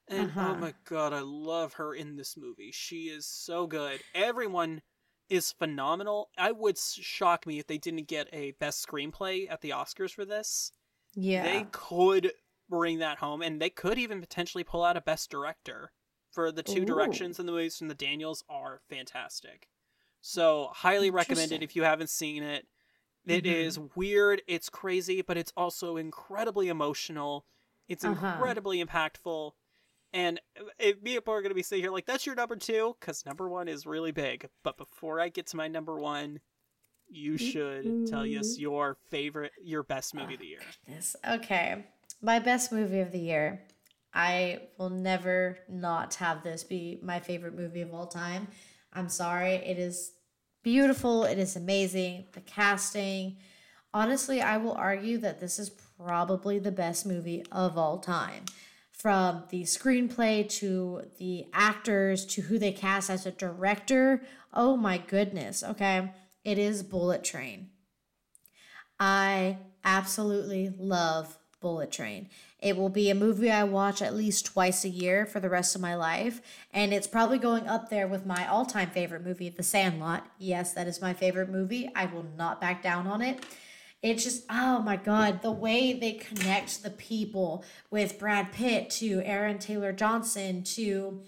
And 0.08 0.34
oh 0.40 0.56
Uh-huh. 0.56 0.56
my 0.56 0.74
god, 0.86 1.14
I 1.14 1.22
love 1.22 1.74
her 1.74 1.94
in 1.94 2.16
this 2.16 2.36
movie. 2.36 2.72
She 2.72 3.10
is 3.10 3.26
so 3.28 3.68
good. 3.68 4.04
Everyone 4.14 4.82
is 5.30 5.52
phenomenal. 5.54 6.30
I 6.38 6.52
would 6.52 6.78
shock 6.78 7.48
me 7.48 7.60
if 7.60 7.68
they 7.68 7.78
didn't 7.78 8.08
get 8.08 8.28
a 8.34 8.52
best 8.54 8.86
screenplay 8.86 9.50
at 9.50 9.62
the 9.62 9.70
Oscars 9.70 10.12
for 10.14 10.26
this. 10.26 10.74
Yeah. 11.16 11.44
They 11.44 11.64
could 11.72 12.34
bring 12.70 13.00
that 13.00 13.20
home 13.20 13.42
and 13.42 13.62
they 13.62 13.70
could 13.70 13.98
even 13.98 14.22
potentially 14.22 14.64
pull 14.64 14.84
out 14.84 14.98
a 14.98 15.02
best 15.02 15.30
director 15.30 15.92
for 16.32 16.52
the 16.52 16.64
two 16.64 16.82
Ooh. 16.82 16.86
directions 16.86 17.40
and 17.40 17.48
the 17.48 17.52
movies 17.54 17.78
from 17.78 17.88
the 17.90 17.96
Daniels 17.96 18.44
are 18.50 18.82
fantastic. 18.90 19.70
So, 20.22 20.70
highly 20.74 21.10
recommended 21.12 21.64
if 21.64 21.76
you 21.76 21.84
haven't 21.84 22.10
seen 22.10 22.44
it. 22.44 22.68
It 23.28 23.46
Mhm. 23.46 23.50
is 23.50 23.80
weird, 23.96 24.42
it's 24.48 24.70
crazy, 24.70 25.22
but 25.22 25.38
it's 25.38 25.54
also 25.56 25.98
incredibly 25.98 26.70
emotional. 26.70 27.46
It's 27.88 28.04
Uh-huh. 28.04 28.28
incredibly 28.36 28.84
impactful. 28.84 29.52
And 30.14 30.42
uh, 30.60 30.66
if 30.80 31.04
people 31.04 31.34
are 31.34 31.42
going 31.42 31.52
to 31.52 31.56
be 31.56 31.64
sitting 31.64 31.84
here 31.84 31.92
like, 31.92 32.06
that's 32.06 32.26
your 32.26 32.36
number 32.36 32.56
two, 32.56 32.96
because 33.00 33.26
number 33.26 33.48
one 33.48 33.68
is 33.68 33.86
really 33.86 34.12
big. 34.12 34.50
But 34.64 34.78
before 34.78 35.20
I 35.20 35.30
get 35.30 35.48
to 35.48 35.58
my 35.58 35.68
number 35.68 35.98
one, 36.00 36.40
you 37.08 37.38
should 37.38 38.08
tell 38.08 38.24
us 38.24 38.58
your 38.58 38.98
favorite, 39.10 39.52
your 39.64 39.84
best 39.84 40.16
movie 40.16 40.34
of 40.34 40.40
the 40.40 40.48
year. 40.48 40.62
Yes. 40.88 41.16
Okay. 41.28 41.86
My 42.22 42.40
best 42.40 42.72
movie 42.72 43.00
of 43.02 43.12
the 43.12 43.20
year. 43.20 43.62
I 44.14 44.64
will 44.78 44.90
never 44.90 45.60
not 45.70 46.16
have 46.16 46.44
this 46.44 46.64
be 46.64 47.00
my 47.02 47.20
favorite 47.20 47.56
movie 47.56 47.82
of 47.82 47.94
all 47.94 48.08
time. 48.08 48.48
I'm 48.94 49.08
sorry. 49.10 49.54
It 49.56 49.78
is 49.78 50.12
beautiful. 50.64 51.24
It 51.24 51.38
is 51.38 51.56
amazing. 51.56 52.26
The 52.34 52.42
casting. 52.42 53.38
Honestly, 53.94 54.42
I 54.42 54.58
will 54.58 54.74
argue 54.74 55.18
that 55.20 55.40
this 55.40 55.60
is 55.60 55.70
probably 55.70 56.60
the 56.60 56.72
best 56.72 57.06
movie 57.06 57.44
of 57.52 57.78
all 57.78 58.00
time. 58.00 58.46
From 58.92 59.46
the 59.50 59.64
screenplay 59.64 60.48
to 60.60 61.04
the 61.18 61.48
actors 61.54 62.26
to 62.28 62.42
who 62.44 62.60
they 62.60 62.72
cast 62.72 63.10
as 63.10 63.26
a 63.26 63.32
director. 63.32 64.22
Oh 64.54 64.78
my 64.78 64.98
goodness. 65.00 65.64
Okay. 65.64 66.12
It 66.44 66.58
is 66.58 66.84
Bullet 66.84 67.24
Train. 67.24 67.70
I 69.00 69.58
absolutely 69.84 70.72
love 70.78 71.38
Bullet 71.60 71.92
Train. 71.92 72.30
It 72.62 72.78
will 72.78 72.90
be 72.90 73.10
a 73.10 73.16
movie 73.16 73.50
I 73.50 73.64
watch 73.64 74.02
at 74.04 74.16
least 74.16 74.46
twice 74.46 74.86
a 74.86 74.90
year 74.90 75.26
for 75.26 75.40
the 75.40 75.50
rest 75.50 75.76
of 75.76 75.82
my 75.82 75.96
life, 75.96 76.42
and 76.72 76.94
it's 76.94 77.08
probably 77.08 77.40
going 77.40 77.68
up 77.68 77.90
there 77.90 78.08
with 78.08 78.26
my 78.26 78.48
all 78.48 78.66
time 78.66 78.92
favorite 78.92 79.26
movie, 79.26 79.50
The 79.50 79.64
Sandlot. 79.64 80.28
Yes, 80.38 80.74
that 80.74 80.88
is 80.88 81.02
my 81.02 81.14
favorite 81.14 81.50
movie. 81.50 81.90
I 81.96 82.06
will 82.06 82.26
not 82.38 82.62
back 82.62 82.84
down 82.84 83.08
on 83.08 83.22
it. 83.24 83.44
It's 84.04 84.24
just, 84.24 84.46
oh 84.50 84.80
my 84.80 84.96
God, 84.96 85.42
the 85.42 85.52
way 85.52 85.94
they 85.94 86.14
connect 86.14 86.82
the 86.82 86.90
people 86.90 87.64
with 87.92 88.18
Brad 88.18 88.52
Pitt 88.52 88.90
to 88.92 89.22
Aaron 89.24 89.60
Taylor 89.60 89.92
Johnson 89.92 90.64
to 90.64 91.22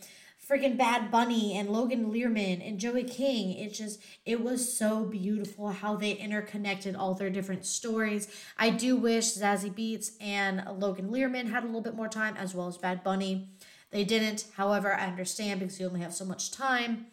freaking 0.50 0.78
Bad 0.78 1.10
Bunny 1.10 1.58
and 1.58 1.70
Logan 1.70 2.12
Lerman 2.12 2.68
and 2.68 2.80
Joey 2.80 3.04
King. 3.04 3.54
It 3.54 3.74
just 3.74 4.02
it 4.26 4.42
was 4.42 4.78
so 4.78 5.06
beautiful 5.06 5.70
how 5.70 5.96
they 5.96 6.12
interconnected 6.12 6.96
all 6.96 7.14
their 7.14 7.30
different 7.30 7.66
stories. 7.66 8.28
I 8.58 8.70
do 8.70 8.96
wish 8.96 9.36
Zazie 9.36 9.74
Beetz 9.74 10.12
and 10.20 10.64
Logan 10.80 11.10
Lerman 11.10 11.50
had 11.50 11.64
a 11.64 11.68
little 11.68 11.82
bit 11.82 11.96
more 11.96 12.10
time 12.10 12.36
as 12.38 12.54
well 12.54 12.68
as 12.68 12.78
Bad 12.78 13.04
Bunny. 13.04 13.50
They 13.92 14.04
didn't. 14.04 14.48
However, 14.56 14.94
I 14.94 15.06
understand 15.06 15.60
because 15.60 15.80
you 15.80 15.88
only 15.88 16.02
have 16.02 16.16
so 16.16 16.26
much 16.26 16.52
time. 16.52 17.08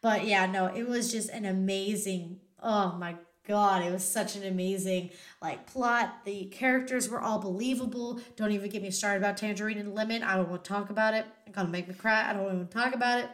But 0.00 0.26
yeah, 0.26 0.46
no, 0.46 0.66
it 0.66 0.86
was 0.86 1.10
just 1.10 1.30
an 1.30 1.44
amazing. 1.44 2.40
Oh 2.62 2.96
my 2.98 3.16
god, 3.48 3.82
it 3.82 3.90
was 3.90 4.04
such 4.04 4.36
an 4.36 4.44
amazing 4.44 5.10
like 5.42 5.66
plot. 5.66 6.24
The 6.24 6.44
characters 6.44 7.08
were 7.08 7.20
all 7.20 7.38
believable. 7.38 8.20
Don't 8.36 8.52
even 8.52 8.70
get 8.70 8.82
me 8.82 8.90
started 8.90 9.18
about 9.18 9.38
Tangerine 9.38 9.78
and 9.78 9.94
Lemon. 9.94 10.22
I 10.22 10.36
don't 10.36 10.48
want 10.48 10.62
to 10.62 10.68
talk 10.68 10.90
about 10.90 11.14
it. 11.14 11.26
It's 11.46 11.56
gonna 11.56 11.70
make 11.70 11.88
me 11.88 11.94
cry. 11.94 12.28
I 12.28 12.34
don't 12.34 12.44
want 12.44 12.70
to 12.70 12.78
talk 12.78 12.94
about 12.94 13.20
it. 13.20 13.30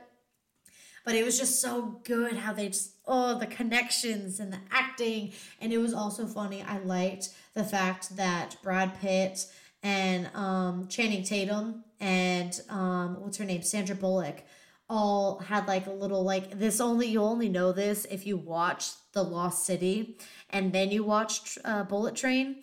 But 1.04 1.16
it 1.16 1.24
was 1.24 1.38
just 1.38 1.60
so 1.60 2.00
good 2.04 2.36
how 2.36 2.54
they 2.54 2.68
just 2.68 2.94
oh 3.06 3.38
the 3.38 3.46
connections 3.46 4.40
and 4.40 4.52
the 4.52 4.60
acting, 4.70 5.32
and 5.60 5.72
it 5.72 5.78
was 5.78 5.92
also 5.92 6.26
funny. 6.26 6.62
I 6.62 6.78
liked 6.78 7.30
the 7.52 7.64
fact 7.64 8.16
that 8.16 8.56
Brad 8.62 8.98
Pitt 9.00 9.46
and 9.82 10.30
um, 10.34 10.88
Channing 10.88 11.24
Tatum 11.24 11.84
and 12.00 12.58
um, 12.70 13.20
what's 13.20 13.36
her 13.36 13.44
name, 13.44 13.62
Sandra 13.62 13.94
Bullock, 13.94 14.42
all 14.88 15.38
had 15.38 15.66
like 15.66 15.86
a 15.86 15.90
little 15.90 16.22
like 16.22 16.58
this 16.58 16.80
only 16.80 17.06
you 17.06 17.20
only 17.22 17.48
know 17.48 17.72
this 17.72 18.04
if 18.10 18.26
you 18.26 18.36
watch 18.36 18.90
the 19.12 19.22
lost 19.22 19.64
city 19.64 20.18
and 20.50 20.72
then 20.72 20.90
you 20.90 21.02
watched 21.02 21.56
uh, 21.64 21.82
bullet 21.84 22.14
train 22.14 22.56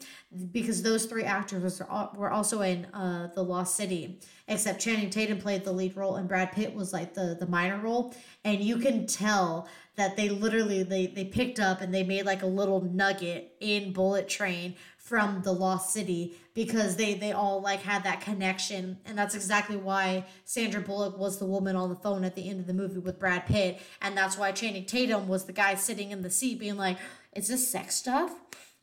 because 0.52 0.84
those 0.84 1.06
three 1.06 1.24
actors 1.24 1.80
were 1.80 2.10
were 2.16 2.32
also 2.32 2.62
in 2.62 2.86
uh, 2.94 3.28
the 3.34 3.44
lost 3.44 3.76
city 3.76 4.20
except 4.48 4.80
channing 4.80 5.10
tatum 5.10 5.40
played 5.40 5.64
the 5.64 5.72
lead 5.72 5.98
role 5.98 6.18
and 6.18 6.30
brad 6.30 6.52
pitt 6.52 6.76
was 6.76 6.94
like 6.94 7.14
the 7.16 7.36
the 7.40 7.48
minor 7.48 7.80
role. 7.80 8.14
And 8.46 8.62
you 8.62 8.78
can 8.78 9.06
tell 9.06 9.68
that 9.96 10.16
they 10.16 10.30
literally 10.30 10.84
they 10.84 11.08
they 11.08 11.26
picked 11.26 11.60
up 11.60 11.82
and 11.82 11.94
they 11.94 12.04
made 12.04 12.26
like 12.26 12.44
a 12.44 12.48
little 12.48 12.82
nugget 12.82 13.54
in 13.60 13.92
bullet 13.92 14.30
train 14.30 14.76
from 15.12 15.42
the 15.42 15.52
lost 15.52 15.92
city 15.92 16.34
because 16.54 16.96
they 16.96 17.14
they 17.16 17.34
all 17.34 17.62
like 17.62 17.82
had 17.82 18.06
that 18.06 18.22
connection. 18.22 18.98
And 19.06 19.18
that's 19.18 19.36
exactly 19.36 19.76
why 19.76 20.24
Sandra 20.46 20.80
Bullock 20.80 21.18
was 21.18 21.38
the 21.38 21.46
woman 21.46 21.76
on 21.76 21.90
the 21.90 21.98
phone 21.98 22.24
at 22.24 22.34
the 22.34 22.50
end 22.50 22.62
of 22.62 22.66
the 22.66 22.74
movie 22.74 23.00
with 23.00 23.20
Brad 23.20 23.46
Pitt. 23.46 23.82
And 24.02 24.16
that's 24.18 24.38
why 24.38 24.54
Channing 24.54 24.86
Tatum 24.86 25.28
was 25.28 25.44
the 25.44 25.52
guy 25.52 25.76
sitting 25.76 26.12
in 26.12 26.22
the 26.22 26.30
seat 26.30 26.60
being 26.60 26.78
like 26.78 26.98
is 27.36 27.50
this 27.50 27.70
sex 27.70 27.96
stuff? 27.96 28.34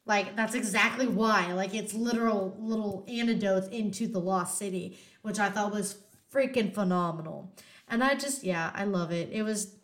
Like 0.04 0.36
that's 0.36 0.54
exactly 0.54 1.06
why. 1.06 1.54
Like 1.54 1.74
it's 1.74 1.94
literal 1.94 2.54
little 2.60 3.06
antidotes 3.08 3.68
into 3.68 4.06
the 4.06 4.20
lost 4.20 4.58
city 4.58 4.98
which 5.22 5.38
I 5.38 5.48
thought 5.48 5.72
was 5.72 5.96
freaking 6.30 6.74
phenomenal. 6.74 7.54
And 7.88 8.04
I 8.04 8.16
just 8.16 8.44
yeah 8.44 8.70
I 8.74 8.84
love 8.84 9.12
it. 9.12 9.30
It 9.32 9.44
was 9.44 9.76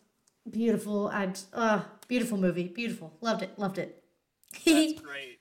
beautiful. 0.50 1.08
I 1.08 1.32
uh 1.54 1.84
beautiful 2.06 2.36
movie. 2.36 2.68
Beautiful. 2.68 3.16
Loved 3.22 3.40
it. 3.40 3.58
Loved 3.58 3.78
it. 3.78 4.04
That's 4.66 5.00
great. 5.00 5.38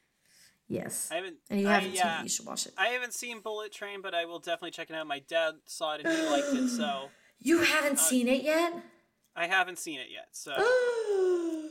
Yes 0.73 1.09
I 1.11 1.15
haven't. 1.15 1.37
and 1.49 1.61
you 1.61 1.67
haven't 1.67 1.89
seen 1.91 1.95
yeah, 1.97 2.19
it 2.19 2.23
you 2.23 2.29
should 2.29 2.45
watch 2.45 2.65
it 2.67 2.73
I 2.77 2.87
haven't 2.87 3.13
seen 3.13 3.41
Bullet 3.41 3.71
Train, 3.71 4.01
but 4.01 4.13
I 4.13 4.25
will 4.25 4.39
definitely 4.39 4.71
check 4.71 4.89
it 4.89 4.95
out. 4.95 5.07
My 5.07 5.19
dad 5.19 5.55
saw 5.65 5.95
it 5.95 6.01
and 6.05 6.15
he 6.15 6.23
liked 6.29 6.47
it, 6.53 6.69
so 6.69 7.09
You 7.39 7.59
haven't 7.61 7.99
seen 7.99 8.27
it 8.27 8.43
yet? 8.43 8.73
I 9.35 9.47
haven't 9.47 9.79
seen 9.79 9.99
it 9.99 10.07
yet. 10.11 10.27
So 10.31 10.53
oh 10.57 11.69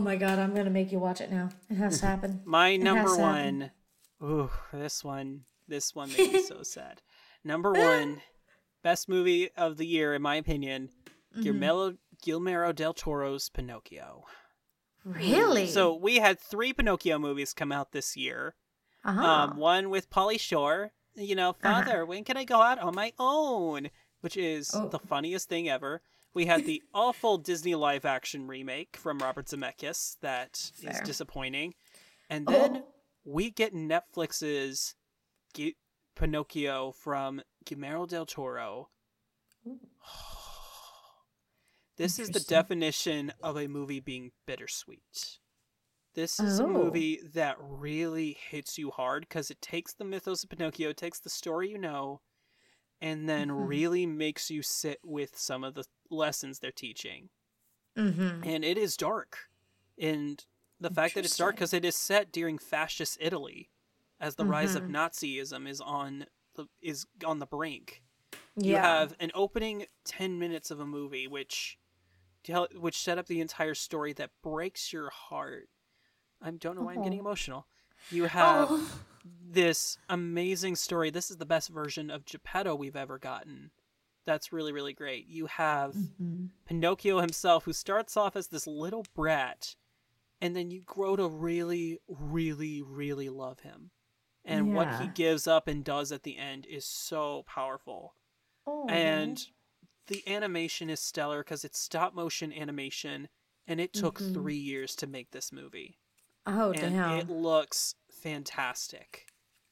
my 0.00 0.16
god, 0.16 0.38
I'm 0.38 0.54
gonna 0.54 0.70
make 0.70 0.92
you 0.92 0.98
watch 0.98 1.20
it 1.20 1.30
now. 1.30 1.50
It 1.70 1.76
has 1.76 2.00
to 2.00 2.06
happen. 2.12 2.42
my 2.44 2.70
It 2.70 2.80
number 2.80 3.02
has 3.08 3.16
to 3.16 3.22
happen. 3.22 3.70
one. 4.20 4.30
Ooh, 4.30 4.50
this 4.72 5.04
one. 5.04 5.42
This 5.68 5.94
one 5.94 6.10
made 6.12 6.32
me 6.32 6.42
so 6.42 6.62
sad. 6.62 7.02
Number 7.44 7.72
one, 7.72 8.22
best 8.82 9.08
movie 9.08 9.50
of 9.56 9.76
the 9.76 9.86
year 9.86 10.14
in 10.14 10.22
my 10.22 10.36
opinion, 10.36 10.90
Mm-hmm. 11.34 11.42
Guillermo 11.42 11.96
Guillermo 12.22 12.72
del 12.72 12.94
Toro's 12.94 13.50
Pinocchio. 13.50 14.24
Really? 15.06 15.66
So 15.68 15.94
we 15.94 16.16
had 16.16 16.40
three 16.40 16.72
Pinocchio 16.72 17.18
movies 17.18 17.52
come 17.54 17.70
out 17.72 17.92
this 17.92 18.16
year. 18.16 18.54
uh-huh. 19.04 19.22
Um, 19.24 19.56
one 19.56 19.88
with 19.88 20.10
Pauly 20.10 20.38
Shore, 20.40 20.90
you 21.14 21.36
know, 21.36 21.50
Uh-huh. 21.50 21.62
Father, 21.84 22.04
when 22.04 22.24
can 22.24 22.36
I 22.36 22.42
go 22.44 22.60
out 22.60 22.80
on 22.80 22.94
my 22.94 23.12
own? 23.18 23.90
Which 24.20 24.36
is 24.36 24.72
Oh. 24.74 24.88
the 24.88 24.98
funniest 24.98 25.48
thing 25.48 25.68
ever. 25.68 26.02
We 26.34 26.46
had 26.46 26.66
the 26.66 26.82
awful 26.94 27.38
Disney 27.38 27.76
live 27.76 28.04
action 28.04 28.48
remake 28.48 28.96
from 28.96 29.18
Robert 29.20 29.46
Zemeckis 29.46 30.16
that 30.22 30.54
is 30.58 30.72
Fair. 30.82 31.02
disappointing. 31.04 31.74
And 32.28 32.46
then 32.48 32.78
Oh. 32.78 32.86
we 33.24 33.50
get 33.50 33.72
Netflix's 33.74 34.96
G- 35.54 35.76
Pinocchio 36.16 36.90
from 36.92 37.42
Guillermo 37.64 38.06
del 38.06 38.26
Toro. 38.26 38.88
This 41.96 42.18
is 42.18 42.30
the 42.30 42.40
definition 42.40 43.32
of 43.42 43.56
a 43.56 43.68
movie 43.68 44.00
being 44.00 44.32
bittersweet. 44.46 45.38
This 46.14 46.38
is 46.40 46.58
a 46.60 46.64
Oh. 46.64 46.68
movie 46.68 47.20
that 47.34 47.56
really 47.60 48.32
hits 48.32 48.78
you 48.78 48.90
hard 48.90 49.22
because 49.28 49.50
it 49.50 49.60
takes 49.60 49.92
the 49.94 50.04
mythos 50.04 50.44
of 50.44 50.50
Pinocchio, 50.50 50.92
takes 50.92 51.18
the 51.20 51.28
story 51.30 51.70
you 51.70 51.78
know, 51.78 52.22
and 53.00 53.28
then 53.28 53.48
Mhm. 53.50 53.68
really 53.68 54.06
makes 54.06 54.50
you 54.50 54.62
sit 54.62 54.98
with 55.04 55.36
some 55.38 55.62
of 55.64 55.74
the 55.74 55.84
lessons 56.10 56.58
they're 56.58 56.72
teaching. 56.72 57.30
Mm-hmm. 57.96 58.44
And 58.44 58.64
it 58.64 58.78
is 58.78 58.96
dark. 58.96 59.50
And 59.98 60.44
the 60.80 60.90
fact 60.90 61.14
that 61.14 61.24
it's 61.24 61.36
dark 61.36 61.56
because 61.56 61.72
it 61.74 61.84
is 61.84 61.96
set 61.96 62.30
during 62.32 62.58
fascist 62.58 63.16
Italy 63.20 63.70
as 64.20 64.36
the 64.36 64.44
rise 64.46 64.74
of 64.74 64.84
Mhm. 64.84 64.90
Nazism 64.92 65.68
is 65.68 65.80
on 65.80 66.26
the 66.54 66.66
is 66.80 67.06
on 67.24 67.38
the 67.38 67.46
brink 67.46 68.02
Yeah. 68.56 68.70
you 68.70 68.76
have 68.76 69.14
an 69.20 69.30
opening 69.34 69.86
10 70.04 70.38
minutes 70.38 70.70
of 70.70 70.80
a 70.80 70.86
movie 70.86 71.26
which 71.26 71.78
tell 72.46 72.68
which 72.76 72.98
set 72.98 73.18
up 73.18 73.26
the 73.26 73.40
entire 73.40 73.74
story 73.74 74.12
that 74.14 74.30
breaks 74.42 74.92
your 74.92 75.10
heart 75.10 75.68
i 76.40 76.50
don't 76.50 76.76
know 76.76 76.82
why 76.82 76.94
i'm 76.94 77.02
getting 77.02 77.18
Oh. 77.18 77.26
emotional 77.28 77.66
you 78.10 78.24
have 78.24 78.68
Oh. 78.70 79.00
this 79.50 79.98
amazing 80.08 80.76
story 80.76 81.10
this 81.10 81.30
is 81.30 81.36
the 81.38 81.46
best 81.46 81.68
version 81.68 82.10
of 82.10 82.24
geppetto 82.24 82.74
we've 82.74 82.96
ever 82.96 83.18
gotten 83.18 83.70
that's 84.24 84.52
really 84.52 84.72
really 84.72 84.92
great 84.92 85.26
you 85.26 85.46
have 85.46 85.94
Mhm. 85.94 86.50
pinocchio 86.66 87.20
himself 87.20 87.64
who 87.64 87.72
starts 87.72 88.16
off 88.16 88.36
as 88.36 88.48
this 88.48 88.66
little 88.66 89.04
brat 89.14 89.74
and 90.40 90.54
then 90.54 90.70
you 90.70 90.82
grow 90.82 91.16
to 91.16 91.26
really 91.28 91.98
really 92.08 92.82
really 92.82 93.28
love 93.28 93.60
him 93.60 93.90
and 94.44 94.74
what 94.76 95.00
he 95.00 95.08
gives 95.08 95.48
up 95.48 95.66
and 95.66 95.84
does 95.84 96.12
at 96.12 96.22
the 96.22 96.36
end 96.36 96.66
is 96.66 96.84
so 96.86 97.42
powerful 97.48 98.14
Oh. 98.66 98.86
and 98.88 99.46
the 100.08 100.26
animation 100.28 100.88
is 100.90 101.00
stellar 101.00 101.42
because 101.42 101.64
it's 101.64 101.78
stop 101.78 102.14
motion 102.14 102.52
animation 102.52 103.28
and 103.66 103.80
it 103.80 103.92
took 103.92 104.18
Mhm. 104.20 104.32
three 104.34 104.56
years 104.56 104.94
to 104.96 105.06
make 105.06 105.30
this 105.32 105.52
movie 105.52 105.98
oh 106.46 106.70
and 106.72 106.94
damn. 106.94 107.18
it 107.18 107.28
looks 107.28 107.94
fantastic 108.10 109.26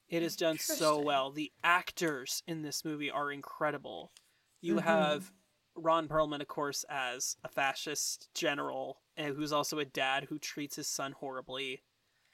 it 0.08 0.22
is 0.22 0.36
done 0.36 0.58
so 0.58 0.98
well 1.00 1.30
the 1.30 1.52
actors 1.62 2.42
in 2.46 2.62
this 2.62 2.84
movie 2.84 3.10
are 3.10 3.30
incredible 3.32 4.12
you 4.60 4.76
Mhm. 4.76 4.82
have 4.82 5.32
ron 5.76 6.08
perlman 6.08 6.40
of 6.40 6.46
course 6.48 6.84
as 6.88 7.36
a 7.44 7.48
fascist 7.48 8.28
general 8.34 9.02
and 9.16 9.34
who's 9.36 9.52
also 9.52 9.78
a 9.78 9.84
dad 9.84 10.24
who 10.24 10.38
treats 10.38 10.76
his 10.76 10.86
son 10.88 11.12
horribly 11.12 11.82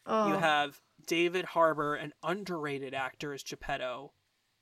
oh. 0.07 0.29
you 0.29 0.35
have 0.39 0.81
David 1.07 1.47
Harbour, 1.47 1.95
an 1.95 2.13
underrated 2.23 2.93
actor 2.93 3.33
as 3.33 3.43
Geppetto, 3.43 4.13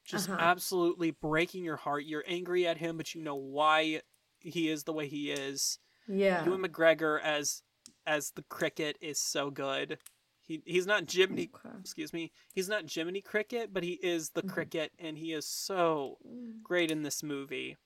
just 0.09 0.29
Uh-huh. 0.31 0.39
absolutely 0.41 1.11
breaking 1.13 1.65
your 1.65 1.77
heart. 1.77 2.05
You're 2.05 2.25
angry 2.27 2.67
at 2.67 2.79
him, 2.79 2.97
but 2.97 3.15
you 3.15 3.23
know 3.23 3.37
why 3.37 4.01
he 4.41 4.69
is 4.69 4.85
the 4.85 4.93
way 4.93 5.09
he 5.09 5.31
is. 5.31 5.79
yeah. 6.09 6.45
Ewan 6.45 6.63
McGregor 6.63 7.21
as 7.23 7.63
as 8.07 8.31
the 8.35 8.43
cricket 8.45 8.97
is 9.01 9.21
so 9.21 9.51
good. 9.51 9.99
He 10.43 10.63
he's 10.65 10.87
not 10.87 11.11
Jiminy 11.11 11.51
Okay. 11.55 11.77
excuse 11.81 12.13
me. 12.13 12.33
He's 12.55 12.69
not 12.69 12.91
Jiminy 12.91 13.21
Cricket, 13.21 13.73
but 13.73 13.83
he 13.83 13.99
is 14.03 14.31
the 14.31 14.43
Mhm. 14.43 14.49
cricket 14.49 14.93
and 14.99 15.19
he 15.19 15.33
is 15.33 15.47
so 15.47 16.17
great 16.63 16.91
in 16.91 17.03
this 17.03 17.23
movie. 17.23 17.77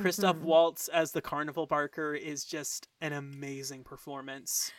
Christoph 0.00 0.38
Mhm. 0.38 0.42
Waltz 0.42 0.88
as 0.88 1.12
the 1.12 1.22
carnival 1.22 1.66
barker 1.66 2.14
is 2.14 2.44
just 2.44 2.88
an 3.00 3.12
amazing 3.12 3.84
performance. 3.84 4.72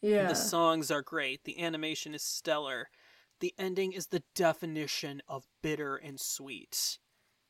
Yeah. 0.00 0.28
The 0.28 0.34
songs 0.36 0.90
are 0.90 1.02
great. 1.02 1.44
The 1.44 1.58
animation 1.60 2.14
is 2.14 2.22
stellar. 2.22 2.88
The 3.40 3.54
ending 3.58 3.92
is 3.92 4.08
the 4.08 4.22
definition 4.34 5.22
of 5.28 5.46
bitter 5.62 5.96
and 5.96 6.18
sweet. 6.18 6.98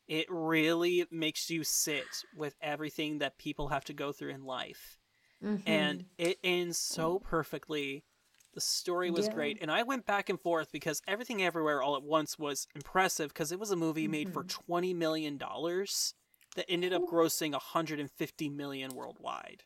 It 0.06 0.26
really 0.30 1.06
makes 1.10 1.50
you 1.50 1.64
sit 1.64 2.06
with 2.36 2.54
everything 2.60 3.18
that 3.18 3.38
people 3.38 3.68
have 3.68 3.84
to 3.86 3.92
go 3.92 4.12
through 4.12 4.30
in 4.30 4.44
life. 4.44 4.98
Mhm. 5.42 5.62
And 5.66 6.04
it 6.16 6.38
ends 6.42 6.78
so 6.78 7.18
perfectly. 7.18 8.04
The 8.54 8.60
story 8.60 9.10
was 9.10 9.26
Yeah. 9.26 9.34
great. 9.34 9.58
And 9.60 9.70
I 9.70 9.82
went 9.82 10.06
back 10.06 10.28
and 10.28 10.40
forth 10.40 10.72
because 10.72 11.02
Everything 11.06 11.42
Everywhere 11.42 11.82
All 11.82 11.96
at 11.96 12.02
Once 12.02 12.38
was 12.38 12.66
impressive 12.74 13.28
because 13.28 13.52
it 13.52 13.60
was 13.60 13.70
a 13.70 13.76
movie 13.76 14.08
made 14.08 14.32
for 14.32 14.42
Mhm. 14.42 14.48
$20 14.48 14.94
million 14.94 15.38
that 16.56 16.66
ended 16.68 16.92
up 16.92 17.02
grossing 17.02 17.52
150 17.54 18.48
million 18.48 18.94
worldwide 18.94 19.64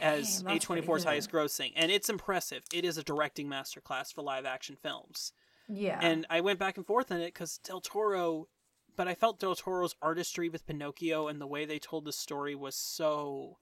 as 0.00 0.42
Damn, 0.42 0.58
pretty 0.58 0.60
A24's 0.66 1.04
highest 1.04 1.30
grossing. 1.30 1.72
And 1.76 1.90
it's 1.92 2.08
impressive. 2.08 2.64
It 2.72 2.84
is 2.84 2.96
a 2.96 3.02
directing 3.04 3.48
masterclass 3.48 4.12
for 4.14 4.22
live 4.22 4.46
action 4.46 4.76
films. 4.76 5.32
Yeah. 5.68 5.98
And 6.02 6.26
I 6.30 6.40
went 6.40 6.58
back 6.58 6.76
and 6.76 6.86
forth 6.86 7.10
on 7.12 7.20
it 7.20 7.26
because 7.34 7.58
Del 7.58 7.80
Toro, 7.80 8.48
but 8.96 9.08
I 9.08 9.14
felt 9.14 9.38
Del 9.40 9.54
Toro's 9.54 9.94
artistry 10.02 10.48
with 10.48 10.66
Pinocchio 10.66 11.28
and 11.28 11.40
the 11.40 11.46
way 11.46 11.64
they 11.64 11.78
told 11.78 12.04
the 12.04 12.12
story 12.12 12.54
was 12.54 12.74
so, 12.76 13.58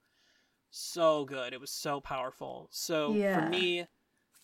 so 0.70 1.24
good. 1.24 1.52
It 1.52 1.60
was 1.60 1.70
so 1.70 2.00
powerful. 2.00 2.68
So 2.70 3.14
Yeah. 3.14 3.40
for 3.40 3.48
me, 3.48 3.86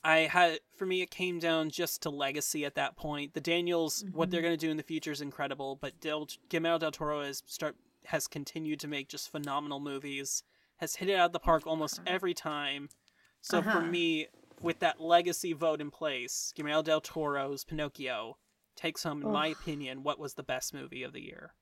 I 0.05 0.19
had 0.21 0.61
for 0.77 0.87
me 0.87 1.03
it 1.03 1.11
came 1.11 1.39
down 1.41 1.71
just 1.71 2.03
to 2.03 2.11
legacy 2.11 2.65
at 2.65 2.77
that 2.77 2.97
point. 2.97 3.35
The 3.35 3.41
Daniels, 3.41 4.05
what 4.13 4.27
Mm-hmm. 4.27 4.31
they're 4.31 4.43
going 4.43 4.55
to 4.59 4.67
do 4.67 4.71
in 4.71 4.77
the 4.77 4.83
future 4.83 5.11
is 5.11 5.21
incredible, 5.21 5.77
but 5.77 6.01
Del 6.01 6.29
Guillermo 6.49 6.79
del 6.79 6.93
Toro 6.93 7.23
has 7.23 7.43
start 7.47 7.77
has 8.05 8.27
continued 8.29 8.81
to 8.81 8.89
make 8.89 9.09
just 9.09 9.31
phenomenal 9.31 9.81
movies. 9.81 10.43
Has 10.77 10.95
hit 10.97 11.09
it 11.09 11.15
out 11.17 11.27
of 11.27 11.33
the 11.33 11.41
park 11.41 11.67
almost 11.67 12.01
every 12.07 12.33
time. 12.33 12.89
So 13.41 13.61
for 13.61 13.69
Uh-huh. 13.69 13.83
me, 13.83 14.29
with 14.63 14.81
that 14.81 15.01
legacy 15.01 15.53
vote 15.53 15.81
in 15.81 15.91
place, 15.91 16.53
Guillermo 16.55 16.83
del 16.83 17.01
Toro's 17.01 17.65
Pinocchio 17.65 18.37
takes 18.77 19.03
home, 19.03 19.23
in 19.23 19.33
my 19.33 19.49
opinion, 19.49 20.03
what 20.03 20.19
was 20.19 20.35
the 20.35 20.43
best 20.43 20.73
movie 20.73 21.03
of 21.03 21.13
the 21.13 21.23
year. 21.23 21.53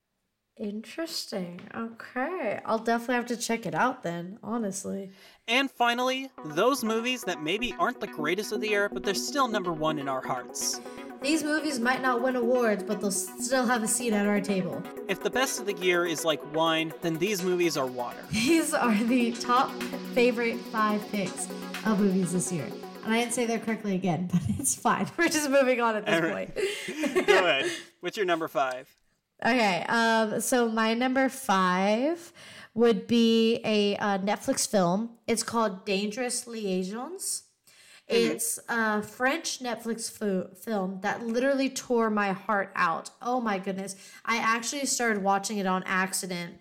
Interesting. 0.59 1.61
Okay. 1.75 2.59
I'll 2.65 2.79
definitely 2.79 3.15
have 3.15 3.25
to 3.27 3.37
check 3.37 3.65
it 3.65 3.75
out 3.75 4.01
then, 4.01 4.39
honestly. 4.41 5.11
And 5.47 5.69
finally, 5.69 6.31
those 6.45 6.83
movies 6.83 7.23
that 7.23 7.43
maybe 7.43 7.75
aren't 7.77 7.99
the 7.99 8.07
greatest 8.07 8.51
of 8.51 8.61
the 8.61 8.69
year, 8.69 8.89
but 8.89 9.03
they're 9.03 9.13
still 9.13 9.47
number 9.47 9.71
one 9.71 9.99
in 9.99 10.07
our 10.07 10.21
hearts. 10.21 10.81
These 11.21 11.43
movies 11.43 11.79
might 11.79 12.01
not 12.01 12.21
win 12.21 12.35
awards, 12.35 12.83
but 12.83 13.01
they'll 13.01 13.11
still 13.11 13.65
have 13.65 13.83
a 13.83 13.87
seat 13.87 14.13
at 14.13 14.27
our 14.27 14.39
table. 14.39 14.81
If 15.07 15.21
the 15.21 15.29
best 15.29 15.59
of 15.59 15.65
the 15.65 15.73
year 15.73 16.05
is 16.05 16.23
like 16.23 16.41
wine, 16.55 16.93
then 17.01 17.17
these 17.17 17.43
movies 17.43 17.75
are 17.75 17.87
water. 17.87 18.19
These 18.31 18.73
are 18.73 18.95
the 18.95 19.31
top 19.33 19.71
favorite 20.13 20.57
five 20.57 21.07
picks 21.11 21.47
of 21.85 21.99
movies 21.99 22.33
this 22.33 22.51
year. 22.51 22.67
And 23.07 23.15
I 23.15 23.19
didn't 23.21 23.33
say 23.35 23.45
that 23.45 23.63
correctly 23.63 23.95
again, 23.95 24.29
but 24.29 24.41
it's 24.59 24.75
fine. 24.75 25.07
We're 25.15 25.29
just 25.29 25.49
moving 25.49 25.79
on 25.79 25.95
at 25.95 26.05
this 26.05 26.21
right. 26.21 26.53
point. 26.53 27.25
Go 27.27 27.37
ahead. 27.37 27.71
What's 28.01 28.17
your 28.17 28.25
number 28.25 28.49
five? 28.49 28.93
Okay, 29.45 29.85
um, 29.87 30.41
so 30.41 30.67
my 30.67 30.93
number 30.93 31.29
five 31.29 32.33
would 32.73 33.07
be 33.07 33.61
a 33.63 33.95
uh, 33.95 34.17
Netflix 34.17 34.69
film. 34.69 35.11
It's 35.25 35.41
called 35.41 35.85
Dangerous 35.85 36.47
Liaisons. 36.47 37.43
It's 38.09 38.59
a 38.69 39.01
French 39.01 39.59
Netflix 39.59 40.11
fo- 40.11 40.49
film 40.55 40.99
that 41.01 41.25
literally 41.25 41.69
tore 41.69 42.09
my 42.09 42.31
heart 42.31 42.71
out. 42.75 43.09
Oh 43.21 43.39
my 43.39 43.57
goodness. 43.57 43.95
I 44.25 44.37
actually 44.37 44.85
started 44.85 45.23
watching 45.23 45.57
it 45.57 45.67
on 45.67 45.83
accident 45.85 46.55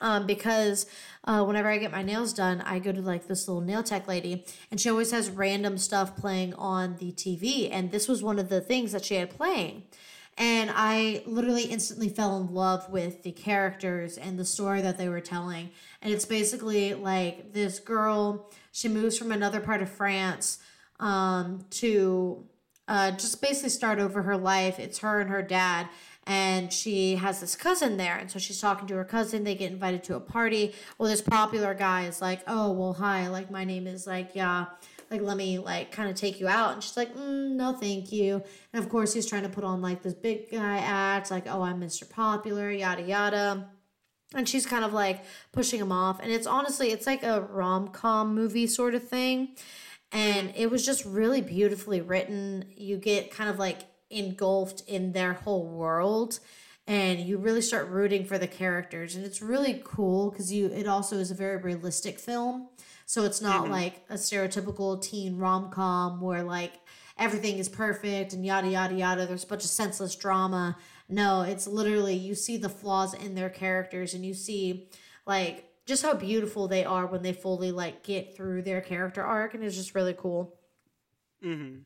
um, 0.00 0.26
because 0.26 0.86
uh, 1.24 1.44
whenever 1.44 1.68
I 1.68 1.78
get 1.78 1.92
my 1.92 2.02
nails 2.02 2.32
done, 2.32 2.60
I 2.62 2.78
go 2.78 2.92
to 2.92 3.00
like 3.00 3.26
this 3.26 3.46
little 3.46 3.62
nail 3.62 3.82
tech 3.82 4.08
lady, 4.08 4.44
and 4.70 4.80
she 4.80 4.88
always 4.88 5.10
has 5.10 5.30
random 5.30 5.78
stuff 5.78 6.16
playing 6.16 6.54
on 6.54 6.96
the 6.96 7.12
TV. 7.12 7.68
And 7.70 7.90
this 7.90 8.08
was 8.08 8.22
one 8.22 8.38
of 8.38 8.48
the 8.48 8.60
things 8.60 8.92
that 8.92 9.04
she 9.04 9.16
had 9.16 9.30
playing. 9.30 9.84
And 10.38 10.70
I 10.74 11.22
literally 11.26 11.64
instantly 11.64 12.08
fell 12.08 12.38
in 12.38 12.54
love 12.54 12.88
with 12.88 13.24
the 13.24 13.32
characters 13.32 14.16
and 14.16 14.38
the 14.38 14.44
story 14.44 14.80
that 14.80 14.96
they 14.96 15.08
were 15.08 15.20
telling. 15.20 15.70
And 16.00 16.14
it's 16.14 16.24
basically 16.24 16.94
like 16.94 17.52
this 17.52 17.78
girl, 17.78 18.50
she 18.72 18.88
moves 18.88 19.18
from 19.18 19.32
another 19.32 19.60
part 19.60 19.82
of 19.82 19.90
France 19.90 20.58
um, 20.98 21.66
to 21.70 22.46
uh, 22.88 23.10
just 23.12 23.42
basically 23.42 23.68
start 23.68 23.98
over 23.98 24.22
her 24.22 24.36
life. 24.36 24.78
It's 24.78 24.98
her 25.00 25.20
and 25.20 25.30
her 25.30 25.42
dad, 25.42 25.88
and 26.26 26.72
she 26.72 27.16
has 27.16 27.40
this 27.40 27.56
cousin 27.56 27.96
there. 27.96 28.16
And 28.16 28.30
so 28.30 28.38
she's 28.38 28.60
talking 28.60 28.86
to 28.88 28.94
her 28.94 29.04
cousin. 29.04 29.44
They 29.44 29.54
get 29.54 29.72
invited 29.72 30.04
to 30.04 30.16
a 30.16 30.20
party. 30.20 30.74
Well, 30.98 31.08
this 31.08 31.22
popular 31.22 31.74
guy 31.74 32.06
is 32.06 32.20
like, 32.20 32.42
"Oh, 32.46 32.72
well, 32.72 32.94
hi. 32.94 33.28
Like, 33.28 33.50
my 33.50 33.64
name 33.64 33.86
is 33.86 34.06
like, 34.06 34.30
yeah." 34.34 34.66
Like, 35.10 35.22
let 35.22 35.36
me 35.36 35.58
like 35.58 35.90
kind 35.90 36.08
of 36.08 36.14
take 36.14 36.38
you 36.38 36.46
out. 36.46 36.72
And 36.72 36.84
she's 36.84 36.96
like, 36.96 37.12
mm, 37.16 37.50
no, 37.50 37.72
thank 37.72 38.12
you. 38.12 38.44
And 38.72 38.80
of 38.80 38.88
course, 38.88 39.12
he's 39.12 39.26
trying 39.26 39.42
to 39.42 39.48
put 39.48 39.64
on 39.64 39.82
like 39.82 40.02
this 40.02 40.14
big 40.14 40.52
guy 40.52 40.78
act, 40.78 41.32
like, 41.32 41.48
oh, 41.48 41.62
I'm 41.62 41.80
Mr. 41.80 42.08
Popular, 42.08 42.70
yada 42.70 43.02
yada 43.02 43.68
and 44.34 44.48
she's 44.48 44.66
kind 44.66 44.84
of 44.84 44.92
like 44.92 45.24
pushing 45.52 45.80
him 45.80 45.92
off 45.92 46.20
and 46.20 46.30
it's 46.30 46.46
honestly 46.46 46.90
it's 46.90 47.06
like 47.06 47.22
a 47.22 47.40
rom-com 47.40 48.34
movie 48.34 48.66
sort 48.66 48.94
of 48.94 49.06
thing 49.06 49.48
and 50.12 50.52
it 50.56 50.70
was 50.70 50.84
just 50.84 51.04
really 51.04 51.40
beautifully 51.40 52.00
written 52.00 52.64
you 52.76 52.96
get 52.96 53.30
kind 53.30 53.50
of 53.50 53.58
like 53.58 53.80
engulfed 54.10 54.82
in 54.86 55.12
their 55.12 55.32
whole 55.32 55.66
world 55.66 56.40
and 56.86 57.20
you 57.20 57.38
really 57.38 57.62
start 57.62 57.88
rooting 57.88 58.24
for 58.24 58.38
the 58.38 58.46
characters 58.46 59.14
and 59.14 59.24
it's 59.24 59.40
really 59.40 59.80
cool 59.84 60.30
because 60.30 60.52
you 60.52 60.66
it 60.66 60.86
also 60.86 61.16
is 61.16 61.30
a 61.30 61.34
very 61.34 61.56
realistic 61.56 62.18
film 62.18 62.68
so 63.10 63.24
it's 63.24 63.40
not 63.40 63.68
like 63.68 64.04
a 64.08 64.14
stereotypical 64.14 65.02
teen 65.02 65.36
rom-com 65.36 66.20
where 66.20 66.44
like 66.44 66.74
everything 67.18 67.58
is 67.58 67.68
perfect 67.68 68.32
and 68.32 68.46
yada 68.46 68.68
yada 68.68 68.94
yada. 68.94 69.26
There's 69.26 69.42
a 69.42 69.46
bunch 69.48 69.64
of 69.64 69.70
senseless 69.70 70.16
drama. 70.16 70.76
No, 71.08 71.42
it's 71.42 71.66
literally 71.66 72.14
you 72.14 72.36
see 72.36 72.56
the 72.56 72.68
flaws 72.68 73.14
in 73.14 73.34
their 73.34 73.50
characters 73.50 74.14
and 74.14 74.24
you 74.24 74.32
see 74.32 74.88
like 75.26 75.68
just 75.86 76.04
how 76.04 76.14
beautiful 76.14 76.68
they 76.68 76.84
are 76.84 77.06
when 77.06 77.22
they 77.22 77.32
fully 77.32 77.72
like 77.72 78.04
get 78.04 78.36
through 78.36 78.62
their 78.62 78.80
character 78.80 79.24
arc 79.24 79.54
and 79.54 79.62
it's 79.62 79.76
just 79.76 79.94
really 79.94 80.14
cool. 80.16 80.56
Mm-hmm. 81.44 81.80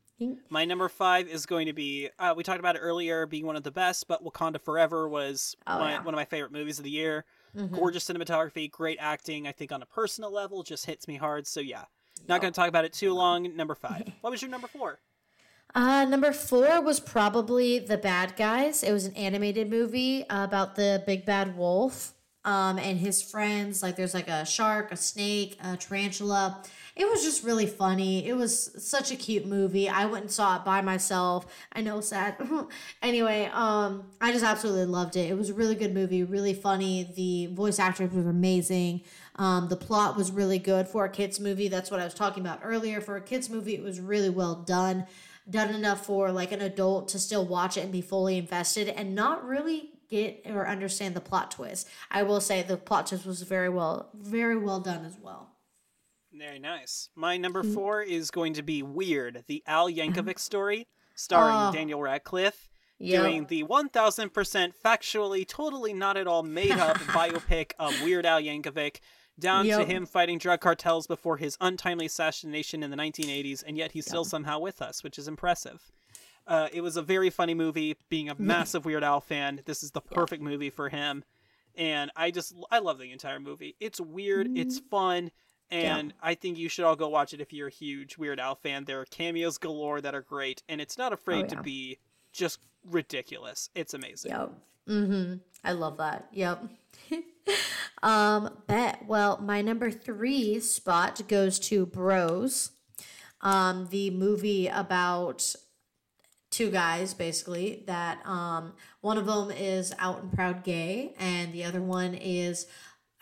My 0.49 0.63
number 0.65 0.87
five 0.87 1.27
is 1.27 1.45
going 1.45 1.67
to 1.67 1.73
be 1.73 2.09
uh, 2.19 2.33
we 2.37 2.43
talked 2.43 2.59
about 2.59 2.75
it 2.75 2.79
earlier 2.79 3.25
being 3.25 3.45
one 3.45 3.55
of 3.55 3.63
the 3.63 3.71
best, 3.71 4.07
but 4.07 4.23
Wakanda 4.23 4.61
Forever 4.61 5.09
was 5.09 5.55
Oh, 5.67 5.79
my, 5.79 5.91
yeah. 5.91 6.03
one 6.03 6.13
of 6.13 6.17
my 6.17 6.25
favorite 6.25 6.51
movies 6.53 6.77
of 6.77 6.83
the 6.85 6.89
year. 6.91 7.25
Mhm. 7.55 7.71
Gorgeous 7.73 8.05
cinematography, 8.09 8.69
great 8.71 8.97
acting. 8.99 9.47
I 9.47 9.51
think 9.51 9.71
on 9.71 9.81
a 9.81 9.85
personal 9.85 10.31
level, 10.31 10.63
just 10.63 10.85
hits 10.85 11.07
me 11.07 11.15
hard. 11.17 11.47
So 11.47 11.59
yeah, 11.59 11.83
not 12.27 12.41
going 12.41 12.51
to 12.53 12.55
talk 12.57 12.69
about 12.69 12.85
it 12.85 12.93
too 12.93 13.13
long. 13.13 13.55
Number 13.55 13.75
five. 13.75 14.09
what 14.21 14.31
was 14.31 14.41
your 14.41 14.51
number 14.51 14.67
four? 14.67 14.99
Uh, 15.73 16.05
number 16.05 16.31
four 16.31 16.79
was 16.81 16.99
probably 17.01 17.79
The 17.79 17.97
Bad 17.97 18.37
Guys. 18.37 18.83
It 18.83 18.93
was 18.93 19.05
an 19.05 19.13
animated 19.15 19.69
movie 19.69 20.25
about 20.29 20.75
the 20.75 21.03
big 21.05 21.25
bad 21.25 21.57
wolf 21.57 22.13
um, 22.45 22.77
and 22.79 22.97
his 22.99 23.21
friends. 23.21 23.83
Like, 23.83 23.97
there's 23.97 24.13
like 24.13 24.29
a 24.29 24.45
shark, 24.45 24.91
a 24.93 24.95
snake, 24.95 25.57
a 25.61 25.75
tarantula. 25.75 26.63
It 26.95 27.09
was 27.09 27.23
just 27.23 27.43
really 27.43 27.65
funny. 27.65 28.25
It 28.25 28.35
was 28.37 28.71
such 28.81 29.11
a 29.11 29.17
cute 29.17 29.45
movie. 29.45 29.89
I 29.89 30.05
went 30.05 30.23
and 30.23 30.31
saw 30.31 30.55
it 30.55 30.63
by 30.63 30.81
myself. 30.81 31.45
I 31.73 31.81
know, 31.81 31.99
sad. 31.99 32.37
anyway, 33.01 33.49
um, 33.53 34.05
I 34.21 34.31
just 34.31 34.45
absolutely 34.45 34.85
loved 34.85 35.17
it. 35.17 35.29
It 35.29 35.37
was 35.37 35.49
a 35.49 35.53
really 35.53 35.75
good 35.75 35.93
movie, 35.93 36.23
really 36.23 36.53
funny. 36.53 37.11
The 37.15 37.47
voice 37.53 37.79
actors 37.79 38.11
were 38.13 38.29
amazing. 38.29 39.01
Um, 39.35 39.67
the 39.67 39.75
plot 39.75 40.15
was 40.15 40.31
really 40.31 40.57
good 40.57 40.87
for 40.87 41.03
a 41.03 41.09
kids 41.09 41.37
movie. 41.37 41.67
That's 41.67 41.91
what 41.91 41.99
I 41.99 42.05
was 42.05 42.13
talking 42.13 42.41
about 42.41 42.61
earlier. 42.63 43.01
For 43.01 43.17
a 43.17 43.21
kids 43.21 43.49
movie, 43.49 43.75
it 43.75 43.83
was 43.83 43.99
really 43.99 44.29
well 44.29 44.55
done 44.55 45.05
done 45.47 45.75
enough 45.75 46.03
for 46.05 46.31
like 46.31 46.51
an 46.51 46.61
adult 46.61 47.07
to 47.09 47.19
still 47.19 47.45
watch 47.45 47.77
it 47.77 47.81
and 47.81 47.91
be 47.91 48.01
fully 48.01 48.37
invested 48.37 48.89
and 48.89 49.13
not 49.13 49.45
really 49.45 49.91
get 50.09 50.41
or 50.45 50.67
understand 50.67 51.15
the 51.15 51.21
plot 51.21 51.51
twist. 51.51 51.87
I 52.09 52.23
will 52.23 52.41
say 52.41 52.63
the 52.63 52.77
plot 52.77 53.07
twist 53.07 53.25
was 53.25 53.41
very 53.43 53.69
well 53.69 54.09
very 54.15 54.57
well 54.57 54.79
done 54.79 55.05
as 55.05 55.17
well. 55.21 55.54
Very 56.37 56.59
nice. 56.59 57.09
My 57.15 57.37
number 57.37 57.63
four 57.63 58.01
is 58.01 58.29
going 58.31 58.53
to 58.55 58.63
be 58.63 58.83
Weird, 58.83 59.43
the 59.47 59.63
Al 59.65 59.89
Yankovic 59.89 60.39
story, 60.39 60.87
starring 61.13 61.55
Oh. 61.55 61.71
Daniel 61.71 62.01
Radcliffe, 62.01 62.67
Yep. 62.99 63.21
doing 63.21 63.45
the 63.47 63.63
1000% 63.63 64.73
factually, 64.83 65.47
totally 65.47 65.93
not 65.93 66.17
at 66.17 66.27
all 66.27 66.43
made 66.43 66.71
up 66.71 66.97
biopic 67.15 67.71
of 67.79 68.01
Weird 68.01 68.25
Al 68.25 68.41
Yankovic, 68.41 68.99
down 69.39 69.65
to 69.65 69.83
him 69.85 70.05
fighting 70.05 70.37
drug 70.37 70.61
cartels 70.61 71.07
before 71.07 71.37
his 71.37 71.57
untimely 71.61 72.05
assassination 72.05 72.83
in 72.83 72.89
the 72.91 72.97
1980s, 72.97 73.63
and 73.65 73.77
yet 73.77 73.91
he's 73.93 74.05
still 74.05 74.23
somehow 74.25 74.59
with 74.59 74.81
us, 74.81 75.03
which 75.03 75.17
is 75.19 75.27
impressive. 75.27 75.91
Uh, 76.47 76.67
it 76.71 76.81
was 76.81 76.95
a 76.95 77.01
very 77.01 77.29
funny 77.29 77.53
movie. 77.53 77.95
Being 78.09 78.29
a 78.29 78.35
massive 78.39 78.85
Weird 78.85 79.03
Al 79.03 79.19
fan, 79.21 79.61
this 79.65 79.83
is 79.83 79.91
the 79.91 80.01
perfect 80.01 80.41
movie 80.43 80.69
for 80.69 80.89
him. 80.89 81.23
And 81.77 82.11
I 82.15 82.31
just, 82.31 82.53
I 82.71 82.79
love 82.79 82.99
the 82.99 83.11
entire 83.11 83.39
movie. 83.39 83.75
It's 83.81 83.99
weird, 83.99 84.47
it's 84.55 84.79
Mm-hmm. 84.79 84.87
fun, 84.89 85.31
and 85.71 86.13
I 86.21 86.35
think 86.35 86.57
you 86.57 86.69
should 86.69 86.85
all 86.85 86.95
go 86.95 87.07
watch 87.09 87.33
it 87.33 87.41
if 87.41 87.51
you're 87.53 87.67
a 87.67 87.71
huge 87.71 88.17
Weird 88.17 88.39
Al 88.39 88.55
fan. 88.55 88.85
There 88.85 89.01
are 89.01 89.05
cameos 89.05 89.57
galore 89.57 90.01
that 90.01 90.13
are 90.15 90.21
great, 90.21 90.61
and 90.69 90.79
it's 90.79 90.97
not 90.97 91.11
afraid 91.13 91.49
to 91.49 91.55
Oh, 91.55 91.59
yeah. 91.59 91.63
be 91.63 91.97
just 92.31 92.59
ridiculous. 92.83 93.69
It's 93.75 93.93
amazing. 93.93 94.31
Yep. 94.31 94.51
Mhm. 94.87 95.39
I 95.63 95.71
love 95.71 95.97
that. 95.97 96.27
Yep. 96.31 96.63
um 98.03 98.49
bet. 98.67 99.05
Well, 99.07 99.39
my 99.41 99.61
number 99.61 99.89
3 99.91 100.59
spot 100.59 101.27
goes 101.27 101.59
to 101.59 101.85
Bros. 101.85 102.71
Um 103.41 103.87
the 103.89 104.09
movie 104.11 104.67
about 104.67 105.55
two 106.51 106.71
guys 106.71 107.13
basically 107.13 107.83
that 107.87 108.25
um 108.25 108.73
one 109.01 109.17
of 109.17 109.25
them 109.25 109.51
is 109.51 109.93
out 109.99 110.21
and 110.21 110.31
proud 110.31 110.63
gay 110.63 111.13
and 111.19 111.51
the 111.51 111.63
other 111.63 111.81
one 111.81 112.13
is 112.13 112.65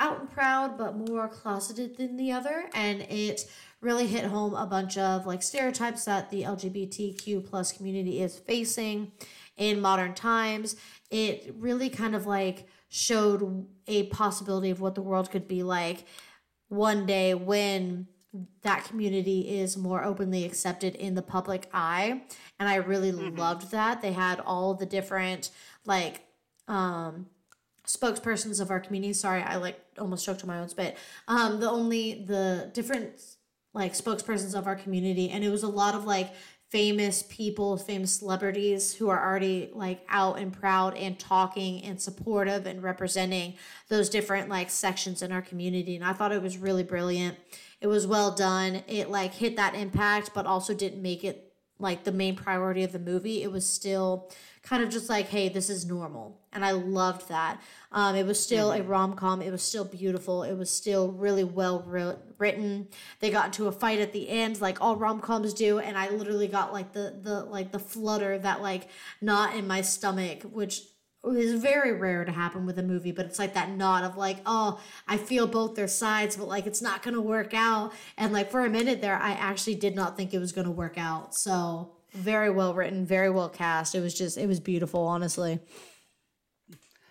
out 0.04 0.20
and 0.20 0.30
proud 0.30 0.78
but 0.78 0.98
more 0.98 1.30
closeted 1.30 1.98
than 1.98 2.18
the 2.18 2.32
other. 2.32 2.70
And 2.74 3.02
it 3.04 3.50
really 3.80 4.08
hit 4.08 4.26
home 4.26 4.54
a 4.54 4.66
bunch 4.66 4.98
of 4.98 5.26
like 5.26 5.42
stereotypes 5.42 6.06
that 6.06 6.30
the 6.30 6.44
lgbtq 6.44 7.46
plus 7.46 7.72
community 7.72 8.22
is 8.22 8.38
facing 8.38 9.12
in 9.56 9.80
modern 9.80 10.14
times. 10.14 10.76
It 11.10 11.56
really 11.58 11.90
kind 11.90 12.16
of 12.16 12.26
like 12.26 12.68
showed 12.90 13.66
a 13.88 14.04
possibility 14.08 14.70
of 14.70 14.82
what 14.82 14.96
the 14.96 15.02
world 15.02 15.32
could 15.32 15.48
be 15.48 15.64
like 15.64 16.06
one 16.68 17.06
day 17.06 17.34
when 17.34 18.08
that 18.64 18.84
community 18.86 19.60
is 19.60 19.78
more 19.78 20.04
openly 20.04 20.44
accepted 20.44 20.96
in 20.96 21.14
the 21.14 21.22
public 21.22 21.70
eye. 21.72 22.24
And 22.60 22.68
i 22.68 22.76
really 22.76 23.12
loved 23.12 23.72
that. 23.72 24.02
They 24.02 24.14
had 24.14 24.40
all 24.40 24.74
the 24.74 24.86
different 24.86 25.50
like 25.86 26.22
um 26.68 27.28
spokespersons 27.86 28.62
of 28.62 28.72
our 28.72 28.80
community. 28.80 29.14
Sorry 29.14 29.42
i 29.42 29.58
like 29.58 29.80
almost 29.98 30.26
choked 30.26 30.42
on 30.42 30.48
my 30.48 30.60
own 30.60 30.70
spit. 30.70 30.98
Um 31.28 31.60
the 31.60 31.70
only 31.70 32.24
the 32.26 32.72
different 32.74 33.22
like 33.74 33.94
spokespersons 33.94 34.58
of 34.58 34.68
our 34.68 34.76
community 34.76 35.30
and 35.30 35.44
it 35.44 35.50
was 35.50 35.64
a 35.64 35.68
lot 35.68 35.96
of 35.96 36.06
like 36.06 36.32
famous 36.70 37.24
people 37.30 37.78
famous 37.78 38.14
celebrities 38.14 38.96
who 38.96 39.10
are 39.10 39.24
already 39.24 39.70
like 39.74 40.04
out 40.10 40.40
and 40.40 40.52
proud 40.54 40.96
and 40.96 41.20
talking 41.20 41.84
and 41.84 42.02
supportive 42.02 42.66
and 42.66 42.82
representing 42.82 43.54
those 43.90 44.10
different 44.10 44.50
like 44.50 44.72
sections 44.72 45.22
in 45.22 45.32
our 45.32 45.42
community 45.42 45.96
and 45.96 46.04
i 46.04 46.14
thought 46.14 46.32
it 46.32 46.42
was 46.42 46.58
really 46.58 46.84
brilliant. 46.84 47.38
It 47.84 47.88
was 47.88 48.08
well 48.08 48.32
done. 48.34 48.82
It 48.88 49.10
like 49.10 49.34
hit 49.34 49.58
that 49.58 49.76
impact 49.76 50.32
but 50.34 50.46
also 50.46 50.74
didn't 50.74 51.02
make 51.02 51.26
it 51.26 51.43
like 51.80 52.04
the 52.04 52.12
main 52.12 52.36
priority 52.36 52.84
of 52.84 52.92
the 52.92 53.00
movie 53.00 53.44
it 53.44 53.52
was 53.52 53.68
still 53.70 54.32
kind 54.62 54.82
of 54.84 54.90
just 54.90 55.10
like 55.10 55.28
hey 55.28 55.50
this 55.50 55.70
is 55.70 55.86
normal. 55.86 56.40
And 56.52 56.64
i 56.64 56.72
loved 56.72 57.30
that. 57.30 57.62
Um, 57.92 58.16
it 58.16 58.26
was 58.26 58.40
still 58.40 58.72
a 58.72 58.82
rom-com. 58.82 59.42
It 59.42 59.52
was 59.52 59.64
still 59.64 59.86
beautiful. 59.86 60.44
It 60.44 60.54
was 60.54 60.70
still 60.70 61.12
really 61.12 61.44
well 61.44 61.84
writ- 61.88 62.20
written. 62.38 62.88
They 63.20 63.32
got 63.32 63.48
into 63.48 63.68
a 63.68 63.72
fight 63.72 64.00
at 64.00 64.14
the 64.14 64.30
end 64.30 64.62
like 64.62 64.80
all 64.82 64.96
rom-coms 64.96 65.54
do. 65.54 65.80
And 65.80 65.98
i 65.98 66.10
literally 66.10 66.48
got 66.48 66.74
like 66.74 66.94
the 66.94 67.16
the 67.22 67.44
like 67.44 67.72
the 67.72 67.80
flutter 67.80 68.38
that 68.40 68.62
like 68.62 68.88
knot 69.22 69.56
in 69.56 69.68
my 69.68 69.82
stomach 69.82 70.44
which 70.44 70.84
is 71.26 71.62
very 71.62 71.94
rare 71.94 72.26
to 72.26 72.32
happen 72.32 72.66
with 72.66 72.78
a 72.78 72.84
movie 72.84 73.12
but 73.12 73.26
it's 73.26 73.40
like 73.40 73.54
that 73.54 73.70
knot 73.70 74.04
of 74.04 74.18
like 74.18 74.38
oh 74.46 74.80
i 75.08 75.16
feel 75.18 75.48
both 75.48 75.74
their 75.76 75.88
sides 75.88 76.36
but 76.36 76.48
like 76.48 76.66
it's 76.66 76.82
not 76.82 77.02
gonna 77.02 77.22
work 77.22 77.54
out 77.54 77.94
and 78.18 78.34
like 78.34 78.52
for 78.52 78.66
a 78.66 78.70
minute 78.70 79.02
there 79.02 79.18
i 79.18 79.32
actually 79.32 79.76
did 79.76 79.96
not 79.96 80.18
think 80.18 80.34
it 80.34 80.40
was 80.40 80.52
gonna 80.52 80.70
work 80.72 80.98
out 80.98 81.34
so 81.34 81.92
very 82.12 82.50
well 82.50 82.74
written 82.74 83.06
very 83.06 83.30
well 83.30 83.50
cast 83.50 83.96
it 83.96 84.02
was 84.02 84.14
just 84.14 84.38
it 84.38 84.48
was 84.48 84.60
beautiful 84.60 85.02
honestly 85.08 85.60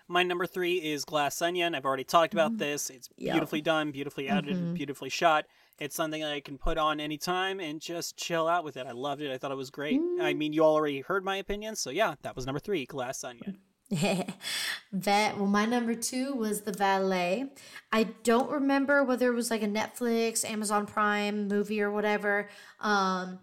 My 0.08 0.22
number 0.22 0.46
three 0.46 0.74
is 0.74 1.06
Glass 1.06 1.40
Onion. 1.40 1.74
I've 1.74 1.86
already 1.86 2.04
talked 2.04 2.34
about 2.34 2.58
this. 2.58 2.90
It's 2.90 3.08
Mm-hmm. 3.08 3.22
Yep. 3.22 3.28
Mm-hmm. 3.28 3.34
beautifully 3.34 3.60
done, 3.62 3.90
beautifully 3.92 4.28
edited, 4.28 4.74
beautifully 4.74 5.08
shot. 5.08 5.46
It's 5.78 5.96
something 5.96 6.20
that 6.20 6.32
I 6.32 6.40
can 6.40 6.58
put 6.58 6.76
on 6.76 7.00
anytime 7.00 7.60
and 7.60 7.80
just 7.80 8.16
chill 8.18 8.46
out 8.46 8.62
with 8.62 8.76
it. 8.76 8.86
I 8.86 8.92
loved 8.92 9.22
it. 9.22 9.32
I 9.32 9.38
thought 9.38 9.52
it 9.52 9.56
was 9.56 9.70
great. 9.70 9.98
Mm. 9.98 10.20
I 10.20 10.34
mean, 10.34 10.52
you 10.52 10.64
already 10.64 11.00
heard 11.00 11.24
my 11.24 11.36
opinion, 11.36 11.76
so 11.76 11.88
yeah, 11.88 12.16
that 12.22 12.36
was 12.36 12.44
number 12.44 12.58
three, 12.60 12.84
Glass 12.84 13.24
Onion. 13.24 13.58
that 14.92 15.36
well 15.36 15.46
my 15.46 15.66
number 15.66 15.94
two 15.94 16.34
was 16.34 16.62
the 16.62 16.72
valet. 16.72 17.50
I 17.92 18.04
don't 18.24 18.50
remember 18.50 19.04
whether 19.04 19.30
it 19.30 19.34
was 19.34 19.50
like 19.50 19.62
a 19.62 19.68
netflix 19.68 20.48
amazon 20.48 20.86
prime 20.86 21.48
movie 21.48 21.82
or 21.82 21.90
whatever 21.90 22.48
um 22.80 23.38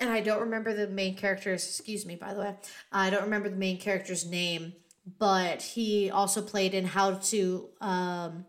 and 0.00 0.10
i 0.10 0.20
don't 0.20 0.40
remember 0.40 0.72
the 0.72 0.86
main 0.86 1.16
character's 1.16 1.64
excuse 1.64 2.06
me 2.06 2.14
by 2.14 2.34
the 2.34 2.40
way 2.40 2.54
i 2.92 3.10
don't 3.10 3.24
remember 3.24 3.48
the 3.48 3.56
main 3.56 3.78
character's 3.78 4.24
name 4.24 4.74
but 5.18 5.62
he 5.62 6.10
also 6.10 6.40
played 6.40 6.72
in 6.72 6.84
how 6.84 7.14
to 7.14 7.68
um 7.80 8.46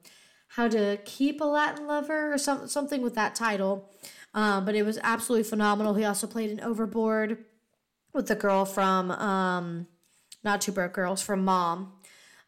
how 0.49 0.67
to 0.67 0.99
keep 1.05 1.41
a 1.41 1.45
latin 1.45 1.87
lover 1.87 2.33
or 2.33 2.37
some, 2.37 2.67
something 2.67 3.01
with 3.01 3.15
that 3.15 3.33
title 3.33 3.89
um, 4.33 4.65
but 4.65 4.75
it 4.75 4.83
was 4.83 4.99
absolutely 5.01 5.49
phenomenal. 5.49 5.95
He 5.95 6.05
also 6.05 6.27
played 6.27 6.51
in 6.51 6.59
overboard 6.59 7.45
with 8.13 8.27
the 8.27 8.35
girl 8.35 8.65
from 8.65 9.11
um 9.11 9.87
not 10.43 10.61
two 10.61 10.71
broke 10.71 10.93
girls 10.93 11.21
from 11.21 11.43
mom. 11.43 11.93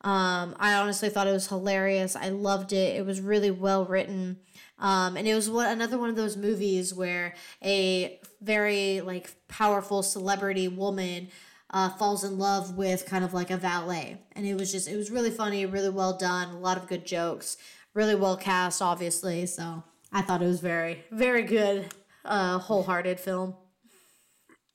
Um, 0.04 0.56
i 0.60 0.74
honestly 0.74 1.10
thought 1.10 1.28
it 1.28 1.32
was 1.32 1.48
hilarious. 1.48 2.16
I 2.16 2.30
loved 2.30 2.74
it. 2.74 2.96
It 2.96 3.06
was 3.06 3.22
really 3.22 3.52
well 3.52 3.86
written. 3.86 4.38
Um, 4.80 5.16
and 5.16 5.28
it 5.28 5.36
was 5.36 5.50
one, 5.50 5.68
another 5.68 6.00
one 6.00 6.10
of 6.10 6.16
those 6.16 6.36
movies 6.36 6.94
where 6.94 7.36
a 7.64 8.20
very 8.42 9.02
like 9.02 9.32
powerful 9.48 10.02
celebrity 10.02 10.68
woman 10.68 11.30
uh, 11.70 11.90
falls 11.90 12.24
in 12.24 12.40
love 12.40 12.76
with 12.76 13.06
kind 13.06 13.24
of 13.24 13.34
like 13.34 13.52
a 13.52 13.58
valet. 13.58 14.18
And 14.32 14.46
it 14.46 14.56
was 14.56 14.72
just 14.72 14.88
it 14.88 14.98
was 14.98 15.12
really 15.12 15.30
funny 15.30 15.66
really 15.68 15.90
well 15.90 16.18
done 16.18 16.50
a 16.50 16.60
lot 16.60 16.78
of 16.78 16.88
good 16.88 17.06
jokes 17.06 17.58
really 17.94 18.16
well 18.16 18.38
cast 18.38 18.82
obviously. 18.82 19.46
So 19.46 19.84
i 20.12 20.22
thought 20.22 20.42
it 20.42 20.48
was 20.48 20.62
very 20.62 21.06
very 21.12 21.44
good 21.44 21.94
uh, 22.26 22.58
wholehearted 22.58 23.20
film. 23.20 23.56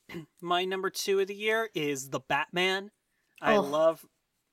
My 0.40 0.64
number 0.64 0.90
two 0.90 1.18
of 1.18 1.26
the 1.26 1.34
year 1.34 1.68
is 1.74 2.10
The 2.10 2.20
Batman. 2.20 2.90
I 3.40 3.56
Oh. 3.56 3.60
love 3.62 4.04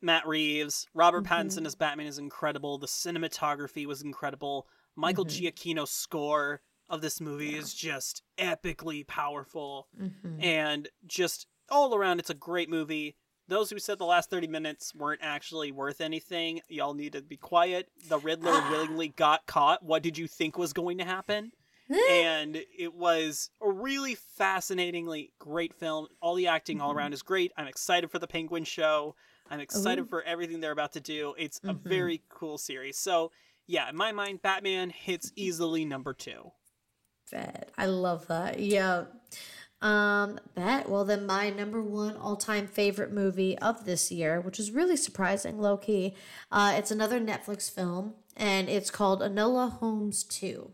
Matt 0.02 0.28
Reeves. 0.28 0.88
Robert 0.94 1.24
Pattinson 1.24 1.66
as 1.66 1.76
Batman 1.76 2.08
is 2.08 2.18
incredible. 2.20 2.78
The 2.78 2.88
cinematography 2.88 3.86
was 3.86 4.02
incredible. 4.02 4.68
Michael 4.96 5.26
Giacchino's 5.26 5.92
score 5.92 6.62
of 6.90 7.02
this 7.02 7.22
movie 7.22 7.56
is 7.56 7.74
just 7.74 8.22
epically 8.38 9.08
powerful 9.08 9.88
Mhm. 9.98 10.44
and 10.44 10.90
just 11.08 11.48
all 11.70 11.96
around 11.96 12.20
it's 12.20 12.30
a 12.30 12.34
great 12.36 12.70
movie 12.70 13.16
those 13.48 13.70
who 13.70 13.80
said 13.80 13.98
the 13.98 14.06
last 14.06 14.30
30 14.30 14.48
minutes 14.48 14.94
weren't 14.94 15.22
actually 15.24 15.72
worth 15.72 16.02
anything 16.02 16.62
y'all 16.68 16.94
need 16.94 17.14
to 17.14 17.22
be 17.22 17.38
quiet 17.38 17.90
the 18.10 18.20
riddler 18.20 18.52
willingly 18.70 19.08
got 19.08 19.46
caught 19.48 19.82
what 19.82 20.04
did 20.04 20.18
you 20.18 20.28
think 20.28 20.58
was 20.58 20.74
going 20.74 20.98
to 20.98 21.06
happen 21.06 21.52
and 22.10 22.58
it 22.78 22.94
was 22.94 23.50
a 23.62 23.70
really 23.70 24.16
fascinatingly 24.16 25.32
great 25.40 25.74
film 25.74 26.08
all 26.22 26.36
the 26.36 26.48
acting 26.48 26.82
all 26.82 26.92
around 26.92 27.14
is 27.14 27.22
great 27.22 27.52
i'm 27.58 27.68
excited 27.68 28.10
for 28.12 28.20
the 28.20 28.28
penguin 28.28 28.64
show 28.64 29.16
i'm 29.50 29.60
excited 29.60 30.02
Ooh. 30.04 30.08
for 30.08 30.22
everything 30.24 30.60
they're 30.60 30.72
about 30.72 30.94
to 30.94 31.00
do 31.02 31.34
it's 31.38 31.60
a 31.64 31.74
Mhm. 31.74 31.82
very 31.84 32.22
cool 32.30 32.58
series 32.58 32.98
so 32.98 33.32
yeah 33.68 33.90
in 33.90 33.96
my 33.96 34.12
mind 34.12 34.42
batman 34.42 34.90
hits 34.90 35.32
easily 35.36 35.86
number 35.86 36.14
two 36.14 36.52
Bet. 37.32 37.72
I 37.78 37.88
love 37.88 38.28
that. 38.28 38.60
Yeah. 38.60 39.06
Um, 39.82 40.40
bet. 40.54 40.88
Well, 40.88 41.04
then 41.04 41.26
my 41.26 41.50
number 41.50 41.82
one 41.82 42.16
all 42.16 42.36
time 42.36 42.68
favorite 42.68 43.12
movie 43.12 43.58
of 43.58 43.86
this 43.86 44.12
year, 44.12 44.40
which 44.40 44.60
is 44.60 44.70
really 44.72 44.96
surprising, 44.98 45.60
low 45.60 45.78
key. 45.78 46.16
Uh, 46.52 46.76
it's 46.78 46.92
another 46.92 47.20
Netflix 47.20 47.72
film, 47.72 48.14
and 48.38 48.70
it's 48.70 48.92
called 48.92 49.22
Enola 49.22 49.72
Holmes 49.72 50.24
2. 50.26 50.72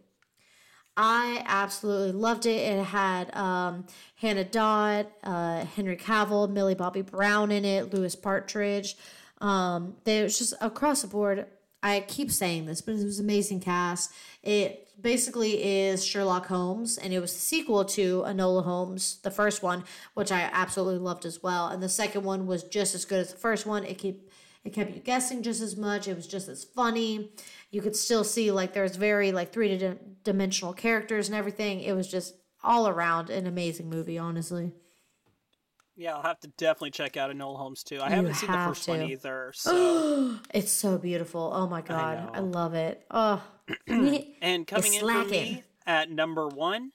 I 1.01 1.43
absolutely 1.45 2.11
loved 2.11 2.45
it. 2.45 2.57
It 2.57 2.83
had 2.83 3.33
um, 3.33 3.85
Hannah 4.15 4.43
Dodd, 4.43 5.07
uh, 5.23 5.63
Henry 5.63 5.95
Cavill, 5.95 6.49
Millie 6.49 6.75
Bobby 6.75 7.01
Brown 7.01 7.51
in 7.51 7.63
it, 7.63 7.93
Louis 7.93 8.13
Partridge. 8.17 8.97
Um, 9.39 9.95
it 10.05 10.23
was 10.23 10.37
just 10.37 10.55
across 10.59 11.01
the 11.01 11.07
board. 11.07 11.45
I 11.81 12.01
keep 12.01 12.29
saying 12.29 12.65
this, 12.65 12.81
but 12.81 12.95
it 12.95 13.05
was 13.05 13.19
an 13.19 13.25
amazing 13.25 13.61
cast. 13.61 14.11
It 14.43 14.89
basically 15.01 15.63
is 15.63 16.05
Sherlock 16.05 16.47
Holmes, 16.47 16.97
and 16.97 17.13
it 17.13 17.21
was 17.21 17.33
the 17.33 17.39
sequel 17.39 17.85
to 17.85 18.23
Enola 18.23 18.65
Holmes, 18.65 19.19
the 19.23 19.31
first 19.31 19.63
one, 19.63 19.85
which 20.15 20.33
I 20.33 20.49
absolutely 20.51 20.99
loved 20.99 21.23
as 21.23 21.41
well. 21.41 21.69
And 21.69 21.81
the 21.81 21.87
second 21.87 22.25
one 22.25 22.45
was 22.45 22.63
just 22.63 22.93
as 22.93 23.05
good 23.05 23.21
as 23.21 23.31
the 23.31 23.39
first 23.39 23.65
one. 23.65 23.85
It 23.85 23.99
kept 23.99 24.29
it 24.65 24.73
kept 24.73 24.93
you 24.93 25.01
guessing 25.01 25.41
just 25.43 25.61
as 25.61 25.77
much. 25.77 26.09
It 26.09 26.17
was 26.17 26.27
just 26.27 26.49
as 26.49 26.65
funny. 26.65 27.31
You 27.71 27.81
could 27.81 27.95
still 27.95 28.23
see 28.23 28.51
like 28.51 28.73
there's 28.73 28.95
very 28.95 29.31
like 29.31 29.53
three 29.53 29.95
dimensional 30.23 30.73
characters 30.73 31.27
and 31.29 31.35
everything. 31.37 31.81
It 31.81 31.93
was 31.93 32.07
just 32.07 32.35
all 32.63 32.87
around 32.87 33.29
an 33.29 33.45
amazing 33.47 33.89
movie, 33.89 34.17
honestly. 34.17 34.73
yeah 35.95 36.13
i'll 36.15 36.21
have 36.21 36.39
to 36.39 36.47
definitely 36.57 36.91
check 36.91 37.15
out 37.17 37.29
enola 37.31 37.57
holmes 37.57 37.83
too 37.83 37.99
i 38.01 38.09
You 38.09 38.15
haven't 38.15 38.33
seen 38.35 38.51
the 38.51 38.57
first 38.57 38.87
one 38.87 39.01
either 39.03 39.51
so 39.55 40.37
it's 40.53 40.71
so 40.71 40.97
beautiful. 40.97 41.51
Oh 41.53 41.67
my 41.67 41.81
god, 41.81 42.29
I, 42.33 42.39
know. 42.39 42.45
love 42.47 42.73
it. 42.73 43.05
Oh, 43.11 43.41
And 43.87 44.65
coming 44.67 44.93
in 44.93 44.99
for 45.01 45.25
me 45.25 45.63
at 45.85 46.09
number 46.09 46.47
one, 46.47 46.91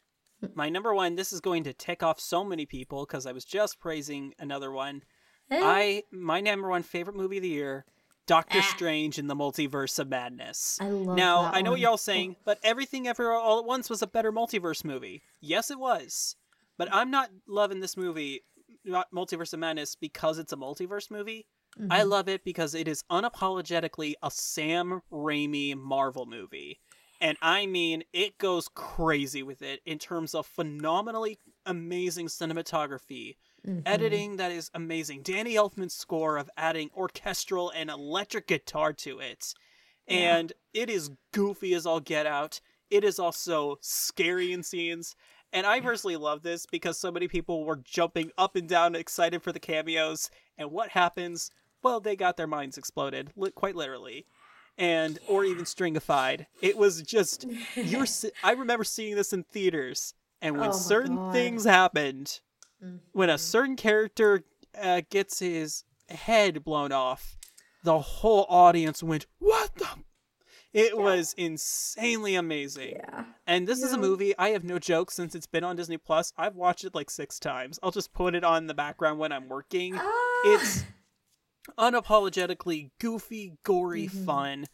my 0.54 0.68
number 0.68 0.94
one, 0.94 1.16
this 1.16 1.32
is 1.32 1.40
going 1.40 1.64
to 1.64 1.72
tick 1.72 2.02
off 2.02 2.18
so 2.20 2.44
many 2.44 2.66
people 2.66 3.04
because 3.06 3.26
I 3.26 3.32
was 3.32 3.44
just 3.44 3.78
praising 3.80 4.34
another 4.38 4.70
one. 4.70 5.02
Eh? 5.50 5.60
I 5.62 6.02
my 6.12 6.40
number 6.40 6.68
one 6.68 6.82
favorite 6.82 7.16
movie 7.16 7.36
of 7.38 7.42
the 7.42 7.48
year, 7.48 7.84
Doctor 8.26 8.58
Ah. 8.58 8.62
Strange 8.74 9.18
in 9.18 9.26
the 9.26 9.36
Multiverse 9.36 9.98
of 9.98 10.08
Madness. 10.08 10.78
I 10.80 10.88
love 10.88 11.16
now 11.16 11.50
I 11.52 11.60
know 11.60 11.70
what 11.70 11.76
one. 11.76 11.80
y'all 11.80 11.96
saying, 11.98 12.36
but 12.44 12.58
Everything 12.62 13.06
Ever 13.06 13.30
All 13.32 13.58
at 13.58 13.64
Once 13.66 13.90
was 13.90 14.00
a 14.02 14.06
better 14.06 14.32
multiverse 14.32 14.84
movie. 14.84 15.22
Yes, 15.40 15.70
it 15.70 15.78
was, 15.78 16.36
but 16.78 16.88
I'm 16.92 17.10
not 17.10 17.30
loving 17.46 17.80
this 17.80 17.96
movie, 17.96 18.42
not 18.84 19.10
Multiverse 19.12 19.52
of 19.52 19.60
Madness, 19.60 19.94
because 19.94 20.38
it's 20.38 20.52
a 20.52 20.56
multiverse 20.56 21.10
movie. 21.10 21.46
I 21.90 22.00
Mm-hmm. 22.00 22.08
love 22.08 22.28
it 22.28 22.44
because 22.44 22.72
it 22.74 22.86
is 22.86 23.02
unapologetically 23.10 24.14
a 24.22 24.30
Sam 24.30 25.02
Raimi 25.12 25.76
Marvel 25.76 26.24
movie. 26.24 26.78
And 27.20 27.36
I 27.42 27.66
mean, 27.66 28.04
it 28.12 28.38
goes 28.38 28.68
crazy 28.74 29.42
with 29.42 29.60
it 29.60 29.80
in 29.84 29.98
terms 29.98 30.34
of 30.34 30.46
phenomenally 30.46 31.38
amazing 31.66 32.26
cinematography, 32.28 33.36
Mm-hmm. 33.66 33.80
editing 33.86 34.36
that 34.36 34.52
is 34.52 34.70
amazing. 34.74 35.22
Danny 35.22 35.54
Elfman's 35.54 35.94
score 35.94 36.36
of 36.36 36.50
adding 36.56 36.90
orchestral 36.94 37.70
and 37.70 37.88
electric 37.88 38.46
guitar 38.46 38.92
to 38.92 39.20
it. 39.20 39.54
And 40.06 40.52
it 40.74 40.90
is 40.90 41.10
goofy 41.32 41.72
as 41.72 41.86
all 41.86 42.00
get 42.00 42.26
out. 42.26 42.60
It 42.90 43.04
is 43.04 43.18
also 43.18 43.78
scary 43.80 44.52
in 44.52 44.62
scenes. 44.62 45.16
And 45.50 45.66
I 45.66 45.80
personally 45.80 46.16
love 46.16 46.42
this 46.42 46.66
because 46.66 46.98
so 46.98 47.10
many 47.10 47.26
people 47.26 47.64
were 47.64 47.80
jumping 47.82 48.30
up 48.36 48.54
and 48.54 48.68
down 48.68 48.94
excited 48.94 49.42
for 49.42 49.50
the 49.52 49.60
cameos. 49.60 50.28
And 50.58 50.70
what 50.70 50.90
happens? 50.90 51.50
Well, 51.82 52.00
they 52.00 52.16
got 52.16 52.36
their 52.36 52.46
minds 52.46 52.76
exploded, 52.76 53.30
li- 53.34 53.50
quite 53.52 53.76
literally. 53.76 54.26
And, 54.76 55.18
or 55.28 55.44
even 55.44 55.64
stringified. 55.64 56.46
It 56.60 56.76
was 56.76 57.00
just, 57.00 57.46
you're, 57.76 58.06
I 58.44 58.52
remember 58.52 58.84
seeing 58.84 59.14
this 59.14 59.32
in 59.32 59.44
theaters. 59.44 60.12
And 60.42 60.58
when 60.58 60.70
Oh 60.70 60.72
certain 60.72 61.16
God. 61.16 61.32
things 61.32 61.64
happened, 61.64 62.40
when 62.80 63.00
Mm-hmm. 63.12 63.30
a 63.30 63.38
certain 63.38 63.76
character 63.76 64.44
uh, 64.80 65.02
gets 65.10 65.38
his 65.38 65.84
head 66.08 66.64
blown 66.64 66.92
off, 66.92 67.36
the 67.82 67.98
whole 68.00 68.46
audience 68.48 69.02
went, 69.02 69.26
What 69.38 69.74
the? 69.76 69.88
It 70.72 70.98
was 70.98 71.34
insanely 71.38 72.34
amazing. 72.34 72.96
Yeah. 72.96 73.24
And 73.46 73.68
this 73.68 73.80
is 73.82 73.92
a 73.92 73.98
movie, 73.98 74.36
I 74.36 74.48
have 74.48 74.64
no 74.64 74.80
joke, 74.80 75.12
since 75.12 75.36
it's 75.36 75.46
been 75.46 75.62
on 75.62 75.76
Disney 75.76 75.98
Plus. 75.98 76.32
I've 76.36 76.56
watched 76.56 76.82
it 76.82 76.96
like 76.96 77.10
six 77.10 77.38
times. 77.38 77.78
I'll 77.80 77.92
just 77.92 78.12
put 78.12 78.34
it 78.34 78.42
on 78.42 78.64
in 78.64 78.66
the 78.66 78.74
background 78.74 79.20
when 79.20 79.30
I'm 79.30 79.48
working. 79.48 79.94
Ah. 79.96 80.40
It's 80.46 80.82
unapologetically 81.78 82.90
goofy, 83.00 83.56
gory 83.62 84.08
Mhm. 84.08 84.24
fun. 84.26 84.66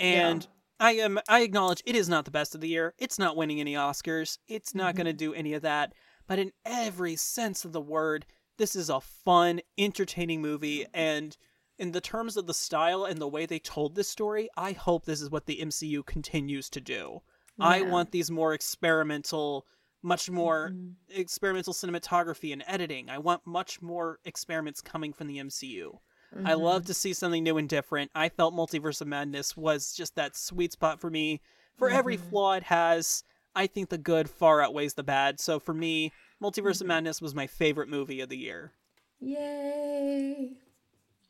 And 0.00 0.46
I 0.80 0.92
am 0.92 1.18
I 1.28 1.40
acknowledge 1.40 1.82
it 1.84 1.96
is 1.96 2.08
not 2.08 2.24
the 2.24 2.30
best 2.30 2.54
of 2.54 2.60
the 2.60 2.68
year. 2.68 2.94
It's 2.98 3.18
not 3.18 3.36
winning 3.36 3.60
any 3.60 3.74
Oscars. 3.74 4.38
It's 4.46 4.74
not 4.74 4.94
going 4.94 5.06
to 5.06 5.12
do 5.12 5.34
any 5.34 5.54
of 5.54 5.62
that. 5.62 5.92
But 6.28 6.38
in 6.38 6.52
every 6.64 7.16
sense 7.16 7.64
of 7.64 7.72
the 7.72 7.80
word, 7.80 8.26
this 8.58 8.76
is 8.76 8.88
a 8.90 9.00
fun, 9.00 9.60
entertaining 9.76 10.40
movie 10.42 10.86
and 10.94 11.36
in 11.78 11.92
the 11.92 12.00
terms 12.00 12.36
of 12.36 12.46
the 12.46 12.54
style 12.54 13.04
and 13.04 13.20
the 13.20 13.28
way 13.28 13.46
they 13.46 13.60
told 13.60 13.94
this 13.94 14.08
story, 14.08 14.48
I 14.56 14.72
hope 14.72 15.04
this 15.04 15.22
is 15.22 15.30
what 15.30 15.46
the 15.46 15.60
MCU 15.60 16.04
continues 16.04 16.68
to 16.70 16.80
do. 16.80 17.20
I 17.60 17.82
want 17.82 18.10
these 18.10 18.30
more 18.32 18.52
experimental, 18.52 19.66
much 20.02 20.28
more 20.28 20.70
Mhm. 20.72 20.94
experimental 21.08 21.72
cinematography 21.72 22.52
and 22.52 22.62
editing. 22.66 23.08
I 23.08 23.18
want 23.18 23.46
much 23.46 23.80
more 23.80 24.18
experiments 24.24 24.80
coming 24.80 25.12
from 25.12 25.28
the 25.28 25.38
MCU. 25.38 26.00
I 26.44 26.52
Mm-hmm. 26.52 26.60
love 26.62 26.84
to 26.86 26.94
see 26.94 27.12
something 27.14 27.42
new 27.44 27.58
and 27.58 27.68
different. 27.68 28.10
I 28.14 28.28
felt 28.28 28.54
Multiverse 28.54 29.00
of 29.00 29.06
Madness 29.08 29.56
was 29.56 29.92
just 29.94 30.14
that 30.16 30.36
sweet 30.36 30.72
spot 30.72 31.00
for 31.00 31.10
me. 31.10 31.40
For 31.76 31.88
every 31.90 32.16
Mhm. 32.16 32.28
flaw 32.28 32.52
it 32.54 32.64
has, 32.64 33.22
I 33.54 33.66
think 33.66 33.88
the 33.88 33.98
good 33.98 34.28
far 34.30 34.62
outweighs 34.62 34.94
the 34.94 35.02
bad. 35.02 35.40
So 35.40 35.58
for 35.58 35.74
me, 35.74 36.12
Multiverse 36.42 36.74
Mm-hmm. 36.76 36.84
of 36.84 36.88
Madness 36.88 37.20
was 37.22 37.34
my 37.34 37.46
favorite 37.46 37.88
movie 37.88 38.20
of 38.20 38.28
the 38.28 38.36
year. 38.36 38.72
Yay. 39.20 40.52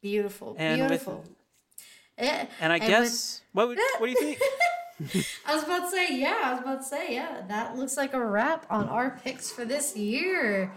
Beautiful. 0.02 0.54
And 0.58 0.80
with- 0.82 0.90
beautiful. 0.90 1.24
Eh, 2.18 2.46
And 2.60 2.72
I 2.72 2.76
And 2.78 2.86
guess 2.86 3.42
what 3.52 3.68
would, 3.68 3.78
what 3.98 4.06
do 4.06 4.10
you 4.10 4.16
think? 5.00 5.26
I 5.46 5.54
was 5.54 5.62
about 5.62 5.84
to 5.84 5.90
say, 5.90 6.18
yeah, 6.18 6.36
I 6.44 6.52
was 6.52 6.60
about 6.60 6.78
to 6.78 6.84
say, 6.84 7.14
yeah, 7.14 7.42
that 7.48 7.76
looks 7.76 7.96
like 7.96 8.12
a 8.14 8.24
wrap 8.24 8.66
on 8.70 8.88
our 8.88 9.18
picks 9.22 9.50
for 9.52 9.64
this 9.64 9.96
year. 9.96 10.72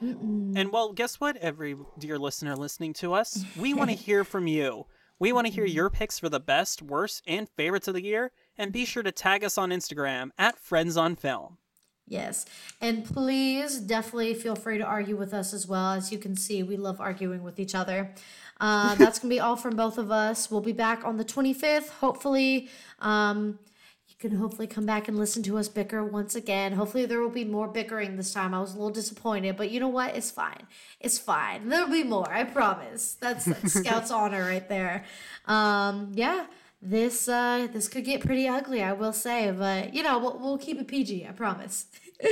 And 0.00 0.72
well, 0.72 0.92
guess 0.92 1.20
what, 1.20 1.36
every 1.36 1.76
dear 1.98 2.18
listener 2.18 2.56
listening 2.56 2.92
to 2.94 3.14
us? 3.14 3.44
We 3.56 3.72
want 3.72 3.90
to 3.90 3.96
hear 4.08 4.24
from 4.24 4.48
you. 4.48 4.86
We 5.20 5.32
want 5.32 5.46
to 5.46 5.52
hear 5.52 5.64
your 5.64 5.88
picks 5.88 6.18
for 6.18 6.28
the 6.28 6.40
best, 6.40 6.82
worst, 6.82 7.22
and 7.26 7.48
favorites 7.48 7.86
of 7.86 7.94
the 7.94 8.02
year. 8.02 8.32
And 8.56 8.72
be 8.72 8.84
sure 8.84 9.02
to 9.02 9.12
tag 9.12 9.44
us 9.44 9.58
on 9.58 9.70
Instagram 9.70 10.30
at 10.38 10.58
Friends 10.58 10.96
on 10.96 11.16
Film. 11.16 11.58
Yes. 12.06 12.44
And 12.80 13.04
please 13.04 13.78
definitely 13.78 14.34
feel 14.34 14.56
free 14.56 14.78
to 14.78 14.84
argue 14.84 15.16
with 15.16 15.32
us 15.32 15.54
as 15.54 15.66
well. 15.66 15.92
As 15.92 16.12
you 16.12 16.18
can 16.18 16.36
see, 16.36 16.62
we 16.62 16.76
love 16.76 17.00
arguing 17.00 17.42
with 17.42 17.58
each 17.58 17.74
other. 17.74 18.12
Uh, 18.60 18.94
that's 18.96 19.18
going 19.18 19.30
to 19.30 19.36
be 19.36 19.40
all 19.40 19.56
from 19.56 19.74
both 19.74 19.98
of 19.98 20.10
us. 20.10 20.50
We'll 20.50 20.60
be 20.60 20.72
back 20.72 21.04
on 21.04 21.16
the 21.16 21.24
25th. 21.24 21.88
Hopefully, 21.88 22.68
um, 23.00 23.58
you 24.06 24.16
can 24.18 24.36
hopefully 24.36 24.66
come 24.66 24.84
back 24.84 25.08
and 25.08 25.18
listen 25.18 25.42
to 25.44 25.56
us 25.56 25.68
bicker 25.68 26.04
once 26.04 26.34
again. 26.34 26.72
Hopefully, 26.72 27.06
there 27.06 27.20
will 27.20 27.30
be 27.30 27.44
more 27.44 27.68
bickering 27.68 28.16
this 28.16 28.34
time. 28.34 28.52
I 28.52 28.60
was 28.60 28.72
a 28.72 28.74
little 28.74 28.90
disappointed, 28.90 29.56
but 29.56 29.70
you 29.70 29.80
know 29.80 29.88
what? 29.88 30.14
It's 30.14 30.30
fine. 30.30 30.66
It's 31.00 31.18
fine. 31.18 31.70
There'll 31.70 31.88
be 31.88 32.04
more. 32.04 32.30
I 32.30 32.44
promise. 32.44 33.14
That's, 33.14 33.46
that's 33.46 33.72
Scout's 33.80 34.10
honor 34.10 34.42
right 34.42 34.68
there. 34.68 35.04
Um, 35.46 36.12
yeah. 36.14 36.46
This 36.86 37.28
uh, 37.28 37.66
this 37.72 37.88
could 37.88 38.04
get 38.04 38.20
pretty 38.20 38.46
ugly, 38.46 38.82
I 38.82 38.92
will 38.92 39.14
say, 39.14 39.50
but 39.50 39.94
you 39.94 40.02
know 40.02 40.18
we'll, 40.18 40.38
we'll 40.38 40.58
keep 40.58 40.78
it 40.78 40.86
PG. 40.86 41.26
I 41.26 41.32
promise. 41.32 41.86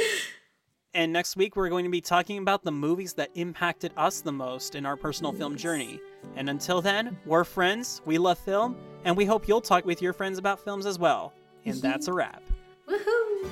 And 0.94 1.10
next 1.10 1.36
week, 1.36 1.56
we're 1.56 1.70
going 1.70 1.86
to 1.86 1.90
be 1.90 2.02
talking 2.02 2.36
about 2.36 2.64
the 2.64 2.70
movies 2.70 3.14
that 3.14 3.30
impacted 3.34 3.92
us 3.96 4.20
the 4.20 4.30
most 4.30 4.74
in 4.74 4.84
our 4.84 4.94
personal 4.94 5.32
film 5.32 5.56
journey. 5.56 5.98
And 6.36 6.50
until 6.50 6.82
then, 6.82 7.16
we're 7.24 7.44
friends, 7.44 8.02
we 8.04 8.18
love 8.18 8.38
film, 8.38 8.76
and 9.06 9.16
we 9.16 9.24
hope 9.24 9.48
you'll 9.48 9.62
talk 9.62 9.86
with 9.86 10.02
your 10.02 10.12
friends 10.12 10.36
about 10.36 10.60
films 10.60 10.84
as 10.84 10.98
well. 10.98 11.32
And 11.64 11.80
that's 11.80 12.08
a 12.08 12.12
wrap. 12.12 12.42
Woohoo! 12.86 13.50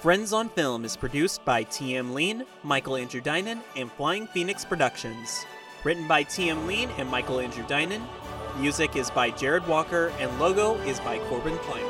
Friends 0.00 0.32
on 0.32 0.48
Film 0.48 0.86
is 0.86 0.96
produced 0.96 1.44
by 1.44 1.64
TM 1.64 2.14
Lein, 2.14 2.46
Michael 2.62 2.96
Andrew 2.96 3.20
Dinan, 3.20 3.60
and 3.76 3.92
Flying 3.92 4.26
Phoenix 4.28 4.64
Productions. 4.64 5.44
Written 5.84 6.08
by 6.08 6.24
TM 6.24 6.66
Lein 6.66 6.88
and 6.96 7.10
Michael 7.10 7.40
Andrew 7.40 7.66
Dinan. 7.66 8.02
Music 8.58 8.96
is 8.96 9.08
by 9.08 9.30
Jared 9.30 9.64
Walker, 9.68 10.12
and 10.18 10.36
logo 10.40 10.74
is 10.78 10.98
by 10.98 11.18
Corbin 11.28 11.56
Kleiner. 11.58 11.86